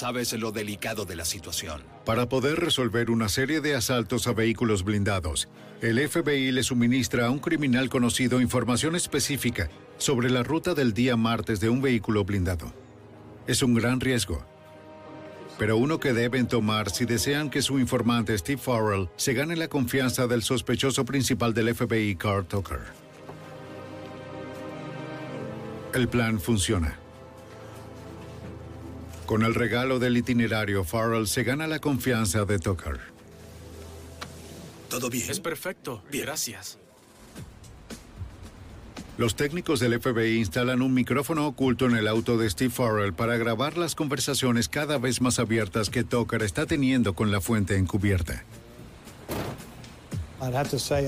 Sabes 0.00 0.32
lo 0.32 0.50
delicado 0.50 1.04
de 1.04 1.14
la 1.14 1.26
situación. 1.26 1.82
Para 2.06 2.26
poder 2.26 2.58
resolver 2.58 3.10
una 3.10 3.28
serie 3.28 3.60
de 3.60 3.74
asaltos 3.74 4.26
a 4.28 4.32
vehículos 4.32 4.82
blindados, 4.82 5.50
el 5.82 5.98
FBI 6.08 6.52
le 6.52 6.62
suministra 6.62 7.26
a 7.26 7.30
un 7.30 7.38
criminal 7.38 7.90
conocido 7.90 8.40
información 8.40 8.96
específica 8.96 9.68
sobre 9.98 10.30
la 10.30 10.42
ruta 10.42 10.72
del 10.72 10.94
día 10.94 11.18
martes 11.18 11.60
de 11.60 11.68
un 11.68 11.82
vehículo 11.82 12.24
blindado. 12.24 12.72
Es 13.46 13.62
un 13.62 13.74
gran 13.74 14.00
riesgo, 14.00 14.42
pero 15.58 15.76
uno 15.76 16.00
que 16.00 16.14
deben 16.14 16.48
tomar 16.48 16.88
si 16.88 17.04
desean 17.04 17.50
que 17.50 17.60
su 17.60 17.78
informante 17.78 18.38
Steve 18.38 18.62
Farrell 18.62 19.10
se 19.16 19.34
gane 19.34 19.54
la 19.54 19.68
confianza 19.68 20.26
del 20.26 20.42
sospechoso 20.42 21.04
principal 21.04 21.52
del 21.52 21.74
FBI, 21.74 22.16
Carl 22.16 22.46
Tucker. 22.46 22.80
El 25.92 26.08
plan 26.08 26.40
funciona. 26.40 26.98
Con 29.30 29.44
el 29.44 29.54
regalo 29.54 30.00
del 30.00 30.16
itinerario, 30.16 30.82
Farrell 30.82 31.28
se 31.28 31.44
gana 31.44 31.68
la 31.68 31.78
confianza 31.78 32.44
de 32.44 32.58
Tucker. 32.58 32.98
¿Todo 34.88 35.08
bien? 35.08 35.30
Es 35.30 35.38
perfecto. 35.38 36.02
Gracias. 36.10 36.80
Los 39.18 39.36
técnicos 39.36 39.78
del 39.78 40.00
FBI 40.00 40.38
instalan 40.38 40.82
un 40.82 40.92
micrófono 40.94 41.46
oculto 41.46 41.86
en 41.86 41.94
el 41.94 42.08
auto 42.08 42.38
de 42.38 42.50
Steve 42.50 42.72
Farrell 42.72 43.14
para 43.14 43.36
grabar 43.36 43.78
las 43.78 43.94
conversaciones 43.94 44.68
cada 44.68 44.98
vez 44.98 45.20
más 45.20 45.38
abiertas 45.38 45.90
que 45.90 46.02
Tucker 46.02 46.42
está 46.42 46.66
teniendo 46.66 47.14
con 47.14 47.30
la 47.30 47.40
fuente 47.40 47.76
encubierta. 47.76 48.42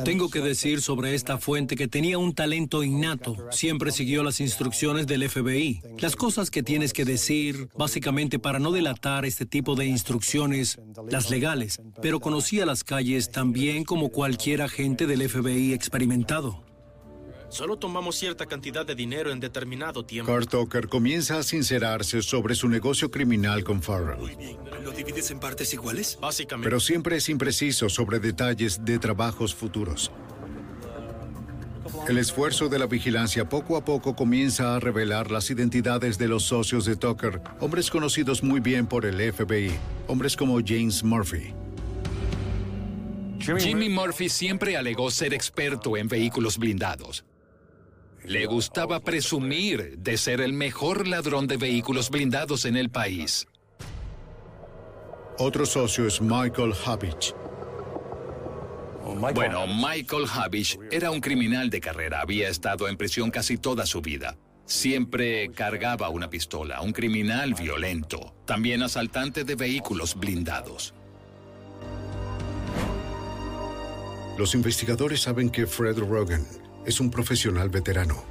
Tengo 0.04 0.30
que 0.30 0.40
decir 0.40 0.82
sobre 0.82 1.14
esta 1.14 1.38
fuente 1.38 1.76
que 1.76 1.88
tenía 1.88 2.18
un 2.18 2.34
talento 2.34 2.82
innato. 2.82 3.36
Siempre 3.50 3.92
siguió 3.92 4.22
las 4.22 4.40
instrucciones 4.40 5.06
del 5.06 5.28
FBI. 5.28 5.80
Las 5.98 6.16
cosas 6.16 6.50
que 6.50 6.62
tienes 6.62 6.92
que 6.92 7.04
decir, 7.04 7.68
básicamente 7.76 8.38
para 8.38 8.58
no 8.58 8.72
delatar 8.72 9.24
este 9.24 9.46
tipo 9.46 9.74
de 9.74 9.86
instrucciones, 9.86 10.78
las 11.10 11.30
legales, 11.30 11.80
pero 12.00 12.20
conocía 12.20 12.66
las 12.66 12.84
calles 12.84 13.30
tan 13.30 13.52
bien 13.52 13.84
como 13.84 14.10
cualquier 14.10 14.62
agente 14.62 15.06
del 15.06 15.28
FBI 15.28 15.72
experimentado. 15.72 16.71
Solo 17.52 17.76
tomamos 17.76 18.16
cierta 18.16 18.46
cantidad 18.46 18.86
de 18.86 18.94
dinero 18.94 19.30
en 19.30 19.38
determinado 19.38 20.06
tiempo. 20.06 20.32
Carl 20.32 20.48
Tucker 20.48 20.88
comienza 20.88 21.36
a 21.38 21.42
sincerarse 21.42 22.22
sobre 22.22 22.54
su 22.54 22.66
negocio 22.66 23.10
criminal 23.10 23.62
con 23.62 23.82
Farrell. 23.82 24.56
¿Lo 24.82 24.90
divides 24.90 25.30
en 25.30 25.38
partes 25.38 25.74
iguales? 25.74 26.18
Básicamente. 26.18 26.64
pero 26.64 26.80
siempre 26.80 27.16
es 27.16 27.28
impreciso 27.28 27.90
sobre 27.90 28.20
detalles 28.20 28.82
de 28.86 28.98
trabajos 28.98 29.54
futuros. 29.54 30.10
El 32.08 32.16
esfuerzo 32.16 32.70
de 32.70 32.78
la 32.78 32.86
vigilancia 32.86 33.46
poco 33.46 33.76
a 33.76 33.84
poco 33.84 34.16
comienza 34.16 34.74
a 34.74 34.80
revelar 34.80 35.30
las 35.30 35.50
identidades 35.50 36.16
de 36.16 36.28
los 36.28 36.44
socios 36.44 36.86
de 36.86 36.96
Tucker, 36.96 37.42
hombres 37.60 37.90
conocidos 37.90 38.42
muy 38.42 38.60
bien 38.60 38.86
por 38.86 39.04
el 39.04 39.30
FBI, 39.30 39.72
hombres 40.06 40.38
como 40.38 40.58
James 40.64 41.04
Murphy. 41.04 41.52
Jimmy 43.58 43.90
Murphy 43.90 44.30
siempre 44.30 44.78
alegó 44.78 45.10
ser 45.10 45.34
experto 45.34 45.98
en 45.98 46.08
vehículos 46.08 46.56
blindados. 46.56 47.26
Le 48.24 48.46
gustaba 48.46 49.00
presumir 49.00 49.98
de 49.98 50.16
ser 50.16 50.40
el 50.40 50.52
mejor 50.52 51.08
ladrón 51.08 51.48
de 51.48 51.56
vehículos 51.56 52.08
blindados 52.08 52.64
en 52.64 52.76
el 52.76 52.88
país. 52.88 53.48
Otro 55.38 55.66
socio 55.66 56.06
es 56.06 56.20
Michael 56.20 56.72
Habich. 56.86 57.34
Bueno, 59.34 59.66
Michael 59.66 60.26
Havish 60.32 60.78
era 60.92 61.10
un 61.10 61.20
criminal 61.20 61.68
de 61.68 61.80
carrera. 61.80 62.20
Había 62.20 62.48
estado 62.48 62.88
en 62.88 62.96
prisión 62.96 63.30
casi 63.30 63.58
toda 63.58 63.86
su 63.86 64.00
vida. 64.00 64.36
Siempre 64.66 65.50
cargaba 65.50 66.08
una 66.08 66.30
pistola, 66.30 66.80
un 66.80 66.92
criminal 66.92 67.54
violento, 67.54 68.36
también 68.46 68.82
asaltante 68.84 69.42
de 69.42 69.56
vehículos 69.56 70.14
blindados. 70.14 70.94
Los 74.38 74.54
investigadores 74.54 75.20
saben 75.20 75.50
que 75.50 75.66
Fred 75.66 75.98
Rogan 75.98 76.46
es 76.86 77.00
un 77.00 77.10
profesional 77.10 77.68
veterano. 77.68 78.24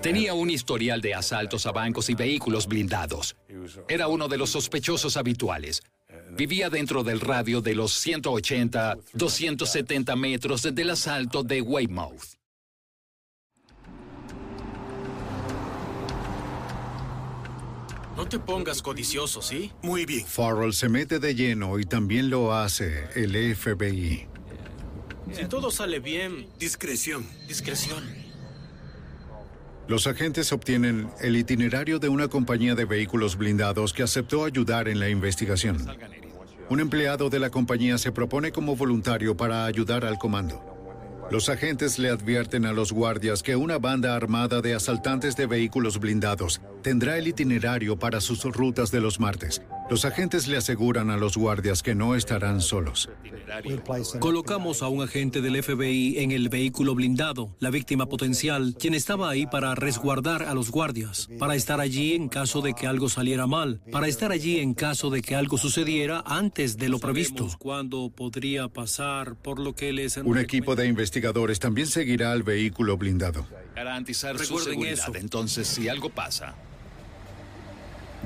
Tenía 0.00 0.32
un 0.32 0.48
historial 0.48 1.00
de 1.00 1.14
asaltos 1.14 1.66
a 1.66 1.72
bancos 1.72 2.08
y 2.08 2.14
vehículos 2.14 2.66
blindados. 2.66 3.36
Era 3.88 4.08
uno 4.08 4.28
de 4.28 4.38
los 4.38 4.50
sospechosos 4.50 5.16
habituales. 5.16 5.82
Vivía 6.30 6.70
dentro 6.70 7.02
del 7.02 7.20
radio 7.20 7.60
de 7.60 7.74
los 7.74 7.92
180, 7.92 8.96
270 9.14 10.16
metros 10.16 10.62
del 10.62 10.90
asalto 10.90 11.42
de 11.42 11.60
Weymouth. 11.60 12.40
No 18.16 18.28
te 18.28 18.38
pongas 18.38 18.82
codicioso, 18.82 19.40
¿sí? 19.40 19.72
Muy 19.82 20.04
bien. 20.04 20.26
Farrell 20.26 20.74
se 20.74 20.88
mete 20.88 21.18
de 21.18 21.34
lleno 21.34 21.78
y 21.78 21.84
también 21.84 22.28
lo 22.28 22.54
hace 22.54 23.08
el 23.14 23.56
FBI. 23.56 24.29
Si 25.32 25.44
todo 25.46 25.70
sale 25.70 26.00
bien, 26.00 26.46
Discreción. 26.58 27.26
discreción. 27.46 28.04
Los 29.88 30.06
agentes 30.06 30.52
obtienen 30.52 31.08
el 31.20 31.36
itinerario 31.36 31.98
de 31.98 32.08
una 32.08 32.28
compañía 32.28 32.74
de 32.74 32.84
vehículos 32.84 33.36
blindados 33.36 33.92
que 33.92 34.02
aceptó 34.04 34.44
ayudar 34.44 34.88
en 34.88 35.00
la 35.00 35.08
investigación. 35.08 35.84
Un 36.68 36.78
empleado 36.80 37.28
de 37.30 37.40
la 37.40 37.50
compañía 37.50 37.98
se 37.98 38.12
propone 38.12 38.52
como 38.52 38.76
voluntario 38.76 39.36
para 39.36 39.64
ayudar 39.66 40.04
al 40.04 40.18
comando. 40.18 40.64
Los 41.30 41.48
agentes 41.48 41.98
le 41.98 42.08
advierten 42.10 42.66
a 42.66 42.72
los 42.72 42.92
guardias 42.92 43.42
que 43.42 43.56
una 43.56 43.78
banda 43.78 44.14
armada 44.14 44.60
de 44.60 44.74
asaltantes 44.74 45.36
de 45.36 45.46
vehículos 45.46 45.98
blindados 45.98 46.60
tendrá 46.82 47.18
el 47.18 47.28
itinerario 47.28 47.98
para 47.98 48.20
sus 48.20 48.44
rutas 48.44 48.90
de 48.90 49.00
los 49.00 49.18
martes. 49.18 49.62
Los 49.90 50.04
agentes 50.04 50.46
le 50.46 50.56
aseguran 50.56 51.10
a 51.10 51.16
los 51.16 51.36
guardias 51.36 51.82
que 51.82 51.96
no 51.96 52.14
estarán 52.14 52.60
solos. 52.60 53.10
Colocamos 54.20 54.82
a 54.82 54.88
un 54.88 55.02
agente 55.02 55.40
del 55.40 55.60
FBI 55.60 56.18
en 56.18 56.30
el 56.30 56.48
vehículo 56.48 56.94
blindado, 56.94 57.56
la 57.58 57.70
víctima 57.70 58.06
potencial, 58.06 58.76
quien 58.78 58.94
estaba 58.94 59.28
ahí 59.28 59.46
para 59.46 59.74
resguardar 59.74 60.44
a 60.44 60.54
los 60.54 60.70
guardias, 60.70 61.28
para 61.40 61.56
estar 61.56 61.80
allí 61.80 62.14
en 62.14 62.28
caso 62.28 62.60
de 62.60 62.72
que 62.72 62.86
algo 62.86 63.08
saliera 63.08 63.48
mal, 63.48 63.80
para 63.90 64.06
estar 64.06 64.30
allí 64.30 64.60
en 64.60 64.74
caso 64.74 65.10
de 65.10 65.22
que 65.22 65.34
algo 65.34 65.58
sucediera 65.58 66.22
antes 66.24 66.76
de 66.76 66.88
lo 66.88 67.00
previsto. 67.00 67.48
¿Cuándo 67.58 68.10
podría 68.10 68.68
pasar 68.68 69.34
por 69.34 69.58
lo 69.58 69.74
que 69.74 69.92
les 69.92 70.16
Un 70.18 70.38
equipo 70.38 70.76
de 70.76 70.86
investigadores 70.86 71.58
también 71.58 71.88
seguirá 71.88 72.30
al 72.30 72.44
vehículo 72.44 72.96
blindado. 72.96 73.44
Garantizar 73.74 74.38
su 74.38 74.58
seguridad. 74.60 74.92
eso. 74.92 75.12
Entonces, 75.16 75.66
si 75.66 75.88
algo 75.88 76.10
pasa, 76.10 76.54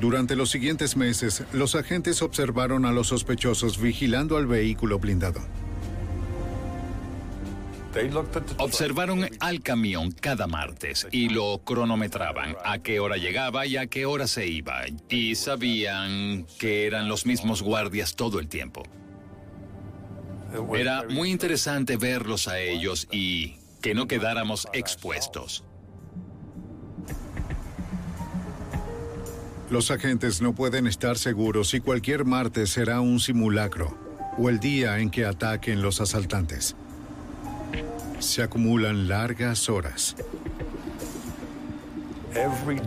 Durante 0.00 0.34
los 0.34 0.50
siguientes 0.50 0.96
meses, 0.96 1.44
los 1.52 1.74
agentes 1.76 2.20
observaron 2.20 2.84
a 2.84 2.92
los 2.92 3.08
sospechosos 3.08 3.80
vigilando 3.80 4.36
al 4.36 4.46
vehículo 4.46 4.98
blindado. 4.98 5.40
observaron 8.58 9.28
al 9.38 9.62
camión 9.62 10.10
cada 10.10 10.48
martes 10.48 11.06
y 11.12 11.28
lo 11.28 11.60
cronometraban, 11.64 12.56
a 12.64 12.78
qué 12.78 12.98
hora 12.98 13.16
llegaba 13.16 13.66
y 13.66 13.76
a 13.76 13.86
qué 13.86 14.04
hora 14.04 14.26
se 14.26 14.48
iba. 14.48 14.82
Y 15.08 15.36
sabían 15.36 16.44
que 16.58 16.86
eran 16.86 17.08
los 17.08 17.24
mismos 17.24 17.62
guardias 17.62 18.16
todo 18.16 18.40
el 18.40 18.48
tiempo. 18.48 18.82
Era 20.76 21.04
muy 21.08 21.30
interesante 21.30 21.96
verlos 21.96 22.48
a 22.48 22.58
ellos 22.58 23.06
y 23.12 23.58
que 23.80 23.94
no 23.94 24.08
quedáramos 24.08 24.66
expuestos. 24.72 25.64
Los 29.70 29.90
agentes 29.90 30.42
no 30.42 30.54
pueden 30.54 30.86
estar 30.86 31.16
seguros 31.16 31.70
si 31.70 31.80
cualquier 31.80 32.24
martes 32.24 32.70
será 32.70 33.00
un 33.00 33.18
simulacro 33.18 33.96
o 34.36 34.48
el 34.48 34.60
día 34.60 34.98
en 34.98 35.10
que 35.10 35.24
ataquen 35.24 35.80
los 35.80 36.00
asaltantes. 36.00 36.76
Se 38.18 38.42
acumulan 38.42 39.08
largas 39.08 39.68
horas. 39.68 40.16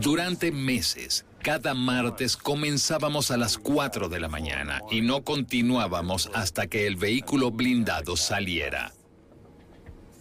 Durante 0.02 0.52
meses, 0.52 1.26
cada 1.42 1.74
martes 1.74 2.36
comenzábamos 2.36 3.32
a 3.32 3.38
las 3.38 3.58
4 3.58 4.10
de 4.10 4.20
la 4.20 4.28
mañana 4.28 4.82
y 4.92 5.02
no 5.02 5.24
continuábamos 5.24 6.30
hasta 6.34 6.68
que 6.68 6.86
el 6.86 6.96
vehículo 6.98 7.52
blindado 7.52 8.18
saliera. 8.18 8.92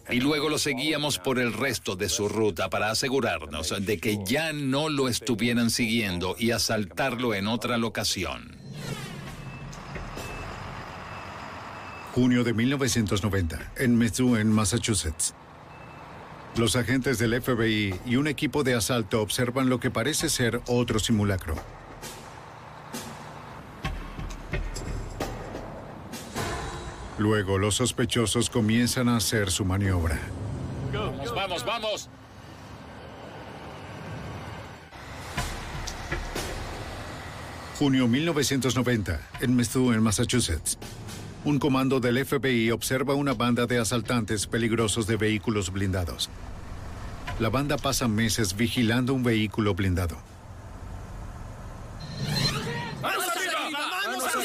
Y 0.09 0.21
luego 0.21 0.49
lo 0.49 0.59
seguíamos 0.59 1.19
por 1.19 1.39
el 1.39 1.53
resto 1.53 1.97
de 1.97 2.09
su 2.09 2.29
ruta 2.29 2.71
para 2.71 2.91
asegurarnos 2.91 3.75
de 3.85 3.99
que 3.99 4.19
ya 4.25 4.53
no 4.53 4.89
lo 4.89 5.09
estuvieran 5.09 5.71
siguiendo 5.71 6.37
y 6.39 6.53
asaltarlo 6.53 7.35
en 7.35 7.49
otra 7.49 7.77
locación. 7.77 8.57
Junio 12.15 12.45
de 12.45 12.55
1990, 12.55 13.73
en 13.77 13.97
Methuen, 13.99 14.51
Massachusetts. 14.51 15.35
Los 16.57 16.75
agentes 16.77 17.19
del 17.19 17.43
FBI 17.43 17.95
y 18.07 18.17
un 18.17 18.29
equipo 18.29 18.63
de 18.63 18.75
asalto 18.75 19.21
observan 19.21 19.69
lo 19.69 19.81
que 19.81 19.91
parece 19.91 20.31
ser 20.31 20.63
otro 20.67 20.99
simulacro. 20.99 21.57
Luego, 27.19 27.59
los 27.59 27.77
sospechosos 27.77 28.51
comienzan 28.51 29.09
a 29.09 29.17
hacer 29.17 29.51
su 29.51 29.65
maniobra. 29.65 30.21
Vamos, 30.93 31.35
vamos, 31.35 31.65
vamos. 31.65 32.11
Junio 37.79 38.09
1990, 38.09 39.21
en 39.41 39.55
Methuen, 39.55 40.03
Massachusetts. 40.03 40.79
Un 41.45 41.59
comando 41.59 42.01
del 42.01 42.25
FBI 42.25 42.71
observa 42.71 43.15
una 43.15 43.35
banda 43.35 43.67
de 43.67 43.79
asaltantes 43.79 44.47
peligrosos 44.47 45.07
de 45.07 45.17
vehículos 45.17 45.71
blindados. 45.71 46.31
La 47.39 47.51
banda 47.51 47.77
pasa 47.77 48.09
meses 48.09 48.57
vigilando 48.57 49.13
un 49.13 49.23
vehículo 49.23 49.75
blindado. 49.75 50.17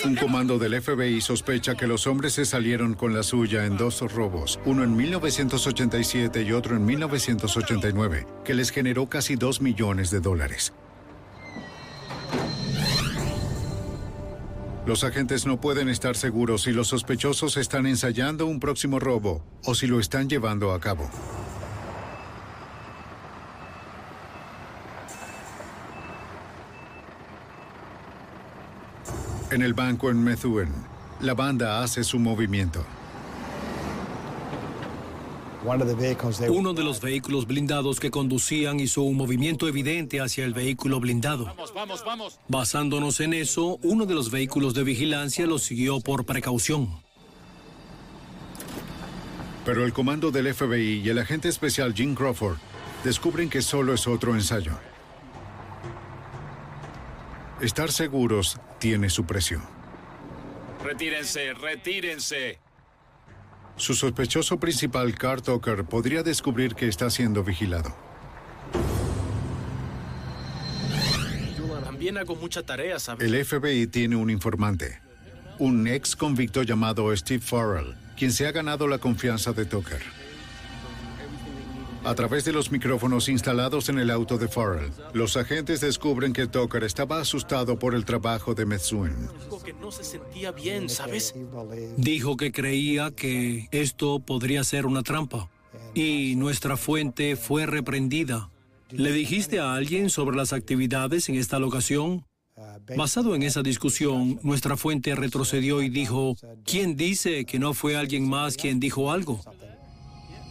Un 0.04 0.16
comando 0.16 0.58
del 0.58 0.82
FBI 0.82 1.22
sospecha 1.22 1.76
que 1.76 1.86
los 1.86 2.08
hombres 2.08 2.34
se 2.34 2.44
salieron 2.44 2.96
con 2.96 3.14
la 3.14 3.22
suya 3.22 3.66
en 3.66 3.78
dos 3.78 4.02
robos, 4.12 4.60
uno 4.66 4.84
en 4.84 4.96
1987 4.96 6.42
y 6.42 6.52
otro 6.54 6.76
en 6.76 6.86
1989, 6.86 8.26
que 8.44 8.56
les 8.56 8.72
generó 8.72 9.08
casi 9.08 9.36
2 9.36 9.62
millones 9.62 10.10
de 10.10 10.20
dólares. 10.20 10.74
Los 14.88 15.04
agentes 15.04 15.46
no 15.46 15.62
pueden 15.62 15.88
estar 15.88 16.16
seguros 16.16 16.64
si 16.64 16.72
los 16.72 16.88
sospechosos 16.88 17.58
están 17.58 17.86
ensayando 17.86 18.48
un 18.48 18.60
próximo 18.60 19.00
robo 19.00 19.44
o 19.66 19.76
si 19.76 19.86
lo 19.86 20.00
están 20.00 20.28
llevando 20.28 20.74
a 20.74 20.80
cabo. 20.80 21.08
En 29.52 29.62
el 29.62 29.74
banco 29.74 30.10
en 30.10 30.24
Methuen, 30.24 30.70
la 31.20 31.34
banda 31.34 31.84
hace 31.84 32.06
su 32.06 32.18
movimiento. 32.18 32.86
Uno 36.50 36.74
de 36.74 36.84
los 36.84 37.02
vehículos 37.02 37.46
blindados 37.46 38.00
que 38.00 38.10
conducían 38.10 38.80
hizo 38.80 39.02
un 39.02 39.18
movimiento 39.18 39.68
evidente 39.68 40.22
hacia 40.22 40.46
el 40.46 40.54
vehículo 40.54 41.02
blindado. 41.02 41.48
Vamos, 41.48 41.74
vamos, 41.74 42.04
vamos. 42.06 42.40
Basándonos 42.48 43.20
en 43.20 43.34
eso, 43.34 43.78
uno 43.84 44.06
de 44.06 44.16
los 44.16 44.32
vehículos 44.32 44.74
de 44.74 44.86
vigilancia 44.86 45.46
lo 45.46 45.60
siguió 45.60 46.00
por 46.00 46.26
precaución. 46.26 46.88
Pero 49.66 49.84
el 49.84 49.92
comando 49.92 50.32
del 50.32 50.54
FBI 50.54 51.02
y 51.04 51.10
el 51.10 51.20
agente 51.20 51.50
especial 51.50 51.94
Jim 51.94 52.16
Crawford 52.16 52.56
descubren 53.04 53.50
que 53.50 53.62
solo 53.62 53.94
es 53.94 54.08
otro 54.08 54.34
ensayo. 54.34 54.72
Estar 57.60 57.92
seguros 57.92 58.58
tiene 58.82 59.12
su 59.12 59.26
precio. 59.26 59.62
Retírense, 60.84 61.54
retírense. 61.54 62.58
Su 63.78 63.94
sospechoso 63.94 64.60
principal, 64.60 65.16
Carl 65.16 65.44
Tucker, 65.44 65.86
podría 65.86 66.24
descubrir 66.24 66.74
que 66.74 66.88
está 66.88 67.12
siendo 67.12 67.44
vigilado. 67.44 67.96
También 71.84 72.18
hago 72.18 72.36
mucha 72.36 72.64
tarea, 72.64 72.98
¿sabes? 72.98 73.32
El 73.32 73.46
FBI 73.46 73.86
tiene 73.86 74.16
un 74.16 74.32
informante, 74.32 75.00
un 75.60 75.88
ex 75.88 76.16
convicto 76.16 76.64
llamado 76.64 77.16
Steve 77.16 77.44
Farrell, 77.44 77.96
quien 78.18 78.32
se 78.32 78.48
ha 78.48 78.52
ganado 78.52 78.88
la 78.88 78.98
confianza 78.98 79.54
de 79.54 79.66
Tucker. 79.66 80.02
A 82.04 82.16
través 82.16 82.46
de 82.46 82.52
los 82.52 82.72
micrófonos 82.72 83.30
instalados 83.30 83.88
en 83.90 84.00
el 84.00 84.10
auto 84.10 84.40
de 84.40 84.48
Farrell, 84.48 84.92
los 85.14 85.38
agentes 85.38 85.82
descubren 85.82 86.34
que 86.34 86.48
Tucker 86.48 86.84
estaba 86.84 87.20
asustado 87.20 87.78
por 87.78 87.94
el 87.94 88.06
trabajo 88.06 88.56
de 88.56 88.66
Metsuen. 88.66 89.16
Dijo 89.44 89.62
que 89.62 89.74
no 89.74 89.92
se 89.92 90.04
sentía 90.04 90.52
bien, 90.52 90.90
¿sabes? 90.90 91.36
Dijo 91.98 92.38
que 92.38 92.52
creía 92.52 93.12
que 93.12 93.68
esto 93.72 94.20
podría 94.20 94.64
ser 94.64 94.88
una 94.88 95.04
trampa. 95.04 95.50
Y 95.94 96.36
nuestra 96.38 96.76
fuente 96.76 97.36
fue 97.36 97.68
reprendida. 97.68 98.50
¿Le 98.90 99.12
dijiste 99.12 99.60
a 99.60 99.76
alguien 99.76 100.10
sobre 100.10 100.36
las 100.36 100.54
actividades 100.54 101.30
en 101.30 101.36
esta 101.36 101.60
locación? 101.60 102.26
Basado 102.98 103.36
en 103.36 103.44
esa 103.44 103.62
discusión, 103.62 104.40
nuestra 104.42 104.76
fuente 104.76 105.14
retrocedió 105.16 105.82
y 105.84 105.90
dijo, 105.90 106.36
¿quién 106.66 106.96
dice 106.96 107.46
que 107.46 107.60
no 107.60 107.74
fue 107.74 107.96
alguien 107.96 108.28
más 108.28 108.58
quien 108.58 108.80
dijo 108.80 109.12
algo? 109.12 109.40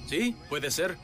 Sí, 0.09 0.35
puede 0.49 0.71
ser. 0.71 0.97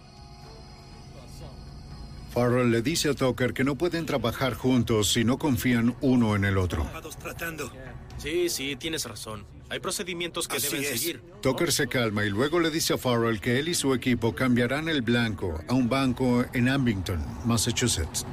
Farrell 2.37 2.71
le 2.71 2.83
dice 2.83 3.09
a 3.09 3.15
Tucker 3.15 3.55
que 3.55 3.65
no 3.65 3.77
pueden 3.77 4.05
trabajar 4.05 4.53
juntos 4.53 5.11
si 5.11 5.25
no 5.25 5.39
confían 5.39 5.97
uno 6.03 6.37
en 6.37 6.45
el 6.45 6.59
otro. 6.59 6.87
tratando. 7.19 7.73
Sí, 8.19 8.51
sí, 8.51 8.77
tienes 8.77 9.07
razón. 9.07 9.47
Hay 9.71 9.81
procedimientos 9.81 10.47
que 10.47 10.59
Así 10.59 10.67
deben 10.69 10.83
es. 10.83 11.01
seguir. 11.01 11.23
Tucker 11.41 11.73
se 11.73 11.87
calma 11.89 12.27
y 12.27 12.29
luego 12.29 12.61
le 12.61 12.71
dice 12.71 12.93
a 12.93 12.99
Farrell 12.99 13.41
que 13.41 13.59
él 13.59 13.69
y 13.69 13.75
su 13.75 13.95
equipo 13.95 14.35
cambiarán 14.35 14.91
el 14.91 15.01
blanco 15.01 15.59
a 15.67 15.73
un 15.73 15.89
banco 15.89 16.45
en 16.53 16.69
Abington, 16.69 17.25
Massachusetts. 17.47 18.27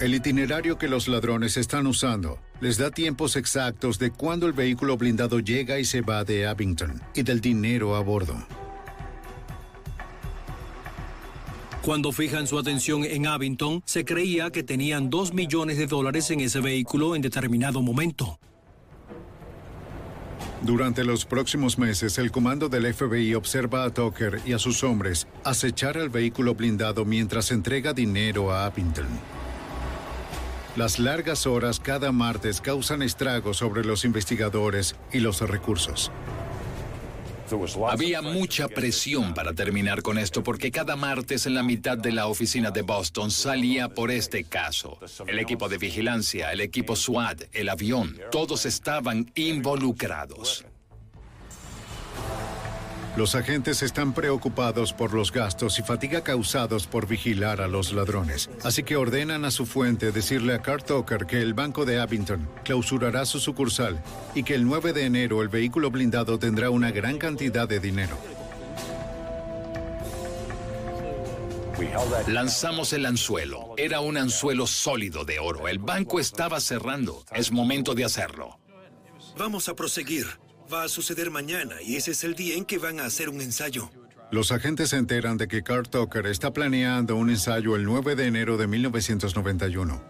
El 0.00 0.14
itinerario 0.14 0.78
que 0.78 0.88
los 0.88 1.08
ladrones 1.08 1.58
están 1.58 1.86
usando 1.86 2.38
les 2.62 2.78
da 2.78 2.90
tiempos 2.90 3.36
exactos 3.36 3.98
de 3.98 4.10
cuándo 4.10 4.46
el 4.46 4.54
vehículo 4.54 4.96
blindado 4.96 5.40
llega 5.40 5.78
y 5.78 5.84
se 5.84 6.00
va 6.00 6.24
de 6.24 6.46
Abington 6.46 7.02
y 7.14 7.22
del 7.22 7.42
dinero 7.42 7.94
a 7.94 8.00
bordo. 8.00 8.34
Cuando 11.82 12.12
fijan 12.12 12.46
su 12.46 12.58
atención 12.58 13.04
en 13.04 13.26
Abington, 13.26 13.82
se 13.84 14.06
creía 14.06 14.50
que 14.50 14.62
tenían 14.62 15.10
dos 15.10 15.34
millones 15.34 15.76
de 15.76 15.86
dólares 15.86 16.30
en 16.30 16.40
ese 16.40 16.60
vehículo 16.60 17.14
en 17.14 17.20
determinado 17.20 17.82
momento. 17.82 18.38
Durante 20.62 21.04
los 21.04 21.26
próximos 21.26 21.78
meses, 21.78 22.16
el 22.16 22.30
comando 22.30 22.70
del 22.70 22.92
FBI 22.94 23.34
observa 23.34 23.84
a 23.84 23.92
Tucker 23.92 24.40
y 24.46 24.54
a 24.54 24.58
sus 24.58 24.82
hombres 24.82 25.26
acechar 25.44 25.98
el 25.98 26.08
vehículo 26.08 26.54
blindado 26.54 27.04
mientras 27.04 27.50
entrega 27.50 27.92
dinero 27.92 28.50
a 28.50 28.64
Abington. 28.64 29.39
Las 30.76 31.00
largas 31.00 31.48
horas 31.48 31.80
cada 31.80 32.12
martes 32.12 32.60
causan 32.60 33.02
estragos 33.02 33.56
sobre 33.56 33.84
los 33.84 34.04
investigadores 34.04 34.94
y 35.12 35.18
los 35.18 35.40
recursos. 35.40 36.12
Había 37.88 38.22
mucha 38.22 38.68
presión 38.68 39.34
para 39.34 39.52
terminar 39.52 40.02
con 40.02 40.16
esto 40.16 40.44
porque 40.44 40.70
cada 40.70 40.94
martes 40.94 41.46
en 41.46 41.54
la 41.54 41.64
mitad 41.64 41.98
de 41.98 42.12
la 42.12 42.28
oficina 42.28 42.70
de 42.70 42.82
Boston 42.82 43.32
salía 43.32 43.88
por 43.88 44.12
este 44.12 44.44
caso. 44.44 44.98
El 45.26 45.40
equipo 45.40 45.68
de 45.68 45.78
vigilancia, 45.78 46.52
el 46.52 46.60
equipo 46.60 46.94
SWAT, 46.94 47.42
el 47.52 47.68
avión, 47.68 48.16
todos 48.30 48.66
estaban 48.66 49.32
involucrados. 49.34 50.64
Los 53.16 53.34
agentes 53.34 53.82
están 53.82 54.12
preocupados 54.12 54.92
por 54.92 55.12
los 55.12 55.32
gastos 55.32 55.78
y 55.78 55.82
fatiga 55.82 56.22
causados 56.22 56.86
por 56.86 57.08
vigilar 57.08 57.60
a 57.60 57.66
los 57.66 57.92
ladrones. 57.92 58.48
Así 58.62 58.84
que 58.84 58.96
ordenan 58.96 59.44
a 59.44 59.50
su 59.50 59.66
fuente 59.66 60.12
decirle 60.12 60.54
a 60.54 60.62
Carl 60.62 60.84
Tucker 60.84 61.26
que 61.26 61.42
el 61.42 61.52
banco 61.52 61.84
de 61.84 62.00
Abington 62.00 62.48
clausurará 62.64 63.26
su 63.26 63.40
sucursal 63.40 64.00
y 64.34 64.44
que 64.44 64.54
el 64.54 64.64
9 64.64 64.92
de 64.92 65.06
enero 65.06 65.42
el 65.42 65.48
vehículo 65.48 65.90
blindado 65.90 66.38
tendrá 66.38 66.70
una 66.70 66.92
gran 66.92 67.18
cantidad 67.18 67.68
de 67.68 67.80
dinero. 67.80 68.16
Lanzamos 72.28 72.92
el 72.92 73.06
anzuelo. 73.06 73.74
Era 73.76 74.00
un 74.00 74.16
anzuelo 74.18 74.66
sólido 74.66 75.24
de 75.24 75.38
oro. 75.38 75.66
El 75.66 75.78
banco 75.78 76.20
estaba 76.20 76.60
cerrando. 76.60 77.24
Es 77.32 77.50
momento 77.50 77.94
de 77.94 78.04
hacerlo. 78.04 78.60
Vamos 79.36 79.68
a 79.68 79.74
proseguir. 79.74 80.26
Va 80.72 80.84
a 80.84 80.88
suceder 80.88 81.30
mañana 81.30 81.76
y 81.84 81.96
ese 81.96 82.12
es 82.12 82.22
el 82.22 82.34
día 82.34 82.54
en 82.54 82.64
que 82.64 82.78
van 82.78 83.00
a 83.00 83.06
hacer 83.06 83.28
un 83.28 83.40
ensayo. 83.40 83.90
Los 84.30 84.52
agentes 84.52 84.90
se 84.90 84.96
enteran 84.96 85.36
de 85.36 85.48
que 85.48 85.62
Carl 85.62 85.88
Tucker 85.88 86.26
está 86.26 86.52
planeando 86.52 87.16
un 87.16 87.30
ensayo 87.30 87.74
el 87.74 87.84
9 87.84 88.14
de 88.14 88.26
enero 88.26 88.56
de 88.56 88.68
1991. 88.68 90.00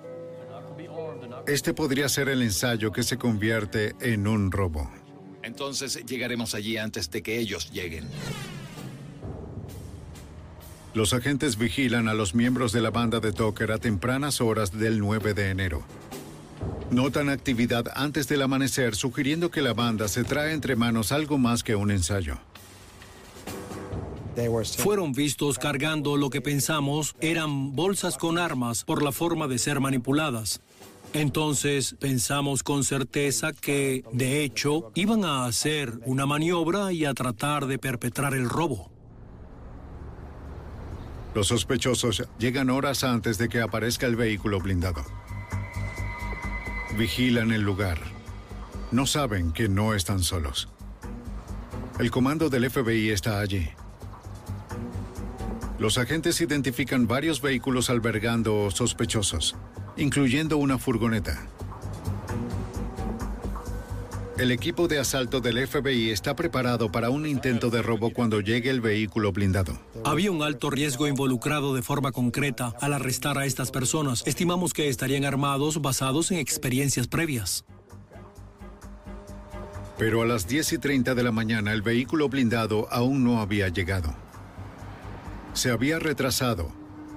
Este 1.46 1.72
podría 1.72 2.08
ser 2.08 2.28
el 2.28 2.42
ensayo 2.42 2.92
que 2.92 3.02
se 3.02 3.16
convierte 3.16 3.94
en 4.00 4.26
un 4.26 4.52
robo. 4.52 4.90
Entonces 5.42 6.04
llegaremos 6.04 6.54
allí 6.54 6.76
antes 6.76 7.10
de 7.10 7.22
que 7.22 7.38
ellos 7.38 7.70
lleguen. 7.72 8.06
Los 10.92 11.14
agentes 11.14 11.56
vigilan 11.56 12.08
a 12.08 12.14
los 12.14 12.34
miembros 12.34 12.72
de 12.72 12.82
la 12.82 12.90
banda 12.90 13.20
de 13.20 13.32
Tucker 13.32 13.72
a 13.72 13.78
tempranas 13.78 14.40
horas 14.40 14.72
del 14.72 14.98
9 14.98 15.32
de 15.34 15.48
enero. 15.48 15.86
Notan 16.90 17.28
actividad 17.28 17.86
antes 17.94 18.26
del 18.28 18.42
amanecer, 18.42 18.96
sugiriendo 18.96 19.50
que 19.50 19.62
la 19.62 19.74
banda 19.74 20.08
se 20.08 20.24
trae 20.24 20.52
entre 20.52 20.76
manos 20.76 21.12
algo 21.12 21.38
más 21.38 21.62
que 21.62 21.76
un 21.76 21.90
ensayo. 21.90 22.38
Fueron 24.78 25.12
vistos 25.12 25.58
cargando 25.58 26.16
lo 26.16 26.30
que 26.30 26.40
pensamos 26.40 27.14
eran 27.20 27.74
bolsas 27.76 28.16
con 28.16 28.38
armas 28.38 28.84
por 28.84 29.02
la 29.02 29.12
forma 29.12 29.48
de 29.48 29.58
ser 29.58 29.80
manipuladas. 29.80 30.62
Entonces 31.12 31.96
pensamos 31.98 32.62
con 32.62 32.84
certeza 32.84 33.52
que, 33.52 34.04
de 34.12 34.42
hecho, 34.44 34.92
iban 34.94 35.24
a 35.24 35.44
hacer 35.44 35.98
una 36.04 36.24
maniobra 36.24 36.92
y 36.92 37.04
a 37.04 37.14
tratar 37.14 37.66
de 37.66 37.78
perpetrar 37.78 38.34
el 38.34 38.48
robo. 38.48 38.90
Los 41.34 41.48
sospechosos 41.48 42.24
llegan 42.38 42.70
horas 42.70 43.04
antes 43.04 43.38
de 43.38 43.48
que 43.48 43.60
aparezca 43.60 44.06
el 44.06 44.16
vehículo 44.16 44.60
blindado. 44.60 45.04
Vigilan 46.96 47.52
el 47.52 47.62
lugar. 47.62 47.98
No 48.90 49.06
saben 49.06 49.52
que 49.52 49.68
no 49.68 49.94
están 49.94 50.22
solos. 50.22 50.68
El 51.98 52.10
comando 52.10 52.50
del 52.50 52.68
FBI 52.68 53.10
está 53.10 53.40
allí. 53.40 53.68
Los 55.78 55.98
agentes 55.98 56.40
identifican 56.40 57.06
varios 57.06 57.40
vehículos 57.40 57.90
albergando 57.90 58.70
sospechosos, 58.70 59.56
incluyendo 59.96 60.56
una 60.56 60.78
furgoneta. 60.78 61.46
El 64.40 64.52
equipo 64.52 64.88
de 64.88 64.98
asalto 64.98 65.42
del 65.42 65.68
FBI 65.68 66.08
está 66.08 66.34
preparado 66.34 66.90
para 66.90 67.10
un 67.10 67.26
intento 67.26 67.68
de 67.68 67.82
robo 67.82 68.10
cuando 68.10 68.40
llegue 68.40 68.70
el 68.70 68.80
vehículo 68.80 69.32
blindado. 69.32 69.78
Había 70.02 70.32
un 70.32 70.42
alto 70.42 70.70
riesgo 70.70 71.06
involucrado 71.06 71.74
de 71.74 71.82
forma 71.82 72.10
concreta 72.10 72.72
al 72.80 72.94
arrestar 72.94 73.36
a 73.36 73.44
estas 73.44 73.70
personas. 73.70 74.22
Estimamos 74.24 74.72
que 74.72 74.88
estarían 74.88 75.26
armados 75.26 75.82
basados 75.82 76.30
en 76.30 76.38
experiencias 76.38 77.06
previas. 77.06 77.66
Pero 79.98 80.22
a 80.22 80.26
las 80.26 80.48
10 80.48 80.72
y 80.72 80.78
30 80.78 81.14
de 81.14 81.22
la 81.22 81.32
mañana 81.32 81.74
el 81.74 81.82
vehículo 81.82 82.30
blindado 82.30 82.88
aún 82.90 83.22
no 83.22 83.42
había 83.42 83.68
llegado. 83.68 84.16
Se 85.52 85.70
había 85.70 85.98
retrasado, 85.98 86.72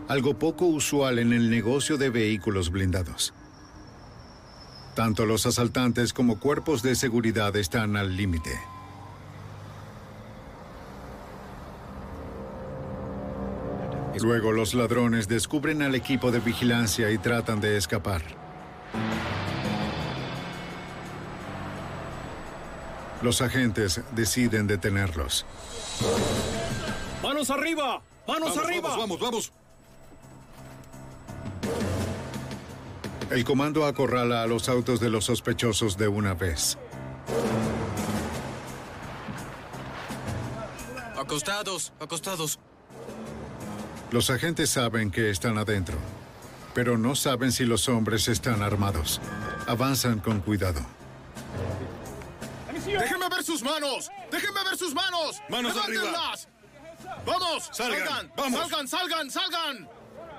algo 0.09 0.37
poco 0.37 0.65
usual 0.65 1.19
en 1.19 1.31
el 1.31 1.49
negocio 1.49 1.97
de 1.97 2.09
vehículos 2.09 2.69
blindados. 2.69 3.33
Tanto 4.95 5.25
los 5.25 5.45
asaltantes 5.47 6.13
como 6.13 6.39
cuerpos 6.39 6.83
de 6.83 6.95
seguridad 6.95 7.55
están 7.55 7.97
al 7.97 8.15
límite. 8.15 8.59
Luego 14.21 14.51
los 14.51 14.75
ladrones 14.75 15.27
descubren 15.27 15.81
al 15.81 15.95
equipo 15.95 16.31
de 16.31 16.39
vigilancia 16.39 17.09
y 17.09 17.17
tratan 17.17 17.59
de 17.59 17.77
escapar. 17.77 18.21
Los 23.23 23.41
agentes 23.41 24.01
deciden 24.11 24.67
detenerlos. 24.67 25.45
¡Manos 27.23 27.49
arriba! 27.49 28.01
¡Manos 28.27 28.49
Vamos, 28.49 28.57
arriba! 28.57 28.89
Vamos, 28.89 29.19
vamos, 29.19 29.19
vamos. 29.19 29.62
El 33.33 33.43
comando 33.43 33.87
acorrala 33.87 34.43
a 34.43 34.45
los 34.45 34.69
autos 34.69 34.99
de 34.99 35.09
los 35.09 35.25
sospechosos 35.25 35.97
de 35.97 36.07
una 36.07 36.35
vez. 36.35 36.77
Acostados, 41.17 41.93
acostados. 41.99 42.59
Los 44.11 44.29
agentes 44.29 44.69
saben 44.69 45.09
que 45.09 45.31
están 45.31 45.57
adentro, 45.57 45.97
pero 46.75 46.99
no 46.99 47.15
saben 47.15 47.51
si 47.51 47.65
los 47.65 47.89
hombres 47.89 48.27
están 48.27 48.61
armados. 48.61 49.19
Avanzan 49.65 50.19
con 50.19 50.39
cuidado. 50.41 50.85
¡Déjenme 52.85 53.29
ver 53.29 53.43
sus 53.43 53.63
manos! 53.63 54.11
¡Déjenme 54.31 54.63
ver 54.63 54.77
sus 54.77 54.93
manos! 54.93 55.41
Manos 55.49 55.75
arriba. 55.75 56.35
¡Vamos! 57.25 57.69
Salgan, 57.71 57.99
¡Salgan! 57.99 58.31
vamos. 58.37 58.59
¡Salgan, 58.59 58.87
salgan, 58.87 59.31
salgan! 59.31 59.89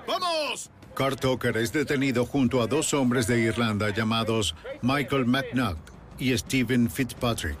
¡Vamos! 0.07 0.69
Carl 0.95 1.17
Tucker 1.17 1.57
es 1.57 1.73
detenido 1.73 2.25
junto 2.25 2.61
a 2.61 2.67
dos 2.67 2.93
hombres 2.93 3.27
de 3.27 3.39
Irlanda 3.39 3.89
llamados 3.89 4.55
Michael 4.81 5.25
McNutt 5.25 5.77
y 6.17 6.35
Stephen 6.37 6.89
Fitzpatrick. 6.89 7.57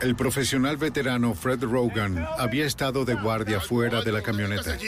El 0.00 0.16
profesional 0.16 0.76
veterano 0.78 1.34
Fred 1.34 1.62
Rogan 1.62 2.26
había 2.38 2.64
estado 2.64 3.04
de 3.04 3.14
guardia 3.14 3.60
fuera 3.60 4.02
de 4.02 4.12
la 4.12 4.22
camioneta. 4.22 4.78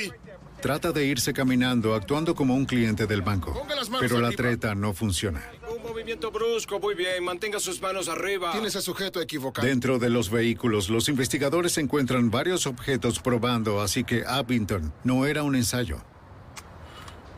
Trata 0.61 0.91
de 0.91 1.07
irse 1.07 1.33
caminando 1.33 1.95
actuando 1.95 2.35
como 2.35 2.55
un 2.55 2.67
cliente 2.67 3.07
del 3.07 3.23
banco, 3.23 3.55
pero 4.01 4.21
la 4.21 4.31
treta 4.33 4.75
no 4.75 4.93
funciona. 4.93 5.41
Un 5.71 5.83
movimiento 5.83 6.33
brusco, 6.33 6.81
muy 6.81 6.97
bien. 6.97 7.23
Mantenga 7.23 7.61
sus 7.61 7.81
manos 7.81 8.09
arriba. 8.09 8.51
Tienes 8.51 8.75
a 8.75 8.81
sujeto 8.81 9.21
equivocado. 9.21 9.67
Dentro 9.67 10.01
de 10.01 10.11
los 10.11 10.31
vehículos, 10.31 10.91
los 10.91 11.09
investigadores 11.09 11.79
encuentran 11.79 12.31
varios 12.31 12.67
objetos 12.67 13.21
probando, 13.21 13.81
así 13.81 14.03
que 14.03 14.25
Abington 14.27 14.93
no 15.05 15.27
era 15.27 15.45
un 15.45 15.55
ensayo. 15.55 15.99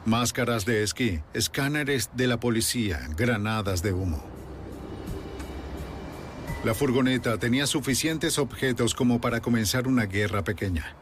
Máscaras 0.07 0.65
de 0.65 0.83
esquí, 0.83 1.21
escáneres 1.35 2.09
de 2.15 2.27
la 2.27 2.41
policía, 2.41 3.07
granadas 3.17 3.83
de 3.83 3.93
humo. 3.93 4.25
La 6.65 6.75
furgoneta 6.75 7.39
tenía 7.39 7.67
suficientes 7.67 8.39
objetos 8.39 8.95
como 8.95 9.21
para 9.21 9.41
comenzar 9.41 9.87
una 9.87 10.07
guerra 10.07 10.43
pequeña. 10.43 10.97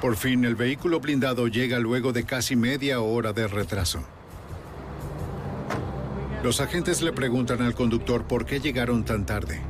Por 0.00 0.16
fin, 0.16 0.44
el 0.44 0.54
vehículo 0.54 0.98
blindado 0.98 1.46
llega 1.46 1.78
luego 1.78 2.12
de 2.12 2.24
casi 2.24 2.56
media 2.56 3.00
hora 3.00 3.32
de 3.32 3.46
retraso. 3.46 4.02
Los 6.42 6.60
agentes 6.60 7.02
le 7.02 7.12
preguntan 7.12 7.60
al 7.60 7.74
conductor 7.74 8.24
por 8.24 8.46
qué 8.46 8.60
llegaron 8.60 9.04
tan 9.04 9.26
tarde. 9.26 9.60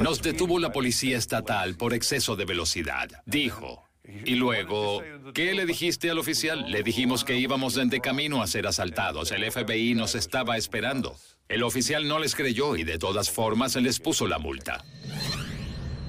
Nos 0.00 0.22
detuvo 0.22 0.60
la 0.60 0.72
policía 0.72 1.18
estatal 1.18 1.74
por 1.76 1.92
exceso 1.92 2.36
de 2.36 2.44
velocidad, 2.44 3.10
dijo. 3.26 3.84
Y 4.04 4.36
luego, 4.36 5.02
¿qué 5.34 5.52
le 5.54 5.66
dijiste 5.66 6.10
al 6.10 6.18
oficial? 6.18 6.70
Le 6.70 6.82
dijimos 6.82 7.24
que 7.24 7.36
íbamos 7.36 7.74
de 7.74 8.00
camino 8.00 8.42
a 8.42 8.46
ser 8.46 8.66
asaltados. 8.66 9.32
El 9.32 9.50
FBI 9.50 9.94
nos 9.94 10.14
estaba 10.14 10.56
esperando. 10.56 11.16
El 11.48 11.62
oficial 11.62 12.06
no 12.06 12.18
les 12.18 12.34
creyó 12.34 12.76
y 12.76 12.84
de 12.84 12.98
todas 12.98 13.30
formas 13.30 13.74
les 13.76 13.98
puso 13.98 14.28
la 14.28 14.38
multa. 14.38 14.84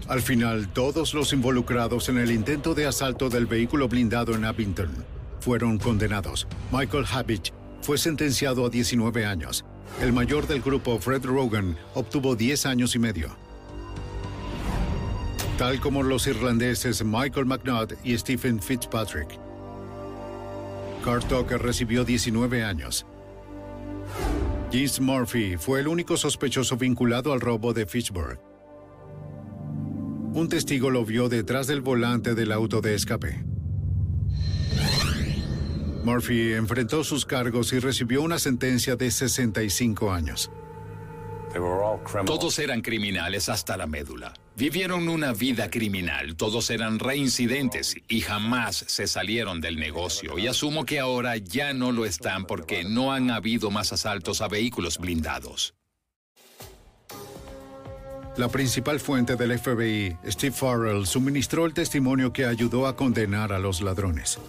Al 0.08 0.22
final, 0.22 0.68
todos 0.68 1.14
los 1.14 1.32
involucrados 1.32 2.10
en 2.10 2.18
el 2.18 2.32
intento 2.32 2.74
de 2.74 2.86
asalto 2.86 3.30
del 3.30 3.46
vehículo 3.46 3.88
blindado 3.88 4.36
en 4.36 4.44
Abington 4.44 4.90
fueron 5.40 5.78
condenados. 5.78 6.48
Michael 6.72 7.06
Habich 7.12 7.54
fue 7.82 7.98
sentenciado 7.98 8.66
a 8.66 8.70
19 8.70 9.26
años. 9.26 9.66
El 10.02 10.12
mayor 10.12 10.48
del 10.48 10.62
grupo, 10.62 11.00
Fred 11.00 11.24
Rogan, 11.26 11.78
obtuvo 11.94 12.36
10 12.36 12.66
años 12.66 12.96
y 12.96 13.00
medio. 13.00 13.36
Tal 15.58 15.80
como 15.80 16.04
los 16.04 16.28
irlandeses 16.28 17.04
Michael 17.06 17.46
McNutt 17.46 17.94
y 18.04 18.18
Stephen 18.18 18.62
Fitzpatrick. 18.62 19.38
Carl 21.06 21.24
Tucker 21.26 21.62
recibió 21.62 22.04
19 22.04 22.64
años. 22.64 23.06
James 24.72 25.00
Murphy 25.00 25.56
fue 25.58 25.82
el 25.82 25.88
único 25.88 26.18
sospechoso 26.18 26.76
vinculado 26.76 27.32
al 27.32 27.42
robo 27.42 27.74
de 27.74 27.86
Fitchburg. 27.86 28.40
Un 30.34 30.50
testigo 30.50 30.90
lo 30.90 31.06
vio 31.06 31.30
detrás 31.30 31.68
del 31.68 31.82
volante 31.82 32.34
del 32.34 32.52
auto 32.52 32.82
de 32.82 32.96
escape. 32.96 33.46
Murphy 36.04 36.54
enfrentó 36.54 37.04
sus 37.04 37.24
cargos 37.24 37.72
y 37.72 37.80
recibió 37.80 38.24
una 38.24 38.40
sentencia 38.40 38.96
de 38.96 39.12
65 39.12 40.12
años. 40.12 40.52
Todos 42.26 42.58
eran 42.58 42.82
criminales 42.82 43.48
hasta 43.48 43.78
la 43.78 43.86
médula. 43.86 44.34
Vivieron 44.58 45.08
una 45.08 45.34
vida 45.34 45.70
criminal, 45.70 46.36
todos 46.36 46.72
eran 46.72 46.98
reincidentes 46.98 47.96
y 48.08 48.22
jamás 48.22 48.86
se 48.88 49.06
salieron 49.06 49.62
del 49.62 49.78
negocio. 49.78 50.40
Y 50.40 50.48
asumo 50.48 50.84
que 50.84 51.00
ahora 51.00 51.38
ya 51.38 51.74
no 51.74 51.92
lo 51.92 52.06
están 52.06 52.46
porque 52.46 52.84
no 52.84 53.14
han 53.14 53.30
habido 53.30 53.70
más 53.70 53.94
asaltos 53.94 54.42
a 54.42 54.48
vehículos 54.48 54.98
blindados. 54.98 55.76
La 58.36 58.48
principal 58.48 59.00
fuente 59.00 59.36
del 59.36 59.60
FBI, 59.60 60.18
Steve 60.26 60.56
Farrell, 60.56 61.06
suministró 61.06 61.68
el 61.68 61.74
testimonio 61.74 62.34
que 62.34 62.46
ayudó 62.46 62.88
a 62.88 62.96
condenar 62.96 63.54
a 63.54 63.60
los 63.60 63.82
ladrones. 63.82 64.40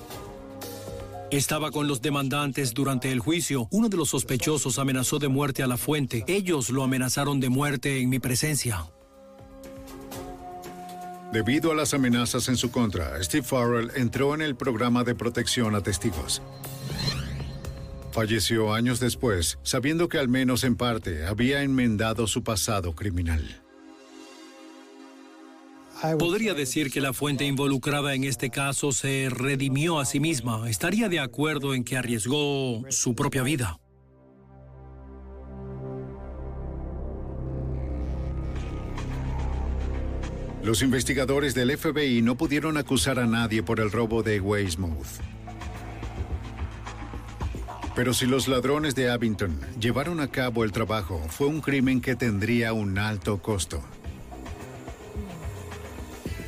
Estaba 1.31 1.71
con 1.71 1.87
los 1.87 2.01
demandantes 2.01 2.73
durante 2.73 3.13
el 3.13 3.21
juicio. 3.21 3.69
Uno 3.71 3.91
de 3.91 3.99
los 3.99 4.09
sospechosos 4.09 4.79
amenazó 4.79 5.19
de 5.19 5.29
muerte 5.29 5.63
a 5.63 5.67
la 5.67 5.77
fuente. 5.77 6.25
Ellos 6.29 6.71
lo 6.71 6.83
amenazaron 6.83 7.41
de 7.41 7.51
muerte 7.51 8.01
en 8.01 8.09
mi 8.09 8.21
presencia. 8.21 8.87
Debido 11.33 11.73
a 11.73 11.75
las 11.75 11.93
amenazas 11.93 12.49
en 12.49 12.57
su 12.57 12.71
contra, 12.71 13.23
Steve 13.23 13.45
Farrell 13.45 13.91
entró 13.97 14.35
en 14.35 14.41
el 14.41 14.55
programa 14.55 15.05
de 15.05 15.15
protección 15.15 15.75
a 15.75 15.83
testigos. 15.83 16.41
Falleció 18.13 18.73
años 18.73 19.01
después, 19.01 19.59
sabiendo 19.63 20.09
que 20.09 20.19
al 20.19 20.29
menos 20.29 20.63
en 20.63 20.77
parte 20.77 21.27
había 21.27 21.63
enmendado 21.63 22.29
su 22.29 22.45
pasado 22.45 22.95
criminal. 22.95 23.64
Podría 26.19 26.55
decir 26.55 26.91
que 26.91 27.01
la 27.01 27.13
fuente 27.13 27.45
involucrada 27.47 28.15
en 28.15 28.25
este 28.25 28.51
caso 28.51 28.93
se 28.93 29.29
redimió 29.31 29.99
a 29.99 30.05
sí 30.05 30.21
misma. 30.21 30.69
Estaría 30.69 31.09
de 31.09 31.21
acuerdo 31.21 31.75
en 31.75 31.85
que 31.85 31.97
arriesgó 31.97 32.83
su 32.91 33.15
propia 33.15 33.43
vida. 33.43 33.79
Los 40.63 40.83
investigadores 40.83 41.55
del 41.55 41.77
FBI 41.77 42.23
no 42.23 42.37
pudieron 42.37 42.79
acusar 42.79 43.19
a 43.19 43.27
nadie 43.27 43.63
por 43.63 43.81
el 43.81 43.91
robo 43.91 44.23
de 44.23 44.41
Weymouth. 44.41 45.21
Pero 47.95 48.13
si 48.13 48.27
los 48.27 48.49
ladrones 48.49 48.95
de 48.95 49.11
Abington 49.11 49.61
llevaron 49.79 50.21
a 50.21 50.29
cabo 50.29 50.65
el 50.65 50.73
trabajo, 50.73 51.23
fue 51.29 51.47
un 51.47 51.61
crimen 51.61 52.01
que 52.01 52.17
tendría 52.17 52.73
un 52.73 52.99
alto 52.99 53.41
costo. 53.41 53.83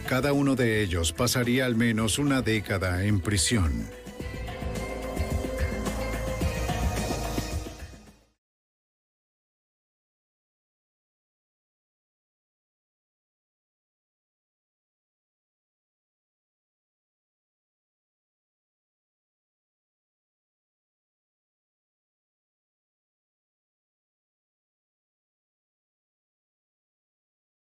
Cada 0.06 0.32
uno 0.32 0.54
de 0.54 0.82
ellos 0.82 1.12
pasaría 1.12 1.66
al 1.66 1.74
menos 1.74 2.20
una 2.20 2.40
década 2.40 3.04
en 3.04 3.18
prisión. 3.20 3.88